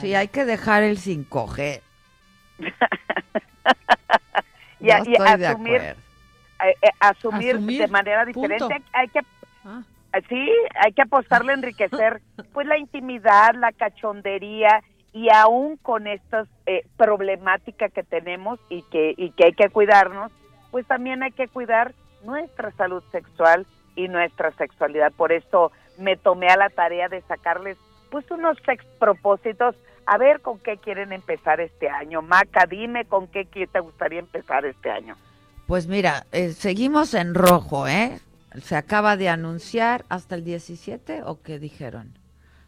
Sí, 0.01 0.15
hay 0.15 0.27
que 0.29 0.45
dejar 0.45 0.83
el 0.83 0.97
5G. 0.97 1.81
y, 4.79 4.89
a- 4.91 4.99
No 4.99 5.05
y 5.05 5.13
estoy 5.13 5.37
de 5.39 5.47
asumir, 5.47 5.75
acuerdo. 5.75 6.01
eh, 6.63 6.75
eh, 6.81 6.89
asumir, 6.99 7.55
Asumir, 7.55 7.81
de 7.81 7.87
manera 7.87 8.23
punto. 8.25 8.39
diferente. 8.41 8.81
Hay 8.93 9.07
que, 9.09 9.19
sí, 10.29 10.51
hay 10.83 10.93
que 10.93 11.01
apostarle 11.01 11.51
a 11.51 11.55
enriquecer, 11.55 12.21
pues 12.53 12.67
la 12.67 12.77
intimidad, 12.77 13.55
la 13.55 13.71
cachondería 13.71 14.81
y 15.13 15.29
aún 15.33 15.77
con 15.77 16.07
estas 16.07 16.47
eh, 16.65 16.85
problemáticas 16.97 17.91
que 17.91 18.03
tenemos 18.03 18.59
y 18.69 18.83
que 18.83 19.13
y 19.17 19.31
que 19.31 19.45
hay 19.45 19.53
que 19.53 19.69
cuidarnos, 19.69 20.31
pues 20.71 20.85
también 20.87 21.23
hay 21.23 21.31
que 21.31 21.47
cuidar 21.47 21.93
nuestra 22.25 22.71
salud 22.71 23.03
sexual 23.11 23.65
y 23.95 24.07
nuestra 24.07 24.51
sexualidad. 24.51 25.11
Por 25.13 25.31
eso 25.31 25.71
me 25.97 26.17
tomé 26.17 26.47
a 26.49 26.57
la 26.57 26.69
tarea 26.69 27.07
de 27.07 27.21
sacarles 27.21 27.77
pues 28.09 28.29
unos 28.31 28.57
sex 28.65 28.83
propósitos 28.99 29.75
a 30.05 30.17
ver 30.17 30.41
con 30.41 30.59
qué 30.59 30.77
quieren 30.77 31.11
empezar 31.11 31.59
este 31.59 31.89
año. 31.89 32.21
Maca, 32.21 32.65
dime 32.65 33.05
con 33.05 33.27
qué 33.27 33.45
te 33.45 33.79
gustaría 33.79 34.19
empezar 34.19 34.65
este 34.65 34.89
año. 34.89 35.15
Pues 35.67 35.87
mira, 35.87 36.25
eh, 36.31 36.51
seguimos 36.51 37.13
en 37.13 37.33
rojo, 37.33 37.87
¿eh? 37.87 38.19
Se 38.61 38.75
acaba 38.75 39.17
de 39.17 39.29
anunciar 39.29 40.05
hasta 40.09 40.35
el 40.35 40.43
17 40.43 41.23
o 41.23 41.41
qué 41.41 41.59
dijeron. 41.59 42.13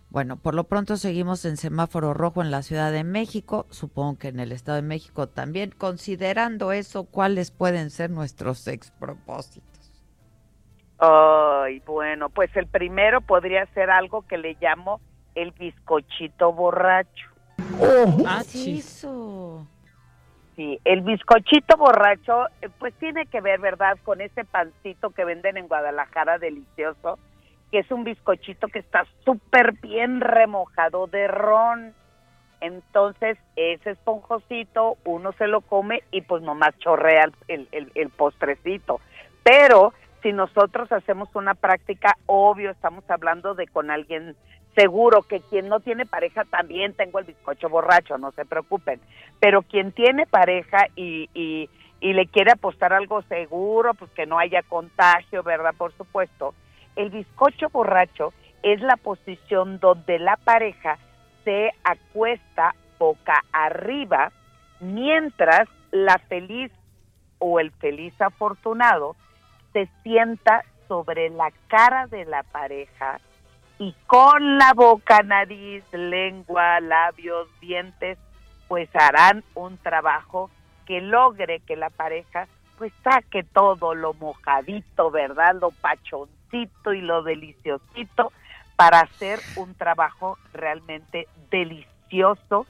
Bueno, 0.09 0.37
por 0.37 0.55
lo 0.55 0.63
pronto 0.63 0.95
seguimos 0.95 1.43
en 1.45 1.57
semáforo 1.57 2.13
rojo 2.13 2.41
en 2.41 2.49
la 2.49 2.61
Ciudad 2.61 2.91
de 2.91 3.03
México, 3.03 3.67
supongo 3.69 4.17
que 4.17 4.29
en 4.29 4.39
el 4.39 4.51
Estado 4.51 4.77
de 4.77 4.81
México 4.81 5.27
también. 5.27 5.71
Considerando 5.71 6.71
eso, 6.71 7.03
¿cuáles 7.03 7.51
pueden 7.51 7.89
ser 7.89 8.09
nuestros 8.09 8.67
ex 8.67 8.91
propósitos? 8.91 9.91
Ay, 10.99 11.81
bueno, 11.85 12.29
pues 12.29 12.55
el 12.55 12.67
primero 12.67 13.21
podría 13.21 13.65
ser 13.73 13.89
algo 13.89 14.25
que 14.25 14.37
le 14.37 14.57
llamo 14.59 15.01
el 15.35 15.51
bizcochito 15.51 16.53
borracho. 16.53 17.27
Ah, 18.25 18.43
sí. 18.43 18.79
Eso. 18.79 19.67
Sí, 20.55 20.79
el 20.85 21.01
bizcochito 21.01 21.77
borracho, 21.77 22.47
eh, 22.63 22.69
pues 22.79 22.95
tiene 22.95 23.27
que 23.27 23.41
ver, 23.41 23.59
¿verdad?, 23.59 23.99
con 24.03 24.21
ese 24.21 24.43
pancito 24.43 25.11
que 25.11 25.23
venden 25.23 25.57
en 25.57 25.67
Guadalajara 25.67 26.39
delicioso, 26.39 27.19
que 27.71 27.79
es 27.79 27.91
un 27.91 28.03
bizcochito 28.03 28.67
que 28.67 28.79
está 28.79 29.05
súper 29.25 29.73
bien 29.81 30.21
remojado 30.21 31.07
de 31.07 31.27
ron. 31.27 31.93
Entonces, 32.61 33.37
ese 33.55 33.91
esponjosito, 33.91 34.97
uno 35.05 35.31
se 35.33 35.47
lo 35.47 35.61
come 35.61 36.03
y 36.11 36.21
pues 36.21 36.41
nomás 36.41 36.77
chorrea 36.79 37.25
el, 37.47 37.67
el, 37.71 37.91
el- 37.93 38.09
postrecito. 38.09 38.99
Pero 39.43 39.93
si 40.23 40.33
nosotros 40.33 40.91
hacemos 40.91 41.29
una 41.35 41.53
práctica, 41.53 42.17
obvio, 42.25 42.71
estamos 42.71 43.03
hablando 43.09 43.53
de 43.53 43.67
con 43.67 43.91
alguien 43.91 44.35
seguro, 44.75 45.21
que 45.23 45.41
quien 45.41 45.67
no 45.69 45.79
tiene 45.81 46.05
pareja 46.05 46.45
también 46.45 46.93
tengo 46.93 47.19
el 47.19 47.25
bizcocho 47.25 47.69
borracho, 47.69 48.17
no 48.17 48.31
se 48.31 48.45
preocupen. 48.45 48.99
Pero 49.39 49.61
quien 49.61 49.91
tiene 49.91 50.25
pareja 50.25 50.87
y, 50.95 51.29
y, 51.33 51.69
y 51.99 52.13
le 52.13 52.27
quiere 52.27 52.51
apostar 52.51 52.93
algo 52.93 53.21
seguro, 53.23 53.93
pues 53.93 54.09
que 54.11 54.25
no 54.25 54.39
haya 54.39 54.61
contagio, 54.63 55.43
¿verdad? 55.43 55.73
Por 55.77 55.93
supuesto. 55.93 56.53
El 56.97 57.11
bizcocho 57.11 57.69
borracho 57.69 58.33
es 58.63 58.81
la 58.81 58.97
posición 58.97 59.79
donde 59.79 60.17
la 60.17 60.35
pareja 60.35 60.97
se 61.45 61.71
acuesta 61.83 62.73
boca 62.97 63.43
arriba 63.53 64.31
mientras 64.79 65.69
la 65.91 66.17
feliz 66.27 66.71
o 67.37 67.59
el 67.59 67.71
feliz 67.71 68.19
afortunado 68.19 69.15
se 69.73 69.87
sienta 70.01 70.63
sobre 70.87 71.29
la 71.29 71.51
cara 71.67 72.07
de 72.07 72.25
la 72.25 72.41
pareja 72.41 73.19
y 73.77 73.93
con 74.07 74.57
la 74.57 74.73
boca, 74.73 75.21
nariz, 75.21 75.83
lengua, 75.91 76.79
labios, 76.79 77.47
dientes, 77.61 78.17
pues 78.67 78.89
harán 78.95 79.43
un 79.53 79.77
trabajo 79.77 80.49
que 80.87 80.99
logre 80.99 81.59
que 81.59 81.75
la 81.75 81.91
pareja 81.91 82.47
pues 82.79 82.91
saque 83.03 83.43
todo 83.43 83.93
lo 83.93 84.15
mojadito, 84.15 85.11
¿verdad? 85.11 85.55
Lo 85.61 85.69
y 86.51 87.01
lo 87.01 87.23
deliciosito 87.23 88.31
para 88.75 89.01
hacer 89.01 89.39
un 89.55 89.73
trabajo 89.75 90.37
realmente 90.53 91.27
delicioso 91.51 92.65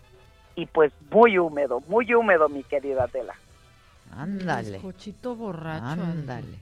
y 0.55 0.65
pues 0.65 0.91
muy 1.11 1.37
húmedo, 1.37 1.81
muy 1.87 2.13
húmedo, 2.13 2.49
mi 2.49 2.63
querida 2.63 3.03
Adela. 3.03 3.35
Ándale. 4.15 4.71
Bizcochito 4.73 5.35
borracho. 5.35 6.01
Ándale. 6.01 6.57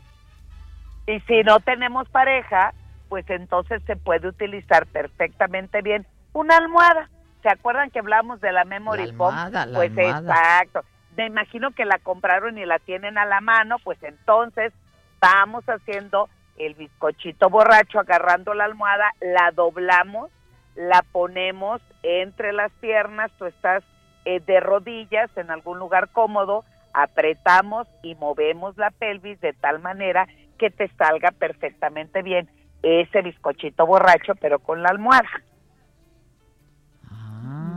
Y 1.07 1.19
si 1.21 1.43
no 1.43 1.59
tenemos 1.59 2.09
pareja, 2.09 2.73
pues 3.07 3.29
entonces 3.29 3.81
se 3.85 3.95
puede 3.95 4.27
utilizar 4.27 4.87
perfectamente 4.87 5.81
bien 5.81 6.05
una 6.33 6.57
almohada. 6.57 7.09
¿Se 7.43 7.49
acuerdan 7.49 7.91
que 7.91 7.99
hablamos 7.99 8.41
de 8.41 8.51
la 8.51 8.65
memory 8.65 9.05
La 9.07 9.13
foam? 9.13 9.29
almohada, 9.33 9.65
la 9.67 9.77
pues 9.77 9.91
almohada. 9.91 10.19
exacto. 10.63 10.83
Me 11.15 11.27
imagino 11.27 11.71
que 11.71 11.85
la 11.85 11.99
compraron 11.99 12.57
y 12.57 12.65
la 12.65 12.79
tienen 12.79 13.17
a 13.17 13.25
la 13.25 13.39
mano, 13.39 13.77
pues 13.83 14.01
entonces 14.03 14.73
vamos 15.21 15.63
haciendo 15.69 16.27
el 16.57 16.75
bizcochito 16.75 17.49
borracho, 17.49 17.99
agarrando 17.99 18.53
la 18.53 18.65
almohada, 18.65 19.11
la 19.21 19.51
doblamos, 19.51 20.31
la 20.75 21.03
ponemos 21.11 21.81
entre 22.03 22.53
las 22.53 22.71
piernas, 22.73 23.31
tú 23.37 23.45
estás 23.45 23.83
eh, 24.25 24.39
de 24.39 24.59
rodillas 24.59 25.29
en 25.37 25.51
algún 25.51 25.79
lugar 25.79 26.09
cómodo, 26.09 26.63
apretamos 26.93 27.87
y 28.03 28.15
movemos 28.15 28.77
la 28.77 28.91
pelvis 28.91 29.39
de 29.41 29.53
tal 29.53 29.79
manera 29.79 30.27
que 30.57 30.69
te 30.69 30.87
salga 30.95 31.31
perfectamente 31.31 32.21
bien 32.21 32.49
ese 32.81 33.21
bizcochito 33.21 33.85
borracho, 33.85 34.35
pero 34.35 34.59
con 34.59 34.81
la 34.83 34.89
almohada. 34.89 35.29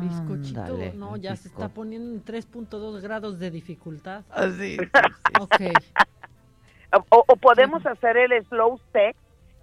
Bizcochito, 0.00 0.60
Ándale, 0.60 0.92
no, 0.94 1.16
ya 1.16 1.34
se 1.34 1.48
está 1.48 1.68
poniendo 1.68 2.14
en 2.14 2.24
3.2 2.24 3.00
grados 3.00 3.38
de 3.38 3.50
dificultad. 3.50 4.24
Ah, 4.30 4.48
sí, 4.56 4.76
sí, 4.76 4.88
Ok. 5.40 5.60
O, 7.10 7.24
o 7.26 7.36
podemos 7.36 7.84
hacer 7.84 8.16
el 8.16 8.44
slow 8.46 8.80
sex, 8.92 9.18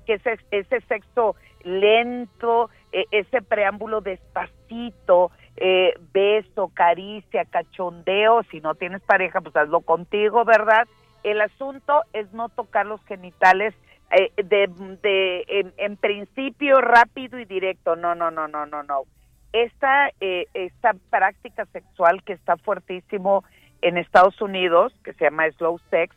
que 0.06 0.14
es 0.14 0.22
ese 0.52 0.82
sexo 0.82 1.36
lento, 1.64 2.70
eh, 2.92 3.06
ese 3.12 3.42
preámbulo 3.42 4.02
despacito, 4.02 5.32
eh, 5.58 5.94
beso, 6.14 6.70
caricia, 6.74 7.46
cachondeo. 7.46 8.44
Si 8.52 8.60
no 8.62 8.76
tienes 8.76 9.02
pareja, 9.02 9.42
pues 9.42 9.56
hazlo 9.56 9.82
contigo, 9.82 10.46
¿verdad? 10.46 10.88
El 11.24 11.42
asunto 11.42 12.04
es 12.14 12.32
no 12.34 12.50
tocar 12.50 12.86
los 12.86 13.04
genitales 13.06 13.74
eh, 14.12 14.32
de, 14.44 14.70
de 15.02 15.46
en, 15.48 15.74
en 15.78 15.98
principio 15.98 16.80
rápido 16.82 17.40
y 17.40 17.46
directo. 17.46 17.96
No, 17.96 18.14
no, 18.14 18.30
no, 18.30 18.48
no, 18.48 18.68
no, 18.68 18.84
no. 18.84 19.04
Esta, 19.52 20.10
eh, 20.20 20.46
esta 20.54 20.94
práctica 21.10 21.66
sexual 21.74 22.22
que 22.24 22.34
está 22.34 22.58
fuertísimo 22.58 23.44
en 23.82 23.98
Estados 23.98 24.40
Unidos, 24.42 24.94
que 25.04 25.14
se 25.14 25.26
llama 25.26 25.50
slow 25.58 25.80
sex, 25.90 26.16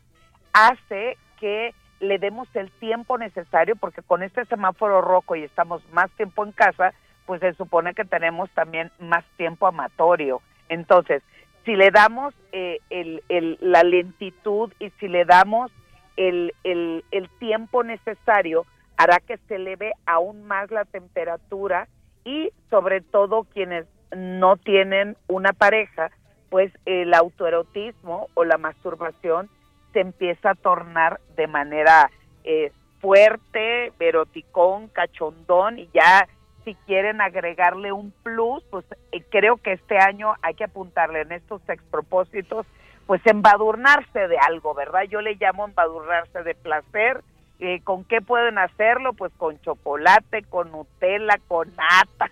hace 0.53 1.17
que 1.39 1.73
le 1.99 2.17
demos 2.17 2.47
el 2.55 2.71
tiempo 2.71 3.17
necesario, 3.17 3.75
porque 3.75 4.01
con 4.01 4.23
este 4.23 4.45
semáforo 4.45 5.01
rojo 5.01 5.35
y 5.35 5.43
estamos 5.43 5.81
más 5.91 6.09
tiempo 6.11 6.45
en 6.45 6.51
casa, 6.53 6.93
pues 7.25 7.41
se 7.41 7.53
supone 7.53 7.93
que 7.93 8.05
tenemos 8.05 8.49
también 8.51 8.91
más 8.99 9.23
tiempo 9.37 9.67
amatorio. 9.67 10.41
Entonces, 10.69 11.21
si 11.65 11.75
le 11.75 11.91
damos 11.91 12.33
eh, 12.51 12.79
el, 12.89 13.21
el- 13.29 13.57
la 13.61 13.83
lentitud 13.83 14.71
y 14.79 14.89
si 14.99 15.07
le 15.07 15.25
damos 15.25 15.71
el, 16.15 16.53
el, 16.63 17.03
el 17.11 17.29
tiempo 17.39 17.83
necesario, 17.83 18.65
hará 18.97 19.19
que 19.19 19.37
se 19.47 19.55
eleve 19.55 19.93
aún 20.05 20.43
más 20.45 20.71
la 20.71 20.85
temperatura 20.85 21.87
y 22.25 22.49
sobre 22.69 23.01
todo 23.01 23.43
quienes 23.43 23.85
no 24.15 24.57
tienen 24.57 25.15
una 25.27 25.53
pareja, 25.53 26.11
pues 26.49 26.71
el 26.85 27.13
autoerotismo 27.13 28.27
o 28.33 28.43
la 28.43 28.57
masturbación 28.57 29.49
se 29.93 30.01
empieza 30.01 30.51
a 30.51 30.55
tornar 30.55 31.19
de 31.35 31.47
manera 31.47 32.09
eh, 32.43 32.71
fuerte, 32.99 33.91
eroticón, 33.99 34.87
cachondón 34.89 35.79
y 35.79 35.89
ya 35.93 36.27
si 36.63 36.75
quieren 36.85 37.21
agregarle 37.21 37.91
un 37.91 38.11
plus, 38.23 38.63
pues 38.69 38.85
eh, 39.11 39.23
creo 39.29 39.57
que 39.57 39.73
este 39.73 39.97
año 39.97 40.33
hay 40.41 40.55
que 40.55 40.65
apuntarle 40.65 41.21
en 41.21 41.31
estos 41.31 41.61
expropósitos, 41.69 42.65
pues 43.07 43.25
embadurnarse 43.25 44.27
de 44.27 44.37
algo, 44.37 44.73
¿verdad? 44.75 45.03
Yo 45.09 45.21
le 45.21 45.35
llamo 45.35 45.65
embadurnarse 45.65 46.43
de 46.43 46.55
placer. 46.55 47.23
Eh, 47.59 47.81
¿Con 47.83 48.05
qué 48.05 48.21
pueden 48.21 48.57
hacerlo? 48.57 49.13
Pues 49.13 49.33
con 49.35 49.59
chocolate, 49.61 50.43
con 50.43 50.71
Nutella, 50.71 51.39
con 51.47 51.69
nata, 51.75 52.29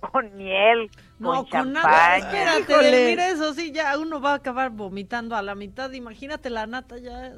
con 0.00 0.36
miel, 0.36 0.90
No, 1.32 1.46
con 1.48 1.72
nada. 1.72 2.16
Espérate, 2.18 2.72
Híjole. 2.72 3.06
mira 3.06 3.28
eso 3.28 3.52
sí, 3.54 3.72
ya 3.72 3.96
uno 3.98 4.20
va 4.20 4.32
a 4.32 4.34
acabar 4.36 4.70
vomitando 4.70 5.34
a 5.36 5.42
la 5.42 5.54
mitad. 5.54 5.90
Imagínate 5.92 6.50
la 6.50 6.66
nata 6.66 6.98
ya. 6.98 7.32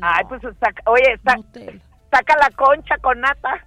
Ay, 0.00 0.24
pues 0.28 0.42
saca, 0.42 0.82
oye, 0.86 1.18
sa- 1.24 1.38
saca 2.10 2.36
la 2.38 2.50
concha 2.56 2.96
con 2.98 3.20
nata. 3.20 3.64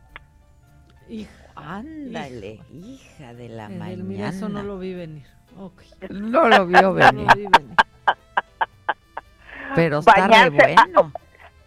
Ándale, 1.56 2.62
hija 2.72 3.34
de 3.34 3.50
la 3.50 3.68
Mira, 3.68 3.86
mañana. 4.04 4.30
eso 4.30 4.48
no 4.48 4.64
lo 4.64 4.78
vi 4.78 4.94
venir. 4.94 5.26
Ok. 5.58 5.82
No 6.10 6.48
lo 6.48 6.66
vio 6.68 6.82
No 6.82 6.94
venir. 6.94 7.28
lo 7.28 7.36
vi 7.36 7.48
venir. 7.48 7.76
Pero 9.76 10.00
está 10.00 10.14
re 10.16 10.22
Bañarse, 10.22 10.76
bueno. 10.86 11.12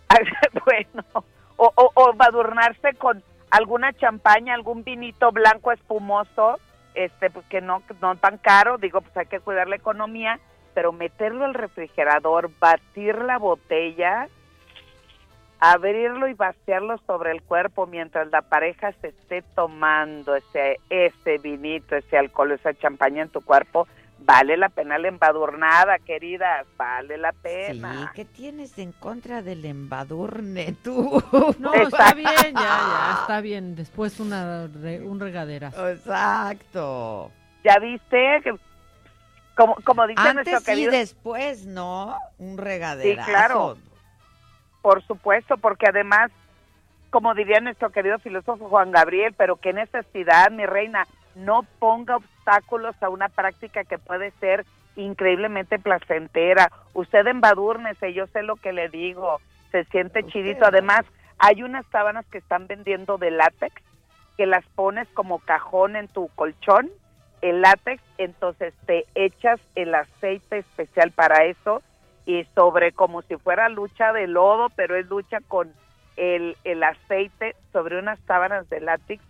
bueno, 0.65 1.05
o, 1.57 1.73
o, 1.75 1.93
o 1.95 2.15
con 2.99 3.23
alguna 3.51 3.93
champaña, 3.95 4.55
algún 4.55 4.83
vinito 4.83 5.31
blanco 5.31 5.73
espumoso, 5.73 6.59
este, 6.95 7.31
pues 7.31 7.47
que 7.47 7.61
no, 7.61 7.83
no 8.01 8.17
tan 8.17 8.39
caro, 8.39 8.79
digo, 8.79 9.01
pues 9.01 9.17
hay 9.17 9.27
que 9.27 9.41
cuidar 9.41 9.69
la 9.69 9.77
economía, 9.77 10.39
pero 10.75 10.93
meterlo 10.93 11.45
al 11.45 11.55
refrigerador, 11.55 12.51
batir 12.59 13.17
la 13.19 13.39
botella, 13.39 14.29
abrirlo 15.61 16.27
y 16.29 16.35
vaciarlo 16.35 16.99
sobre 17.07 17.31
el 17.31 17.43
cuerpo 17.43 17.87
mientras 17.87 18.29
la 18.31 18.43
pareja 18.43 18.93
se 19.01 19.09
esté 19.09 19.43
tomando 19.55 20.35
ese, 20.35 20.81
ese 20.91 21.39
vinito, 21.39 21.95
ese 21.95 22.19
alcohol, 22.19 22.53
esa 22.53 22.75
champaña 22.75 23.23
en 23.23 23.29
tu 23.29 23.43
cuerpo, 23.43 23.87
vale 24.25 24.57
la 24.57 24.69
pena 24.69 24.99
la 24.99 25.09
embadurnada, 25.09 25.99
queridas, 25.99 26.67
vale 26.77 27.17
la 27.19 27.33
Sí, 27.33 27.39
pena. 27.43 28.13
¿qué 28.15 28.25
tienes 28.25 28.79
en 28.79 28.93
contra 28.93 29.43
del 29.43 29.65
embadurne 29.65 30.75
tú? 30.83 31.23
No, 31.59 31.73
está 31.75 32.13
bien, 32.15 32.27
ya, 32.55 32.55
ya, 32.55 33.17
está 33.21 33.41
bien. 33.41 33.75
Después 33.75 34.21
una 34.21 34.67
re- 34.69 35.01
un 35.03 35.21
regaderazo. 35.21 35.89
Exacto. 35.89 37.31
¿Ya 37.65 37.79
viste? 37.79 38.41
Que, 38.43 38.55
como, 39.57 39.75
como 39.85 40.07
dice 40.07 40.21
Antes 40.21 40.35
nuestro 40.53 40.61
y 40.61 40.65
querido... 40.65 40.93
después, 40.93 41.67
¿no? 41.67 42.17
Un 42.39 42.57
Sí, 42.57 42.63
regaderazo. 42.63 43.31
claro. 43.31 43.77
Por 44.81 45.03
supuesto, 45.07 45.57
porque 45.59 45.87
además, 45.89 46.31
como 47.11 47.35
diría 47.35 47.61
nuestro 47.61 47.91
querido 47.91 48.19
filósofo 48.19 48.69
Juan 48.69 48.91
Gabriel, 48.91 49.33
pero 49.37 49.57
qué 49.57 49.73
necesidad, 49.73 50.51
mi 50.51 50.67
reina, 50.67 51.07
no 51.35 51.65
ponga 51.79 52.17
obstáculos 52.17 52.95
a 53.03 53.09
una 53.09 53.29
práctica 53.29 53.85
que 53.85 53.99
puede 53.99 54.33
ser 54.41 54.65
increíblemente 54.97 55.79
placentera. 55.79 56.71
Usted 56.95 57.27
embadúrnese, 57.27 58.13
yo 58.13 58.27
sé 58.29 58.43
lo 58.43 58.57
que 58.57 58.73
le 58.73 58.89
digo, 58.89 59.41
se 59.71 59.85
siente 59.85 60.25
chidito. 60.25 60.67
Además, 60.67 61.03
hay 61.39 61.63
unas 61.63 61.87
sábanas 61.87 62.27
que 62.27 62.39
están 62.39 62.67
vendiendo 62.67 63.19
de 63.19 63.31
látex, 63.31 63.75
que 64.37 64.47
las 64.47 64.65
pones 64.75 65.09
como 65.15 65.39
cajón 65.41 65.97
en 65.97 66.09
tu 66.09 66.29
colchón, 66.29 66.91
el 67.41 67.61
látex, 67.61 68.03
entonces 68.19 68.73
te 68.87 69.05
echas 69.15 69.61
el 69.75 69.95
aceite 69.95 70.59
especial 70.59 71.11
para 71.11 71.45
eso 71.45 71.83
y 72.25 72.45
sobre 72.55 72.93
como 72.93 73.23
si 73.23 73.37
fuera 73.37 73.69
lucha 73.69 74.13
de 74.13 74.29
lodo, 74.29 74.69
pero 74.77 74.97
es 74.97 75.07
lucha 75.09 75.39
con 75.49 75.73
el, 76.17 76.57
el 76.65 76.83
aceite 76.85 77.57
sobre 77.73 77.99
unas 77.99 78.19
sábanas 78.21 78.69
de 78.71 78.81
látex. 78.81 79.23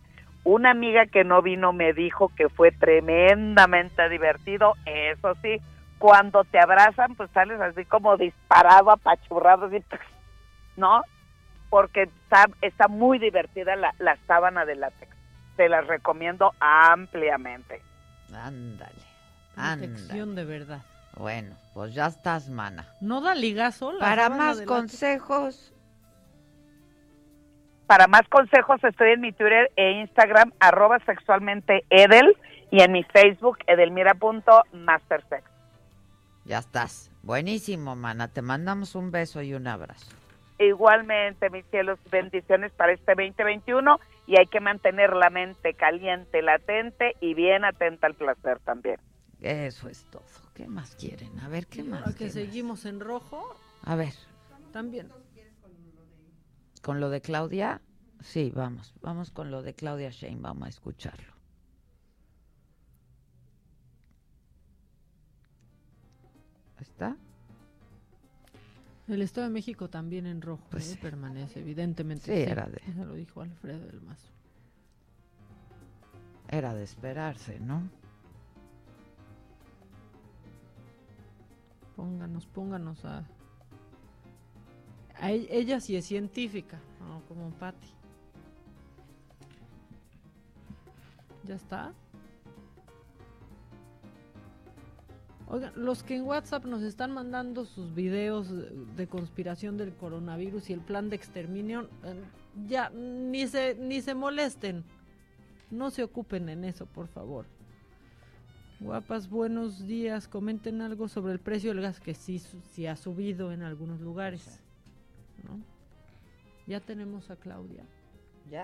Una 0.44 0.70
amiga 0.70 1.06
que 1.06 1.24
no 1.24 1.40
vino 1.40 1.72
me 1.72 1.92
dijo 1.92 2.30
que 2.36 2.48
fue 2.48 2.72
tremendamente 2.72 4.08
divertido, 4.08 4.74
eso 4.86 5.34
sí, 5.40 5.60
cuando 5.98 6.42
te 6.44 6.58
abrazan 6.58 7.14
pues 7.14 7.30
sales 7.30 7.60
así 7.60 7.84
como 7.84 8.16
disparado, 8.16 8.90
apachurrado, 8.90 9.66
así, 9.66 9.84
¿no? 10.76 11.02
Porque 11.70 12.02
está, 12.02 12.46
está 12.60 12.88
muy 12.88 13.18
divertida 13.18 13.76
la, 13.76 13.94
la 13.98 14.16
sábana 14.26 14.64
de 14.64 14.74
látex. 14.74 15.16
Te 15.56 15.68
las 15.68 15.86
recomiendo 15.86 16.52
ampliamente. 16.58 17.80
Ándale. 18.34 18.92
Ándale. 19.56 19.92
Protección 19.92 20.34
de 20.34 20.44
verdad. 20.44 20.82
Bueno, 21.16 21.54
pues 21.74 21.94
ya 21.94 22.06
estás, 22.06 22.48
mana. 22.48 22.86
No 23.00 23.20
da 23.20 23.34
ligazo. 23.34 23.92
la 23.92 24.00
Para 24.00 24.28
más 24.28 24.62
consejos, 24.62 25.72
Para 27.86 28.06
más 28.06 28.22
consejos 28.28 28.82
estoy 28.84 29.12
en 29.12 29.20
mi 29.20 29.32
Twitter 29.32 29.70
e 29.76 29.92
Instagram, 30.00 30.52
arroba 30.60 30.98
sexualmente 31.00 31.84
Edel, 31.90 32.36
y 32.70 32.80
en 32.82 32.92
mi 32.92 33.02
Facebook, 33.04 33.58
edelmira.mastersex. 33.66 35.44
ya 36.44 36.58
estás. 36.58 37.10
Buenísimo, 37.22 37.94
mana. 37.96 38.28
Te 38.28 38.42
mandamos 38.42 38.94
un 38.94 39.10
beso 39.10 39.42
y 39.42 39.54
un 39.54 39.66
abrazo. 39.66 40.10
Igualmente, 40.58 41.50
mis 41.50 41.64
cielos, 41.66 41.98
bendiciones 42.10 42.72
para 42.72 42.92
este 42.92 43.14
2021 43.14 43.98
y 44.26 44.38
hay 44.38 44.46
que 44.46 44.60
mantener 44.60 45.12
la 45.14 45.28
mente 45.30 45.74
caliente, 45.74 46.40
latente 46.42 47.14
y 47.20 47.34
bien 47.34 47.64
atenta 47.64 48.06
al 48.06 48.14
placer 48.14 48.58
también. 48.60 48.96
Eso 49.40 49.88
es 49.88 50.04
todo. 50.10 50.22
¿Qué 50.54 50.66
más 50.68 50.94
quieren? 50.96 51.38
A 51.40 51.48
ver, 51.48 51.66
¿qué 51.66 51.82
más? 51.82 52.00
ahora 52.00 52.12
que 52.12 52.18
¿Qué 52.18 52.24
más? 52.26 52.32
seguimos 52.34 52.84
en 52.86 53.00
rojo, 53.00 53.56
A 53.84 53.96
ver, 53.96 54.12
también. 54.72 55.08
Con 56.82 57.00
lo 57.00 57.08
de 57.10 57.20
Claudia, 57.20 57.80
sí, 58.20 58.52
vamos, 58.54 58.92
vamos 59.00 59.30
con 59.30 59.50
lo 59.50 59.62
de 59.62 59.74
Claudia 59.74 60.10
Shane, 60.10 60.38
vamos 60.40 60.66
a 60.66 60.68
escucharlo. 60.68 61.32
¿Está? 66.80 67.16
El 69.08 69.22
Estado 69.22 69.46
de 69.48 69.52
México 69.52 69.88
también 69.90 70.26
en 70.26 70.40
rojo 70.42 70.62
Pues 70.70 70.88
¿eh? 70.88 70.92
sí. 70.94 70.98
permanece, 71.00 71.60
evidentemente. 71.60 72.24
Sí, 72.26 72.50
era 72.50 72.66
de- 72.66 72.80
Eso 72.88 73.04
lo 73.04 73.14
dijo 73.14 73.42
Alfredo 73.42 73.86
del 73.86 74.00
Mazo. 74.00 74.28
Era 76.48 76.74
de 76.74 76.82
esperarse, 76.84 77.58
¿no? 77.60 77.82
Pónganos, 81.96 82.46
pónganos 82.46 83.04
a... 83.04 83.24
e- 85.30 85.48
ella 85.50 85.80
sí 85.80 85.96
es 85.96 86.06
científica, 86.06 86.80
no 87.00 87.22
como 87.28 87.50
Patti. 87.50 87.88
¿Ya 91.44 91.54
está? 91.54 91.92
Oigan, 95.48 95.72
los 95.76 96.02
que 96.02 96.16
en 96.16 96.22
WhatsApp 96.22 96.64
nos 96.64 96.82
están 96.82 97.12
mandando 97.12 97.64
sus 97.64 97.94
videos 97.94 98.48
de 98.96 99.06
conspiración 99.06 99.76
del 99.76 99.94
coronavirus 99.94 100.70
y 100.70 100.72
el 100.72 100.80
plan 100.80 101.10
de 101.10 101.16
exterminio, 101.16 101.88
eh, 102.04 102.14
ya 102.66 102.90
ni 102.90 103.46
se 103.46 103.74
ni 103.74 104.00
se 104.00 104.14
molesten. 104.14 104.82
No 105.70 105.90
se 105.90 106.04
ocupen 106.04 106.48
en 106.48 106.64
eso, 106.64 106.86
por 106.86 107.06
favor. 107.06 107.46
Guapas, 108.80 109.28
buenos 109.28 109.86
días. 109.86 110.26
Comenten 110.26 110.80
algo 110.80 111.06
sobre 111.08 111.32
el 111.32 111.38
precio 111.38 111.70
del 111.70 111.82
gas 111.82 112.00
que 112.00 112.14
sí, 112.14 112.38
sí 112.38 112.86
ha 112.86 112.96
subido 112.96 113.52
en 113.52 113.62
algunos 113.62 114.00
lugares. 114.00 114.60
¿No? 115.44 115.58
Ya 116.66 116.80
tenemos 116.80 117.30
a 117.30 117.36
Claudia. 117.36 117.84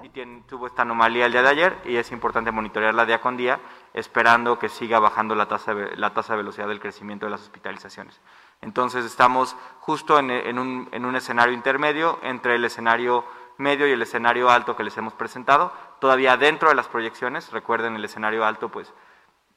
y 0.03 0.09
tiene- 0.09 0.43
tuvo 0.49 0.67
esta 0.67 0.83
anomalía 0.83 1.27
el 1.27 1.33
día 1.33 1.41
de 1.43 1.49
ayer 1.49 1.79
y 1.85 1.97
es 1.97 2.11
importante 2.11 2.51
monitorearla 2.51 3.07
día 3.07 3.21
con 3.21 3.37
día, 3.37 3.61
esperando 3.95 4.59
que 4.59 4.69
siga 4.69 4.99
bajando 4.99 5.35
la 5.37 5.47
tasa 5.47 5.73
de, 5.73 5.97
la 5.97 6.13
tasa 6.13 6.33
de 6.33 6.39
velocidad 6.39 6.67
del 6.69 6.81
crecimiento 6.81 7.27
de 7.27 7.31
las 7.31 7.43
hospitalizaciones. 7.43 8.21
Entonces 8.61 9.05
estamos 9.05 9.55
justo 9.81 10.19
en, 10.19 10.31
en 10.31 10.59
un, 10.59 10.89
en 10.91 11.05
un 11.05 11.15
escenario 11.17 11.55
intermedio 11.55 12.19
entre 12.23 12.57
el 12.57 12.65
escenario 12.65 13.25
medio 13.57 13.87
y 13.89 13.93
el 13.93 14.03
escenario 14.03 14.51
alto 14.51 14.75
que 14.77 14.83
les 14.85 14.97
hemos 14.99 15.15
presentado, 15.15 15.73
todavía 16.01 16.37
dentro 16.37 16.69
de 16.69 16.75
las 16.75 16.89
proyecciones, 16.89 17.51
recuerden 17.53 17.95
el 17.97 18.05
escenario 18.05 18.45
alto 18.45 18.69
pues 18.71 18.93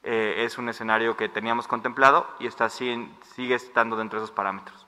eh, 0.04 0.44
es 0.44 0.56
un 0.56 0.68
escenario 0.68 1.16
que 1.16 1.28
teníamos 1.28 1.66
contemplado 1.68 2.26
y 2.38 2.46
está, 2.46 2.68
sigue 2.68 3.54
estando 3.54 3.96
dentro 3.96 4.18
de 4.20 4.24
esos 4.24 4.34
parámetros. 4.34 4.81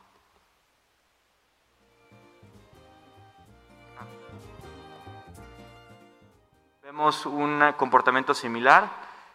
Vemos 6.94 7.26
un 7.26 7.60
comportamiento 7.76 8.34
similar. 8.34 8.88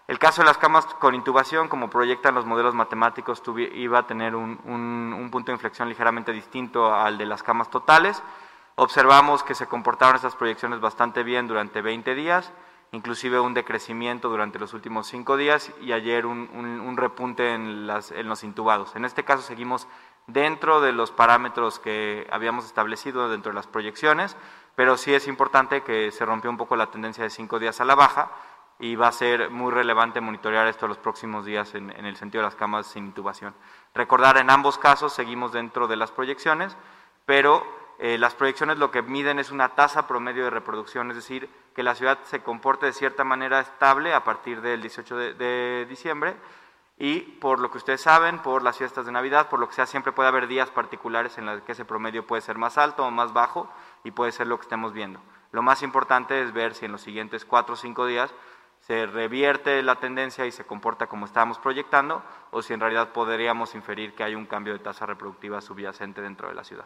El 0.07 0.17
caso 0.17 0.41
de 0.41 0.45
las 0.47 0.57
camas 0.57 0.85
con 0.85 1.13
intubación, 1.13 1.67
como 1.67 1.89
proyectan 1.89 2.33
los 2.33 2.45
modelos 2.45 2.73
matemáticos, 2.73 3.43
iba 3.73 3.99
a 3.99 4.07
tener 4.07 4.33
un, 4.33 4.57
un- 4.63 5.13
un 5.13 5.29
punto 5.29 5.47
de 5.51 5.55
inflexión 5.57 5.89
ligeramente 5.89 6.31
distinto 6.31 6.95
al 6.95 7.17
de 7.17 7.25
las 7.25 7.43
camas 7.43 7.69
totales. 7.69 8.23
Observamos 8.75 9.43
que 9.43 9.55
se 9.55 9.67
comportaron 9.67 10.15
estas 10.15 10.37
proyecciones 10.37 10.79
bastante 10.79 11.23
bien 11.23 11.49
durante 11.49 11.81
20 11.81 12.15
días, 12.15 12.49
inclusive 12.93 13.41
un 13.41 13.53
decrecimiento 13.53 14.29
durante 14.29 14.57
los 14.57 14.73
últimos 14.73 15.07
5 15.07 15.35
días 15.35 15.69
y 15.81 15.91
ayer 15.91 16.25
un, 16.27 16.49
un- 16.53 16.79
un 16.79 16.95
repunte 16.95 17.53
en, 17.53 17.87
las- 17.87 18.11
en 18.11 18.29
los 18.29 18.45
intubados. 18.45 18.95
En 18.95 19.03
este 19.03 19.25
caso 19.25 19.41
seguimos 19.43 19.85
dentro 20.27 20.79
de 20.79 20.93
los 20.93 21.11
parámetros 21.11 21.77
que 21.79 22.25
habíamos 22.31 22.63
establecido 22.63 23.27
dentro 23.27 23.51
de 23.51 23.55
las 23.55 23.67
proyecciones, 23.67 24.37
pero 24.79 24.95
sí 24.95 25.13
es 25.13 25.27
importante 25.27 25.81
que 25.81 26.09
se 26.09 26.23
rompió 26.23 26.49
un 26.49 26.55
poco 26.55 26.77
la 26.77 26.89
tendencia 26.89 27.25
de 27.25 27.29
cinco 27.29 27.59
días 27.59 27.81
a 27.81 27.83
la 27.83 27.95
baja 27.95 28.31
y 28.79 28.95
va 28.95 29.09
a 29.09 29.11
ser 29.11 29.49
muy 29.49 29.73
relevante 29.73 30.21
monitorear 30.21 30.67
esto 30.67 30.87
los 30.87 30.97
próximos 30.97 31.43
días 31.43 31.75
en, 31.75 31.89
el 31.89 32.15
sentido 32.15 32.41
de 32.41 32.47
las 32.47 32.55
camas 32.55 32.87
sin 32.87 33.07
intubación. 33.07 33.53
Recordar, 33.93 34.37
en 34.37 34.49
ambos 34.49 34.77
casos 34.77 35.11
seguimos 35.11 35.51
dentro 35.51 35.89
de 35.89 35.97
las 35.97 36.11
proyecciones, 36.11 36.77
pero 37.25 37.67
eh, 37.99 38.17
las 38.17 38.35
proyecciones 38.35 38.77
lo 38.77 38.89
que 38.89 39.01
miden 39.01 39.37
es 39.37 39.51
una 39.51 39.75
tasa 39.75 40.07
promedio 40.07 40.45
de 40.45 40.49
reproducción, 40.49 41.09
es 41.09 41.17
decir, 41.17 41.49
que 41.75 41.83
la 41.83 41.93
ciudad 41.93 42.17
se 42.23 42.41
comporte 42.41 42.85
de 42.85 42.93
cierta 42.93 43.25
manera 43.25 43.59
estable 43.59 44.13
a 44.13 44.23
partir 44.23 44.61
del 44.61 44.79
18 44.79 45.17
de, 45.17 45.33
de 45.33 45.87
diciembre 45.89 46.37
y 46.97 47.19
por 47.19 47.59
lo 47.59 47.69
que 47.69 47.79
ustedes 47.79 47.99
saben, 47.99 48.39
por 48.39 48.63
las 48.63 48.77
fiestas 48.77 49.05
de 49.05 49.11
Navidad, 49.11 49.49
por 49.49 49.59
lo 49.59 49.67
que 49.67 49.75
sea, 49.75 49.85
siempre 49.85 50.13
puede 50.13 50.29
haber 50.29 50.47
días 50.47 50.69
particulares 50.69 51.37
en 51.37 51.47
los 51.47 51.61
que 51.63 51.73
ese 51.73 51.83
promedio 51.83 52.25
puede 52.25 52.41
ser 52.41 52.57
más 52.57 52.77
alto 52.77 53.05
o 53.05 53.11
más 53.11 53.33
bajo 53.33 53.69
y 54.03 54.11
puede 54.11 54.31
ser 54.31 54.47
lo 54.47 54.57
que 54.57 54.63
estemos 54.63 54.93
viendo. 54.93 55.21
Lo 55.51 55.61
más 55.61 55.81
importante 55.81 56.41
es 56.41 56.53
ver 56.53 56.73
si 56.73 56.85
en 56.85 56.91
los 56.91 57.01
siguientes 57.01 57.45
cuatro 57.45 57.73
o 57.73 57.77
cinco 57.77 58.05
días 58.05 58.33
se 58.79 59.05
revierte 59.05 59.81
la 59.83 59.99
tendencia 59.99 60.45
y 60.45 60.51
se 60.51 60.65
comporta 60.65 61.07
como 61.07 61.25
estábamos 61.25 61.59
proyectando 61.59 62.23
o 62.51 62.61
si 62.61 62.73
en 62.73 62.79
realidad 62.79 63.11
podríamos 63.11 63.75
inferir 63.75 64.13
que 64.13 64.23
hay 64.23 64.35
un 64.35 64.45
cambio 64.45 64.73
de 64.73 64.79
tasa 64.79 65.05
reproductiva 65.05 65.61
subyacente 65.61 66.21
dentro 66.21 66.47
de 66.47 66.55
la 66.55 66.63
ciudad. 66.63 66.85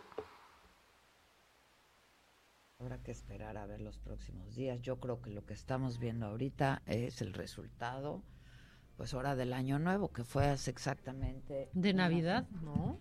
Habrá 2.79 2.97
que 3.01 3.11
esperar 3.11 3.55
a 3.57 3.65
ver 3.65 3.79
los 3.79 3.97
próximos 3.97 4.55
días. 4.55 4.81
Yo 4.81 4.99
creo 4.99 5.21
que 5.21 5.29
lo 5.29 5.45
que 5.45 5.53
estamos 5.53 5.99
viendo 5.99 6.25
ahorita 6.25 6.81
es 6.85 7.21
el 7.21 7.33
resultado, 7.33 8.23
pues 8.97 9.13
ahora 9.13 9.35
del 9.35 9.53
año 9.53 9.79
nuevo, 9.79 10.11
que 10.11 10.25
fue 10.25 10.47
hace 10.47 10.71
exactamente... 10.71 11.69
¿De 11.73 11.93
Navidad? 11.93 12.45
semana. 12.49 12.97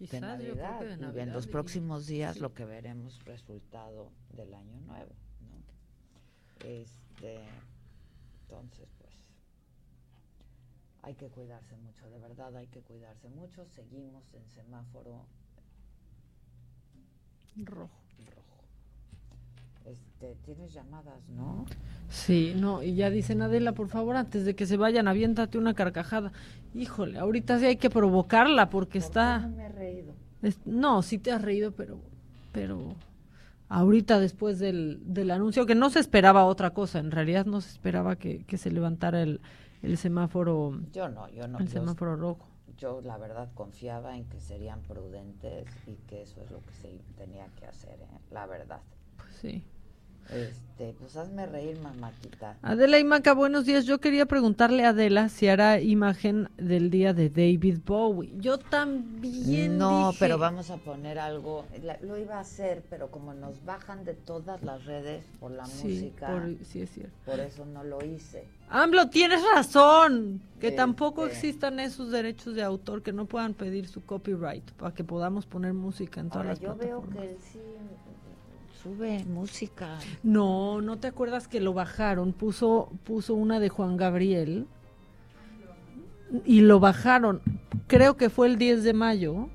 De 0.00 0.06
Quizás, 0.06 0.42
yo 0.42 0.54
creo 0.54 0.96
Navidad. 0.96 1.12
de 1.12 1.18
y 1.18 1.22
en 1.22 1.32
los 1.32 1.46
próximos 1.46 2.06
días 2.06 2.34
sí. 2.34 2.40
lo 2.40 2.54
que 2.54 2.64
veremos 2.64 3.22
resultado 3.24 4.10
del 4.30 4.54
año 4.54 4.80
nuevo, 4.80 5.14
¿no? 5.40 6.66
Este, 6.66 7.38
entonces, 8.42 8.88
pues, 8.98 9.12
hay 11.02 11.14
que 11.14 11.28
cuidarse 11.28 11.76
mucho, 11.76 12.08
de 12.08 12.18
verdad 12.18 12.56
hay 12.56 12.66
que 12.68 12.80
cuidarse 12.82 13.28
mucho. 13.28 13.66
Seguimos 13.66 14.24
en 14.34 14.48
semáforo 14.48 15.26
rojo. 17.56 18.09
Este, 19.90 20.36
tienes 20.44 20.72
llamadas, 20.72 21.28
¿no? 21.30 21.64
Sí, 22.08 22.54
no, 22.56 22.82
y 22.82 22.94
ya 22.94 23.10
dicen 23.10 23.42
Adela, 23.42 23.72
por 23.72 23.88
favor, 23.88 24.16
antes 24.16 24.44
de 24.44 24.54
que 24.54 24.66
se 24.66 24.76
vayan, 24.76 25.08
aviéntate 25.08 25.58
una 25.58 25.74
carcajada. 25.74 26.32
Híjole, 26.74 27.18
ahorita 27.18 27.58
sí 27.58 27.66
hay 27.66 27.76
que 27.76 27.90
provocarla 27.90 28.70
porque 28.70 28.98
está... 28.98 29.40
No 29.40 29.56
me 29.56 29.66
he 29.66 29.68
reído. 29.68 30.12
es- 30.42 30.64
no, 30.66 31.02
sí 31.02 31.18
te 31.18 31.32
has 31.32 31.42
reído, 31.42 31.72
pero, 31.72 31.98
pero 32.52 32.94
ahorita 33.68 34.20
después 34.20 34.58
del, 34.58 35.00
del 35.04 35.30
anuncio, 35.30 35.66
que 35.66 35.74
no 35.74 35.90
se 35.90 36.00
esperaba 36.00 36.44
otra 36.44 36.70
cosa, 36.70 36.98
en 36.98 37.10
realidad 37.10 37.46
no 37.46 37.60
se 37.60 37.70
esperaba 37.70 38.16
que, 38.16 38.44
que 38.44 38.58
se 38.58 38.70
levantara 38.70 39.22
el, 39.22 39.40
el 39.82 39.96
semáforo, 39.96 40.80
Yo 40.92 41.08
no, 41.08 41.28
yo 41.30 41.46
no. 41.48 41.58
el 41.58 41.66
yo- 41.66 41.72
semáforo 41.72 42.16
rojo. 42.16 42.46
Yo 42.78 43.02
la 43.02 43.18
verdad 43.18 43.50
confiaba 43.54 44.16
en 44.16 44.24
que 44.24 44.40
serían 44.40 44.80
prudentes 44.80 45.66
y 45.86 45.96
que 46.08 46.22
eso 46.22 46.40
es 46.42 46.50
lo 46.50 46.60
que 46.62 46.72
se 46.72 46.98
tenía 47.18 47.46
que 47.58 47.66
hacer, 47.66 48.00
¿eh? 48.00 48.18
la 48.30 48.46
verdad. 48.46 48.80
Pues 49.18 49.34
sí. 49.34 49.62
Este, 50.32 50.94
pues 50.98 51.16
hazme 51.16 51.44
reír, 51.46 51.76
mamáquita. 51.82 52.56
Adela 52.62 52.98
y 52.98 53.04
Maca, 53.04 53.34
buenos 53.34 53.66
días. 53.66 53.84
Yo 53.84 53.98
quería 54.00 54.26
preguntarle 54.26 54.84
a 54.84 54.90
Adela 54.90 55.28
si 55.28 55.48
hará 55.48 55.80
imagen 55.80 56.48
del 56.56 56.88
día 56.90 57.12
de 57.12 57.28
David 57.28 57.78
Bowie. 57.84 58.32
Yo 58.38 58.58
también 58.58 59.76
No, 59.76 60.08
dije- 60.08 60.18
pero 60.20 60.38
vamos 60.38 60.70
a 60.70 60.76
poner 60.78 61.18
algo. 61.18 61.64
la- 61.82 61.98
lo 62.00 62.16
iba 62.16 62.36
a 62.36 62.40
hacer, 62.40 62.82
pero 62.88 63.10
como 63.10 63.34
nos 63.34 63.62
bajan 63.64 64.04
de 64.04 64.14
todas 64.14 64.62
las 64.62 64.84
redes 64.84 65.24
por 65.40 65.50
la 65.50 65.66
Sí, 65.66 65.88
música, 65.88 66.28
por- 66.28 66.64
sí 66.64 66.80
es 66.82 66.90
cierto. 66.90 67.12
por 67.26 67.40
eso 67.40 67.66
no 67.66 67.82
lo 67.84 68.04
hice. 68.04 68.44
AMLO, 68.70 69.08
tienes 69.10 69.40
razón. 69.54 70.40
Que 70.60 70.68
Este- 70.68 70.76
tampoco 70.76 71.26
existan 71.26 71.80
esos 71.80 72.10
derechos 72.10 72.54
de 72.54 72.62
autor, 72.62 73.02
que 73.02 73.12
no 73.12 73.24
puedan 73.26 73.54
pedir 73.54 73.88
su 73.88 74.04
copyright 74.04 74.70
para 74.72 74.94
que 74.94 75.02
podamos 75.04 75.46
poner 75.46 75.72
música 75.72 76.20
en 76.20 76.28
todas 76.28 76.36
Ahora 76.38 76.50
las 76.50 76.60
yo 76.60 76.76
veo 76.76 77.00
plataformas. 77.00 77.16
que 77.18 77.30
él 77.32 77.36
sí 77.52 77.58
sube 78.82 79.24
música. 79.24 79.98
No, 80.22 80.80
¿no 80.80 80.98
te 80.98 81.08
acuerdas 81.08 81.48
que 81.48 81.60
lo 81.60 81.72
bajaron? 81.72 82.32
Puso, 82.32 82.90
puso 83.04 83.34
una 83.34 83.60
de 83.60 83.68
Juan 83.68 83.96
Gabriel 83.96 84.66
y 86.44 86.60
lo 86.60 86.80
bajaron. 86.80 87.42
Creo 87.86 88.16
que 88.16 88.30
fue 88.30 88.46
el 88.48 88.58
10 88.58 88.82
de 88.84 88.94
mayo 88.94 89.48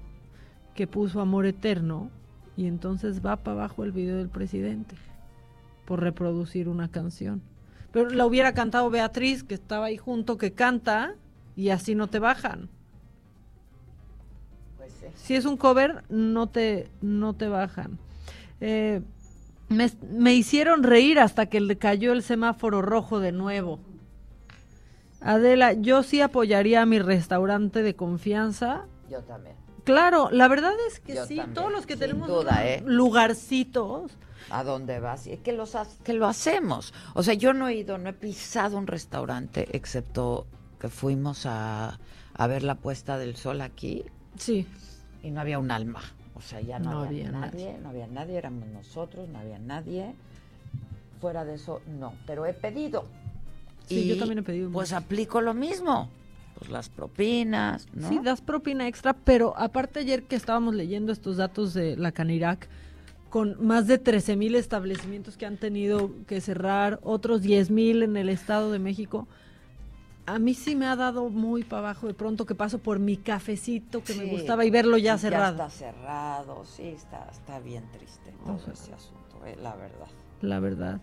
que 0.75 0.87
puso 0.87 1.21
Amor 1.21 1.45
Eterno 1.45 2.09
y 2.57 2.67
entonces 2.67 3.25
va 3.25 3.37
para 3.37 3.59
abajo 3.59 3.83
el 3.83 3.91
video 3.91 4.17
del 4.17 4.29
presidente 4.29 4.95
por 5.85 6.01
reproducir 6.01 6.67
una 6.67 6.89
canción. 6.89 7.41
Pero 7.91 8.09
la 8.09 8.25
hubiera 8.25 8.53
cantado 8.53 8.89
Beatriz, 8.89 9.43
que 9.43 9.53
estaba 9.53 9.85
ahí 9.85 9.97
junto, 9.97 10.37
que 10.37 10.51
canta 10.51 11.15
y 11.55 11.69
así 11.69 11.95
no 11.95 12.07
te 12.07 12.19
bajan. 12.19 12.69
Pues 14.77 14.91
sí. 14.99 15.07
Si 15.15 15.35
es 15.35 15.45
un 15.45 15.55
cover, 15.55 16.03
no 16.09 16.47
te, 16.47 16.89
no 17.01 17.33
te 17.33 17.47
bajan. 17.47 17.97
Eh, 18.59 19.01
me, 19.69 19.91
me 20.09 20.33
hicieron 20.33 20.83
reír 20.83 21.19
hasta 21.19 21.47
que 21.47 21.59
le 21.59 21.77
cayó 21.77 22.13
el 22.13 22.23
semáforo 22.23 22.81
rojo 22.81 23.19
de 23.19 23.31
nuevo. 23.31 23.79
Adela, 25.21 25.73
yo 25.73 26.03
sí 26.03 26.21
apoyaría 26.21 26.83
a 26.83 26.85
mi 26.85 26.99
restaurante 26.99 27.81
de 27.81 27.95
confianza. 27.95 28.85
Yo 29.09 29.21
también. 29.23 29.55
Claro, 29.83 30.29
la 30.31 30.47
verdad 30.47 30.73
es 30.87 30.99
que 30.99 31.15
Yo 31.15 31.25
sí, 31.25 31.37
también, 31.37 31.53
todos 31.53 31.71
los 31.71 31.85
que 31.85 31.95
tenemos 31.95 32.27
duda, 32.27 32.65
¿eh? 32.67 32.83
lugarcitos. 32.85 34.11
¿A 34.49 34.63
dónde 34.63 34.99
vas? 34.99 35.25
Y 35.27 35.33
es 35.33 35.39
que, 35.39 35.53
los, 35.53 35.75
que 36.03 36.13
lo 36.13 36.27
hacemos. 36.27 36.93
O 37.13 37.23
sea, 37.23 37.33
yo 37.33 37.53
no 37.53 37.67
he 37.67 37.75
ido, 37.75 37.97
no 37.97 38.09
he 38.09 38.13
pisado 38.13 38.77
un 38.77 38.87
restaurante, 38.87 39.67
excepto 39.75 40.45
que 40.79 40.89
fuimos 40.89 41.45
a, 41.45 41.99
a 42.33 42.47
ver 42.47 42.63
la 42.63 42.75
puesta 42.75 43.17
del 43.17 43.35
sol 43.35 43.61
aquí. 43.61 44.05
Sí. 44.37 44.67
Y 45.23 45.31
no 45.31 45.41
había 45.41 45.57
un 45.57 45.71
alma. 45.71 46.01
O 46.35 46.41
sea, 46.41 46.59
ya 46.61 46.79
no, 46.79 46.91
No 46.91 46.99
había, 47.03 47.27
había 47.27 47.31
nadie, 47.39 47.65
nadie. 47.65 47.77
no 47.81 47.89
había 47.89 48.07
nadie, 48.07 48.37
éramos 48.37 48.67
nosotros, 48.69 49.27
no 49.29 49.39
había 49.39 49.57
nadie. 49.59 50.13
Fuera 51.21 51.45
de 51.45 51.55
eso, 51.55 51.81
no. 51.99 52.13
Pero 52.27 52.45
he 52.45 52.53
pedido. 52.53 53.05
Sí, 53.87 54.07
yo 54.07 54.17
también 54.17 54.39
he 54.39 54.43
pedido 54.43 54.69
Pues 54.71 54.89
mucho. 54.91 54.97
aplico 54.97 55.41
lo 55.41 55.53
mismo. 55.53 56.09
Pues 56.59 56.69
las 56.71 56.89
propinas, 56.89 57.87
¿no? 57.93 58.07
Sí, 58.09 58.19
das 58.23 58.41
propina 58.41 58.87
extra, 58.87 59.13
pero 59.13 59.57
aparte 59.57 59.99
ayer 59.99 60.23
que 60.23 60.35
estábamos 60.35 60.73
leyendo 60.75 61.11
estos 61.11 61.37
datos 61.37 61.73
de 61.73 61.97
la 61.97 62.11
Canirac, 62.13 62.67
con 63.29 63.57
más 63.65 63.87
de 63.87 63.97
13 63.97 64.37
mil 64.37 64.55
establecimientos 64.55 65.35
que 65.35 65.45
han 65.45 65.57
tenido 65.57 66.11
que 66.27 66.39
cerrar, 66.39 66.99
otros 67.03 67.41
10 67.41 67.71
mil 67.71 68.03
en 68.03 68.15
el 68.15 68.29
Estado 68.29 68.71
de 68.71 68.79
México, 68.79 69.27
a 70.25 70.39
mí 70.39 70.53
sí 70.53 70.75
me 70.75 70.87
ha 70.87 70.95
dado 70.95 71.29
muy 71.29 71.63
para 71.63 71.79
abajo 71.89 72.07
de 72.07 72.13
pronto 72.13 72.45
que 72.45 72.55
paso 72.55 72.79
por 72.79 72.99
mi 72.99 73.17
cafecito 73.17 74.03
que 74.03 74.15
me 74.15 74.25
gustaba 74.25 74.65
y 74.65 74.69
verlo 74.69 74.97
ya 74.97 75.17
cerrado. 75.17 75.57
Ya 75.57 75.67
está 75.67 75.77
cerrado, 75.77 76.63
sí, 76.65 76.87
está, 76.87 77.27
está 77.31 77.59
bien 77.59 77.83
triste 77.91 78.33
todo 78.45 78.57
ese 78.71 78.93
asunto, 78.93 79.45
eh, 79.45 79.55
la 79.61 79.75
verdad. 79.75 80.07
La 80.41 80.59
verdad. 80.59 80.99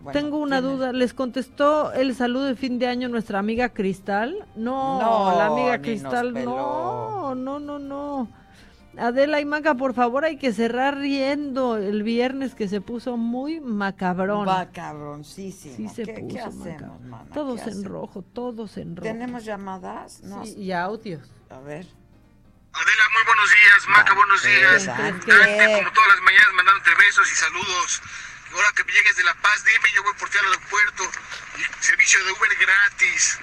Bueno, 0.00 0.18
Tengo 0.18 0.38
una 0.38 0.60
duda, 0.60 0.92
¿les 0.92 1.14
contestó 1.14 1.92
el 1.92 2.14
saludo 2.16 2.44
de 2.44 2.56
fin 2.56 2.78
de 2.80 2.88
año 2.88 3.08
nuestra 3.08 3.38
amiga 3.38 3.68
Cristal? 3.68 4.46
No, 4.56 5.00
No, 5.00 5.36
la 5.38 5.46
amiga 5.46 5.80
Cristal, 5.80 6.32
no, 6.44 7.34
no, 7.36 7.60
no, 7.60 7.78
no. 7.78 8.28
Adela 8.98 9.40
y 9.40 9.44
Maca, 9.46 9.74
por 9.74 9.94
favor, 9.94 10.24
hay 10.24 10.36
que 10.36 10.52
cerrar 10.52 10.98
riendo 10.98 11.76
el 11.78 12.02
viernes 12.02 12.54
que 12.54 12.68
se 12.68 12.80
puso 12.80 13.16
muy 13.16 13.60
macabrón. 13.60 14.46
Va 14.46 14.70
cabroncísimo. 14.70 15.76
Sí 15.76 15.88
se 15.88 16.04
¿Qué, 16.04 16.12
puso 16.20 16.34
qué 16.34 16.40
hacemos, 16.40 17.00
mana? 17.00 17.30
Todos 17.32 17.60
¿Qué 17.62 17.70
en 17.70 17.76
hacemos? 17.78 17.90
rojo, 17.90 18.22
todos 18.22 18.76
en 18.76 18.96
rojo. 18.96 19.08
¿Tenemos 19.08 19.44
llamadas? 19.44 20.20
No. 20.22 20.44
Sí, 20.44 20.54
y 20.58 20.72
audios. 20.72 21.26
A 21.48 21.58
ver. 21.60 21.86
Adela, 22.74 23.04
muy 23.14 23.24
buenos 23.26 23.50
días. 23.50 23.88
Maca, 23.88 24.14
buenos 24.14 24.42
días. 24.42 24.86
Dante. 24.86 25.32
Dante, 25.32 25.74
como 25.78 25.92
todas 25.92 26.08
las 26.08 26.20
mañanas, 26.22 26.52
mandándote 26.56 26.90
besos 26.96 27.32
y 27.32 27.34
saludos. 27.34 28.02
Ahora 28.54 28.68
que 28.76 28.82
llegues 28.92 29.16
de 29.16 29.24
La 29.24 29.34
Paz, 29.40 29.64
dime, 29.64 29.88
yo 29.94 30.02
voy 30.02 30.12
por 30.20 30.28
ti 30.28 30.36
al 30.36 30.46
aeropuerto. 30.52 31.04
Y 31.56 31.84
servicio 31.84 32.22
de 32.24 32.32
Uber 32.32 32.50
gratis. 32.60 33.38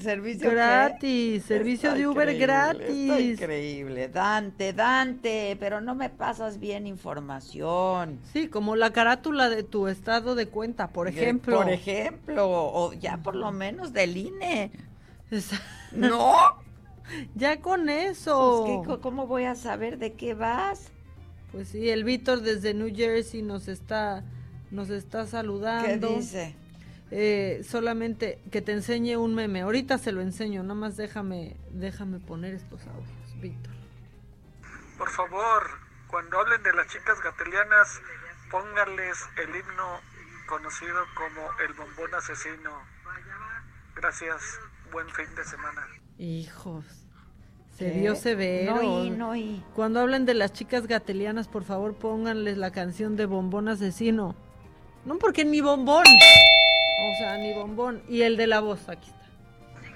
Servicio 0.00 0.50
Gratis, 0.50 1.42
servicio 1.44 1.88
Está 1.90 1.98
de 1.98 2.06
Uber 2.08 2.38
gratis. 2.38 3.20
Increíble. 3.40 4.08
Dante, 4.08 4.72
Dante, 4.72 5.56
pero 5.58 5.80
no 5.80 5.94
me 5.94 6.10
pasas 6.10 6.58
bien 6.60 6.86
información. 6.86 8.18
Sí, 8.32 8.48
como 8.48 8.76
la 8.76 8.92
carátula 8.92 9.48
de 9.48 9.62
tu 9.62 9.88
estado 9.88 10.34
de 10.34 10.46
cuenta, 10.48 10.88
por 10.88 11.08
ejemplo. 11.08 11.56
Por 11.56 11.70
ejemplo, 11.70 12.46
o 12.48 12.92
ya 12.92 13.18
por 13.18 13.34
lo 13.36 13.52
menos 13.52 13.92
del 13.92 14.16
INE. 14.16 14.70
No. 15.92 16.34
Ya 17.34 17.60
con 17.62 17.88
eso. 17.88 18.64
Pues, 18.66 18.80
¿qué- 18.80 18.86
co- 18.86 19.00
¿Cómo 19.00 19.26
voy 19.26 19.44
a 19.44 19.54
saber 19.54 19.96
de 19.98 20.12
qué 20.12 20.34
vas? 20.34 20.90
Pues 21.52 21.68
sí, 21.68 21.88
el 21.88 22.04
Víctor 22.04 22.42
desde 22.42 22.74
New 22.74 22.94
Jersey 22.94 23.40
nos 23.40 23.66
está, 23.66 24.24
nos 24.70 24.90
está 24.90 25.26
saludando. 25.26 26.08
¿Qué 26.10 26.16
dice? 26.16 26.54
Eh, 27.10 27.62
solamente 27.66 28.38
que 28.50 28.60
te 28.60 28.72
enseñe 28.72 29.16
un 29.16 29.34
meme. 29.34 29.62
Ahorita 29.62 29.98
se 29.98 30.12
lo 30.12 30.20
enseño, 30.20 30.62
nada 30.62 30.74
más 30.74 30.96
déjame, 30.96 31.56
déjame 31.70 32.18
poner 32.20 32.54
estos 32.54 32.86
audios, 32.86 33.40
Víctor. 33.40 33.72
Por 34.98 35.08
favor, 35.10 35.62
cuando 36.08 36.38
hablen 36.38 36.62
de 36.62 36.72
las 36.74 36.86
chicas 36.88 37.20
gatelianas, 37.22 38.00
pónganles 38.50 39.18
el 39.36 39.56
himno 39.56 40.00
conocido 40.46 40.98
como 41.14 41.48
el 41.66 41.72
bombón 41.74 42.14
asesino. 42.14 42.70
Gracias, 43.94 44.58
buen 44.92 45.08
fin 45.10 45.26
de 45.34 45.44
semana. 45.44 45.86
Hijos. 46.18 46.84
Se 47.76 47.92
¿Qué? 47.92 48.00
vio 48.00 48.16
severo. 48.16 48.74
No 48.74 48.80
oí, 48.80 49.10
no 49.10 49.30
oí. 49.30 49.64
Cuando 49.74 50.00
hablen 50.00 50.26
de 50.26 50.34
las 50.34 50.52
chicas 50.52 50.86
gatelianas, 50.86 51.46
por 51.48 51.64
favor, 51.64 51.94
pónganles 51.94 52.58
la 52.58 52.72
canción 52.72 53.16
de 53.16 53.26
Bombón 53.26 53.68
Asesino. 53.68 54.34
No, 55.08 55.18
porque 55.18 55.42
ni 55.42 55.62
bombón. 55.62 56.04
O 56.04 57.16
sea, 57.16 57.38
ni 57.38 57.54
bombón. 57.54 58.02
Y 58.10 58.20
el 58.20 58.36
de 58.36 58.46
la 58.46 58.60
voz, 58.60 58.90
aquí 58.90 59.08
está. 59.08 59.88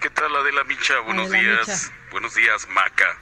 ¿Qué 0.00 0.10
tal 0.10 0.34
Adela 0.34 0.64
Micha? 0.64 0.98
Buenos 0.98 1.28
Adela 1.28 1.40
días. 1.40 1.68
Micha. 1.68 2.08
Buenos 2.10 2.34
días, 2.34 2.68
Maca. 2.70 3.16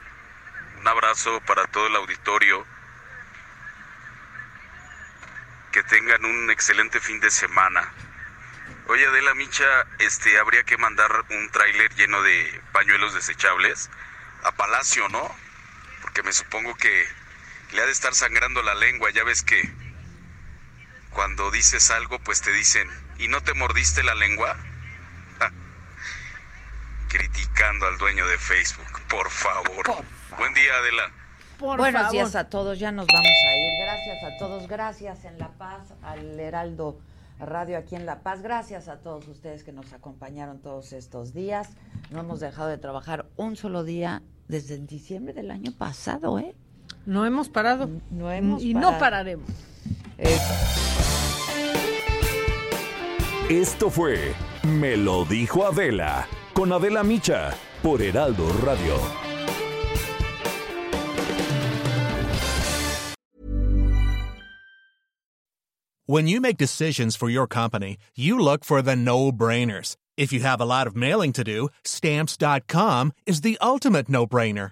Un 0.79 0.87
abrazo 0.87 1.39
para 1.45 1.67
todo 1.67 1.85
el 1.85 1.95
auditorio. 1.95 2.65
Que 5.71 5.83
tengan 5.83 6.25
un 6.25 6.49
excelente 6.49 6.99
fin 6.99 7.19
de 7.19 7.29
semana. 7.29 7.93
Oye, 8.87 9.05
Adela 9.05 9.35
Micha, 9.35 9.85
este, 9.99 10.39
habría 10.39 10.63
que 10.63 10.77
mandar 10.77 11.11
un 11.29 11.51
tráiler 11.51 11.93
lleno 11.93 12.23
de 12.23 12.59
pañuelos 12.71 13.13
desechables 13.13 13.91
a 14.41 14.51
Palacio, 14.51 15.07
¿no? 15.09 15.29
Porque 16.01 16.23
me 16.23 16.33
supongo 16.33 16.73
que 16.73 17.05
le 17.73 17.83
ha 17.83 17.85
de 17.85 17.91
estar 17.91 18.15
sangrando 18.15 18.63
la 18.63 18.73
lengua. 18.73 19.11
Ya 19.11 19.23
ves 19.23 19.43
que 19.43 19.90
cuando 21.13 21.51
dices 21.51 21.91
algo, 21.91 22.19
pues 22.19 22.41
te 22.41 22.51
dicen, 22.51 22.87
¿y 23.19 23.27
no 23.27 23.41
te 23.41 23.53
mordiste 23.53 24.03
la 24.03 24.15
lengua? 24.15 24.57
criticando 27.11 27.87
al 27.87 27.97
dueño 27.97 28.25
de 28.25 28.37
Facebook, 28.37 28.87
por 29.09 29.29
favor. 29.29 30.05
Buen 30.37 30.53
día, 30.53 30.71
Adela. 30.79 31.11
Buenos 31.59 31.91
favor. 31.91 32.11
días 32.11 32.35
a 32.35 32.49
todos, 32.49 32.79
ya 32.79 32.93
nos 32.93 33.05
vamos 33.07 33.27
a 33.27 33.57
ir. 33.57 33.83
Gracias 33.83 34.23
a 34.23 34.37
todos, 34.37 34.67
gracias 34.67 35.25
en 35.25 35.37
La 35.37 35.49
Paz, 35.49 35.93
al 36.01 36.39
Heraldo 36.39 36.99
Radio 37.37 37.77
aquí 37.77 37.95
en 37.95 38.05
La 38.05 38.21
Paz. 38.21 38.41
Gracias 38.41 38.87
a 38.87 39.01
todos 39.01 39.27
ustedes 39.27 39.63
que 39.65 39.73
nos 39.73 39.91
acompañaron 39.91 40.61
todos 40.61 40.93
estos 40.93 41.33
días. 41.33 41.69
No 42.11 42.21
hemos 42.21 42.39
dejado 42.39 42.69
de 42.69 42.77
trabajar 42.77 43.25
un 43.35 43.57
solo 43.57 43.83
día 43.83 44.21
desde 44.47 44.77
diciembre 44.77 45.33
del 45.33 45.51
año 45.51 45.73
pasado, 45.73 46.39
¿eh? 46.39 46.55
No 47.05 47.25
hemos 47.25 47.49
parado. 47.49 47.89
No 48.09 48.31
hemos 48.31 48.63
y 48.63 48.73
parado. 48.73 48.91
no 48.91 48.99
pararemos. 48.99 49.49
Esto 53.49 53.89
fue 53.89 54.33
Me 54.63 54.95
lo 54.95 55.25
dijo 55.25 55.65
Adela 55.65 56.27
con 56.53 56.71
Adela 56.71 57.03
Micha 57.03 57.53
por 57.81 58.01
Heraldo 58.01 58.47
Radio. 58.63 58.97
When 66.05 66.27
you 66.27 66.41
make 66.41 66.57
decisions 66.57 67.15
for 67.15 67.29
your 67.29 67.47
company, 67.47 67.97
you 68.15 68.37
look 68.37 68.65
for 68.65 68.81
the 68.81 68.95
no-brainers. 68.97 69.95
If 70.17 70.33
you 70.33 70.41
have 70.41 70.59
a 70.59 70.65
lot 70.65 70.85
of 70.87 70.95
mailing 70.95 71.31
to 71.33 71.43
do, 71.43 71.69
stamps.com 71.85 73.13
is 73.25 73.41
the 73.41 73.57
ultimate 73.61 74.09
no-brainer. 74.09 74.71